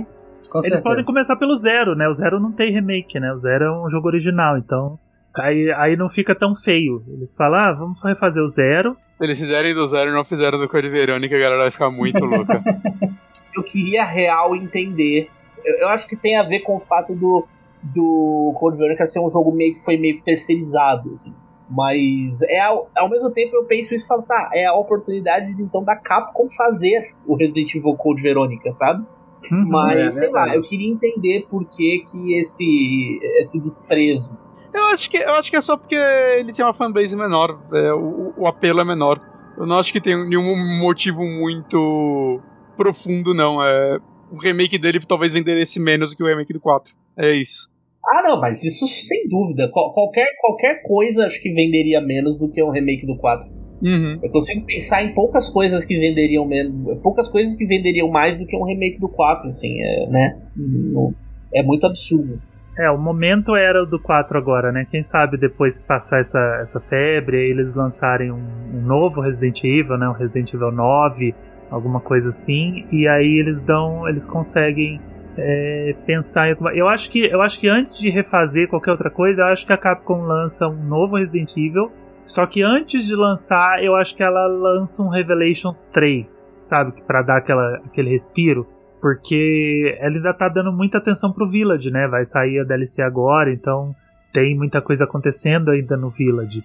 Com 0.50 0.58
Eles 0.58 0.64
certeza. 0.68 0.82
podem 0.82 1.04
começar 1.04 1.36
pelo 1.36 1.54
zero, 1.54 1.94
né? 1.94 2.08
O 2.08 2.14
zero 2.14 2.40
não 2.40 2.50
tem 2.50 2.72
remake, 2.72 3.20
né? 3.20 3.30
O 3.32 3.36
zero 3.36 3.64
é 3.66 3.70
um 3.86 3.88
jogo 3.90 4.08
original, 4.08 4.58
então. 4.58 4.98
Aí, 5.36 5.72
aí 5.72 5.96
não 5.96 6.08
fica 6.08 6.34
tão 6.34 6.54
feio. 6.54 7.04
Eles 7.08 7.34
falam, 7.36 7.58
ah, 7.58 7.72
vamos 7.72 8.02
refazer 8.02 8.42
o 8.42 8.48
zero. 8.48 8.96
Se 9.16 9.24
eles 9.24 9.38
fizerem 9.38 9.74
do 9.74 9.86
zero 9.86 10.10
e 10.10 10.14
não 10.14 10.24
fizeram 10.24 10.58
do 10.58 10.68
Code 10.68 10.88
Verônica, 10.88 11.34
a 11.36 11.38
galera 11.38 11.62
vai 11.62 11.70
ficar 11.70 11.90
muito 11.90 12.24
louca. 12.24 12.62
eu 13.54 13.62
queria 13.62 14.04
real 14.04 14.56
entender. 14.56 15.28
Eu, 15.64 15.74
eu 15.80 15.88
acho 15.88 16.08
que 16.08 16.16
tem 16.16 16.36
a 16.36 16.42
ver 16.42 16.60
com 16.60 16.74
o 16.74 16.78
fato 16.78 17.14
do, 17.14 17.46
do 17.82 18.52
Code 18.56 18.76
Veronica 18.76 19.06
ser 19.06 19.20
um 19.20 19.30
jogo 19.30 19.52
meio 19.52 19.74
que 19.74 19.84
foi 19.84 19.96
meio 19.96 20.16
que 20.16 20.24
terceirizado, 20.24 21.12
assim. 21.12 21.32
Mas 21.70 22.42
é 22.48 22.60
ao, 22.60 22.90
ao 22.96 23.08
mesmo 23.08 23.30
tempo 23.30 23.54
eu 23.54 23.64
penso 23.64 23.94
isso 23.94 24.04
e 24.04 24.08
falo, 24.08 24.22
tá, 24.22 24.50
é 24.52 24.66
a 24.66 24.74
oportunidade 24.74 25.54
de, 25.54 25.62
então 25.62 25.84
da 25.84 25.94
Capcom 25.94 26.48
fazer 26.48 27.14
o 27.24 27.36
Resident 27.36 27.72
Evil 27.76 27.94
Code 27.94 28.20
Verônica, 28.20 28.72
sabe? 28.72 29.06
Uhum. 29.52 29.68
Mas, 29.68 29.92
é 29.92 30.08
sei 30.08 30.30
lá, 30.30 30.54
eu 30.54 30.62
queria 30.62 30.90
entender 30.90 31.46
por 31.48 31.64
que, 31.64 32.02
que 32.10 32.36
esse, 32.36 33.20
esse 33.38 33.60
desprezo. 33.60 34.36
Eu, 34.74 34.84
acho 34.86 35.10
que, 35.10 35.16
eu 35.18 35.34
acho 35.34 35.50
que 35.50 35.56
é 35.56 35.60
só 35.60 35.76
porque 35.76 35.94
ele 35.94 36.52
tem 36.52 36.64
uma 36.64 36.74
fanbase 36.74 37.16
menor, 37.16 37.58
é, 37.72 37.92
o, 37.92 38.32
o 38.36 38.46
apelo 38.46 38.80
é 38.80 38.84
menor. 38.84 39.20
Eu 39.58 39.66
não 39.66 39.76
acho 39.76 39.92
que 39.92 40.00
tem 40.00 40.16
nenhum 40.28 40.56
motivo 40.80 41.22
muito 41.24 42.40
profundo, 42.76 43.34
não. 43.34 43.62
É, 43.62 43.98
o 44.30 44.38
remake 44.38 44.78
dele 44.78 45.00
talvez 45.06 45.32
venderesse 45.32 45.78
menos 45.80 46.10
do 46.10 46.16
que 46.16 46.22
o 46.22 46.26
remake 46.26 46.52
do 46.52 46.60
4. 46.60 46.94
É 47.16 47.32
isso. 47.32 47.70
Ah, 48.06 48.22
não, 48.26 48.40
mas 48.40 48.64
isso 48.64 48.86
sem 48.86 49.28
dúvida. 49.28 49.68
Qual- 49.70 49.90
qualquer, 49.92 50.26
qualquer 50.40 50.80
coisa 50.82 51.26
acho 51.26 51.40
que 51.42 51.52
venderia 51.52 52.00
menos 52.00 52.38
do 52.38 52.48
que 52.50 52.62
um 52.62 52.70
remake 52.70 53.04
do 53.06 53.16
4. 53.16 53.46
Uhum. 53.82 54.18
Eu 54.22 54.30
consigo 54.30 54.64
pensar 54.66 55.02
em 55.02 55.14
poucas 55.14 55.48
coisas 55.50 55.84
que 55.84 55.98
venderiam 55.98 56.46
menos, 56.46 56.98
poucas 57.02 57.28
coisas 57.30 57.54
que 57.56 57.64
venderiam 57.66 58.08
mais 58.08 58.36
do 58.38 58.46
que 58.46 58.56
um 58.56 58.64
remake 58.64 58.98
do 58.98 59.08
4, 59.08 59.48
assim, 59.50 59.80
é, 59.82 60.06
né? 60.08 60.38
Não- 60.56 61.14
é 61.54 61.62
muito 61.62 61.86
absurdo. 61.86 62.40
É, 62.78 62.90
o 62.90 62.96
momento 62.96 63.56
era 63.56 63.82
o 63.82 63.86
do 63.86 63.98
4 63.98 64.38
agora, 64.38 64.72
né? 64.72 64.86
Quem 64.88 65.02
sabe 65.02 65.36
depois 65.36 65.78
que 65.78 65.86
passar 65.86 66.20
essa, 66.20 66.58
essa 66.60 66.80
febre, 66.80 67.36
eles 67.36 67.74
lançarem 67.74 68.30
um, 68.30 68.42
um 68.72 68.80
novo 68.80 69.20
Resident 69.20 69.62
Evil, 69.64 69.98
né? 69.98 70.08
Um 70.08 70.12
Resident 70.12 70.52
Evil 70.54 70.70
9, 70.70 71.34
alguma 71.70 72.00
coisa 72.00 72.28
assim. 72.28 72.86
E 72.90 73.06
aí 73.08 73.38
eles 73.38 73.60
dão. 73.60 74.08
Eles 74.08 74.26
conseguem 74.26 75.00
é, 75.36 75.94
pensar 76.06 76.48
em 76.48 76.50
alguma. 76.52 76.72
Eu 76.72 76.88
acho, 76.88 77.10
que, 77.10 77.26
eu 77.26 77.42
acho 77.42 77.58
que 77.58 77.68
antes 77.68 77.98
de 77.98 78.08
refazer 78.08 78.68
qualquer 78.68 78.92
outra 78.92 79.10
coisa, 79.10 79.42
eu 79.42 79.46
acho 79.46 79.66
que 79.66 79.72
a 79.72 79.78
Capcom 79.78 80.22
lança 80.22 80.66
um 80.66 80.84
novo 80.84 81.16
Resident 81.16 81.56
Evil. 81.56 81.90
Só 82.24 82.46
que 82.46 82.62
antes 82.62 83.06
de 83.06 83.16
lançar, 83.16 83.82
eu 83.82 83.96
acho 83.96 84.14
que 84.14 84.22
ela 84.22 84.46
lança 84.46 85.02
um 85.02 85.08
Revelations 85.08 85.86
3, 85.86 86.58
sabe? 86.60 86.92
Que 86.92 87.02
Pra 87.02 87.22
dar 87.22 87.38
aquela, 87.38 87.80
aquele 87.84 88.10
respiro. 88.10 88.66
Porque 89.00 89.96
ela 89.98 90.14
ainda 90.14 90.34
tá 90.34 90.48
dando 90.48 90.72
muita 90.72 90.98
atenção 90.98 91.32
pro 91.32 91.48
Village, 91.48 91.90
né? 91.90 92.06
Vai 92.08 92.24
sair 92.24 92.60
a 92.60 92.64
DLC 92.64 93.02
agora, 93.02 93.52
então 93.52 93.94
tem 94.32 94.56
muita 94.56 94.80
coisa 94.80 95.04
acontecendo 95.04 95.70
ainda 95.70 95.96
no 95.96 96.10
Village. 96.10 96.62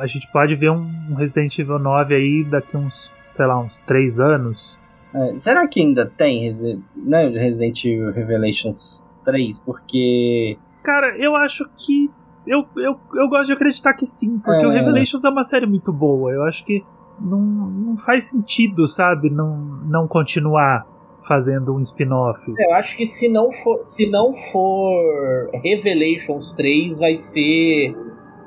A 0.00 0.06
gente 0.06 0.30
pode 0.30 0.54
ver 0.54 0.70
um 0.70 1.14
Resident 1.16 1.58
Evil 1.58 1.78
9 1.78 2.14
aí 2.14 2.44
daqui 2.44 2.76
uns, 2.76 3.12
sei 3.34 3.46
lá, 3.46 3.58
uns 3.58 3.80
3 3.80 4.20
anos. 4.20 4.80
É, 5.12 5.36
será 5.36 5.66
que 5.66 5.80
ainda 5.80 6.06
tem 6.06 6.40
Resi- 6.44 6.80
né, 6.94 7.28
Resident 7.28 7.84
Evil 7.84 8.12
Revelations 8.12 9.08
3? 9.24 9.58
Porque. 9.58 10.56
Cara, 10.84 11.16
eu 11.18 11.34
acho 11.34 11.68
que. 11.76 12.08
Eu, 12.46 12.64
eu, 12.76 12.96
eu 13.14 13.28
gosto 13.28 13.46
de 13.46 13.52
acreditar 13.54 13.92
que 13.94 14.06
sim, 14.06 14.38
porque 14.38 14.64
É. 14.64 14.66
o 14.68 14.70
Revelations 14.70 15.24
é 15.24 15.28
uma 15.28 15.42
série 15.42 15.66
muito 15.66 15.92
boa. 15.92 16.30
Eu 16.30 16.44
acho 16.44 16.64
que 16.64 16.84
não, 17.20 17.40
não 17.40 17.96
faz 17.96 18.26
sentido, 18.26 18.86
sabe? 18.86 19.28
Não, 19.30 19.56
não 19.56 20.06
continuar 20.06 20.86
fazendo 21.26 21.74
um 21.74 21.80
spin-off. 21.80 22.40
Eu 22.58 22.74
acho 22.74 22.96
que 22.96 23.04
se 23.06 23.28
não 23.28 23.50
for, 23.52 23.82
se 23.82 24.10
não 24.10 24.32
for 24.32 25.50
Revelations 25.62 26.52
3, 26.54 26.98
vai 26.98 27.16
ser 27.16 27.94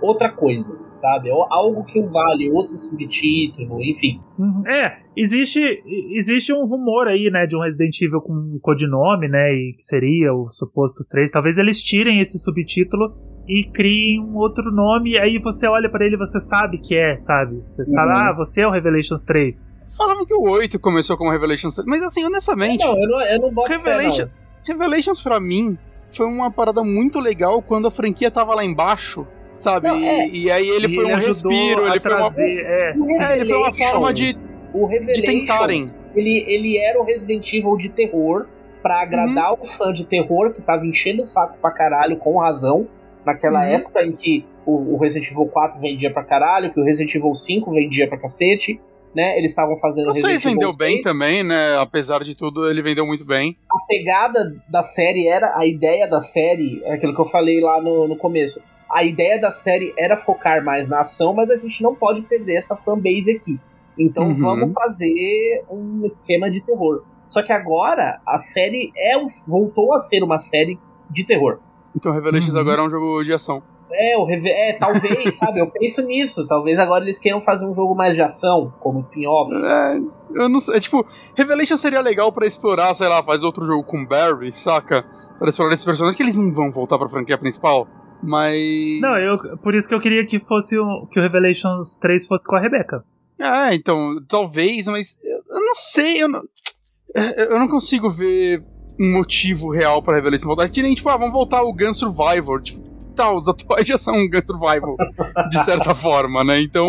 outra 0.01 0.29
coisa. 0.31 0.77
sabe? 0.93 1.31
Ou 1.31 1.45
algo 1.49 1.85
que 1.85 1.97
o 1.97 2.05
vale, 2.05 2.51
outro 2.51 2.77
subtítulo, 2.77 3.81
enfim. 3.81 4.19
Uhum. 4.37 4.63
É, 4.67 4.97
existe, 5.15 5.81
existe 6.13 6.51
um 6.51 6.65
rumor 6.65 7.07
aí, 7.07 7.29
né, 7.31 7.45
de 7.47 7.55
um 7.55 7.61
Resident 7.61 8.01
Evil 8.01 8.19
com 8.19 8.33
um 8.33 8.59
codinome, 8.61 9.29
né, 9.29 9.53
e 9.53 9.73
que 9.77 9.83
seria 9.83 10.33
o 10.33 10.49
suposto 10.49 11.05
3. 11.09 11.31
Talvez 11.31 11.57
eles 11.57 11.81
tirem 11.81 12.19
esse 12.19 12.37
subtítulo 12.37 13.13
e 13.47 13.63
criem 13.71 14.19
um 14.19 14.35
outro 14.35 14.69
nome, 14.73 15.11
e 15.11 15.17
aí 15.19 15.39
você 15.39 15.67
olha 15.67 15.89
pra 15.89 16.05
ele 16.05 16.15
e 16.15 16.17
você 16.17 16.39
sabe 16.41 16.77
que 16.79 16.95
é, 16.97 17.15
sabe? 17.17 17.63
Você 17.69 17.85
sabe, 17.85 18.09
Uhum. 18.11 18.17
ah, 18.17 18.33
você 18.35 18.61
é 18.61 18.67
o 18.67 18.71
Revelations 18.71 19.23
3. 19.23 19.65
Falavam 19.99 20.25
que 20.25 20.33
o 20.33 20.41
8 20.49 20.79
começou 20.79 21.15
como 21.17 21.29
Revelations 21.29 21.75
3, 21.75 21.85
mas 21.87 22.01
assim, 22.01 22.23
honestamente, 22.25 22.83
Não, 22.83 22.97
eu 22.99 23.07
não, 23.07 23.21
eu 23.21 23.39
não 23.41 23.51
boto 23.51 23.69
fé, 23.69 23.77
Revelation- 23.77 24.23
não. 24.23 24.29
Revelations 24.65 25.21
pra 25.21 25.39
mim 25.39 25.77
foi 26.15 26.25
uma 26.25 26.49
parada 26.49 26.83
muito 26.83 27.19
legal 27.19 27.61
quando 27.61 27.87
a 27.87 27.91
franquia 27.91 28.31
tava 28.31 28.55
lá 28.55 28.63
embaixo, 28.65 29.27
sabe? 29.53 29.87
Não, 29.87 29.95
é. 29.97 30.27
e, 30.27 30.43
e 30.45 30.51
aí 30.51 30.67
ele 30.69 30.87
E 30.87 30.95
foi 30.95 31.05
um 31.05 31.15
ajudou 31.15 31.51
respiro, 31.51 31.87
ele 31.87 31.99
foi 31.99 32.11
uma, 32.11 32.17
trazer, 32.19 32.59
é, 32.65 32.93
é, 33.21 33.35
ele 33.37 33.45
foi 33.45 33.57
uma 33.57 33.73
forma 33.73 34.13
de, 34.13 34.35
O 34.73 34.87
de 34.87 35.21
tentarem. 35.21 35.91
ele, 36.15 36.45
ele 36.47 36.77
era 36.77 36.99
o 36.99 37.03
Resident 37.03 37.51
Evil 37.53 37.75
de 37.77 37.89
terror 37.89 38.47
pra 38.81 39.01
agradar 39.01 39.51
Uhum. 39.53 39.59
o 39.61 39.65
fã 39.65 39.91
de 39.91 40.05
terror 40.05 40.53
que 40.53 40.61
tava 40.61 40.85
enchendo 40.85 41.21
o 41.23 41.25
saco 41.25 41.57
pra 41.61 41.71
caralho, 41.71 42.15
com 42.17 42.37
razão, 42.39 42.87
naquela 43.25 43.59
Uhum. 43.59 43.65
época 43.73 44.01
em 44.05 44.13
que 44.13 44.45
o, 44.65 44.93
o 44.95 44.97
Resident 44.97 45.29
Evil 45.31 45.47
4 45.47 45.81
vendia 45.81 46.11
pra 46.13 46.23
caralho, 46.23 46.71
que 46.71 46.79
o 46.79 46.83
Resident 46.85 47.13
Evil 47.15 47.35
5 47.35 47.69
vendia 47.71 48.07
pra 48.07 48.17
cacete, 48.17 48.79
né? 49.15 49.37
Eles 49.37 49.51
estavam 49.51 49.75
fazendo 49.77 50.07
Não 50.07 50.13
sei 50.13 50.39
se 50.39 50.49
vendeu 50.49 50.75
bem 50.75 50.93
6. 50.93 51.03
também, 51.03 51.43
né? 51.43 51.75
Apesar 51.79 52.23
de 52.23 52.35
tudo, 52.35 52.69
ele 52.69 52.81
vendeu 52.81 53.05
muito 53.05 53.25
bem. 53.25 53.57
A 53.71 53.79
pegada 53.87 54.39
da 54.69 54.83
série 54.83 55.27
era, 55.27 55.57
a 55.57 55.65
ideia 55.65 56.07
da 56.07 56.21
série, 56.21 56.81
é 56.85 56.93
aquilo 56.93 57.13
que 57.15 57.21
eu 57.21 57.25
falei 57.25 57.59
lá 57.59 57.81
no, 57.81 58.07
no 58.07 58.15
começo. 58.15 58.61
A 58.91 59.03
ideia 59.03 59.39
da 59.39 59.51
série 59.51 59.93
era 59.97 60.17
focar 60.17 60.63
mais 60.63 60.87
na 60.87 61.01
ação, 61.01 61.33
mas 61.33 61.49
a 61.49 61.57
gente 61.57 61.81
não 61.83 61.93
pode 61.95 62.21
perder 62.23 62.55
essa 62.55 62.75
fanbase 62.75 63.31
aqui. 63.31 63.59
Então 63.97 64.25
Uhum. 64.27 64.33
vamos 64.33 64.73
fazer 64.73 65.63
um 65.69 66.03
esquema 66.05 66.49
de 66.49 66.61
terror. 66.61 67.03
Só 67.27 67.43
que 67.43 67.51
agora 67.51 68.19
a 68.25 68.37
série 68.39 68.91
é 68.97 69.13
voltou 69.47 69.93
a 69.93 69.99
ser 69.99 70.23
uma 70.23 70.39
série 70.39 70.79
de 71.09 71.23
terror. 71.25 71.59
Então 71.95 72.11
Revelations 72.13 72.53
Uhum. 72.53 72.59
agora 72.61 72.81
é 72.81 72.85
um 72.85 72.89
jogo 72.89 73.23
de 73.23 73.33
ação. 73.33 73.61
É, 73.91 74.17
o 74.17 74.25
reve- 74.25 74.49
é 74.49 74.73
talvez, 74.73 75.35
sabe? 75.39 75.59
Eu 75.59 75.67
penso 75.71 76.01
nisso. 76.05 76.45
Talvez 76.47 76.77
agora 76.79 77.03
eles 77.03 77.19
queiram 77.19 77.41
fazer 77.41 77.65
um 77.65 77.73
jogo 77.73 77.95
mais 77.95 78.15
de 78.15 78.21
ação, 78.21 78.73
como 78.79 78.99
spin-off. 78.99 79.51
É, 79.53 79.97
eu 80.35 80.49
não 80.49 80.59
sei. 80.59 80.75
É, 80.75 80.79
tipo, 80.79 81.05
Revelations 81.35 81.81
seria 81.81 82.01
legal 82.01 82.31
pra 82.31 82.45
explorar, 82.47 82.93
sei 82.95 83.07
lá, 83.07 83.23
faz 83.23 83.43
outro 83.43 83.65
jogo 83.65 83.83
com 83.83 84.05
Barry, 84.05 84.53
saca? 84.53 85.03
Pra 85.37 85.49
explorar 85.49 85.73
esses 85.73 85.85
personagens 85.85 86.15
que 86.17 86.23
eles 86.23 86.35
não 86.35 86.51
vão 86.51 86.71
voltar 86.71 86.97
pra 86.97 87.09
franquia 87.09 87.37
principal. 87.37 87.87
Mas. 88.21 88.99
Não, 89.01 89.17
eu, 89.17 89.37
por 89.59 89.73
isso 89.73 89.87
que 89.87 89.93
eu 89.95 89.99
queria 89.99 90.25
que 90.25 90.39
fosse 90.39 90.77
o, 90.77 91.07
que 91.07 91.19
o 91.19 91.23
Revelations 91.23 91.95
3 91.97 92.27
fosse 92.27 92.45
com 92.45 92.55
a 92.55 92.59
Rebecca. 92.59 93.03
É, 93.39 93.73
então, 93.73 94.17
talvez, 94.27 94.87
mas 94.87 95.17
eu 95.23 95.61
não 95.61 95.73
sei, 95.73 96.21
eu 96.21 96.27
não, 96.27 96.41
é, 97.15 97.53
eu 97.53 97.57
não 97.57 97.69
consigo 97.69 98.09
ver 98.09 98.61
um 98.99 99.13
motivo 99.13 99.71
real 99.71 100.03
pra 100.03 100.15
Revelation 100.15 100.45
voltar. 100.47 100.65
É 100.65 100.67
Que 100.69 100.81
nem, 100.81 100.93
tipo, 100.93 101.07
ah, 101.07 101.15
vamos 101.15 101.31
voltar 101.31 101.59
ao 101.59 101.71
Gun 101.73 101.93
Survivor. 101.93 102.61
Tipo, 102.61 102.81
tá, 103.23 103.31
os 103.33 103.47
atuais 103.47 103.85
já 103.87 103.97
são 103.97 104.15
um 104.15 104.29
Gun 104.29 104.41
Survival, 104.45 104.95
de 105.49 105.63
certa 105.65 105.93
forma, 105.95 106.43
né? 106.43 106.61
Então, 106.61 106.87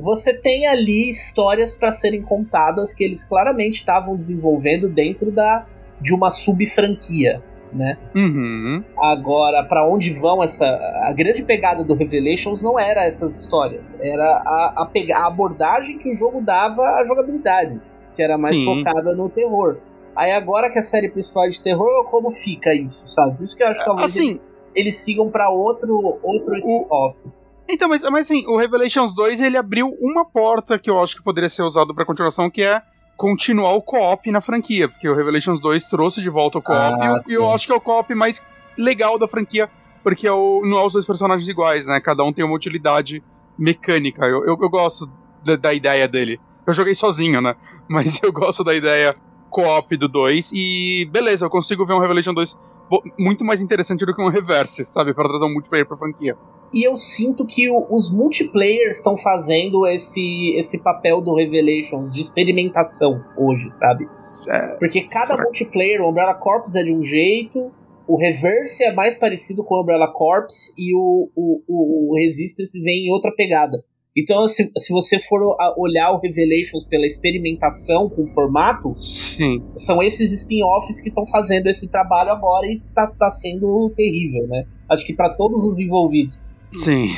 Você 0.00 0.32
tem 0.34 0.66
ali 0.66 1.08
histórias 1.08 1.74
pra 1.74 1.90
serem 1.92 2.22
contadas 2.22 2.94
que 2.94 3.02
eles 3.04 3.24
claramente 3.24 3.74
estavam 3.78 4.14
desenvolvendo 4.14 4.88
dentro 4.88 5.30
da 5.30 5.66
de 6.00 6.12
uma 6.14 6.30
sub-franquia, 6.30 7.42
né? 7.72 7.96
uhum, 8.14 8.82
Agora, 8.98 9.62
pra 9.64 9.86
onde 9.88 10.12
vão 10.12 10.42
essa. 10.42 10.64
A 11.04 11.12
grande 11.12 11.42
pegada 11.44 11.84
do 11.84 11.94
Revelations 11.94 12.62
não 12.62 12.78
era 12.78 13.04
essas 13.06 13.40
histórias, 13.40 13.96
era 14.00 14.24
a, 14.44 14.72
a, 14.82 14.86
pega- 14.86 15.16
a 15.18 15.26
abordagem 15.26 15.98
que 15.98 16.10
o 16.10 16.14
jogo 16.14 16.40
dava 16.40 16.82
à 16.82 17.04
jogabilidade, 17.04 17.80
que 18.16 18.22
era 18.22 18.36
mais 18.36 18.56
Sim. 18.56 18.64
focada 18.64 19.14
no 19.14 19.28
terror. 19.28 19.78
Aí 20.14 20.30
agora 20.32 20.68
que 20.70 20.78
a 20.78 20.82
série 20.82 21.08
principal 21.08 21.46
é 21.46 21.48
de 21.48 21.62
terror, 21.62 22.04
como 22.10 22.30
fica 22.30 22.74
isso, 22.74 23.06
sabe? 23.08 23.36
Por 23.36 23.44
isso 23.44 23.56
que 23.56 23.62
eu 23.62 23.68
acho 23.68 23.78
que 23.80 23.86
talvez 23.86 24.06
Assim- 24.12 24.24
eles, 24.24 24.48
eles 24.74 24.96
sigam 25.04 25.30
pra 25.30 25.50
outro, 25.50 26.18
outro 26.22 26.56
spin-off. 26.58 27.18
Então, 27.68 27.88
mas, 27.88 28.02
mas 28.02 28.30
assim, 28.30 28.44
o 28.46 28.56
Revelations 28.58 29.14
2 29.14 29.40
ele 29.40 29.56
abriu 29.56 29.88
uma 30.00 30.24
porta 30.24 30.78
que 30.78 30.90
eu 30.90 31.00
acho 31.02 31.16
que 31.16 31.22
poderia 31.22 31.48
ser 31.48 31.62
usado 31.62 31.94
pra 31.94 32.04
continuação, 32.04 32.50
que 32.50 32.62
é 32.62 32.82
continuar 33.16 33.72
o 33.74 33.82
co-op 33.82 34.30
na 34.30 34.40
franquia, 34.40 34.88
porque 34.88 35.08
o 35.08 35.14
Revelations 35.14 35.60
2 35.60 35.86
trouxe 35.86 36.20
de 36.20 36.28
volta 36.28 36.58
o 36.58 36.62
co-op 36.62 36.96
Ah, 37.00 37.16
e 37.28 37.32
eu 37.34 37.44
sim. 37.46 37.54
acho 37.54 37.66
que 37.66 37.72
é 37.72 37.76
o 37.76 37.80
co-op 37.80 38.12
mais 38.14 38.44
legal 38.76 39.18
da 39.18 39.28
franquia, 39.28 39.70
porque 40.02 40.26
é 40.26 40.32
o, 40.32 40.62
não 40.64 40.78
é 40.78 40.86
os 40.86 40.92
dois 40.92 41.06
personagens 41.06 41.48
iguais, 41.48 41.86
né? 41.86 42.00
Cada 42.00 42.24
um 42.24 42.32
tem 42.32 42.44
uma 42.44 42.54
utilidade 42.56 43.22
mecânica. 43.58 44.24
Eu, 44.26 44.44
eu, 44.46 44.58
eu 44.60 44.68
gosto 44.70 45.08
da, 45.44 45.56
da 45.56 45.72
ideia 45.72 46.08
dele. 46.08 46.40
Eu 46.66 46.72
joguei 46.72 46.94
sozinho, 46.94 47.40
né? 47.40 47.54
Mas 47.88 48.20
eu 48.22 48.32
gosto 48.32 48.64
da 48.64 48.74
ideia 48.74 49.14
co-op 49.50 49.96
do 49.96 50.08
2 50.08 50.50
e 50.52 51.06
beleza, 51.12 51.44
eu 51.44 51.50
consigo 51.50 51.84
ver 51.86 51.92
um 51.92 51.98
Revelation 52.00 52.32
2 52.34 52.54
bo- 52.54 52.58
muito 53.18 53.44
mais 53.44 53.60
interessante 53.60 54.04
do 54.04 54.14
que 54.14 54.22
um 54.22 54.28
Reverse, 54.28 54.84
sabe? 54.84 55.14
Pra 55.14 55.28
trazer 55.28 55.44
um 55.44 55.52
multiplayer 55.52 55.86
pra 55.86 55.96
franquia. 55.96 56.36
E 56.72 56.86
eu 56.86 56.96
sinto 56.96 57.44
que 57.46 57.68
o- 57.70 57.86
os 57.90 58.10
multiplayers 58.14 58.96
estão 58.96 59.16
fazendo 59.16 59.86
esse, 59.86 60.54
esse 60.56 60.82
papel 60.82 61.20
do 61.20 61.34
Revelations 61.34 62.12
de 62.12 62.20
experimentação 62.20 63.22
hoje, 63.36 63.70
sabe? 63.72 64.08
É, 64.48 64.76
Porque 64.78 65.02
cada 65.02 65.28
Certo. 65.34 65.42
multiplayer, 65.42 66.00
o 66.00 66.08
Umbrella 66.08 66.34
Corps 66.34 66.74
é 66.74 66.82
de 66.82 66.92
um 66.92 67.02
jeito, 67.02 67.70
o 68.08 68.16
Reverse 68.18 68.82
é 68.84 68.92
mais 68.92 69.16
parecido 69.18 69.62
com 69.62 69.74
o 69.74 69.82
Umbrella 69.82 70.10
Corps 70.12 70.74
e 70.78 70.94
o, 70.94 71.28
o, 71.36 71.62
o, 71.68 72.12
o 72.12 72.16
Resistance 72.16 72.80
vem 72.82 73.06
em 73.06 73.12
outra 73.12 73.30
pegada. 73.36 73.84
Então, 74.16 74.46
se, 74.46 74.70
se 74.76 74.92
você 74.92 75.18
for 75.18 75.56
a- 75.58 75.74
olhar 75.78 76.10
o 76.12 76.18
Revelations 76.20 76.84
pela 76.84 77.06
experimentação 77.06 78.10
com 78.10 78.24
o 78.24 78.26
formato, 78.26 78.94
sim. 79.00 79.62
são 79.76 80.02
esses 80.02 80.30
spin-offs 80.32 81.00
que 81.00 81.08
estão 81.08 81.24
fazendo 81.26 81.66
esse 81.68 81.90
trabalho 81.90 82.30
agora 82.30 82.66
e 82.66 82.80
tá, 82.94 83.06
tá 83.18 83.30
sendo 83.30 83.90
terrível, 83.96 84.46
né? 84.48 84.66
Acho 84.90 85.06
que 85.06 85.14
para 85.14 85.30
todos 85.30 85.64
os 85.64 85.78
envolvidos. 85.78 86.38
Sim. 86.74 87.08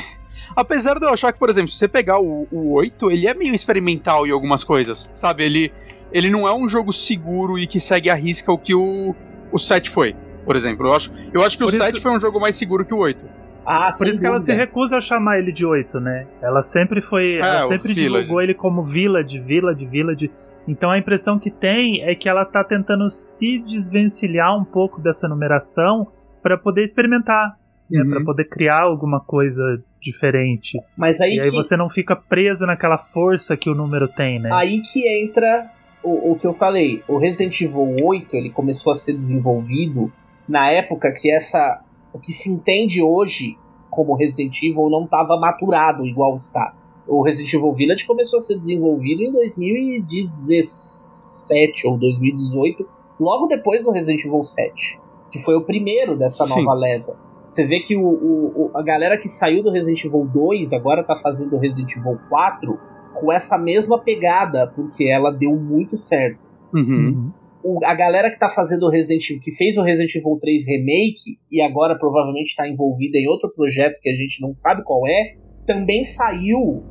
Apesar 0.55 0.97
de 0.99 1.05
eu 1.05 1.09
achar 1.09 1.33
que, 1.33 1.39
por 1.39 1.49
exemplo, 1.49 1.69
se 1.69 1.77
você 1.77 1.87
pegar 1.87 2.19
o, 2.21 2.47
o 2.49 2.71
8, 2.73 3.11
ele 3.11 3.27
é 3.27 3.33
meio 3.33 3.53
experimental 3.53 4.25
em 4.25 4.31
algumas 4.31 4.63
coisas, 4.63 5.09
sabe? 5.13 5.43
Ele, 5.43 5.73
ele 6.13 6.29
não 6.29 6.47
é 6.47 6.55
um 6.55 6.69
jogo 6.69 6.93
seguro 6.93 7.59
e 7.59 7.67
que 7.67 7.79
segue 7.79 8.09
à 8.09 8.15
risca 8.15 8.53
o 8.53 8.57
que 8.57 8.73
o, 8.73 9.13
o 9.51 9.59
7 9.59 9.89
foi, 9.89 10.15
por 10.45 10.55
exemplo. 10.55 10.87
Eu 10.87 10.93
acho, 10.93 11.11
eu 11.33 11.41
acho 11.43 11.57
que 11.57 11.63
o 11.63 11.67
Por 11.67 11.73
isso- 11.73 11.83
7 11.83 11.99
foi 11.99 12.11
um 12.15 12.19
jogo 12.21 12.39
mais 12.39 12.55
seguro 12.55 12.85
que 12.85 12.93
o 12.93 12.99
8. 12.99 13.25
Ah, 13.65 13.89
Por 13.97 14.07
isso 14.07 14.21
que 14.21 14.27
ela 14.27 14.39
se 14.39 14.53
recusa 14.53 14.97
a 14.97 15.01
chamar 15.01 15.39
ele 15.39 15.51
de 15.51 15.65
8, 15.65 15.99
né? 15.99 16.27
Ela 16.41 16.61
sempre 16.61 17.01
foi. 17.01 17.37
ela 17.37 17.61
É, 17.61 17.63
o 17.63 17.67
sempre 17.67 17.93
Village. 17.93 18.23
divulgou 18.23 18.41
ele 18.41 18.53
como 18.53 18.83
Village, 18.83 19.39
Village, 19.39 19.85
Village. 19.85 20.31
Então 20.67 20.91
a 20.91 20.97
impressão 20.97 21.39
que 21.39 21.51
tem 21.51 22.03
é 22.03 22.15
que 22.15 22.29
ela 22.29 22.45
tá 22.45 22.63
tentando 22.63 23.09
se 23.09 23.59
desvencilhar 23.59 24.57
um 24.57 24.63
pouco 24.63 25.01
dessa 25.01 25.27
numeração 25.27 26.07
para 26.41 26.57
poder 26.57 26.83
experimentar, 26.83 27.57
né? 27.89 28.01
Uhum. 28.03 28.09
Para 28.09 28.23
poder 28.23 28.45
criar 28.45 28.81
alguma 28.81 29.19
coisa 29.19 29.83
diferente. 29.99 30.79
Mas 30.95 31.19
aí, 31.19 31.35
e 31.35 31.39
aí 31.39 31.49
que, 31.49 31.55
você 31.55 31.75
não 31.75 31.89
fica 31.89 32.15
preso 32.15 32.65
naquela 32.65 32.97
força 32.97 33.57
que 33.57 33.69
o 33.69 33.75
número 33.75 34.07
tem, 34.07 34.39
né? 34.39 34.51
aí 34.53 34.79
que 34.81 35.07
entra 35.07 35.71
o, 36.03 36.33
o 36.33 36.39
que 36.39 36.45
eu 36.45 36.53
falei. 36.53 37.03
O 37.07 37.17
Resident 37.17 37.59
Evil 37.61 37.95
8 38.03 38.35
ele 38.35 38.49
começou 38.51 38.91
a 38.91 38.95
ser 38.95 39.13
desenvolvido 39.13 40.11
na 40.47 40.69
época 40.69 41.11
que 41.11 41.31
essa 41.31 41.81
o 42.15 42.19
que 42.19 42.31
se 42.31 42.49
entende 42.51 43.01
hoje 43.03 43.57
como 43.89 44.15
Resident 44.15 44.55
Evil 44.63 44.89
não 44.89 45.03
estava 45.05 45.37
maturado 45.39 46.05
igual 46.05 46.35
está. 46.35 46.73
O 47.07 47.21
Resident 47.23 47.53
Evil 47.53 47.73
Village 47.73 48.05
começou 48.07 48.39
a 48.39 48.41
ser 48.41 48.57
desenvolvido 48.57 49.21
em 49.23 49.31
2017 49.31 51.87
ou 51.87 51.97
2018, 51.97 52.85
logo 53.19 53.47
depois 53.47 53.83
do 53.83 53.91
Resident 53.91 54.23
Evil 54.25 54.43
7, 54.43 54.99
que 55.31 55.39
foi 55.39 55.55
o 55.55 55.61
primeiro 55.61 56.17
dessa 56.17 56.45
Sim. 56.45 56.61
nova 56.63 56.73
leva. 56.73 57.15
Você 57.49 57.65
vê 57.65 57.79
que 57.79 57.95
o, 57.95 58.03
o- 58.05 58.71
a 58.73 58.81
galera 58.81 59.17
que 59.17 59.27
saiu 59.29 59.63
do 59.63 59.71
Resident 59.71 60.03
Evil 60.03 60.25
2 60.33 60.73
agora 60.73 61.03
tá 61.03 61.15
fazendo 61.17 61.55
o 61.55 61.59
Resident 61.59 61.95
Evil 61.95 62.17
4 62.29 62.77
com 63.13 63.31
essa 63.31 63.57
mesma 63.57 63.97
pegada, 63.99 64.67
porque 64.75 65.05
ela 65.05 65.31
deu 65.31 65.55
muito 65.55 65.95
certo. 65.95 66.39
Uhum. 66.73 67.31
O- 67.67 67.79
a 67.83 67.95
galera 67.95 68.29
que 68.29 68.37
tá 68.37 68.47
fazendo 68.49 68.83
o 68.83 68.89
Resident 68.91 69.27
Evil, 69.29 69.41
que 69.41 69.51
fez 69.51 69.75
o 69.77 69.81
Resident 69.81 70.13
Evil 70.15 70.37
3 70.39 70.65
Remake 70.67 71.39
e 71.51 71.61
agora 71.61 71.97
provavelmente 71.97 72.47
está 72.49 72.67
envolvida 72.69 73.17
em 73.17 73.27
outro 73.27 73.49
projeto 73.55 73.99
que 74.01 74.09
a 74.09 74.15
gente 74.15 74.39
não 74.41 74.53
sabe 74.53 74.83
qual 74.83 75.07
é, 75.07 75.35
também 75.65 76.03
saiu 76.03 76.83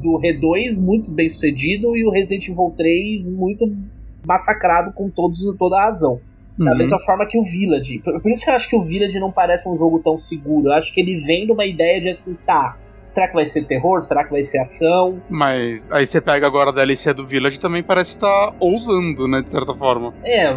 do 0.00 0.18
R2 0.20 0.80
muito 0.80 1.10
bem 1.12 1.28
sucedido 1.28 1.94
e 1.96 2.04
o 2.06 2.10
Resident 2.10 2.48
Evil 2.48 2.72
3 2.76 3.28
muito 3.28 3.64
massacrado 4.26 4.92
com 4.94 5.10
todos, 5.10 5.38
toda 5.58 5.76
a 5.76 5.84
razão. 5.84 6.20
Da 6.58 6.70
Uhum. 6.72 6.78
mesma 6.78 6.98
forma 7.00 7.26
que 7.26 7.38
o 7.38 7.42
Village. 7.42 7.98
Por, 8.00 8.20
por 8.20 8.30
isso 8.30 8.44
que 8.44 8.50
eu 8.50 8.54
acho 8.54 8.68
que 8.68 8.76
o 8.76 8.82
Village 8.82 9.18
não 9.18 9.32
parece 9.32 9.68
um 9.68 9.76
jogo 9.76 10.00
tão 10.00 10.16
seguro. 10.16 10.68
Eu 10.68 10.72
acho 10.74 10.92
que 10.92 11.00
ele 11.00 11.16
vem 11.16 11.46
de 11.46 11.52
uma 11.52 11.64
ideia 11.64 12.00
de 12.00 12.08
assim, 12.10 12.36
tá. 12.46 12.78
Será 13.12 13.28
que 13.28 13.34
vai 13.34 13.44
ser 13.44 13.64
terror? 13.66 14.00
Será 14.00 14.24
que 14.24 14.30
vai 14.30 14.42
ser 14.42 14.58
ação? 14.58 15.20
Mas 15.28 15.86
aí 15.92 16.06
você 16.06 16.18
pega 16.18 16.46
agora 16.46 16.70
a 16.70 16.72
DLC 16.72 17.12
do 17.12 17.26
Village 17.26 17.60
também 17.60 17.82
parece 17.82 18.12
estar 18.12 18.54
ousando, 18.58 19.28
né, 19.28 19.42
de 19.42 19.50
certa 19.50 19.74
forma. 19.74 20.14
É, 20.24 20.50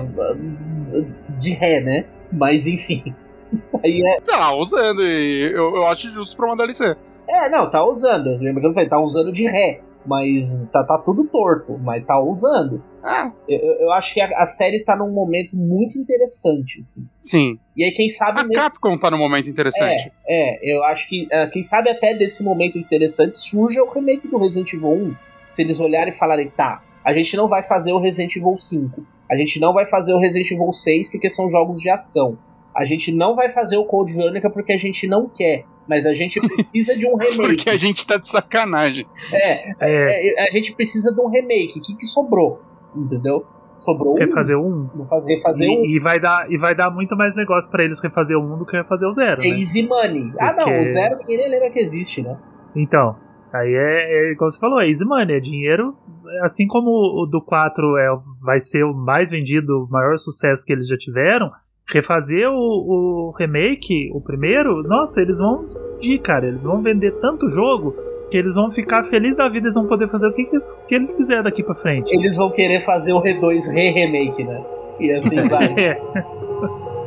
de 1.38 1.52
ré, 1.52 1.82
né? 1.82 2.06
Mas 2.32 2.66
enfim. 2.66 3.14
Aí 3.84 4.02
é. 4.02 4.22
Tá, 4.22 4.52
ousando, 4.52 5.02
e 5.04 5.52
eu, 5.54 5.76
eu 5.76 5.88
acho 5.88 6.12
justo 6.14 6.36
pra 6.36 6.48
uma 6.48 6.56
DLC. 6.56 6.96
É, 7.28 7.50
não, 7.50 7.70
tá 7.70 7.84
usando. 7.84 8.38
Lembra 8.38 8.62
que 8.62 8.68
eu 8.68 8.74
falei, 8.74 8.90
tá 8.90 9.00
usando 9.00 9.32
de 9.32 9.46
ré. 9.46 9.82
Mas 10.06 10.68
tá, 10.72 10.84
tá 10.84 10.98
tudo 11.00 11.26
torto, 11.26 11.78
mas 11.80 12.06
tá 12.06 12.20
usando. 12.22 12.84
Ah, 13.04 13.32
Eu, 13.48 13.60
eu- 13.80 13.92
acho 13.94 14.14
que 14.14 14.22
a, 14.22 14.28
a 14.38 14.46
série 14.46 14.84
tá 14.84 14.96
num 14.96 15.12
momento 15.12 15.56
muito 15.56 15.98
interessante, 15.98 16.80
assim. 16.80 17.08
sim. 17.24 17.60
E 17.76 17.84
aí, 17.84 17.92
quem 17.92 18.10
sabe 18.10 18.42
A 18.42 18.44
mesmo. 18.44 18.62
Capcom 18.64 18.98
tá 18.98 19.10
num 19.12 19.18
momento 19.18 19.50
interessante. 19.50 20.12
É, 20.28 20.60
eu 20.76 20.84
acho 20.86 21.08
que, 21.10 21.28
ah, 21.32 21.48
quem 21.52 21.62
sabe 21.62 21.90
até 21.90 22.14
desse 22.14 22.44
momento 22.44 22.78
interessante 22.78 23.40
surge 23.40 23.80
o 23.82 23.90
remake 23.92 24.28
do 24.28 24.38
Resident 24.38 24.72
Evil 24.74 24.90
1. 24.92 25.16
Se 25.52 25.62
eles 25.62 25.80
olharem 25.80 26.14
e 26.14 26.18
falarem, 26.18 26.50
tá, 26.50 26.84
a 27.04 27.14
gente 27.14 27.36
não 27.38 27.48
vai 27.48 27.64
fazer 27.64 27.92
o 27.94 28.00
Resident 28.00 28.36
Evil 28.36 28.58
5, 28.58 29.06
a 29.32 29.36
gente 29.36 29.60
não 29.60 29.74
vai 29.74 29.86
fazer 29.86 30.14
o 30.14 30.20
Resident 30.20 30.52
Evil 30.52 30.72
6 30.72 31.10
porque 31.12 31.30
são 31.30 31.50
jogos 31.50 31.80
de 31.80 31.90
ação, 31.90 32.38
a 32.76 32.84
gente 32.84 33.14
não 33.14 33.36
vai 33.36 33.50
fazer 33.50 33.78
o 33.78 33.86
Code 33.86 34.14
Veronica 34.14 34.50
porque 34.50 34.74
a 34.74 34.78
gente 34.78 35.08
não 35.08 35.30
quer, 35.30 35.66
mas 35.88 36.06
a 36.06 36.14
gente 36.14 36.40
precisa 36.46 36.96
de 36.98 37.06
um 37.08 37.16
remake. 37.16 37.56
Porque 37.56 37.70
a 37.70 37.78
gente 37.78 38.06
tá 38.06 38.18
de 38.18 38.28
sacanagem. 38.28 39.06
É, 39.32 39.70
É, 39.80 40.44
é, 40.46 40.50
a 40.50 40.52
gente 40.52 40.76
precisa 40.76 41.14
de 41.14 41.20
um 41.22 41.28
remake. 41.30 41.80
O 41.80 41.82
que, 41.82 41.96
que 41.96 42.06
sobrou? 42.06 42.62
Entendeu? 42.96 43.46
Sobrou 43.78 44.14
um. 44.16 44.18
refazer 44.18 44.58
um. 44.58 44.88
Vou 44.96 45.06
fazer, 45.06 45.42
fazer 45.42 45.68
um. 45.68 45.84
E, 45.86 45.98
e 45.98 46.00
vai 46.00 46.20
dar, 46.20 46.50
e 46.52 46.58
vai 46.58 46.74
dar 46.74 46.90
muito 46.90 47.16
mais 47.16 47.36
negócio 47.36 47.70
pra 47.70 47.84
eles 47.84 48.02
refazer 48.02 48.38
o 48.38 48.42
um 48.42 48.58
do 48.58 48.66
que 48.66 48.76
refazer 48.78 49.08
o 49.08 49.12
zero, 49.12 49.42
É 49.42 49.50
né? 49.50 49.60
Easy 49.60 49.86
Money. 49.86 50.32
Ah, 50.40 50.54
não, 50.54 50.66
Porque- 50.66 50.80
o 50.80 50.86
zero 50.86 51.18
ninguém 51.18 51.38
nem 51.38 51.50
lembra 51.50 51.70
que 51.70 51.80
existe, 51.80 52.22
né? 52.22 52.38
Então, 52.76 53.16
aí 53.54 53.74
é, 53.74 54.32
é 54.32 54.36
como 54.36 54.50
você 54.50 54.60
falou, 54.60 54.80
é 54.82 54.88
easy 54.88 55.04
money, 55.06 55.36
é 55.36 55.40
dinheiro. 55.42 55.94
Assim 56.42 56.66
como 56.68 56.90
o 56.90 57.26
do 57.26 57.42
4 57.42 57.98
é, 57.98 58.08
vai 58.42 58.60
ser 58.60 58.84
o 58.84 58.94
mais 58.94 59.30
vendido, 59.30 59.84
o 59.84 59.88
maior 59.90 60.18
sucesso 60.18 60.66
que 60.66 60.74
eles 60.74 60.88
já 60.88 60.98
tiveram, 60.98 61.52
refazer 61.88 62.50
o, 62.50 62.56
o 62.56 63.34
remake, 63.38 64.10
o 64.12 64.22
primeiro, 64.22 64.82
nossa, 64.84 65.22
eles 65.22 65.38
vão 65.38 65.64
explodir, 65.64 66.22
cara. 66.22 66.48
Eles 66.48 66.64
vão 66.64 66.82
vender 66.82 67.12
tanto 67.20 67.48
jogo 67.50 67.96
que 68.30 68.38
eles 68.38 68.56
vão 68.56 68.72
ficar 68.72 69.04
felizes 69.04 69.38
da 69.38 69.48
vida, 69.48 69.66
eles 69.66 69.76
vão 69.76 69.88
poder 69.88 70.10
fazer 70.10 70.28
o 70.28 70.32
que, 70.32 70.44
que, 70.44 70.56
eles, 70.56 70.84
que 70.88 70.96
eles 70.96 71.14
quiserem 71.14 71.44
daqui 71.44 71.64
pra 71.64 71.76
frente. 71.76 72.14
Eles 72.14 72.36
vão 72.36 72.52
querer 72.52 72.82
fazer 72.82 73.14
o 73.14 73.22
R2 73.22 73.72
re-remake, 73.72 74.44
né? 74.44 74.64
E 75.00 75.12
assim 75.12 75.36
vai. 75.48 75.76
É. 75.78 75.98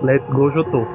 Let's 0.03 0.31
go, 0.31 0.49
Jotô. 0.49 0.87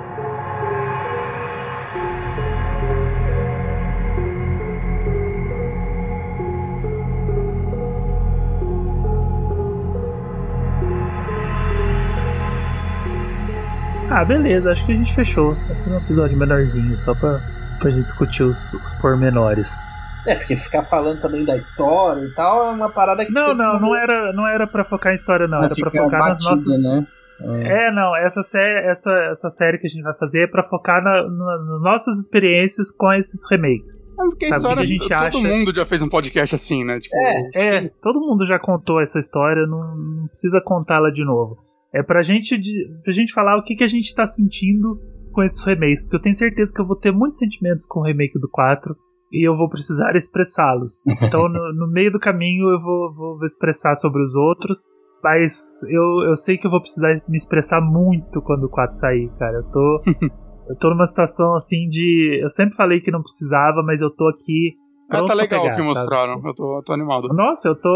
Ah, 14.13 14.23
beleza, 14.25 14.71
acho 14.71 14.85
que 14.85 14.91
a 14.91 14.95
gente 14.95 15.13
fechou. 15.13 15.53
Vai 15.53 15.75
ser 15.75 15.89
um 15.89 15.97
episódio 15.97 16.37
menorzinho, 16.37 16.97
só 16.97 17.13
pra, 17.15 17.39
pra 17.79 17.89
gente 17.89 18.03
discutir 18.05 18.43
os, 18.43 18.73
os 18.75 18.93
pormenores. 18.95 19.77
É, 20.25 20.35
porque 20.35 20.55
ficar 20.55 20.83
falando 20.83 21.19
também 21.19 21.43
da 21.43 21.57
história 21.57 22.21
e 22.21 22.31
tal 22.33 22.67
é 22.67 22.71
uma 22.71 22.89
parada 22.89 23.25
que. 23.25 23.31
Não, 23.31 23.53
não, 23.53 23.73
mundo- 23.73 23.81
não 23.81 23.95
era, 23.95 24.31
não 24.33 24.47
era 24.47 24.65
pra 24.67 24.83
focar 24.85 25.11
em 25.11 25.15
história, 25.15 25.47
não. 25.47 25.57
Vai 25.59 25.65
Era 25.65 25.75
pra 25.75 25.91
ficar 25.91 26.03
focar 26.03 26.19
nas 26.29 26.39
batida, 26.45 26.49
nossas. 26.71 26.83
né? 26.83 27.07
É. 27.41 27.87
É, 27.87 27.91
não, 27.91 28.15
essa, 28.15 28.41
sé 28.43 28.89
essa, 28.89 29.11
essa 29.31 29.49
série 29.49 29.77
que 29.79 29.87
a 29.87 29.89
gente 29.89 30.03
vai 30.03 30.13
fazer 30.13 30.43
é 30.43 30.47
pra 30.47 30.63
focar 30.63 31.03
na- 31.03 31.23
nas 31.27 31.81
nossas 31.81 32.17
experiências 32.19 32.89
com 32.95 33.11
esses 33.11 33.41
remakes. 33.49 34.01
É 34.17 34.23
porque 34.23 34.45
a 34.45 34.49
Sabe 34.49 34.57
história. 34.61 34.77
que 34.77 34.83
a 34.83 34.85
gente 34.87 35.09
todo 35.09 35.17
acha? 35.17 35.37
mundo 35.57 35.75
já 35.75 35.85
fez 35.85 36.01
um 36.01 36.07
podcast 36.07 36.55
assim, 36.55 36.85
né? 36.85 36.99
Tipo, 36.99 37.15
É. 37.17 37.75
É, 37.77 37.89
todo 38.01 38.19
mundo 38.21 38.45
já 38.45 38.57
contou 38.59 39.01
essa 39.01 39.19
história, 39.19 39.65
não, 39.67 39.95
não 39.95 40.27
precisa 40.27 40.61
contá-la 40.63 41.09
de 41.09 41.25
novo. 41.25 41.57
É 41.93 42.01
pra 42.01 42.23
gente, 42.23 42.57
pra 43.03 43.13
gente 43.13 43.33
falar 43.33 43.57
o 43.57 43.63
que, 43.63 43.75
que 43.75 43.83
a 43.83 43.87
gente 43.87 44.13
tá 44.15 44.25
sentindo 44.25 44.99
com 45.31 45.43
esses 45.43 45.63
remakes, 45.65 46.03
porque 46.03 46.15
eu 46.15 46.21
tenho 46.21 46.35
certeza 46.35 46.73
que 46.73 46.81
eu 46.81 46.87
vou 46.87 46.95
ter 46.97 47.11
muitos 47.11 47.39
sentimentos 47.39 47.85
com 47.85 47.99
o 47.99 48.03
remake 48.03 48.39
do 48.39 48.49
4 48.49 48.95
e 49.31 49.47
eu 49.47 49.55
vou 49.55 49.69
precisar 49.69 50.15
expressá-los. 50.15 51.03
Então, 51.21 51.47
no, 51.49 51.73
no 51.73 51.91
meio 51.91 52.11
do 52.11 52.19
caminho, 52.19 52.69
eu 52.69 52.79
vou, 52.79 53.13
vou 53.13 53.43
expressar 53.43 53.95
sobre 53.95 54.21
os 54.21 54.35
outros, 54.35 54.77
mas 55.23 55.81
eu, 55.89 56.29
eu 56.29 56.35
sei 56.35 56.57
que 56.57 56.67
eu 56.67 56.71
vou 56.71 56.81
precisar 56.81 57.21
me 57.27 57.37
expressar 57.37 57.81
muito 57.81 58.41
quando 58.41 58.65
o 58.65 58.69
4 58.69 58.95
sair, 58.95 59.29
cara. 59.39 59.57
Eu 59.57 59.63
tô. 59.71 60.01
Eu 60.65 60.77
tô 60.77 60.89
numa 60.89 61.05
situação 61.05 61.55
assim 61.55 61.89
de. 61.89 62.39
Eu 62.41 62.49
sempre 62.49 62.75
falei 62.75 63.01
que 63.01 63.11
não 63.11 63.21
precisava, 63.21 63.83
mas 63.83 63.99
eu 63.99 64.09
tô 64.09 64.27
aqui. 64.29 64.77
ah, 65.09 65.25
tá 65.25 65.33
legal 65.33 65.59
o 65.59 65.63
pegar, 65.63 65.75
que 65.75 65.81
sabe? 65.81 65.89
mostraram. 65.89 66.41
Eu 66.41 66.55
tô, 66.55 66.77
eu 66.77 66.83
tô 66.83 66.93
animado. 66.93 67.25
Nossa, 67.33 67.67
eu 67.67 67.75
tô. 67.75 67.89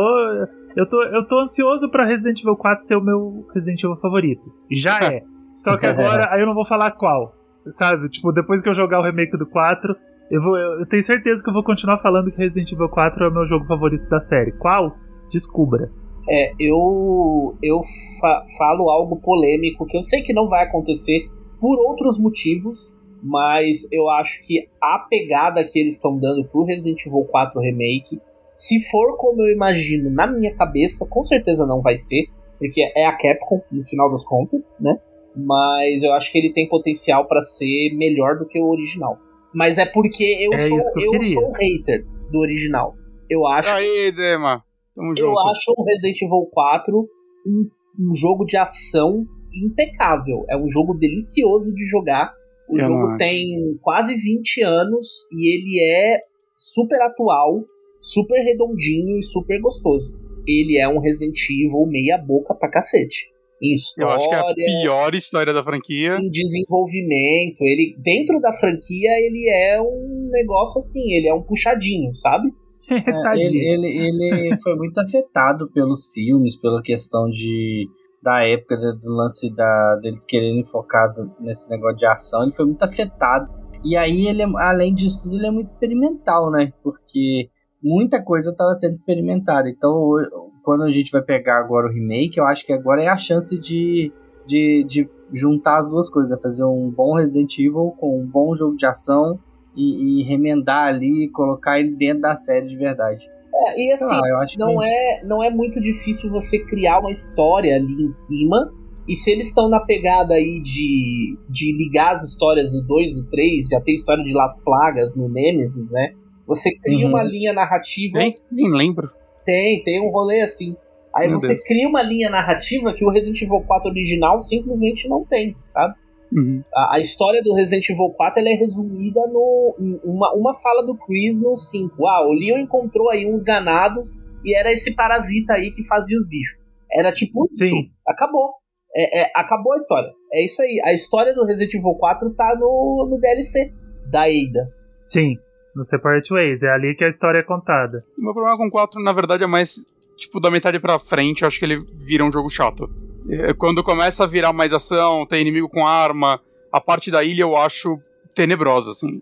Eu 0.78 0.88
tô, 0.88 1.02
eu 1.04 1.28
tô 1.28 1.40
ansioso 1.40 1.90
pra 1.90 2.06
Resident 2.06 2.40
Evil 2.40 2.56
4 2.56 2.86
ser 2.86 2.95
o 2.95 3.02
meu 3.04 3.48
Resident 3.54 3.84
Evil 3.84 3.95
favorito. 3.98 4.44
Já 4.72 4.99
é. 4.99 5.24
Só 5.56 5.76
que 5.76 5.88
agora, 5.88 6.30
aí 6.32 6.40
eu 6.40 6.45
não 6.45 6.54
vou 6.54 6.64
falar 6.66 6.91
qual. 6.91 7.34
Sabe? 7.72 8.08
Tipo, 8.10 8.32
depois 8.32 8.62
que 8.62 8.70
eu 8.70 8.76
jogar 8.76 8.99
o 8.99 9.04
remake 9.04 9.36
do 9.36 9.48
4, 9.48 9.95
eu, 10.30 10.41
vou, 10.41 10.56
eu, 10.56 10.86
tenho 10.86 11.02
certeza 11.02 11.44
que 11.44 11.49
eu 11.49 11.54
vou 11.54 11.64
continuar 11.64 11.98
falando 11.98 12.32
que 12.32 12.38
Resident 12.38 12.72
Evil 12.72 12.90
4 12.90 13.26
é 13.26 13.28
o 13.28 13.34
meu 13.34 13.45
jogo 13.48 13.66
favorito 13.66 14.08
da 14.08 14.20
série. 14.20 14.52
Qual? 14.52 14.95
Descubra. 15.32 15.90
É, 16.30 16.54
eu, 16.60 17.58
eu 17.64 17.82
fa- 18.22 18.44
falo 18.58 18.90
algo 18.90 19.16
polêmico 19.20 19.86
que 19.86 19.98
eu 19.98 20.02
sei 20.04 20.22
que 20.22 20.34
não 20.34 20.48
vai 20.48 20.66
acontecer 20.66 21.28
por 21.60 21.78
outros 21.80 22.20
motivos, 22.20 22.94
mas 23.24 23.91
eu 23.91 24.10
acho 24.10 24.45
que 24.45 24.68
a 24.82 24.99
pegada 25.10 25.64
que 25.64 25.80
eles 25.80 25.95
estão 25.95 26.20
dando 26.20 26.45
pro 26.49 26.66
Resident 26.66 26.99
Evil 27.06 27.26
4 27.32 27.60
Remake, 27.60 28.22
se 28.57 28.79
for 28.89 29.15
como 29.17 29.41
eu 29.43 29.53
imagino 29.53 30.09
na 30.09 30.27
minha 30.27 30.53
cabeça, 30.55 31.05
com 31.09 31.23
certeza 31.23 31.65
não 31.65 31.81
vai 31.81 31.95
ser, 31.95 32.25
porque 32.57 32.81
é 32.95 33.05
a 33.05 33.15
Capcom 33.15 33.61
no 33.71 33.84
final 33.84 34.09
das 34.11 34.25
contas, 34.25 34.73
né? 34.79 34.99
Mas 35.35 36.01
eu 36.01 36.13
acho 36.13 36.31
que 36.31 36.39
ele 36.39 36.51
tem 36.51 36.67
potencial 36.67 37.27
pra 37.27 37.39
ser 37.41 37.95
melhor 37.95 38.39
do 38.39 38.47
que 38.47 38.59
o 38.59 38.67
original. 38.69 39.19
Mas 39.53 39.77
é 39.77 39.85
porque 39.85 40.23
eu 40.41 40.51
É 40.53 40.57
sou 40.57 40.77
isso 40.77 40.93
que 40.93 41.03
eu 41.05 41.13
eu 41.13 41.23
sou 41.23 41.51
hater 41.51 42.05
do 42.31 42.39
original. 42.39 42.95
Eu 43.29 43.45
acho 43.45 43.69
Aí, 43.69 44.11
Dema. 44.11 44.63
Tamo 44.95 45.11
eu 45.11 45.27
junto. 45.27 45.39
acho 45.49 45.73
o 45.77 45.84
Resident 45.84 46.19
Evil 46.23 46.49
4 46.51 47.07
um, 47.45 47.69
um 47.99 48.13
jogo 48.15 48.45
de 48.45 48.57
ação 48.57 49.25
impecável. 49.63 50.43
É 50.49 50.57
um 50.57 50.69
jogo 50.69 50.95
delicioso 50.95 51.71
de 51.73 51.85
jogar. 51.85 52.34
O 52.67 52.77
Eu 52.79 52.89
não 52.89 53.01
jogo 53.01 53.17
tem 53.17 53.77
quase 53.81 54.15
20 54.15 54.63
anos 54.63 55.07
e 55.31 55.55
ele 55.55 55.79
é 55.84 56.19
super 56.55 56.99
atual, 57.03 57.63
super 58.11 58.39
redondinho 58.43 59.19
e 59.19 59.23
super 59.23 59.59
gostoso. 59.59 60.13
Ele 60.47 60.77
é 60.77 60.88
um 60.88 60.99
Resident 60.99 61.38
Evil 61.49 61.85
meia 61.88 62.17
boca 62.17 62.53
pra 62.55 62.69
cacete. 62.69 63.27
Em 63.61 63.69
Eu 63.69 63.73
história, 63.73 64.15
acho 64.15 64.29
que 64.29 64.35
é 64.35 64.39
a 64.39 64.53
pior 64.84 65.15
história 65.15 65.53
da 65.53 65.63
franquia. 65.63 66.17
em 66.21 66.29
desenvolvimento, 66.29 67.61
ele 67.61 67.95
dentro 67.97 68.39
da 68.39 68.51
franquia 68.53 69.09
ele 69.19 69.49
é 69.49 69.81
um 69.81 70.29
negócio 70.31 70.77
assim, 70.77 71.11
ele 71.13 71.27
é 71.27 71.34
um 71.34 71.41
puxadinho, 71.41 72.13
sabe? 72.13 72.49
É, 72.89 73.38
ele, 73.38 73.57
ele, 73.57 73.88
ele 74.07 74.57
foi 74.63 74.75
muito 74.75 74.97
afetado 74.99 75.69
pelos 75.73 76.05
filmes, 76.13 76.55
pela 76.55 76.81
questão 76.81 77.29
de 77.29 77.85
da 78.23 78.45
época 78.47 78.77
do, 78.77 79.11
lance 79.11 79.53
da, 79.53 79.99
deles 80.01 80.23
quererem 80.25 80.63
focar 80.63 81.13
nesse 81.39 81.69
negócio 81.69 81.97
de 81.97 82.05
ação, 82.05 82.43
ele 82.43 82.53
foi 82.53 82.65
muito 82.65 82.84
afetado. 82.84 83.49
E 83.84 83.95
aí 83.97 84.27
ele, 84.27 84.41
é- 84.41 84.47
além 84.59 84.93
disso 84.93 85.23
tudo, 85.23 85.35
ele 85.38 85.47
é 85.47 85.51
muito 85.51 85.67
experimental, 85.67 86.49
né? 86.49 86.69
Porque 86.84 87.49
muita 87.84 88.22
coisa 88.24 88.52
estava 88.52 88.74
sendo 88.74 88.94
experimentada. 88.94 89.70
Então, 89.70 90.16
quando 90.64 90.84
a 90.84 90.91
gente 90.91 91.12
vai 91.12 91.22
pegar 91.22 91.60
agora 91.60 91.88
o 91.88 91.94
remake, 91.94 92.38
eu 92.38 92.45
acho 92.45 92.66
que 92.66 92.74
agora 92.74 93.02
é 93.02 93.08
a 93.08 93.18
chance 93.18 93.58
de, 93.60 94.12
de, 94.45 94.84
de 94.88 95.10
juntar 95.32 95.78
as 95.78 95.91
duas 95.91 96.10
coisas, 96.10 96.32
né? 96.32 96.41
fazer 96.41 96.66
um 96.66 96.90
bom 96.90 97.16
Resident 97.16 97.58
Evil 97.58 97.94
com 97.98 98.20
um 98.20 98.26
bom 98.26 98.56
jogo 98.56 98.76
de 98.76 98.86
ação 98.86 99.40
e, 99.76 100.22
e 100.22 100.24
remendar 100.24 100.88
ali, 100.88 101.30
colocar 101.34 101.80
ele 101.80 101.91
dentro 101.91 102.22
da 102.22 102.36
série 102.36 102.68
de 102.68 102.76
verdade. 102.76 103.30
É, 103.54 103.80
e 103.80 103.91
assim, 103.91 104.06
lá, 104.06 104.45
não 104.58 104.78
que 104.78 104.86
é, 104.86 105.24
não 105.24 105.44
é 105.44 105.49
muito 105.49 105.82
difícil 105.82 106.30
você 106.30 106.60
criar 106.60 106.99
uma 106.99 107.12
história 107.12 107.76
ali 107.76 108.04
em 108.04 108.10
cima. 108.10 108.72
E 109.08 109.16
se 109.16 109.32
eles 109.32 109.48
estão 109.48 109.70
na 109.70 109.80
pegada 109.80 110.34
aí 110.34 110.62
de, 110.62 111.38
de 111.49 111.72
ligar 111.78 112.16
as 112.16 112.30
histórias 112.30 112.70
do 112.70 112.86
2, 112.86 113.16
do 113.16 113.30
3, 113.30 113.68
já 113.70 113.80
tem 113.80 113.95
história 113.95 114.24
de 114.24 114.34
Las 114.34 114.62
Plagas 114.62 115.16
no 115.16 115.30
Nemesis, 115.30 115.91
né? 115.91 116.14
Você 116.48 116.76
cria 116.80 117.06
Uhum. 117.06 117.11
uma 117.11 117.24
linha 117.24 117.53
narrativa. 117.53 118.18
Nem, 118.18 118.34
nem 118.52 118.72
lembro. 118.72 119.11
Tem, 119.45 119.84
tem 119.84 120.02
um 120.02 120.10
rolê 120.10 120.41
assim. 120.41 120.76
Aí 121.15 121.28
Meu 121.28 121.40
você 121.40 121.49
Deus. 121.49 121.64
cria 121.64 121.88
uma 121.88 122.02
linha 122.02 122.30
narrativa 122.30 122.94
que 122.94 123.03
o 123.03 123.10
Resident 123.10 123.41
Evil 123.41 123.61
4 123.68 123.90
original 123.90 124.40
simplesmente 124.40 125.07
não 125.10 125.26
tem, 125.26 125.56
sabe? 125.64 125.95
Uhum. 126.32 126.61
A, 126.76 126.95
a 126.98 126.99
história 126.99 127.41
do 127.41 127.53
Resident 127.53 127.90
Evil 127.90 128.14
4 128.15 128.40
ela 128.40 128.49
é 128.49 128.53
resumida 128.53 129.22
no 129.28 129.76
uma, 130.03 130.34
uma 130.36 130.53
fala 130.53 130.86
do 130.86 130.95
Chris 130.95 131.41
no 131.41 131.56
5. 131.56 132.06
Ah, 132.06 132.28
o 132.28 132.34
Leon 132.34 132.60
encontrou 132.60 133.10
aí 133.10 133.26
uns 133.26 133.44
ganados 133.44 134.14
e 134.45 134.56
era 134.56 134.72
esse 134.72 134.94
parasita 134.94 135.53
aí 135.53 135.72
que 135.72 135.84
fazia 135.88 136.18
os 136.18 136.28
bichos. 136.28 136.60
Era 136.91 137.11
tipo 137.11 137.45
isso. 137.52 137.65
Sim. 137.65 137.90
Acabou. 138.07 138.52
É, 138.95 139.22
é, 139.22 139.32
acabou 139.36 139.74
a 139.74 139.78
história. 139.78 140.10
É 140.34 140.44
isso 140.44 140.61
aí. 140.61 140.82
A 140.86 140.94
história 140.94 141.34
do 141.34 141.45
Resident 141.45 141.74
Evil 141.74 141.95
4 141.95 142.34
tá 142.36 142.56
no, 142.60 143.07
no 143.10 143.19
DLC 143.19 143.72
da 144.11 144.24
Ada. 144.24 144.69
Sim, 145.06 145.36
no 145.78 145.84
Separate 145.84 146.34
Ways. 146.34 146.64
É 146.64 146.70
ali 146.70 146.95
que 146.95 147.04
a 147.04 147.08
história 147.08 147.40
é 147.40 147.44
contada. 147.44 148.04
O 148.18 148.22
meu 148.22 148.34
problema 148.34 148.58
com 148.58 148.68
o 148.68 148.72
4, 148.72 149.02
na 149.02 149.14
verdade, 149.14 149.44
é 149.44 149.48
mais, 149.48 149.76
tipo, 150.18 150.40
da 150.40 150.49
metade 150.49 150.80
pra 150.80 150.98
frente, 150.98 151.44
eu 151.44 151.48
acho 151.48 151.60
que 151.60 151.66
ele 151.66 151.86
vira 151.94 152.26
um 152.26 152.32
jogo 152.32 152.49
chato. 152.49 152.90
É, 153.30 153.54
Quando 153.54 153.84
começa 153.84 154.24
a 154.24 154.28
virar 154.28 154.52
mais 154.52 154.74
ação, 154.74 155.26
tem 155.28 155.41
inimigo 155.41 155.70
com 155.70 155.86
arma, 155.86 156.41
a 156.74 156.82
parte 156.82 157.12
da 157.12 157.24
ilha 157.24 157.44
eu 157.44 157.56
acho 157.56 157.99
tenebrosa, 158.36 158.91
assim. 158.91 159.20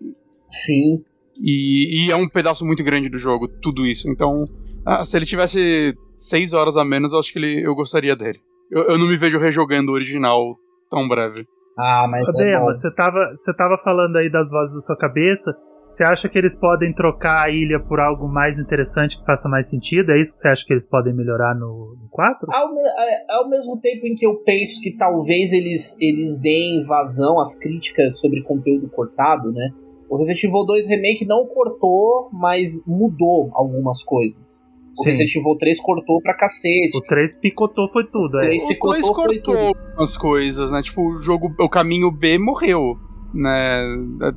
Sim. 0.48 1.04
E, 1.38 2.06
e 2.06 2.10
é 2.10 2.16
um 2.16 2.28
pedaço 2.28 2.64
muito 2.64 2.82
grande 2.82 3.10
do 3.10 3.18
jogo, 3.18 3.46
tudo 3.46 3.86
isso. 3.86 4.08
Então, 4.08 4.44
ah, 4.84 5.04
se 5.04 5.16
ele 5.16 5.26
tivesse 5.26 5.94
seis 6.16 6.54
horas 6.54 6.76
a 6.76 6.84
menos, 6.84 7.12
eu 7.12 7.18
acho 7.18 7.32
que 7.32 7.38
ele, 7.38 7.66
eu 7.66 7.74
gostaria 7.74 8.16
dele. 8.16 8.40
Eu, 8.70 8.84
eu 8.84 8.98
não 8.98 9.06
me 9.06 9.16
vejo 9.16 9.38
rejogando 9.38 9.92
o 9.92 9.94
original 9.94 10.56
tão 10.90 11.06
breve. 11.06 11.46
Ah, 11.78 12.06
mas. 12.08 12.26
Ô, 12.26 12.40
é 12.40 12.58
você 12.60 12.90
tava, 12.94 13.32
você 13.34 13.54
tava 13.54 13.76
falando 13.76 14.16
aí 14.16 14.30
das 14.30 14.50
vozes 14.50 14.74
da 14.74 14.80
sua 14.80 14.96
cabeça. 14.96 15.54
Você 15.88 16.04
acha 16.04 16.28
que 16.28 16.36
eles 16.36 16.54
podem 16.58 16.92
trocar 16.92 17.46
a 17.46 17.50
ilha 17.50 17.78
por 17.80 18.00
algo 18.00 18.28
mais 18.28 18.58
interessante 18.58 19.18
que 19.18 19.24
faça 19.24 19.48
mais 19.48 19.68
sentido? 19.70 20.10
É 20.12 20.20
isso 20.20 20.34
que 20.34 20.40
você 20.40 20.48
acha 20.48 20.64
que 20.66 20.72
eles 20.72 20.86
podem 20.86 21.14
melhorar 21.14 21.54
no, 21.54 21.96
no 22.00 22.08
4? 22.10 22.48
Ao, 22.52 22.68
é- 22.78 23.24
ao 23.30 23.48
mesmo 23.48 23.78
tempo 23.80 24.06
em 24.06 24.14
que 24.14 24.26
eu 24.26 24.36
penso 24.44 24.80
que 24.82 24.96
talvez 24.96 25.52
eles, 25.52 25.96
eles 26.00 26.40
deem 26.40 26.82
vazão 26.84 27.40
às 27.40 27.58
críticas 27.58 28.20
sobre 28.20 28.42
conteúdo 28.42 28.88
cortado, 28.90 29.52
né? 29.52 29.70
O 30.08 30.16
Resident 30.16 30.44
Evil 30.44 30.64
2 30.66 30.88
Remake 30.88 31.24
não 31.24 31.46
cortou, 31.46 32.30
mas 32.32 32.84
mudou 32.86 33.50
algumas 33.54 34.02
coisas. 34.02 34.62
O 34.98 35.02
Sim. 35.02 35.10
Resident 35.10 35.36
Evil 35.36 35.56
3 35.58 35.80
cortou 35.80 36.20
pra 36.22 36.34
cacete. 36.34 36.96
O 36.96 37.00
3 37.00 37.38
picotou 37.38 37.88
foi 37.88 38.04
tudo, 38.06 38.38
é. 38.38 38.46
Três 38.46 38.62
O 38.64 38.68
picotou, 38.68 38.92
2 38.92 39.06
foi 39.06 39.14
cortou 39.14 39.56
algumas 39.56 40.16
coisas, 40.16 40.70
né? 40.72 40.80
Tipo, 40.82 41.02
o 41.14 41.18
jogo, 41.18 41.54
o 41.58 41.68
caminho 41.68 42.10
B 42.10 42.38
morreu, 42.38 42.96
né? 43.34 43.82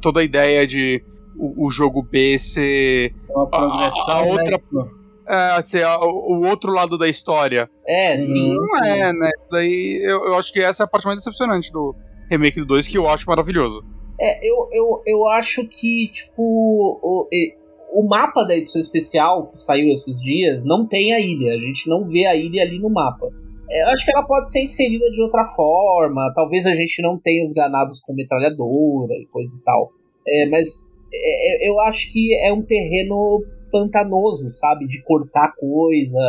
Toda 0.01 0.19
a 0.21 0.23
ideia 0.23 0.65
de 0.67 1.01
o, 1.39 1.65
o 1.67 1.71
jogo 1.71 2.01
B 2.03 2.37
ser, 2.37 3.13
Uma 3.29 3.47
progressão, 3.47 4.13
a- 4.13 4.19
a 4.19 4.25
né? 4.25 4.31
outra- 4.31 4.59
é, 5.27 5.63
ser 5.63 5.83
a- 5.83 5.99
o, 5.99 6.43
outro 6.47 6.71
lado 6.71 6.97
da 6.97 7.07
história. 7.07 7.69
É, 7.87 8.17
sim. 8.17 8.51
Hum, 8.51 8.55
Não 8.55 8.83
sim. 8.83 8.89
é, 8.89 9.13
né? 9.13 9.31
Daí 9.51 10.01
eu, 10.03 10.25
eu 10.25 10.37
acho 10.37 10.51
que 10.51 10.59
essa 10.59 10.83
é 10.83 10.85
a 10.85 10.87
parte 10.87 11.05
mais 11.05 11.17
decepcionante 11.19 11.71
do 11.71 11.95
remake 12.29 12.59
do 12.59 12.65
2, 12.65 12.87
que 12.87 12.97
eu 12.97 13.07
acho 13.07 13.25
maravilhoso. 13.27 13.83
É, 14.19 14.39
eu, 14.47 14.67
eu, 14.73 15.01
eu 15.05 15.27
acho 15.29 15.67
que, 15.67 16.09
tipo, 16.11 16.41
o, 16.41 17.27
o 17.93 18.07
mapa 18.07 18.43
da 18.43 18.55
edição 18.55 18.81
especial 18.81 19.45
que 19.47 19.55
saiu 19.57 19.91
esses 19.93 20.19
dias 20.21 20.63
não 20.65 20.85
tem 20.87 21.13
a 21.13 21.19
ilha. 21.19 21.53
A 21.53 21.57
gente 21.57 21.87
não 21.89 22.03
vê 22.03 22.25
a 22.25 22.35
ilha 22.35 22.61
ali 22.63 22.79
no 22.79 22.89
mapa. 22.89 23.27
É, 23.71 23.83
eu 23.83 23.87
acho 23.89 24.03
que 24.03 24.11
ela 24.11 24.25
pode 24.25 24.51
ser 24.51 24.61
inserida 24.63 25.09
de 25.11 25.21
outra 25.21 25.43
forma. 25.45 26.31
Talvez 26.35 26.65
a 26.65 26.73
gente 26.73 27.01
não 27.03 27.17
tenha 27.19 27.45
os 27.45 27.53
granados 27.53 28.01
com 28.01 28.13
metralhadora 28.13 29.13
e 29.13 29.27
coisa 29.31 29.55
e 29.55 29.63
tal. 29.63 29.91
É, 30.27 30.49
mas 30.49 30.88
é, 31.13 31.65
é, 31.65 31.69
eu 31.69 31.79
acho 31.81 32.11
que 32.11 32.33
é 32.45 32.53
um 32.53 32.61
terreno 32.61 33.43
pantanoso, 33.71 34.49
sabe? 34.49 34.87
De 34.87 35.01
cortar 35.03 35.53
coisa. 35.57 36.19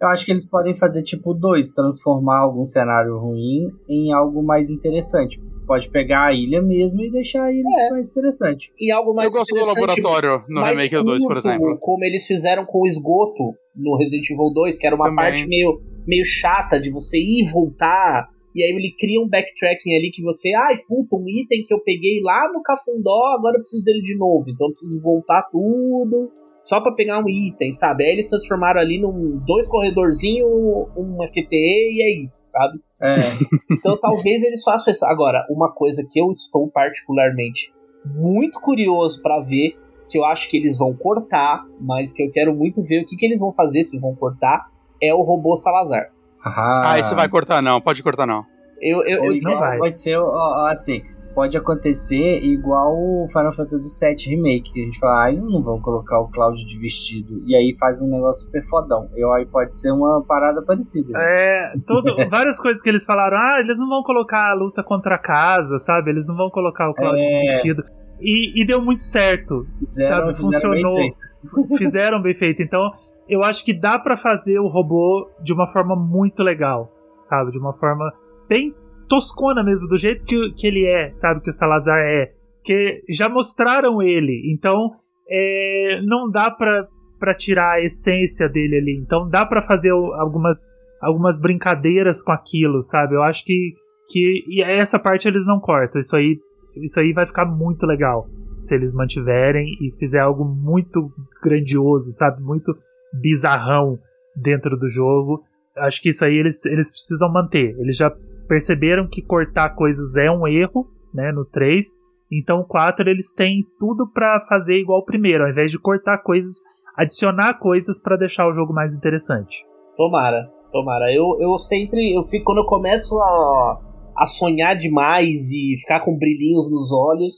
Eu 0.00 0.08
acho 0.08 0.24
que 0.24 0.30
eles 0.32 0.48
podem 0.48 0.74
fazer 0.74 1.02
tipo 1.02 1.34
dois, 1.34 1.70
transformar 1.72 2.38
algum 2.40 2.64
cenário 2.64 3.18
ruim 3.18 3.70
em 3.88 4.12
algo 4.12 4.42
mais 4.42 4.70
interessante. 4.70 5.40
Pode 5.66 5.90
pegar 5.90 6.26
a 6.26 6.32
ilha 6.32 6.62
mesmo 6.62 7.02
e 7.02 7.10
deixar 7.10 7.44
a 7.44 7.52
ilha 7.52 7.86
É. 7.88 7.90
mais 7.90 8.08
interessante. 8.10 8.72
E 8.78 8.90
algo 8.92 9.12
mais 9.12 9.26
eu 9.26 9.38
gosto 9.38 9.52
do 9.54 9.64
laboratório 9.66 10.42
no 10.48 10.62
remake 10.62 10.94
do 10.96 11.04
2, 11.04 11.24
por 11.24 11.36
exemplo. 11.38 11.76
Como 11.80 12.04
eles 12.04 12.24
fizeram 12.26 12.64
com 12.64 12.82
o 12.82 12.86
esgoto 12.86 13.52
no 13.74 13.96
Resident 13.98 14.30
Evil 14.30 14.52
2, 14.54 14.78
que 14.78 14.86
era 14.86 14.94
uma 14.96 15.06
Também. 15.06 15.16
parte 15.24 15.46
meio, 15.48 15.80
meio 16.06 16.24
chata 16.24 16.78
de 16.80 16.88
você 16.90 17.18
ir 17.18 17.42
e 17.44 17.50
voltar. 17.50 18.28
E 18.56 18.62
aí 18.62 18.70
ele 18.70 18.96
cria 18.98 19.20
um 19.20 19.28
backtracking 19.28 19.94
ali 19.94 20.10
que 20.10 20.22
você, 20.22 20.50
ai, 20.54 20.78
puta, 20.88 21.14
um 21.14 21.28
item 21.28 21.62
que 21.66 21.74
eu 21.74 21.80
peguei 21.80 22.22
lá 22.22 22.50
no 22.50 22.62
Cafundó, 22.62 23.34
agora 23.36 23.56
eu 23.56 23.60
preciso 23.60 23.84
dele 23.84 24.00
de 24.00 24.16
novo. 24.16 24.44
Então 24.48 24.66
eu 24.66 24.70
preciso 24.70 24.98
voltar 25.02 25.42
tudo 25.52 26.32
só 26.64 26.80
pra 26.80 26.92
pegar 26.92 27.22
um 27.22 27.28
item, 27.28 27.70
sabe? 27.72 28.04
Aí 28.04 28.12
eles 28.12 28.30
transformaram 28.30 28.80
ali 28.80 28.98
num 28.98 29.38
dois 29.46 29.68
corredorzinhos, 29.68 30.48
uma 30.96 31.28
QTE 31.28 31.46
e 31.52 32.02
é 32.02 32.18
isso, 32.18 32.40
sabe? 32.46 32.80
É, 32.98 33.16
Então 33.78 33.98
talvez 34.00 34.42
eles 34.42 34.62
façam 34.62 34.90
isso. 34.90 35.04
Agora, 35.04 35.46
uma 35.50 35.70
coisa 35.72 36.02
que 36.10 36.18
eu 36.18 36.32
estou 36.32 36.66
particularmente 36.70 37.70
muito 38.06 38.58
curioso 38.58 39.20
pra 39.20 39.38
ver, 39.38 39.76
que 40.08 40.18
eu 40.18 40.24
acho 40.24 40.50
que 40.50 40.56
eles 40.56 40.78
vão 40.78 40.94
cortar, 40.96 41.62
mas 41.78 42.12
que 42.12 42.22
eu 42.22 42.30
quero 42.30 42.54
muito 42.54 42.82
ver 42.82 43.02
o 43.02 43.06
que, 43.06 43.16
que 43.16 43.26
eles 43.26 43.38
vão 43.38 43.52
fazer 43.52 43.84
se 43.84 43.98
vão 43.98 44.14
cortar, 44.14 44.66
é 45.02 45.12
o 45.12 45.20
robô 45.20 45.54
Salazar. 45.56 46.15
Ah, 46.54 46.98
isso 46.98 47.14
vai 47.16 47.28
cortar 47.28 47.62
não, 47.62 47.80
pode 47.80 48.02
cortar 48.02 48.26
não. 48.26 48.44
Eu, 48.80 49.02
eu, 49.04 49.24
eu- 49.24 49.32
então 49.32 49.58
vai. 49.58 49.78
vai. 49.78 49.90
ser 49.92 50.16
ó, 50.18 50.24
ó, 50.28 50.66
assim. 50.68 51.02
Pode 51.34 51.54
acontecer 51.54 52.42
igual 52.42 52.94
o 52.96 53.26
Final 53.28 53.52
Fantasy 53.52 54.06
VII 54.06 54.34
Remake, 54.36 54.72
que 54.72 54.80
a 54.80 54.84
gente 54.86 54.98
fala, 54.98 55.24
ah, 55.24 55.28
eles 55.30 55.46
não 55.46 55.62
vão 55.62 55.78
colocar 55.82 56.18
o 56.18 56.28
Cloud 56.30 56.64
de 56.64 56.78
vestido, 56.78 57.42
e 57.46 57.54
aí 57.54 57.76
faz 57.78 58.00
um 58.00 58.08
negócio 58.08 58.46
super 58.46 58.64
fodão. 58.64 59.06
Eu 59.14 59.30
aí 59.34 59.44
pode 59.44 59.74
ser 59.74 59.90
uma 59.92 60.24
parada 60.26 60.64
parecida. 60.64 61.12
É, 61.14 61.74
todo, 61.86 62.04
várias 62.30 62.58
coisas 62.58 62.82
que 62.82 62.88
eles 62.88 63.04
falaram, 63.04 63.36
ah, 63.36 63.60
eles 63.60 63.78
não 63.78 63.86
vão 63.86 64.02
colocar 64.02 64.50
a 64.50 64.54
luta 64.54 64.82
contra 64.82 65.16
a 65.16 65.18
casa, 65.18 65.78
sabe? 65.78 66.08
Eles 66.10 66.26
não 66.26 66.34
vão 66.34 66.48
colocar 66.48 66.88
o 66.88 66.94
Claudio 66.94 67.20
É. 67.20 67.42
vestido. 67.56 67.84
E, 68.18 68.62
e 68.62 68.66
deu 68.66 68.80
muito 68.80 69.02
certo, 69.02 69.66
Fizeram- 69.84 70.32
sabe? 70.32 70.36
fizeram 70.38 70.70
bem 70.70 70.82
Funcionou. 70.82 70.96
feito. 70.96 71.16
Fizeram 71.76 72.22
bem 72.22 72.34
feito. 72.34 72.62
Então, 72.62 72.90
eu 73.28 73.42
acho 73.42 73.64
que 73.64 73.72
dá 73.72 73.98
pra 73.98 74.16
fazer 74.16 74.58
o 74.58 74.68
robô 74.68 75.30
de 75.42 75.52
uma 75.52 75.66
forma 75.66 75.96
muito 75.96 76.42
legal, 76.42 76.92
sabe? 77.22 77.50
De 77.50 77.58
uma 77.58 77.72
forma 77.72 78.12
bem 78.48 78.74
toscona 79.08 79.62
mesmo, 79.62 79.88
do 79.88 79.96
jeito 79.96 80.24
que, 80.24 80.52
que 80.52 80.66
ele 80.66 80.86
é, 80.86 81.12
sabe? 81.12 81.40
Que 81.40 81.50
o 81.50 81.52
Salazar 81.52 81.98
é. 81.98 82.32
Que 82.64 83.02
já 83.08 83.28
mostraram 83.28 84.02
ele, 84.02 84.52
então 84.52 84.90
é, 85.28 86.00
não 86.04 86.30
dá 86.30 86.50
pra, 86.50 87.34
tirar 87.36 87.74
a 87.74 87.84
essência 87.84 88.48
dele 88.48 88.76
ali. 88.76 89.00
Então 89.00 89.28
dá 89.28 89.44
pra 89.44 89.62
fazer 89.62 89.90
algumas, 89.90 90.58
algumas 91.00 91.40
brincadeiras 91.40 92.22
com 92.22 92.32
aquilo, 92.32 92.82
sabe? 92.82 93.14
Eu 93.14 93.22
acho 93.22 93.44
que, 93.44 93.74
que 94.08 94.44
e 94.48 94.62
essa 94.62 94.98
parte 94.98 95.28
eles 95.28 95.46
não 95.46 95.60
cortam. 95.60 96.00
Isso 96.00 96.16
aí, 96.16 96.38
isso 96.76 96.98
aí 96.98 97.12
vai 97.12 97.26
ficar 97.26 97.44
muito 97.44 97.86
legal 97.86 98.28
se 98.58 98.74
eles 98.74 98.94
mantiverem 98.94 99.66
e 99.80 99.92
fizer 99.98 100.20
algo 100.20 100.44
muito 100.44 101.10
grandioso, 101.42 102.10
sabe? 102.12 102.42
Muito 102.42 102.74
bizarrão 103.20 103.98
dentro 104.34 104.76
do 104.78 104.88
jogo. 104.88 105.42
Acho 105.76 106.00
que 106.00 106.08
isso 106.10 106.24
aí 106.24 106.34
eles, 106.36 106.64
eles 106.64 106.90
precisam 106.90 107.32
manter. 107.32 107.76
Eles 107.78 107.96
já 107.96 108.10
perceberam 108.48 109.08
que 109.08 109.22
cortar 109.22 109.70
coisas 109.74 110.16
é 110.16 110.30
um 110.30 110.46
erro, 110.46 110.86
né, 111.12 111.32
no 111.32 111.44
3. 111.44 111.84
Então 112.32 112.60
o 112.60 112.64
4 112.66 113.08
eles 113.08 113.32
têm 113.34 113.62
tudo 113.78 114.10
pra 114.12 114.40
fazer 114.48 114.78
igual 114.78 115.00
o 115.00 115.04
primeiro, 115.04 115.44
ao 115.44 115.50
invés 115.50 115.70
de 115.70 115.78
cortar 115.78 116.18
coisas, 116.18 116.56
adicionar 116.96 117.54
coisas 117.58 118.00
pra 118.02 118.16
deixar 118.16 118.48
o 118.48 118.52
jogo 118.52 118.72
mais 118.72 118.94
interessante. 118.94 119.64
Tomara, 119.96 120.48
tomara. 120.72 121.12
Eu, 121.14 121.36
eu 121.40 121.58
sempre, 121.58 122.14
eu 122.16 122.22
fico, 122.22 122.44
quando 122.46 122.58
eu 122.58 122.64
começo 122.66 123.16
a, 123.20 123.80
a 124.18 124.26
sonhar 124.26 124.76
demais 124.76 125.50
e 125.52 125.76
ficar 125.80 126.00
com 126.00 126.16
brilhinhos 126.18 126.70
nos 126.70 126.90
olhos, 126.92 127.34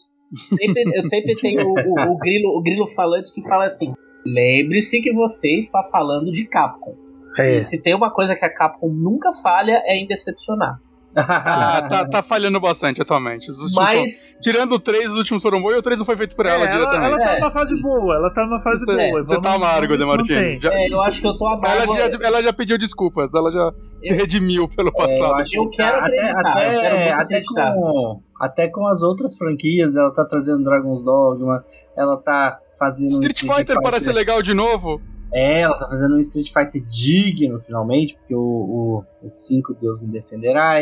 sempre, 0.49 0.83
eu 0.95 1.09
sempre 1.09 1.35
tenho 1.35 1.61
o, 1.67 1.73
o- 1.73 2.13
o 2.13 2.19
grilo, 2.19 2.49
o 2.59 2.63
grilo 2.63 2.87
falante 2.87 3.33
que 3.35 3.47
fala 3.47 3.67
assim: 3.67 3.93
lembre-se 4.25 5.01
que 5.01 5.13
você 5.13 5.57
está 5.57 5.83
falando 5.91 6.31
de 6.31 6.45
Capcom. 6.47 6.95
É. 7.39 7.59
E 7.59 7.63
se 7.63 7.81
tem 7.81 7.95
uma 7.95 8.11
coisa 8.13 8.35
que 8.35 8.45
a 8.45 8.53
Capcom 8.53 8.89
nunca 8.93 9.31
falha 9.43 9.83
é 9.87 9.97
em 9.97 10.07
decepcionar. 10.07 10.81
Ah, 11.17 11.87
tá, 11.89 12.07
tá 12.09 12.23
falhando 12.23 12.61
bastante 12.61 13.01
atualmente. 13.03 13.53
São- 13.53 13.67
Mas 13.75 14.39
Tirando 14.43 14.73
o 14.73 14.79
3, 14.79 15.07
os 15.09 15.17
últimos 15.17 15.43
foram 15.43 15.61
bons 15.61 15.73
e 15.73 15.77
o 15.79 15.83
3 15.83 15.99
não 15.99 16.07
foi 16.07 16.17
feito 16.17 16.37
por 16.37 16.47
ela 16.47 16.65
É, 16.65 16.67
ela, 16.67 16.79
diretamente. 16.79 17.07
ela 17.07 17.19
tá 17.19 17.31
É, 17.37 17.41
numa 17.41 17.51
fase 17.51 17.75
sim. 17.77 17.83
boa, 17.83 18.15
ela 18.15 18.35
tá 18.35 18.45
numa 18.45 18.59
fase 18.63 18.85
Você- 18.85 18.95
boa. 19.11 19.25
Você 19.25 19.41
tá 19.41 19.55
amargo, 19.55 19.97
Demartini. 19.99 20.61
Já- 20.61 20.73
é, 20.75 20.89
eu 20.93 21.01
acho 21.01 21.21
que 21.21 21.27
eu 21.27 21.37
tô 21.37 21.47
Ela 21.49 21.57
amargo. 21.57 21.97
já, 21.99 22.27
ela 22.29 22.43
já 22.43 22.53
pediu 22.53 22.79
desculpas, 22.79 23.33
ela 23.35 23.51
já 23.51 23.73
se 24.03 24.15
redimiu 24.15 24.69
pelo 24.69 24.89
É, 24.89 24.91
eu 24.91 24.95
passado. 24.95 25.35
acho 25.37 25.57
Eu 25.57 25.71
que 25.71 25.77
quero 25.79 25.97
até, 25.97 26.07
acreditar, 26.07 26.41
até, 26.51 26.77
eu 26.77 26.81
quero 26.81 26.97
muito 26.99 27.09
até 27.15 27.23
acreditar. 27.23 27.73
com, 27.75 28.21
até 28.41 28.69
com 28.69 28.87
as 28.87 29.03
outras 29.03 29.37
franquias, 29.37 29.97
ela 29.97 30.13
tá 30.13 30.25
trazendo 30.25 30.63
Dragon's 30.63 31.03
Dogma, 31.03 31.65
ela 31.97 32.17
tá 32.23 32.59
fazendo 32.79 33.19
um 33.19 33.25
Street 33.25 33.57
Fighter 33.59 33.77
parece 33.83 34.13
legal 34.13 34.43
de 34.43 34.55
novo. 34.55 35.01
É, 35.33 35.61
ela 35.61 35.77
tá 35.79 35.87
fazendo 35.89 36.15
um 36.15 36.19
Street 36.19 36.49
Fighter 36.53 36.83
digno, 36.89 37.61
finalmente, 37.61 38.17
porque 38.17 38.35
o 38.35 39.05
5 39.29 39.75
Deus 39.75 40.01
me 40.01 40.09
defenderá. 40.11 40.79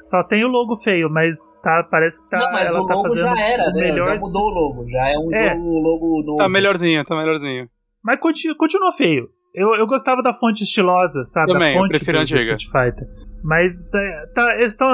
Só 0.00 0.22
tem 0.24 0.42
o 0.42 0.48
logo 0.48 0.76
feio, 0.76 1.10
mas 1.10 1.36
tá, 1.62 1.86
parece 1.90 2.24
que 2.24 2.30
tá, 2.30 2.38
não, 2.38 2.52
mas 2.52 2.70
ela 2.70 2.80
o 2.80 2.86
tá 2.86 2.94
logo 2.94 3.08
fazendo 3.08 3.36
já 3.36 3.46
era, 3.46 3.70
né? 3.72 3.82
melhor. 3.82 4.08
Já 4.08 4.16
mudou 4.24 4.42
o 4.42 4.48
logo. 4.48 4.88
Já 4.88 5.08
é 5.10 5.18
um 5.18 5.34
É. 5.34 5.54
logo 5.54 6.22
novo. 6.24 6.38
Tá 6.38 6.48
melhorzinho, 6.48 7.04
tá 7.04 7.14
melhorzinho. 7.14 7.68
Mas 8.02 8.18
continua, 8.18 8.56
continua 8.56 8.92
feio. 8.92 9.28
Eu, 9.54 9.74
eu 9.74 9.86
gostava 9.86 10.22
da 10.22 10.32
fonte 10.32 10.64
estilosa, 10.64 11.24
sabe? 11.26 11.52
Também, 11.52 11.68
a 11.68 11.74
eu 11.74 11.78
fonte 11.80 11.90
prefiro 11.90 12.18
a 12.18 12.22
do, 12.22 12.28
do 12.28 12.34
antiga. 12.34 12.54
Street 12.56 12.64
Fighter. 12.94 13.06
Mas 13.42 13.72
tá, 13.90 13.98
tá, 14.34 14.54
eles 14.54 14.72
estão 14.72 14.88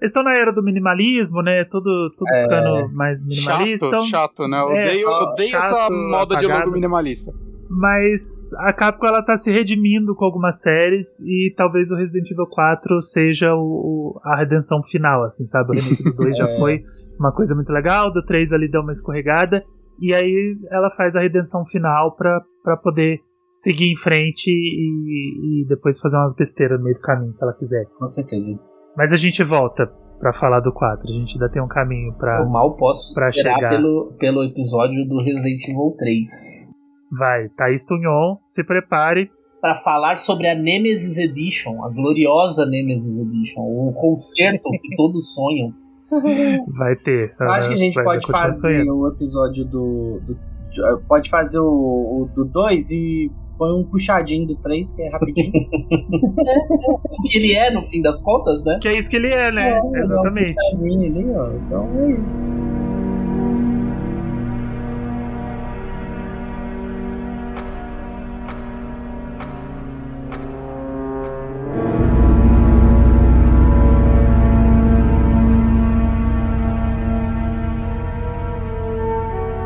eles 0.00 0.10
estão 0.10 0.22
na 0.22 0.36
era 0.36 0.52
do 0.52 0.62
minimalismo, 0.62 1.40
né? 1.42 1.64
Tudo, 1.64 2.10
tudo 2.16 2.28
É. 2.32 2.42
ficando 2.42 2.92
mais 2.92 3.24
minimalista. 3.26 3.86
Chato, 3.86 3.94
então- 3.96 4.06
chato, 4.06 4.48
né? 4.48 4.58
Eu 4.60 4.68
É, 4.72 4.84
odeio, 4.86 5.08
ó, 5.08 5.32
odeio 5.32 5.50
chato, 5.50 5.64
essa 5.64 5.90
moda 5.90 6.36
de 6.36 6.44
apagado. 6.46 6.60
logo 6.66 6.72
minimalista. 6.72 7.32
Mas 7.70 8.52
a 8.58 8.72
Capcom 8.72 9.06
ela 9.06 9.22
tá 9.22 9.36
se 9.36 9.50
redimindo 9.50 10.14
com 10.14 10.24
algumas 10.24 10.60
séries 10.60 11.18
e 11.20 11.52
talvez 11.56 11.90
o 11.90 11.96
Resident 11.96 12.30
Evil 12.30 12.46
4 12.46 13.00
seja 13.00 13.54
o, 13.54 13.58
o- 14.16 14.20
a 14.22 14.36
redenção 14.36 14.82
final, 14.82 15.24
assim, 15.24 15.46
sabe? 15.46 15.70
O 15.70 15.80
remake 15.80 16.02
do 16.04 16.12
2 16.14 16.36
já 16.36 16.48
É. 16.48 16.56
foi 16.58 16.82
uma 17.18 17.32
coisa 17.32 17.54
muito 17.54 17.72
legal, 17.72 18.12
do 18.12 18.22
3 18.24 18.52
ali 18.52 18.70
deu 18.70 18.82
uma 18.82 18.92
escorregada 18.92 19.64
e 20.00 20.12
aí 20.12 20.56
ela 20.70 20.90
faz 20.90 21.16
a 21.16 21.20
redenção 21.20 21.64
final 21.64 22.14
pra, 22.14 22.40
pra 22.62 22.76
poder 22.76 23.20
seguir 23.54 23.90
em 23.90 23.96
frente 23.96 24.48
e, 24.50 25.62
e 25.62 25.66
depois 25.66 25.98
fazer 26.00 26.16
umas 26.18 26.34
besteiras 26.34 26.78
no 26.78 26.84
meio 26.84 26.96
do 26.96 27.00
caminho, 27.02 27.32
se 27.32 27.42
ela 27.42 27.54
quiser. 27.54 27.86
Com 27.98 28.06
certeza. 28.06 28.58
Mas 28.96 29.12
a 29.12 29.16
gente 29.16 29.42
volta 29.42 29.86
pra 30.18 30.32
falar 30.32 30.60
do 30.60 30.72
4. 30.72 31.08
A 31.08 31.12
gente 31.12 31.34
ainda 31.34 31.48
tem 31.50 31.60
um 31.62 31.68
caminho 31.68 32.12
pra. 32.14 32.40
Eu 32.40 32.48
mal 32.48 32.76
posso 32.76 33.14
pra 33.14 33.28
esperar 33.28 33.54
chegar. 33.56 33.68
pelo, 33.70 34.12
pelo 34.18 34.44
episódio 34.44 35.06
do 35.06 35.18
Resident 35.18 35.62
Evil 35.68 35.94
3. 35.98 36.28
Vai, 37.18 37.48
Thaís 37.50 37.84
Tunhon, 37.84 38.36
se 38.46 38.64
prepare. 38.64 39.30
Pra 39.60 39.74
falar 39.76 40.16
sobre 40.18 40.46
a 40.48 40.54
Nemesis 40.54 41.16
Edition, 41.16 41.82
a 41.84 41.88
gloriosa 41.88 42.66
Nemesis 42.66 43.18
Edition, 43.18 43.60
o 43.62 43.92
concerto 43.94 44.68
que 44.70 44.94
todos 44.96 45.34
sonham. 45.34 45.72
Vai 46.76 46.94
ter. 46.96 47.34
Eu 47.40 47.50
acho 47.50 47.68
que 47.68 47.74
a 47.74 47.78
gente 47.78 47.94
Vai- 47.94 48.04
pode 48.04 48.26
fazer 48.26 48.82
o 48.90 49.08
episódio 49.08 49.64
do. 49.64 50.20
do- 50.20 50.38
pode 51.08 51.30
fazer 51.30 51.60
o, 51.60 51.64
o 51.66 52.30
do 52.34 52.44
2 52.44 52.90
e 52.90 53.30
põe 53.64 53.72
um 53.72 53.84
puxadinho 53.84 54.46
do 54.46 54.56
3, 54.56 54.92
que 54.92 55.02
é 55.02 55.08
rapidinho. 55.10 55.52
O 56.92 57.22
que 57.24 57.38
ele 57.38 57.54
é, 57.54 57.70
no 57.70 57.80
fim 57.80 58.02
das 58.02 58.20
contas, 58.20 58.62
né? 58.62 58.78
Que 58.82 58.88
é 58.88 58.98
isso 58.98 59.08
que 59.08 59.16
ele 59.16 59.28
é, 59.28 59.50
né? 59.50 59.80
É, 59.80 59.98
Exatamente. 60.00 60.52
Um 60.52 60.70
puxadinho 60.70 61.06
ali, 61.06 61.32
ó. 61.34 61.50
Então 61.52 61.88
é 61.98 62.20
isso. 62.20 62.46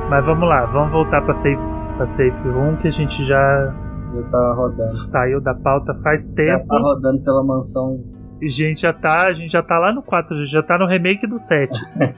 Mas 0.09 0.25
vamos 0.25 0.49
lá, 0.49 0.65
vamos 0.67 0.91
voltar 0.91 1.21
pra 1.21 1.35
Safe, 1.35 1.57
pra 1.97 2.07
safe 2.07 2.49
Room, 2.49 2.77
que 2.77 2.89
a 2.89 2.91
gente 2.91 3.25
já 3.25 3.75
Já 4.23 4.31
tá 4.31 4.53
rodando. 4.55 4.77
saiu 4.77 5.41
da 5.41 5.55
pauta 5.55 5.95
faz 6.03 6.27
Já 6.27 6.35
tempo. 6.35 6.67
tá 6.67 6.79
rodando 6.79 7.23
pela 7.23 7.45
mansão. 7.45 8.01
E 8.41 8.49
gente 8.49 8.83
já 8.83 8.93
tá, 8.93 9.27
a 9.27 9.33
gente 9.33 9.51
já 9.51 9.63
tá 9.63 9.79
lá 9.79 9.93
no 9.93 10.03
4, 10.03 10.35
a 10.35 10.39
gente 10.39 10.51
já 10.51 10.63
tá 10.63 10.79
no 10.79 10.87
remake 10.87 11.27
do 11.27 11.39
7. 11.39 11.73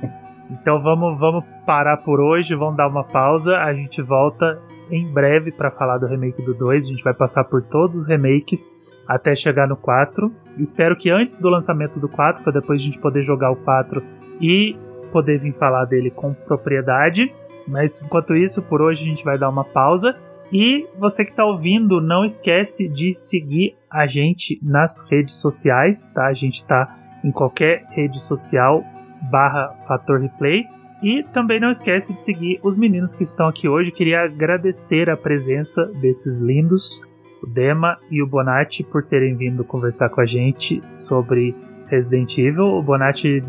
então 0.50 0.78
vamos, 0.82 1.18
vamos 1.18 1.44
parar 1.64 1.96
por 1.98 2.20
hoje, 2.20 2.54
vamos 2.54 2.76
dar 2.76 2.88
uma 2.88 3.04
pausa. 3.04 3.56
A 3.56 3.72
gente 3.72 4.02
volta 4.02 4.58
em 4.90 5.10
breve 5.10 5.50
pra 5.50 5.70
falar 5.70 5.98
do 5.98 6.06
remake 6.06 6.42
do 6.42 6.52
2. 6.52 6.84
A 6.84 6.88
gente 6.88 7.04
vai 7.04 7.14
passar 7.14 7.44
por 7.44 7.62
todos 7.62 7.96
os 7.96 8.06
remakes 8.06 8.60
até 9.08 9.34
chegar 9.34 9.66
no 9.66 9.76
4. 9.76 10.30
Espero 10.58 10.94
que 10.96 11.10
antes 11.10 11.40
do 11.40 11.48
lançamento 11.48 11.98
do 11.98 12.08
4, 12.08 12.42
para 12.42 12.52
depois 12.52 12.80
a 12.80 12.84
gente 12.84 12.98
poder 12.98 13.22
jogar 13.22 13.50
o 13.50 13.56
4 13.56 14.02
e 14.40 14.76
poder 15.10 15.38
vir 15.38 15.52
falar 15.52 15.84
dele 15.86 16.10
com 16.10 16.34
propriedade. 16.34 17.32
Mas 17.66 18.02
enquanto 18.04 18.36
isso, 18.36 18.62
por 18.62 18.82
hoje 18.82 19.04
a 19.04 19.08
gente 19.08 19.24
vai 19.24 19.38
dar 19.38 19.48
uma 19.48 19.64
pausa. 19.64 20.14
E 20.52 20.86
você 20.98 21.24
que 21.24 21.30
está 21.30 21.44
ouvindo, 21.44 22.00
não 22.00 22.24
esquece 22.24 22.88
de 22.88 23.12
seguir 23.12 23.76
a 23.90 24.06
gente 24.06 24.58
nas 24.62 25.08
redes 25.08 25.36
sociais, 25.36 26.10
tá? 26.10 26.26
A 26.26 26.34
gente 26.34 26.56
está 26.56 26.96
em 27.24 27.30
qualquer 27.30 27.84
rede 27.90 28.20
social 28.20 28.84
barra 29.30 29.74
Fator 29.86 30.20
Replay. 30.20 30.64
E 31.02 31.22
também 31.32 31.58
não 31.58 31.70
esquece 31.70 32.12
de 32.12 32.20
seguir 32.20 32.60
os 32.62 32.76
meninos 32.76 33.14
que 33.14 33.22
estão 33.22 33.48
aqui 33.48 33.68
hoje. 33.68 33.90
Queria 33.90 34.22
agradecer 34.22 35.08
a 35.08 35.16
presença 35.16 35.86
desses 35.86 36.40
lindos, 36.40 37.00
o 37.42 37.46
Dema 37.46 37.98
e 38.10 38.22
o 38.22 38.26
Bonatti, 38.26 38.84
por 38.84 39.04
terem 39.04 39.34
vindo 39.34 39.64
conversar 39.64 40.10
com 40.10 40.20
a 40.20 40.26
gente 40.26 40.82
sobre 40.92 41.54
Resident 41.86 42.36
Evil. 42.36 42.66
O 42.66 42.82
Bonatti 42.82 43.42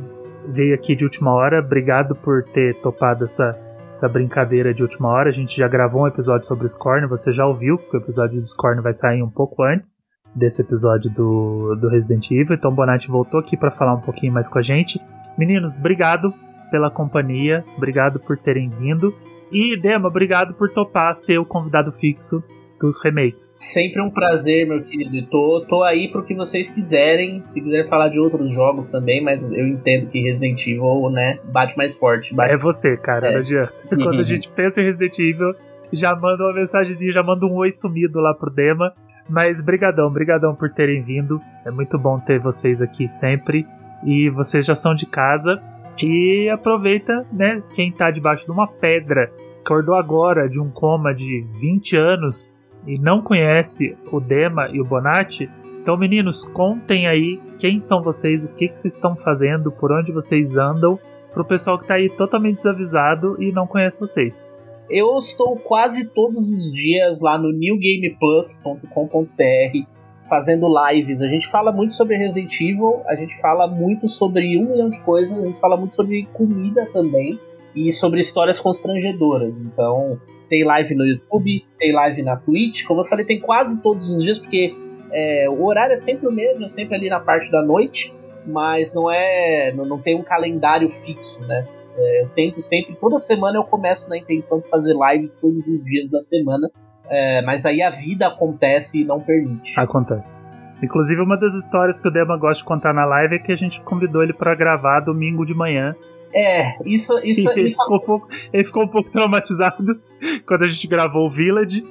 veio 0.48 0.74
aqui 0.74 0.96
de 0.96 1.04
última 1.04 1.34
hora. 1.34 1.60
Obrigado 1.60 2.16
por 2.16 2.44
ter 2.44 2.76
topado 2.76 3.26
essa 3.26 3.52
essa 3.92 4.08
brincadeira 4.08 4.74
de 4.74 4.82
última 4.82 5.10
hora. 5.10 5.30
A 5.30 5.34
gente 5.34 5.58
já 5.58 5.68
gravou 5.68 6.04
um 6.04 6.08
episódio 6.08 6.48
sobre 6.48 6.68
Scorn, 6.68 7.06
você 7.08 7.34
já 7.34 7.46
ouviu, 7.46 7.78
porque 7.78 7.98
o 7.98 8.00
episódio 8.00 8.40
do 8.40 8.46
Scorn 8.46 8.82
vai 8.82 8.94
sair 8.94 9.22
um 9.22 9.30
pouco 9.30 9.62
antes 9.64 10.04
desse 10.34 10.62
episódio 10.62 11.12
do, 11.12 11.76
do 11.76 11.90
Resident 11.90 12.32
Evil. 12.32 12.56
Então 12.56 12.74
Bonatti 12.74 13.10
voltou 13.10 13.40
aqui 13.40 13.58
para 13.58 13.70
falar 13.70 13.96
um 13.96 14.02
pouquinho 14.02 14.32
mais 14.32 14.48
com 14.48 14.58
a 14.58 14.62
gente. 14.62 15.00
Meninos, 15.38 15.78
obrigado 15.78 16.34
pela 16.72 16.90
companhia, 16.90 17.66
obrigado 17.76 18.18
por 18.18 18.38
terem 18.38 18.70
vindo. 18.70 19.14
E 19.52 19.78
Dema, 19.78 20.08
obrigado 20.08 20.54
por 20.54 20.70
topar 20.70 21.14
ser 21.14 21.38
o 21.38 21.46
convidado 21.46 21.92
fixo 21.92 22.42
dos 22.82 23.02
remakes. 23.04 23.46
Sempre 23.46 24.02
um 24.02 24.10
prazer, 24.10 24.68
meu 24.68 24.82
querido. 24.84 25.28
Tô, 25.30 25.64
tô 25.70 25.84
aí 25.84 26.08
pro 26.08 26.24
que 26.24 26.34
vocês 26.34 26.70
quiserem. 26.70 27.44
Se 27.48 27.62
quiser 27.62 27.88
falar 27.88 28.10
de 28.10 28.20
outros 28.20 28.50
jogos 28.52 28.90
também, 28.90 29.24
mas 29.24 29.44
eu 29.52 29.68
entendo 29.68 30.08
que 30.08 30.20
Resident 30.20 30.66
Evil, 30.68 31.10
né, 31.12 31.40
bate 31.52 31.78
mais 31.78 31.98
forte. 31.98 32.34
Bate 32.34 32.54
É 32.54 32.58
você, 32.58 32.98
cara, 32.98 33.28
É. 33.28 33.34
não 33.34 33.40
adianta. 33.42 33.74
Quando 33.88 34.20
a 34.20 34.24
gente 34.24 34.50
pensa 34.52 34.82
em 34.82 34.86
Resident 34.86 35.18
Evil, 35.20 35.54
já 35.94 36.16
manda 36.16 36.44
uma 36.44 36.54
mensagenzinha, 36.54 37.12
já 37.14 37.24
manda 37.24 37.46
um 37.46 37.54
oi 37.56 37.72
sumido 37.72 38.20
lá 38.20 38.34
pro 38.34 38.50
Dema. 38.50 38.92
Mas 39.30 39.62
brigadão, 39.62 40.12
brigadão 40.12 40.56
por 40.56 40.70
terem 40.72 41.02
vindo. 41.02 41.40
É 41.66 41.72
muito 41.72 41.98
bom 41.98 42.20
ter 42.20 42.40
vocês 42.40 42.82
aqui 42.82 43.08
sempre. 43.08 43.66
E 44.04 44.30
vocês 44.30 44.66
já 44.66 44.74
são 44.76 44.96
de 44.96 45.06
casa. 45.06 45.62
E 46.02 46.50
aproveita, 46.50 47.26
né, 47.32 47.62
quem 47.76 47.92
tá 47.92 48.10
debaixo 48.10 48.44
de 48.46 48.52
uma 48.52 48.68
pedra, 48.68 49.32
acordou 49.64 49.94
agora 49.94 50.50
de 50.50 50.60
um 50.60 50.70
coma 50.72 51.14
de 51.14 51.46
20 51.60 51.96
anos 51.96 52.52
e 52.86 53.00
não 53.00 53.22
conhece 53.22 53.98
o 54.12 54.20
Dema 54.20 54.70
e 54.72 54.82
o 54.82 54.86
Bonatti. 54.86 55.50
Então, 55.82 55.98
meninos, 55.98 56.46
contem 56.46 57.08
aí 57.08 57.40
quem 57.58 57.80
são 57.80 58.02
vocês, 58.02 58.44
o 58.44 58.50
que, 58.50 58.68
que 58.68 58.78
vocês 58.78 58.96
estão 58.96 59.16
fazendo, 59.16 59.72
por 59.72 59.92
onde 59.92 60.12
vocês 60.12 60.58
andam 60.58 61.00
pro 61.34 61.46
pessoal 61.46 61.80
que 61.80 61.88
tá 61.88 61.96
aí 61.96 62.10
totalmente 62.10 62.58
desavisado 62.58 63.42
e 63.42 63.52
não 63.52 63.66
conhece 63.66 64.00
vocês. 64.00 64.60
Eu 64.90 65.16
estou 65.16 65.56
quase 65.56 66.10
todos 66.10 66.50
os 66.50 66.72
dias 66.72 67.22
lá 67.22 67.38
no 67.38 67.52
newgameplus.com.br 67.54 69.88
fazendo 70.28 70.68
lives. 70.68 71.22
A 71.22 71.28
gente 71.28 71.48
fala 71.48 71.72
muito 71.72 71.94
sobre 71.94 72.18
Resident 72.18 72.60
Evil, 72.60 73.02
a 73.08 73.16
gente 73.16 73.40
fala 73.40 73.68
muito 73.68 74.08
sobre 74.08 74.60
um 74.60 74.70
milhão 74.70 74.90
de 74.90 75.00
coisas, 75.02 75.38
a 75.38 75.46
gente 75.46 75.60
fala 75.60 75.78
muito 75.78 75.96
sobre 75.96 76.28
comida 76.34 76.88
também 76.92 77.40
e 77.76 77.92
sobre 77.92 78.20
histórias 78.20 78.60
constrangedoras. 78.60 79.58
Então, 79.60 80.20
tem 80.50 80.64
live 80.64 80.96
no 80.96 81.06
YouTube, 81.06 81.66
tem 81.78 81.94
live 81.94 82.24
na 82.24 82.36
Twitch. 82.36 82.84
Como 82.86 83.02
eu 83.02 83.06
falei, 83.06 83.26
tem 83.26 83.40
quase 83.40 83.82
todos 83.82 84.10
os 84.10 84.24
dias, 84.24 84.40
porque 84.40 84.76
é, 85.12 85.50
o 85.50 85.64
horário 85.66 85.94
é 85.94 85.98
sempre 85.98 86.28
o 86.28 86.32
mesmo, 86.32 86.66
é 86.66 86.68
sempre 86.68 86.96
ali 86.96 87.10
na 87.10 87.20
parte 87.20 87.52
da 87.52 87.62
noite, 87.62 88.14
mas 88.46 88.94
não 88.94 89.12
é. 89.12 89.72
Não, 89.74 89.86
não 89.86 90.00
tem 90.00 90.16
um 90.16 90.24
calendário 90.24 90.90
fixo, 90.90 91.42
né? 91.42 91.68
É, 91.98 92.24
eu 92.24 92.30
tento 92.30 92.62
sempre, 92.62 92.96
toda 92.96 93.18
semana 93.18 93.58
eu 93.58 93.64
começo 93.64 94.10
na 94.10 94.18
intenção 94.18 94.60
de 94.60 94.70
fazer 94.70 94.94
lives 94.94 95.38
todos 95.38 95.68
os 95.68 95.84
dias 95.84 96.10
da 96.10 96.22
semana, 96.22 96.70
é, 97.10 97.42
mas 97.42 97.66
aí 97.66 97.82
a 97.82 97.90
vida 97.90 98.28
acontece 98.28 99.02
e 99.02 99.06
não 99.06 99.20
permite. 99.20 99.78
Acontece. 99.78 100.42
Inclusive, 100.82 101.22
uma 101.22 101.38
das 101.38 101.54
histórias 101.54 102.00
que 102.00 102.08
o 102.08 102.12
Dema 102.12 102.38
gosta 102.38 102.60
de 102.60 102.66
contar 102.66 102.94
na 102.94 103.06
live 103.06 103.36
é 103.36 103.40
que 103.40 103.52
a 103.52 103.56
gente 103.56 103.82
convidou 103.82 104.24
ele 104.24 104.34
pra 104.34 104.56
gravar 104.56 105.02
domingo 105.02 105.46
de 105.46 105.54
manhã. 105.54 105.96
É, 106.34 106.78
isso, 106.86 107.20
isso, 107.24 107.50
ele, 107.52 107.64
isso, 107.64 107.82
ficou 107.82 107.98
um 107.98 108.02
pouco, 108.02 108.28
ele 108.54 108.64
ficou 108.64 108.84
um 108.84 108.88
pouco 108.88 109.12
traumatizado 109.12 109.84
quando 110.46 110.64
a 110.64 110.68
gente 110.68 110.88
gravou 110.88 111.26
o 111.26 111.30
Village. 111.30 111.86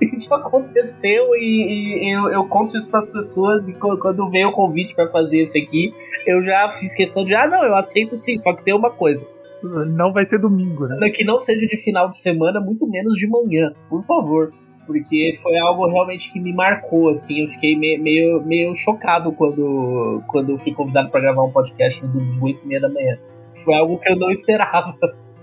isso 0.00 0.34
aconteceu 0.34 1.34
e, 1.36 2.06
e 2.06 2.14
eu, 2.14 2.28
eu 2.30 2.44
conto 2.46 2.76
isso 2.76 2.90
pras 2.90 3.08
pessoas 3.08 3.68
e 3.68 3.74
quando 3.74 4.28
veio 4.30 4.48
o 4.48 4.52
convite 4.52 4.94
pra 4.94 5.08
fazer 5.08 5.42
esse 5.42 5.58
aqui, 5.60 5.92
eu 6.26 6.42
já 6.42 6.70
fiz 6.72 6.94
questão 6.94 7.24
de, 7.24 7.34
ah, 7.34 7.46
não, 7.46 7.64
eu 7.64 7.74
aceito 7.74 8.16
sim, 8.16 8.36
só 8.38 8.52
que 8.52 8.64
tem 8.64 8.74
uma 8.74 8.90
coisa, 8.90 9.26
Não 9.62 10.12
vai 10.12 10.24
ser 10.24 10.38
domingo, 10.38 10.86
né? 10.86 11.10
que 11.10 11.24
não 11.24 11.38
seja 11.38 11.66
de 11.66 11.76
final 11.76 12.08
de 12.08 12.16
semana, 12.18 12.60
muito 12.60 12.88
menos 12.88 13.14
de 13.14 13.28
manhã, 13.28 13.72
por 13.88 14.02
favor. 14.02 14.52
Porque 14.86 15.32
foi 15.42 15.56
algo 15.56 15.86
realmente 15.86 16.30
que 16.30 16.38
me 16.38 16.52
marcou, 16.52 17.08
assim, 17.08 17.40
eu 17.40 17.48
fiquei 17.48 17.74
meio, 17.74 18.02
meio, 18.02 18.44
meio 18.44 18.74
chocado 18.74 19.32
quando, 19.32 20.22
quando 20.28 20.50
eu 20.50 20.58
fui 20.58 20.74
convidado 20.74 21.08
pra 21.08 21.20
gravar 21.20 21.42
um 21.42 21.50
podcast 21.50 22.04
no 22.04 22.12
domingo, 22.12 22.44
8 22.44 22.64
e 22.64 22.66
meia 22.66 22.80
da 22.82 22.90
manhã. 22.90 23.18
Foi 23.62 23.74
algo 23.74 23.98
que 23.98 24.10
eu 24.10 24.16
não 24.16 24.30
esperava. 24.30 24.94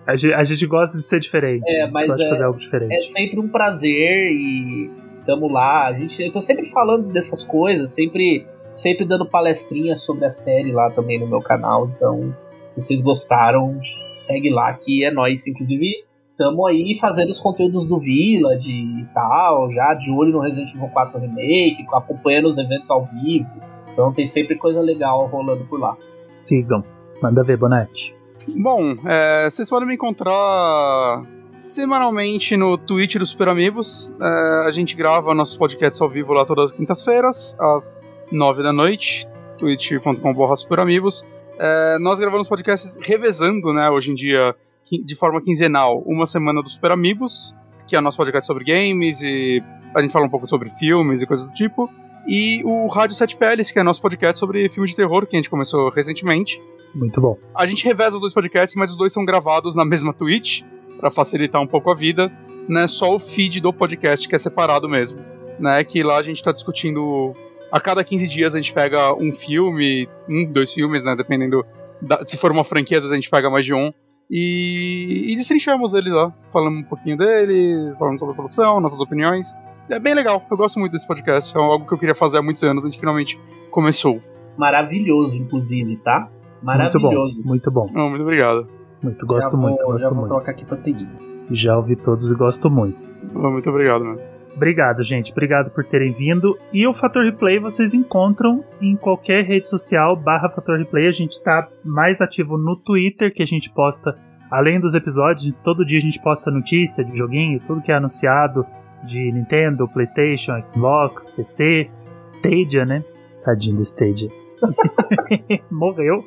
A 0.05 0.15
gente, 0.15 0.33
a 0.33 0.43
gente 0.43 0.65
gosta 0.65 0.97
de 0.97 1.03
ser 1.03 1.19
diferente. 1.19 1.63
É, 1.67 1.87
mas 1.89 2.07
gosta 2.07 2.23
de 2.23 2.27
é- 2.27 2.31
fazer 2.31 2.43
algo 2.43 2.59
diferente. 2.59 2.93
É 2.93 3.01
sempre 3.01 3.39
um 3.39 3.47
prazer 3.47 4.31
e 4.31 4.89
tamo 5.25 5.47
lá. 5.47 5.87
A 5.87 5.93
gente, 5.93 6.23
eu 6.23 6.31
tô 6.31 6.41
sempre 6.41 6.65
falando 6.65 7.07
dessas 7.11 7.43
coisas, 7.43 7.93
sempre, 7.93 8.45
sempre 8.73 9.05
dando 9.05 9.25
palestrinha 9.29 9.95
sobre 9.95 10.25
a 10.25 10.29
série 10.29 10.71
lá 10.71 10.89
também 10.89 11.19
no 11.19 11.27
meu 11.27 11.39
canal. 11.39 11.89
Então, 11.95 12.35
se 12.69 12.81
vocês 12.81 13.01
gostaram, 13.01 13.79
segue 14.15 14.49
lá 14.49 14.73
que 14.73 15.05
é 15.05 15.11
nóis. 15.11 15.47
Inclusive, 15.47 16.03
tamo 16.37 16.65
aí 16.65 16.97
fazendo 16.99 17.29
os 17.29 17.39
conteúdos 17.39 17.87
do 17.87 17.99
Village 17.99 18.71
e 18.71 19.05
tal, 19.13 19.71
já 19.71 19.93
de 19.93 20.11
olho 20.11 20.31
no 20.31 20.39
Resident 20.39 20.73
Evil 20.73 20.89
4 20.89 21.19
Remake, 21.19 21.85
acompanhando 21.93 22.47
os 22.47 22.57
eventos 22.57 22.89
ao 22.89 23.05
vivo. 23.05 23.51
Então 23.91 24.11
tem 24.11 24.25
sempre 24.25 24.55
coisa 24.55 24.81
legal 24.81 25.27
rolando 25.27 25.63
por 25.65 25.79
lá. 25.79 25.95
Sigam. 26.31 26.83
Manda 27.21 27.43
ver, 27.43 27.57
Bonatti. 27.57 28.15
Bom, 28.47 28.97
é, 29.05 29.49
vocês 29.49 29.69
podem 29.69 29.87
me 29.87 29.93
encontrar 29.93 31.23
semanalmente 31.45 32.57
no 32.57 32.77
Twitch 32.77 33.17
do 33.17 33.25
Super 33.25 33.49
Amigos. 33.49 34.11
É, 34.19 34.67
a 34.67 34.71
gente 34.71 34.95
grava 34.95 35.33
nossos 35.35 35.55
podcasts 35.55 36.01
ao 36.01 36.09
vivo 36.09 36.33
lá 36.33 36.43
todas 36.45 36.71
as 36.71 36.71
quintas-feiras, 36.71 37.55
às 37.59 37.97
nove 38.31 38.63
da 38.63 38.73
noite, 38.73 39.27
twitch.com.br 39.59 40.55
superamigos. 40.55 41.23
É, 41.59 41.99
nós 41.99 42.19
gravamos 42.19 42.47
podcasts 42.47 42.97
revezando, 43.01 43.71
né, 43.71 43.89
hoje 43.89 44.11
em 44.11 44.15
dia, 44.15 44.55
de 44.91 45.15
forma 45.15 45.41
quinzenal, 45.41 45.99
uma 45.99 46.25
semana 46.25 46.63
do 46.63 46.69
Super 46.69 46.91
Amigos, 46.91 47.55
que 47.87 47.95
é 47.95 47.99
o 47.99 48.01
nosso 48.01 48.17
podcast 48.17 48.47
sobre 48.47 48.63
games 48.63 49.21
e 49.21 49.61
a 49.93 50.01
gente 50.01 50.11
fala 50.11 50.25
um 50.25 50.29
pouco 50.29 50.47
sobre 50.47 50.69
filmes 50.71 51.21
e 51.21 51.27
coisas 51.27 51.45
do 51.45 51.53
tipo. 51.53 51.89
E 52.27 52.61
o 52.63 52.87
Rádio 52.87 53.15
Sete 53.15 53.35
Peles, 53.35 53.71
que 53.71 53.79
é 53.79 53.83
nosso 53.83 54.01
podcast 54.01 54.37
sobre 54.39 54.69
filmes 54.69 54.91
de 54.91 54.97
terror, 54.97 55.25
que 55.25 55.35
a 55.35 55.39
gente 55.39 55.49
começou 55.49 55.89
recentemente. 55.89 56.61
Muito 56.93 57.19
bom. 57.19 57.37
A 57.55 57.65
gente 57.65 57.83
reveza 57.85 58.15
os 58.15 58.21
dois 58.21 58.33
podcasts, 58.33 58.75
mas 58.75 58.91
os 58.91 58.97
dois 58.97 59.13
são 59.13 59.25
gravados 59.25 59.75
na 59.75 59.85
mesma 59.85 60.13
Twitch, 60.13 60.61
para 60.99 61.09
facilitar 61.09 61.61
um 61.61 61.67
pouco 61.67 61.89
a 61.91 61.95
vida. 61.95 62.31
Né? 62.67 62.87
Só 62.87 63.15
o 63.15 63.19
feed 63.19 63.59
do 63.59 63.73
podcast 63.73 64.27
que 64.27 64.35
é 64.35 64.39
separado 64.39 64.87
mesmo. 64.87 65.19
Né? 65.59 65.83
Que 65.83 66.03
lá 66.03 66.17
a 66.17 66.23
gente 66.23 66.43
tá 66.43 66.51
discutindo. 66.51 67.33
A 67.71 67.79
cada 67.79 68.03
15 68.03 68.27
dias 68.27 68.53
a 68.53 68.57
gente 68.57 68.73
pega 68.73 69.13
um 69.13 69.31
filme, 69.31 70.07
um, 70.27 70.45
dois 70.51 70.73
filmes, 70.73 71.03
né? 71.03 71.15
Dependendo. 71.15 71.65
Da, 72.01 72.25
se 72.25 72.35
for 72.35 72.51
uma 72.51 72.63
franquia, 72.63 72.97
às 72.97 73.03
vezes 73.03 73.13
a 73.13 73.15
gente 73.15 73.29
pega 73.29 73.49
mais 73.49 73.65
de 73.65 73.73
um. 73.73 73.91
E, 74.29 75.31
e 75.31 75.35
destrinchamos 75.35 75.93
ele 75.93 76.09
lá, 76.09 76.33
falando 76.53 76.77
um 76.77 76.83
pouquinho 76.83 77.17
dele, 77.17 77.93
falando 77.99 78.19
sobre 78.19 78.33
a 78.33 78.35
produção, 78.35 78.79
nossas 78.79 78.99
opiniões. 78.99 79.53
É 79.89 79.99
bem 79.99 80.13
legal, 80.13 80.41
eu 80.49 80.55
gosto 80.57 80.79
muito 80.79 80.93
desse 80.93 81.05
podcast, 81.07 81.55
é 81.55 81.59
algo 81.59 81.85
que 81.85 81.93
eu 81.93 81.97
queria 81.97 82.15
fazer 82.15 82.37
há 82.37 82.41
muitos 82.41 82.63
anos, 82.63 82.83
a 82.83 82.87
gente 82.87 82.99
finalmente 82.99 83.39
começou. 83.69 84.21
Maravilhoso, 84.57 85.37
inclusive, 85.41 85.97
tá? 85.97 86.19
Muito 86.21 86.65
Maravilhoso. 86.65 87.41
bom. 87.41 87.47
Muito 87.47 87.71
bom. 87.71 87.89
Não, 87.91 88.09
muito 88.09 88.21
obrigado. 88.21 88.67
Muito. 89.01 89.19
Já 89.21 89.25
Gosto 89.27 89.51
vou- 89.51 89.59
muito, 89.61 89.79
Já 89.79 89.85
gosto 89.87 90.05
vou 90.09 90.15
muito. 90.15 90.29
colocar 90.29 90.51
aqui 90.51 90.63
pra 90.65 90.75
seguir. 90.77 91.07
Já 91.49 91.75
ouvi 91.75 91.95
todos 91.95 92.31
e 92.31 92.35
gosto 92.35 92.69
muito. 92.69 93.03
Muito 93.33 93.69
obrigado, 93.69 94.05
mano. 94.05 94.19
Obrigado, 94.55 95.01
gente. 95.01 95.31
Obrigado 95.31 95.71
por 95.71 95.83
terem 95.85 96.11
vindo. 96.13 96.57
E 96.71 96.85
o 96.85 96.93
Fator 96.93 97.23
Replay 97.23 97.57
vocês 97.59 97.93
encontram 97.93 98.63
em 98.81 98.95
qualquer 98.95 99.43
rede 99.45 99.67
social 99.67 100.15
barra 100.15 100.49
Fator 100.49 100.77
Replay. 100.77 101.07
A 101.07 101.11
gente 101.11 101.41
tá 101.41 101.67
mais 101.83 102.21
ativo 102.21 102.57
no 102.57 102.75
Twitter, 102.75 103.33
que 103.33 103.41
a 103.41 103.45
gente 103.45 103.69
posta, 103.71 104.15
além 104.51 104.79
dos 104.79 104.93
episódios, 104.93 105.53
todo 105.63 105.85
dia 105.85 105.97
a 105.97 106.01
gente 106.01 106.21
posta 106.21 106.51
notícia 106.51 107.03
de 107.03 107.17
joguinho, 107.17 107.59
tudo 107.65 107.81
que 107.81 107.91
é 107.91 107.95
anunciado 107.95 108.65
de 109.05 109.31
Nintendo, 109.31 109.87
Playstation, 109.87 110.61
Xbox, 110.71 111.29
PC, 111.29 111.89
Stadia, 112.23 112.85
né? 112.85 113.03
Tadinho 113.43 113.77
do 113.77 113.81
Stadia. 113.81 114.29
morreu. 115.71 116.23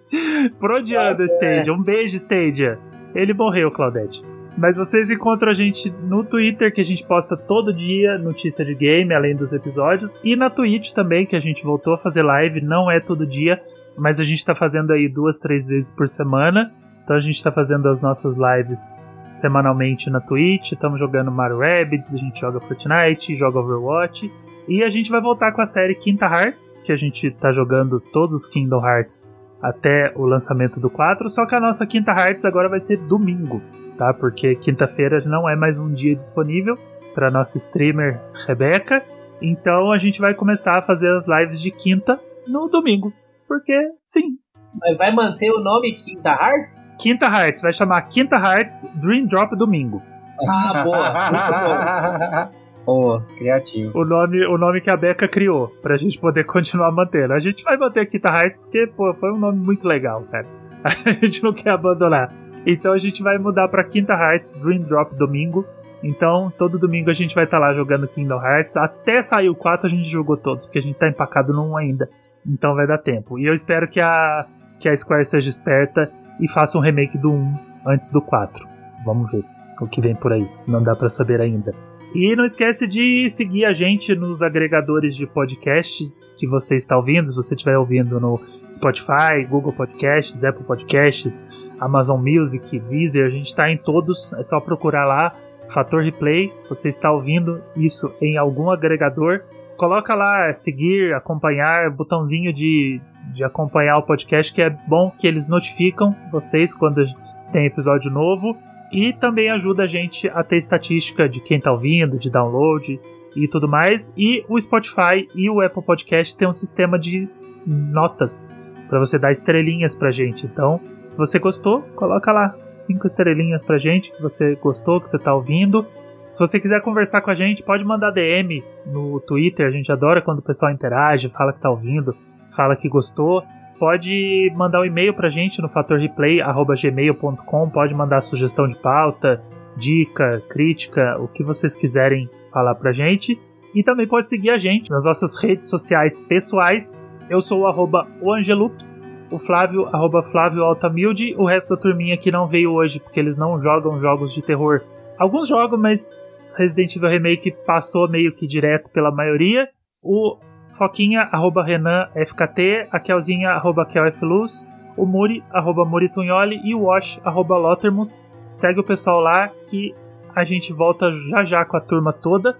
Prodiando 0.58 1.22
Stadia. 1.24 1.72
Um 1.72 1.82
beijo, 1.82 2.16
Stadia. 2.16 2.78
Ele 3.14 3.32
morreu, 3.32 3.70
Claudete. 3.70 4.22
Mas 4.56 4.76
vocês 4.76 5.08
encontram 5.08 5.52
a 5.52 5.54
gente 5.54 5.88
no 6.02 6.24
Twitter, 6.24 6.74
que 6.74 6.80
a 6.80 6.84
gente 6.84 7.06
posta 7.06 7.36
todo 7.36 7.72
dia 7.72 8.18
notícia 8.18 8.64
de 8.64 8.74
game, 8.74 9.14
além 9.14 9.36
dos 9.36 9.52
episódios, 9.52 10.16
e 10.24 10.34
na 10.34 10.50
Twitch 10.50 10.90
também, 10.92 11.24
que 11.24 11.36
a 11.36 11.40
gente 11.40 11.62
voltou 11.62 11.94
a 11.94 11.98
fazer 11.98 12.22
live, 12.22 12.60
não 12.60 12.90
é 12.90 12.98
todo 12.98 13.24
dia, 13.24 13.62
mas 13.96 14.18
a 14.18 14.24
gente 14.24 14.44
tá 14.44 14.56
fazendo 14.56 14.92
aí 14.92 15.08
duas, 15.08 15.38
três 15.38 15.68
vezes 15.68 15.92
por 15.92 16.08
semana. 16.08 16.72
Então 17.04 17.14
a 17.14 17.20
gente 17.20 17.42
tá 17.42 17.52
fazendo 17.52 17.88
as 17.88 18.02
nossas 18.02 18.36
lives 18.36 19.00
semanalmente 19.38 20.10
na 20.10 20.20
Twitch, 20.20 20.72
estamos 20.72 20.98
jogando 20.98 21.30
Mario 21.30 21.58
Rabbids, 21.58 22.14
a 22.14 22.18
gente 22.18 22.40
joga 22.40 22.60
Fortnite, 22.60 23.36
joga 23.36 23.58
Overwatch. 23.58 24.32
E 24.68 24.82
a 24.82 24.90
gente 24.90 25.10
vai 25.10 25.20
voltar 25.20 25.52
com 25.52 25.62
a 25.62 25.66
série 25.66 25.94
Quinta 25.94 26.26
Hearts, 26.26 26.78
que 26.84 26.92
a 26.92 26.96
gente 26.96 27.30
tá 27.30 27.52
jogando 27.52 27.98
todos 27.98 28.34
os 28.34 28.46
Kingdom 28.46 28.84
Hearts 28.86 29.32
até 29.62 30.12
o 30.14 30.24
lançamento 30.24 30.78
do 30.78 30.90
4, 30.90 31.28
só 31.28 31.46
que 31.46 31.54
a 31.54 31.60
nossa 31.60 31.86
Quinta 31.86 32.12
Hearts 32.12 32.44
agora 32.44 32.68
vai 32.68 32.78
ser 32.78 32.96
domingo, 32.98 33.62
tá? 33.96 34.12
Porque 34.12 34.54
quinta-feira 34.56 35.22
não 35.24 35.48
é 35.48 35.56
mais 35.56 35.78
um 35.78 35.92
dia 35.92 36.14
disponível 36.14 36.76
para 37.14 37.30
nossa 37.30 37.58
streamer 37.58 38.20
Rebeca. 38.46 39.02
Então 39.40 39.90
a 39.90 39.98
gente 39.98 40.20
vai 40.20 40.34
começar 40.34 40.78
a 40.78 40.82
fazer 40.82 41.10
as 41.12 41.26
lives 41.26 41.60
de 41.60 41.70
quinta 41.70 42.20
no 42.46 42.68
domingo. 42.68 43.12
Porque 43.46 43.74
sim, 44.04 44.38
Mas 44.80 44.98
vai 44.98 45.12
manter 45.12 45.50
o 45.50 45.60
nome 45.60 45.92
Quinta 45.92 46.30
Hearts? 46.30 46.88
Quinta 46.98 47.26
Hearts 47.26 47.62
vai 47.62 47.72
chamar 47.72 48.02
Quinta 48.02 48.36
Hearts 48.36 48.88
Dream 48.94 49.26
Drop 49.26 49.56
Domingo. 49.56 50.02
Ah, 50.46 50.84
boa. 50.84 52.50
Pô, 52.84 53.20
criativo. 53.36 53.98
O 53.98 54.04
nome, 54.04 54.46
o 54.46 54.56
nome 54.56 54.80
que 54.80 54.88
a 54.88 54.96
Beca 54.96 55.28
criou 55.28 55.68
pra 55.82 55.98
gente 55.98 56.18
poder 56.18 56.44
continuar 56.44 56.90
mantendo. 56.90 57.34
A 57.34 57.38
gente 57.38 57.62
vai 57.62 57.76
manter 57.76 58.06
Quinta 58.06 58.28
Hearts 58.28 58.60
porque, 58.60 58.86
pô, 58.86 59.12
foi 59.12 59.30
um 59.30 59.38
nome 59.38 59.58
muito 59.58 59.86
legal, 59.86 60.22
cara. 60.30 60.46
A 61.04 61.12
gente 61.12 61.42
não 61.42 61.52
quer 61.52 61.72
abandonar. 61.72 62.32
Então 62.66 62.92
a 62.92 62.98
gente 62.98 63.22
vai 63.22 63.36
mudar 63.36 63.68
pra 63.68 63.84
Quinta 63.84 64.14
Hearts 64.14 64.52
Dream 64.54 64.82
Drop 64.82 65.14
Domingo. 65.16 65.66
Então, 66.02 66.52
todo 66.56 66.78
domingo 66.78 67.10
a 67.10 67.12
gente 67.12 67.34
vai 67.34 67.44
estar 67.44 67.58
lá 67.58 67.74
jogando 67.74 68.08
Kingdom 68.08 68.40
Hearts. 68.40 68.76
Até 68.76 69.20
sair 69.20 69.50
o 69.50 69.54
4 69.54 69.86
a 69.86 69.90
gente 69.90 70.08
jogou 70.08 70.36
todos, 70.36 70.64
porque 70.64 70.78
a 70.78 70.82
gente 70.82 70.96
tá 70.96 71.08
empacado 71.08 71.52
1 71.52 71.76
ainda. 71.76 72.08
Então 72.46 72.74
vai 72.74 72.86
dar 72.86 72.98
tempo. 72.98 73.38
E 73.38 73.44
eu 73.44 73.52
espero 73.52 73.88
que 73.88 74.00
a, 74.00 74.46
que 74.78 74.88
a 74.88 74.96
Square 74.96 75.24
seja 75.24 75.48
esperta 75.48 76.10
e 76.40 76.48
faça 76.48 76.78
um 76.78 76.80
remake 76.80 77.18
do 77.18 77.32
1 77.32 77.58
antes 77.86 78.10
do 78.10 78.20
4. 78.20 78.66
Vamos 79.04 79.30
ver 79.30 79.44
o 79.80 79.86
que 79.86 80.00
vem 80.00 80.14
por 80.14 80.32
aí. 80.32 80.48
Não 80.66 80.82
dá 80.82 80.94
pra 80.94 81.08
saber 81.08 81.40
ainda. 81.40 81.74
E 82.14 82.34
não 82.34 82.44
esquece 82.44 82.86
de 82.86 83.28
seguir 83.28 83.66
a 83.66 83.72
gente 83.72 84.14
nos 84.14 84.40
agregadores 84.40 85.14
de 85.14 85.26
podcast 85.26 86.04
que 86.38 86.46
você 86.46 86.76
está 86.76 86.96
ouvindo. 86.96 87.28
Se 87.28 87.36
você 87.36 87.54
estiver 87.54 87.76
ouvindo 87.76 88.18
no 88.18 88.40
Spotify, 88.72 89.44
Google 89.48 89.72
Podcasts, 89.72 90.42
Apple 90.42 90.64
Podcasts, 90.64 91.48
Amazon 91.78 92.20
Music, 92.20 92.78
Deezer, 92.80 93.26
a 93.26 93.30
gente 93.30 93.48
está 93.48 93.70
em 93.70 93.76
todos. 93.76 94.32
É 94.34 94.42
só 94.42 94.58
procurar 94.58 95.04
lá, 95.04 95.34
Fator 95.68 96.02
Replay. 96.02 96.52
Você 96.68 96.88
está 96.88 97.12
ouvindo 97.12 97.60
isso 97.76 98.10
em 98.22 98.38
algum 98.38 98.70
agregador. 98.70 99.42
Coloca 99.76 100.14
lá 100.14 100.52
seguir, 100.54 101.14
acompanhar, 101.14 101.90
botãozinho 101.90 102.52
de, 102.52 103.00
de 103.32 103.44
acompanhar 103.44 103.98
o 103.98 104.02
podcast, 104.02 104.52
que 104.52 104.62
é 104.62 104.70
bom 104.70 105.10
que 105.10 105.26
eles 105.26 105.48
notificam 105.48 106.14
vocês 106.30 106.74
quando 106.74 107.04
tem 107.52 107.66
episódio 107.66 108.10
novo. 108.10 108.56
E 108.90 109.12
também 109.12 109.50
ajuda 109.50 109.82
a 109.82 109.86
gente 109.86 110.28
a 110.30 110.42
ter 110.42 110.56
estatística 110.56 111.28
de 111.28 111.40
quem 111.40 111.60
tá 111.60 111.70
ouvindo, 111.70 112.18
de 112.18 112.30
download 112.30 112.98
e 113.36 113.48
tudo 113.48 113.68
mais. 113.68 114.14
E 114.16 114.44
o 114.48 114.58
Spotify 114.58 115.28
e 115.34 115.50
o 115.50 115.60
Apple 115.60 115.82
Podcast 115.82 116.36
tem 116.36 116.48
um 116.48 116.52
sistema 116.52 116.98
de 116.98 117.28
notas 117.66 118.58
para 118.88 118.98
você 118.98 119.18
dar 119.18 119.30
estrelinhas 119.30 119.94
pra 119.94 120.10
gente. 120.10 120.46
Então, 120.46 120.80
se 121.06 121.18
você 121.18 121.38
gostou, 121.38 121.82
coloca 121.94 122.32
lá 122.32 122.54
cinco 122.76 123.06
estrelinhas 123.06 123.62
pra 123.62 123.78
gente 123.78 124.10
que 124.10 124.22
você 124.22 124.54
gostou, 124.56 125.00
que 125.00 125.08
você 125.08 125.18
tá 125.18 125.34
ouvindo. 125.34 125.86
Se 126.30 126.40
você 126.40 126.60
quiser 126.60 126.80
conversar 126.82 127.20
com 127.20 127.30
a 127.30 127.34
gente, 127.34 127.62
pode 127.62 127.84
mandar 127.84 128.10
DM 128.10 128.62
no 128.86 129.20
Twitter. 129.20 129.66
A 129.66 129.70
gente 129.70 129.90
adora 129.90 130.22
quando 130.22 130.38
o 130.38 130.42
pessoal 130.42 130.72
interage, 130.72 131.28
fala 131.28 131.52
que 131.52 131.60
tá 131.60 131.70
ouvindo, 131.70 132.14
fala 132.54 132.76
que 132.76 132.88
gostou. 132.88 133.42
Pode 133.78 134.52
mandar 134.56 134.80
um 134.80 134.84
e-mail 134.84 135.14
pra 135.14 135.28
gente 135.28 135.62
no 135.62 135.68
fatorreplay.gmail.com. 135.68 137.70
Pode 137.70 137.94
mandar 137.94 138.20
sugestão 138.20 138.68
de 138.68 138.76
pauta, 138.76 139.40
dica, 139.76 140.42
crítica, 140.48 141.16
o 141.20 141.28
que 141.28 141.44
vocês 141.44 141.76
quiserem 141.76 142.28
falar 142.52 142.74
pra 142.74 142.92
gente. 142.92 143.40
E 143.74 143.82
também 143.82 144.06
pode 144.06 144.28
seguir 144.28 144.50
a 144.50 144.58
gente 144.58 144.90
nas 144.90 145.04
nossas 145.04 145.42
redes 145.42 145.70
sociais 145.70 146.20
pessoais. 146.20 147.00
Eu 147.30 147.40
sou 147.40 147.62
o 147.62 147.90
o 148.20 148.32
Angelups, 148.32 148.98
o 149.30 149.38
Flávio, 149.38 149.86
arroba 149.86 150.22
Flávio 150.22 150.64
Altamilde. 150.64 151.34
O 151.36 151.46
resto 151.46 151.74
da 151.74 151.80
turminha 151.80 152.16
que 152.16 152.32
não 152.32 152.46
veio 152.46 152.72
hoje, 152.72 152.98
porque 152.98 153.20
eles 153.20 153.36
não 153.36 153.60
jogam 153.62 154.00
jogos 154.00 154.32
de 154.32 154.42
terror. 154.42 154.80
Alguns 155.18 155.48
jogam, 155.48 155.78
mas 155.78 156.18
Resident 156.56 156.96
Evil 156.96 157.10
Remake 157.10 157.54
passou 157.66 158.08
meio 158.08 158.32
que 158.32 158.46
direto 158.46 158.90
pela 158.90 159.10
maioria. 159.10 159.68
O 160.02 160.38
Foquinha, 160.72 161.22
arroba 161.32 161.64
Renan 161.64 162.08
FKT, 162.14 162.88
a 162.90 163.00
Kelzinha, 163.00 163.50
arroba 163.50 163.86
KelFLuz, 163.86 164.68
o 164.96 165.06
Muri, 165.06 165.42
arroba 165.50 165.84
Muritunholi 165.84 166.60
e 166.64 166.74
o 166.74 166.82
Wash, 166.82 167.20
arroba 167.24 167.56
Lotermus. 167.56 168.20
Segue 168.50 168.80
o 168.80 168.84
pessoal 168.84 169.20
lá 169.20 169.48
que 169.68 169.94
a 170.34 170.44
gente 170.44 170.72
volta 170.72 171.10
já 171.10 171.44
já 171.44 171.64
com 171.64 171.76
a 171.76 171.80
turma 171.80 172.12
toda. 172.12 172.56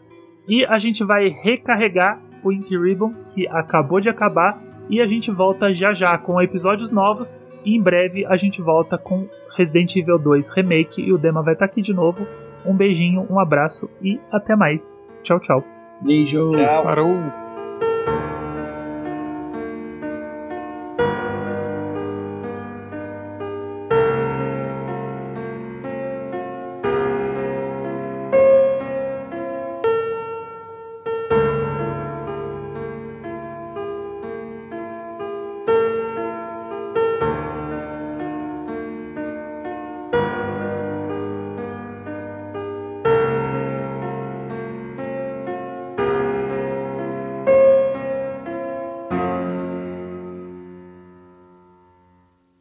E 0.48 0.64
a 0.64 0.78
gente 0.78 1.05
vai 1.05 1.28
recarregar 1.28 2.20
o 2.43 2.52
Ink 2.52 2.76
Ribbon, 2.76 3.12
que 3.28 3.47
acabou 3.48 4.01
de 4.01 4.09
acabar. 4.09 4.59
E 4.89 5.01
a 5.01 5.06
gente 5.06 5.30
volta 5.30 5.74
já 5.74 5.93
já 5.93 6.16
com 6.16 6.40
episódios 6.40 6.90
novos. 6.90 7.39
E 7.64 7.76
em 7.76 7.82
breve 7.82 8.24
a 8.26 8.36
gente 8.36 8.62
volta 8.62 8.97
com 8.97 9.28
Resident 9.56 9.94
Evil 9.97 10.18
2 10.18 10.51
Remake. 10.51 11.02
E 11.02 11.12
o 11.12 11.18
Dema 11.18 11.43
vai 11.43 11.55
estar 11.55 11.66
aqui 11.66 11.82
de 11.82 11.93
novo. 11.93 12.26
Um 12.64 12.74
beijinho, 12.74 13.26
um 13.30 13.39
abraço 13.39 13.90
e 14.02 14.18
até 14.32 14.56
mais. 14.56 15.09
Tchau, 15.22 15.39
tchau. 15.40 15.64
Beijos. 16.01 16.56
Tchau. 16.56 16.85
Parou. 16.85 17.48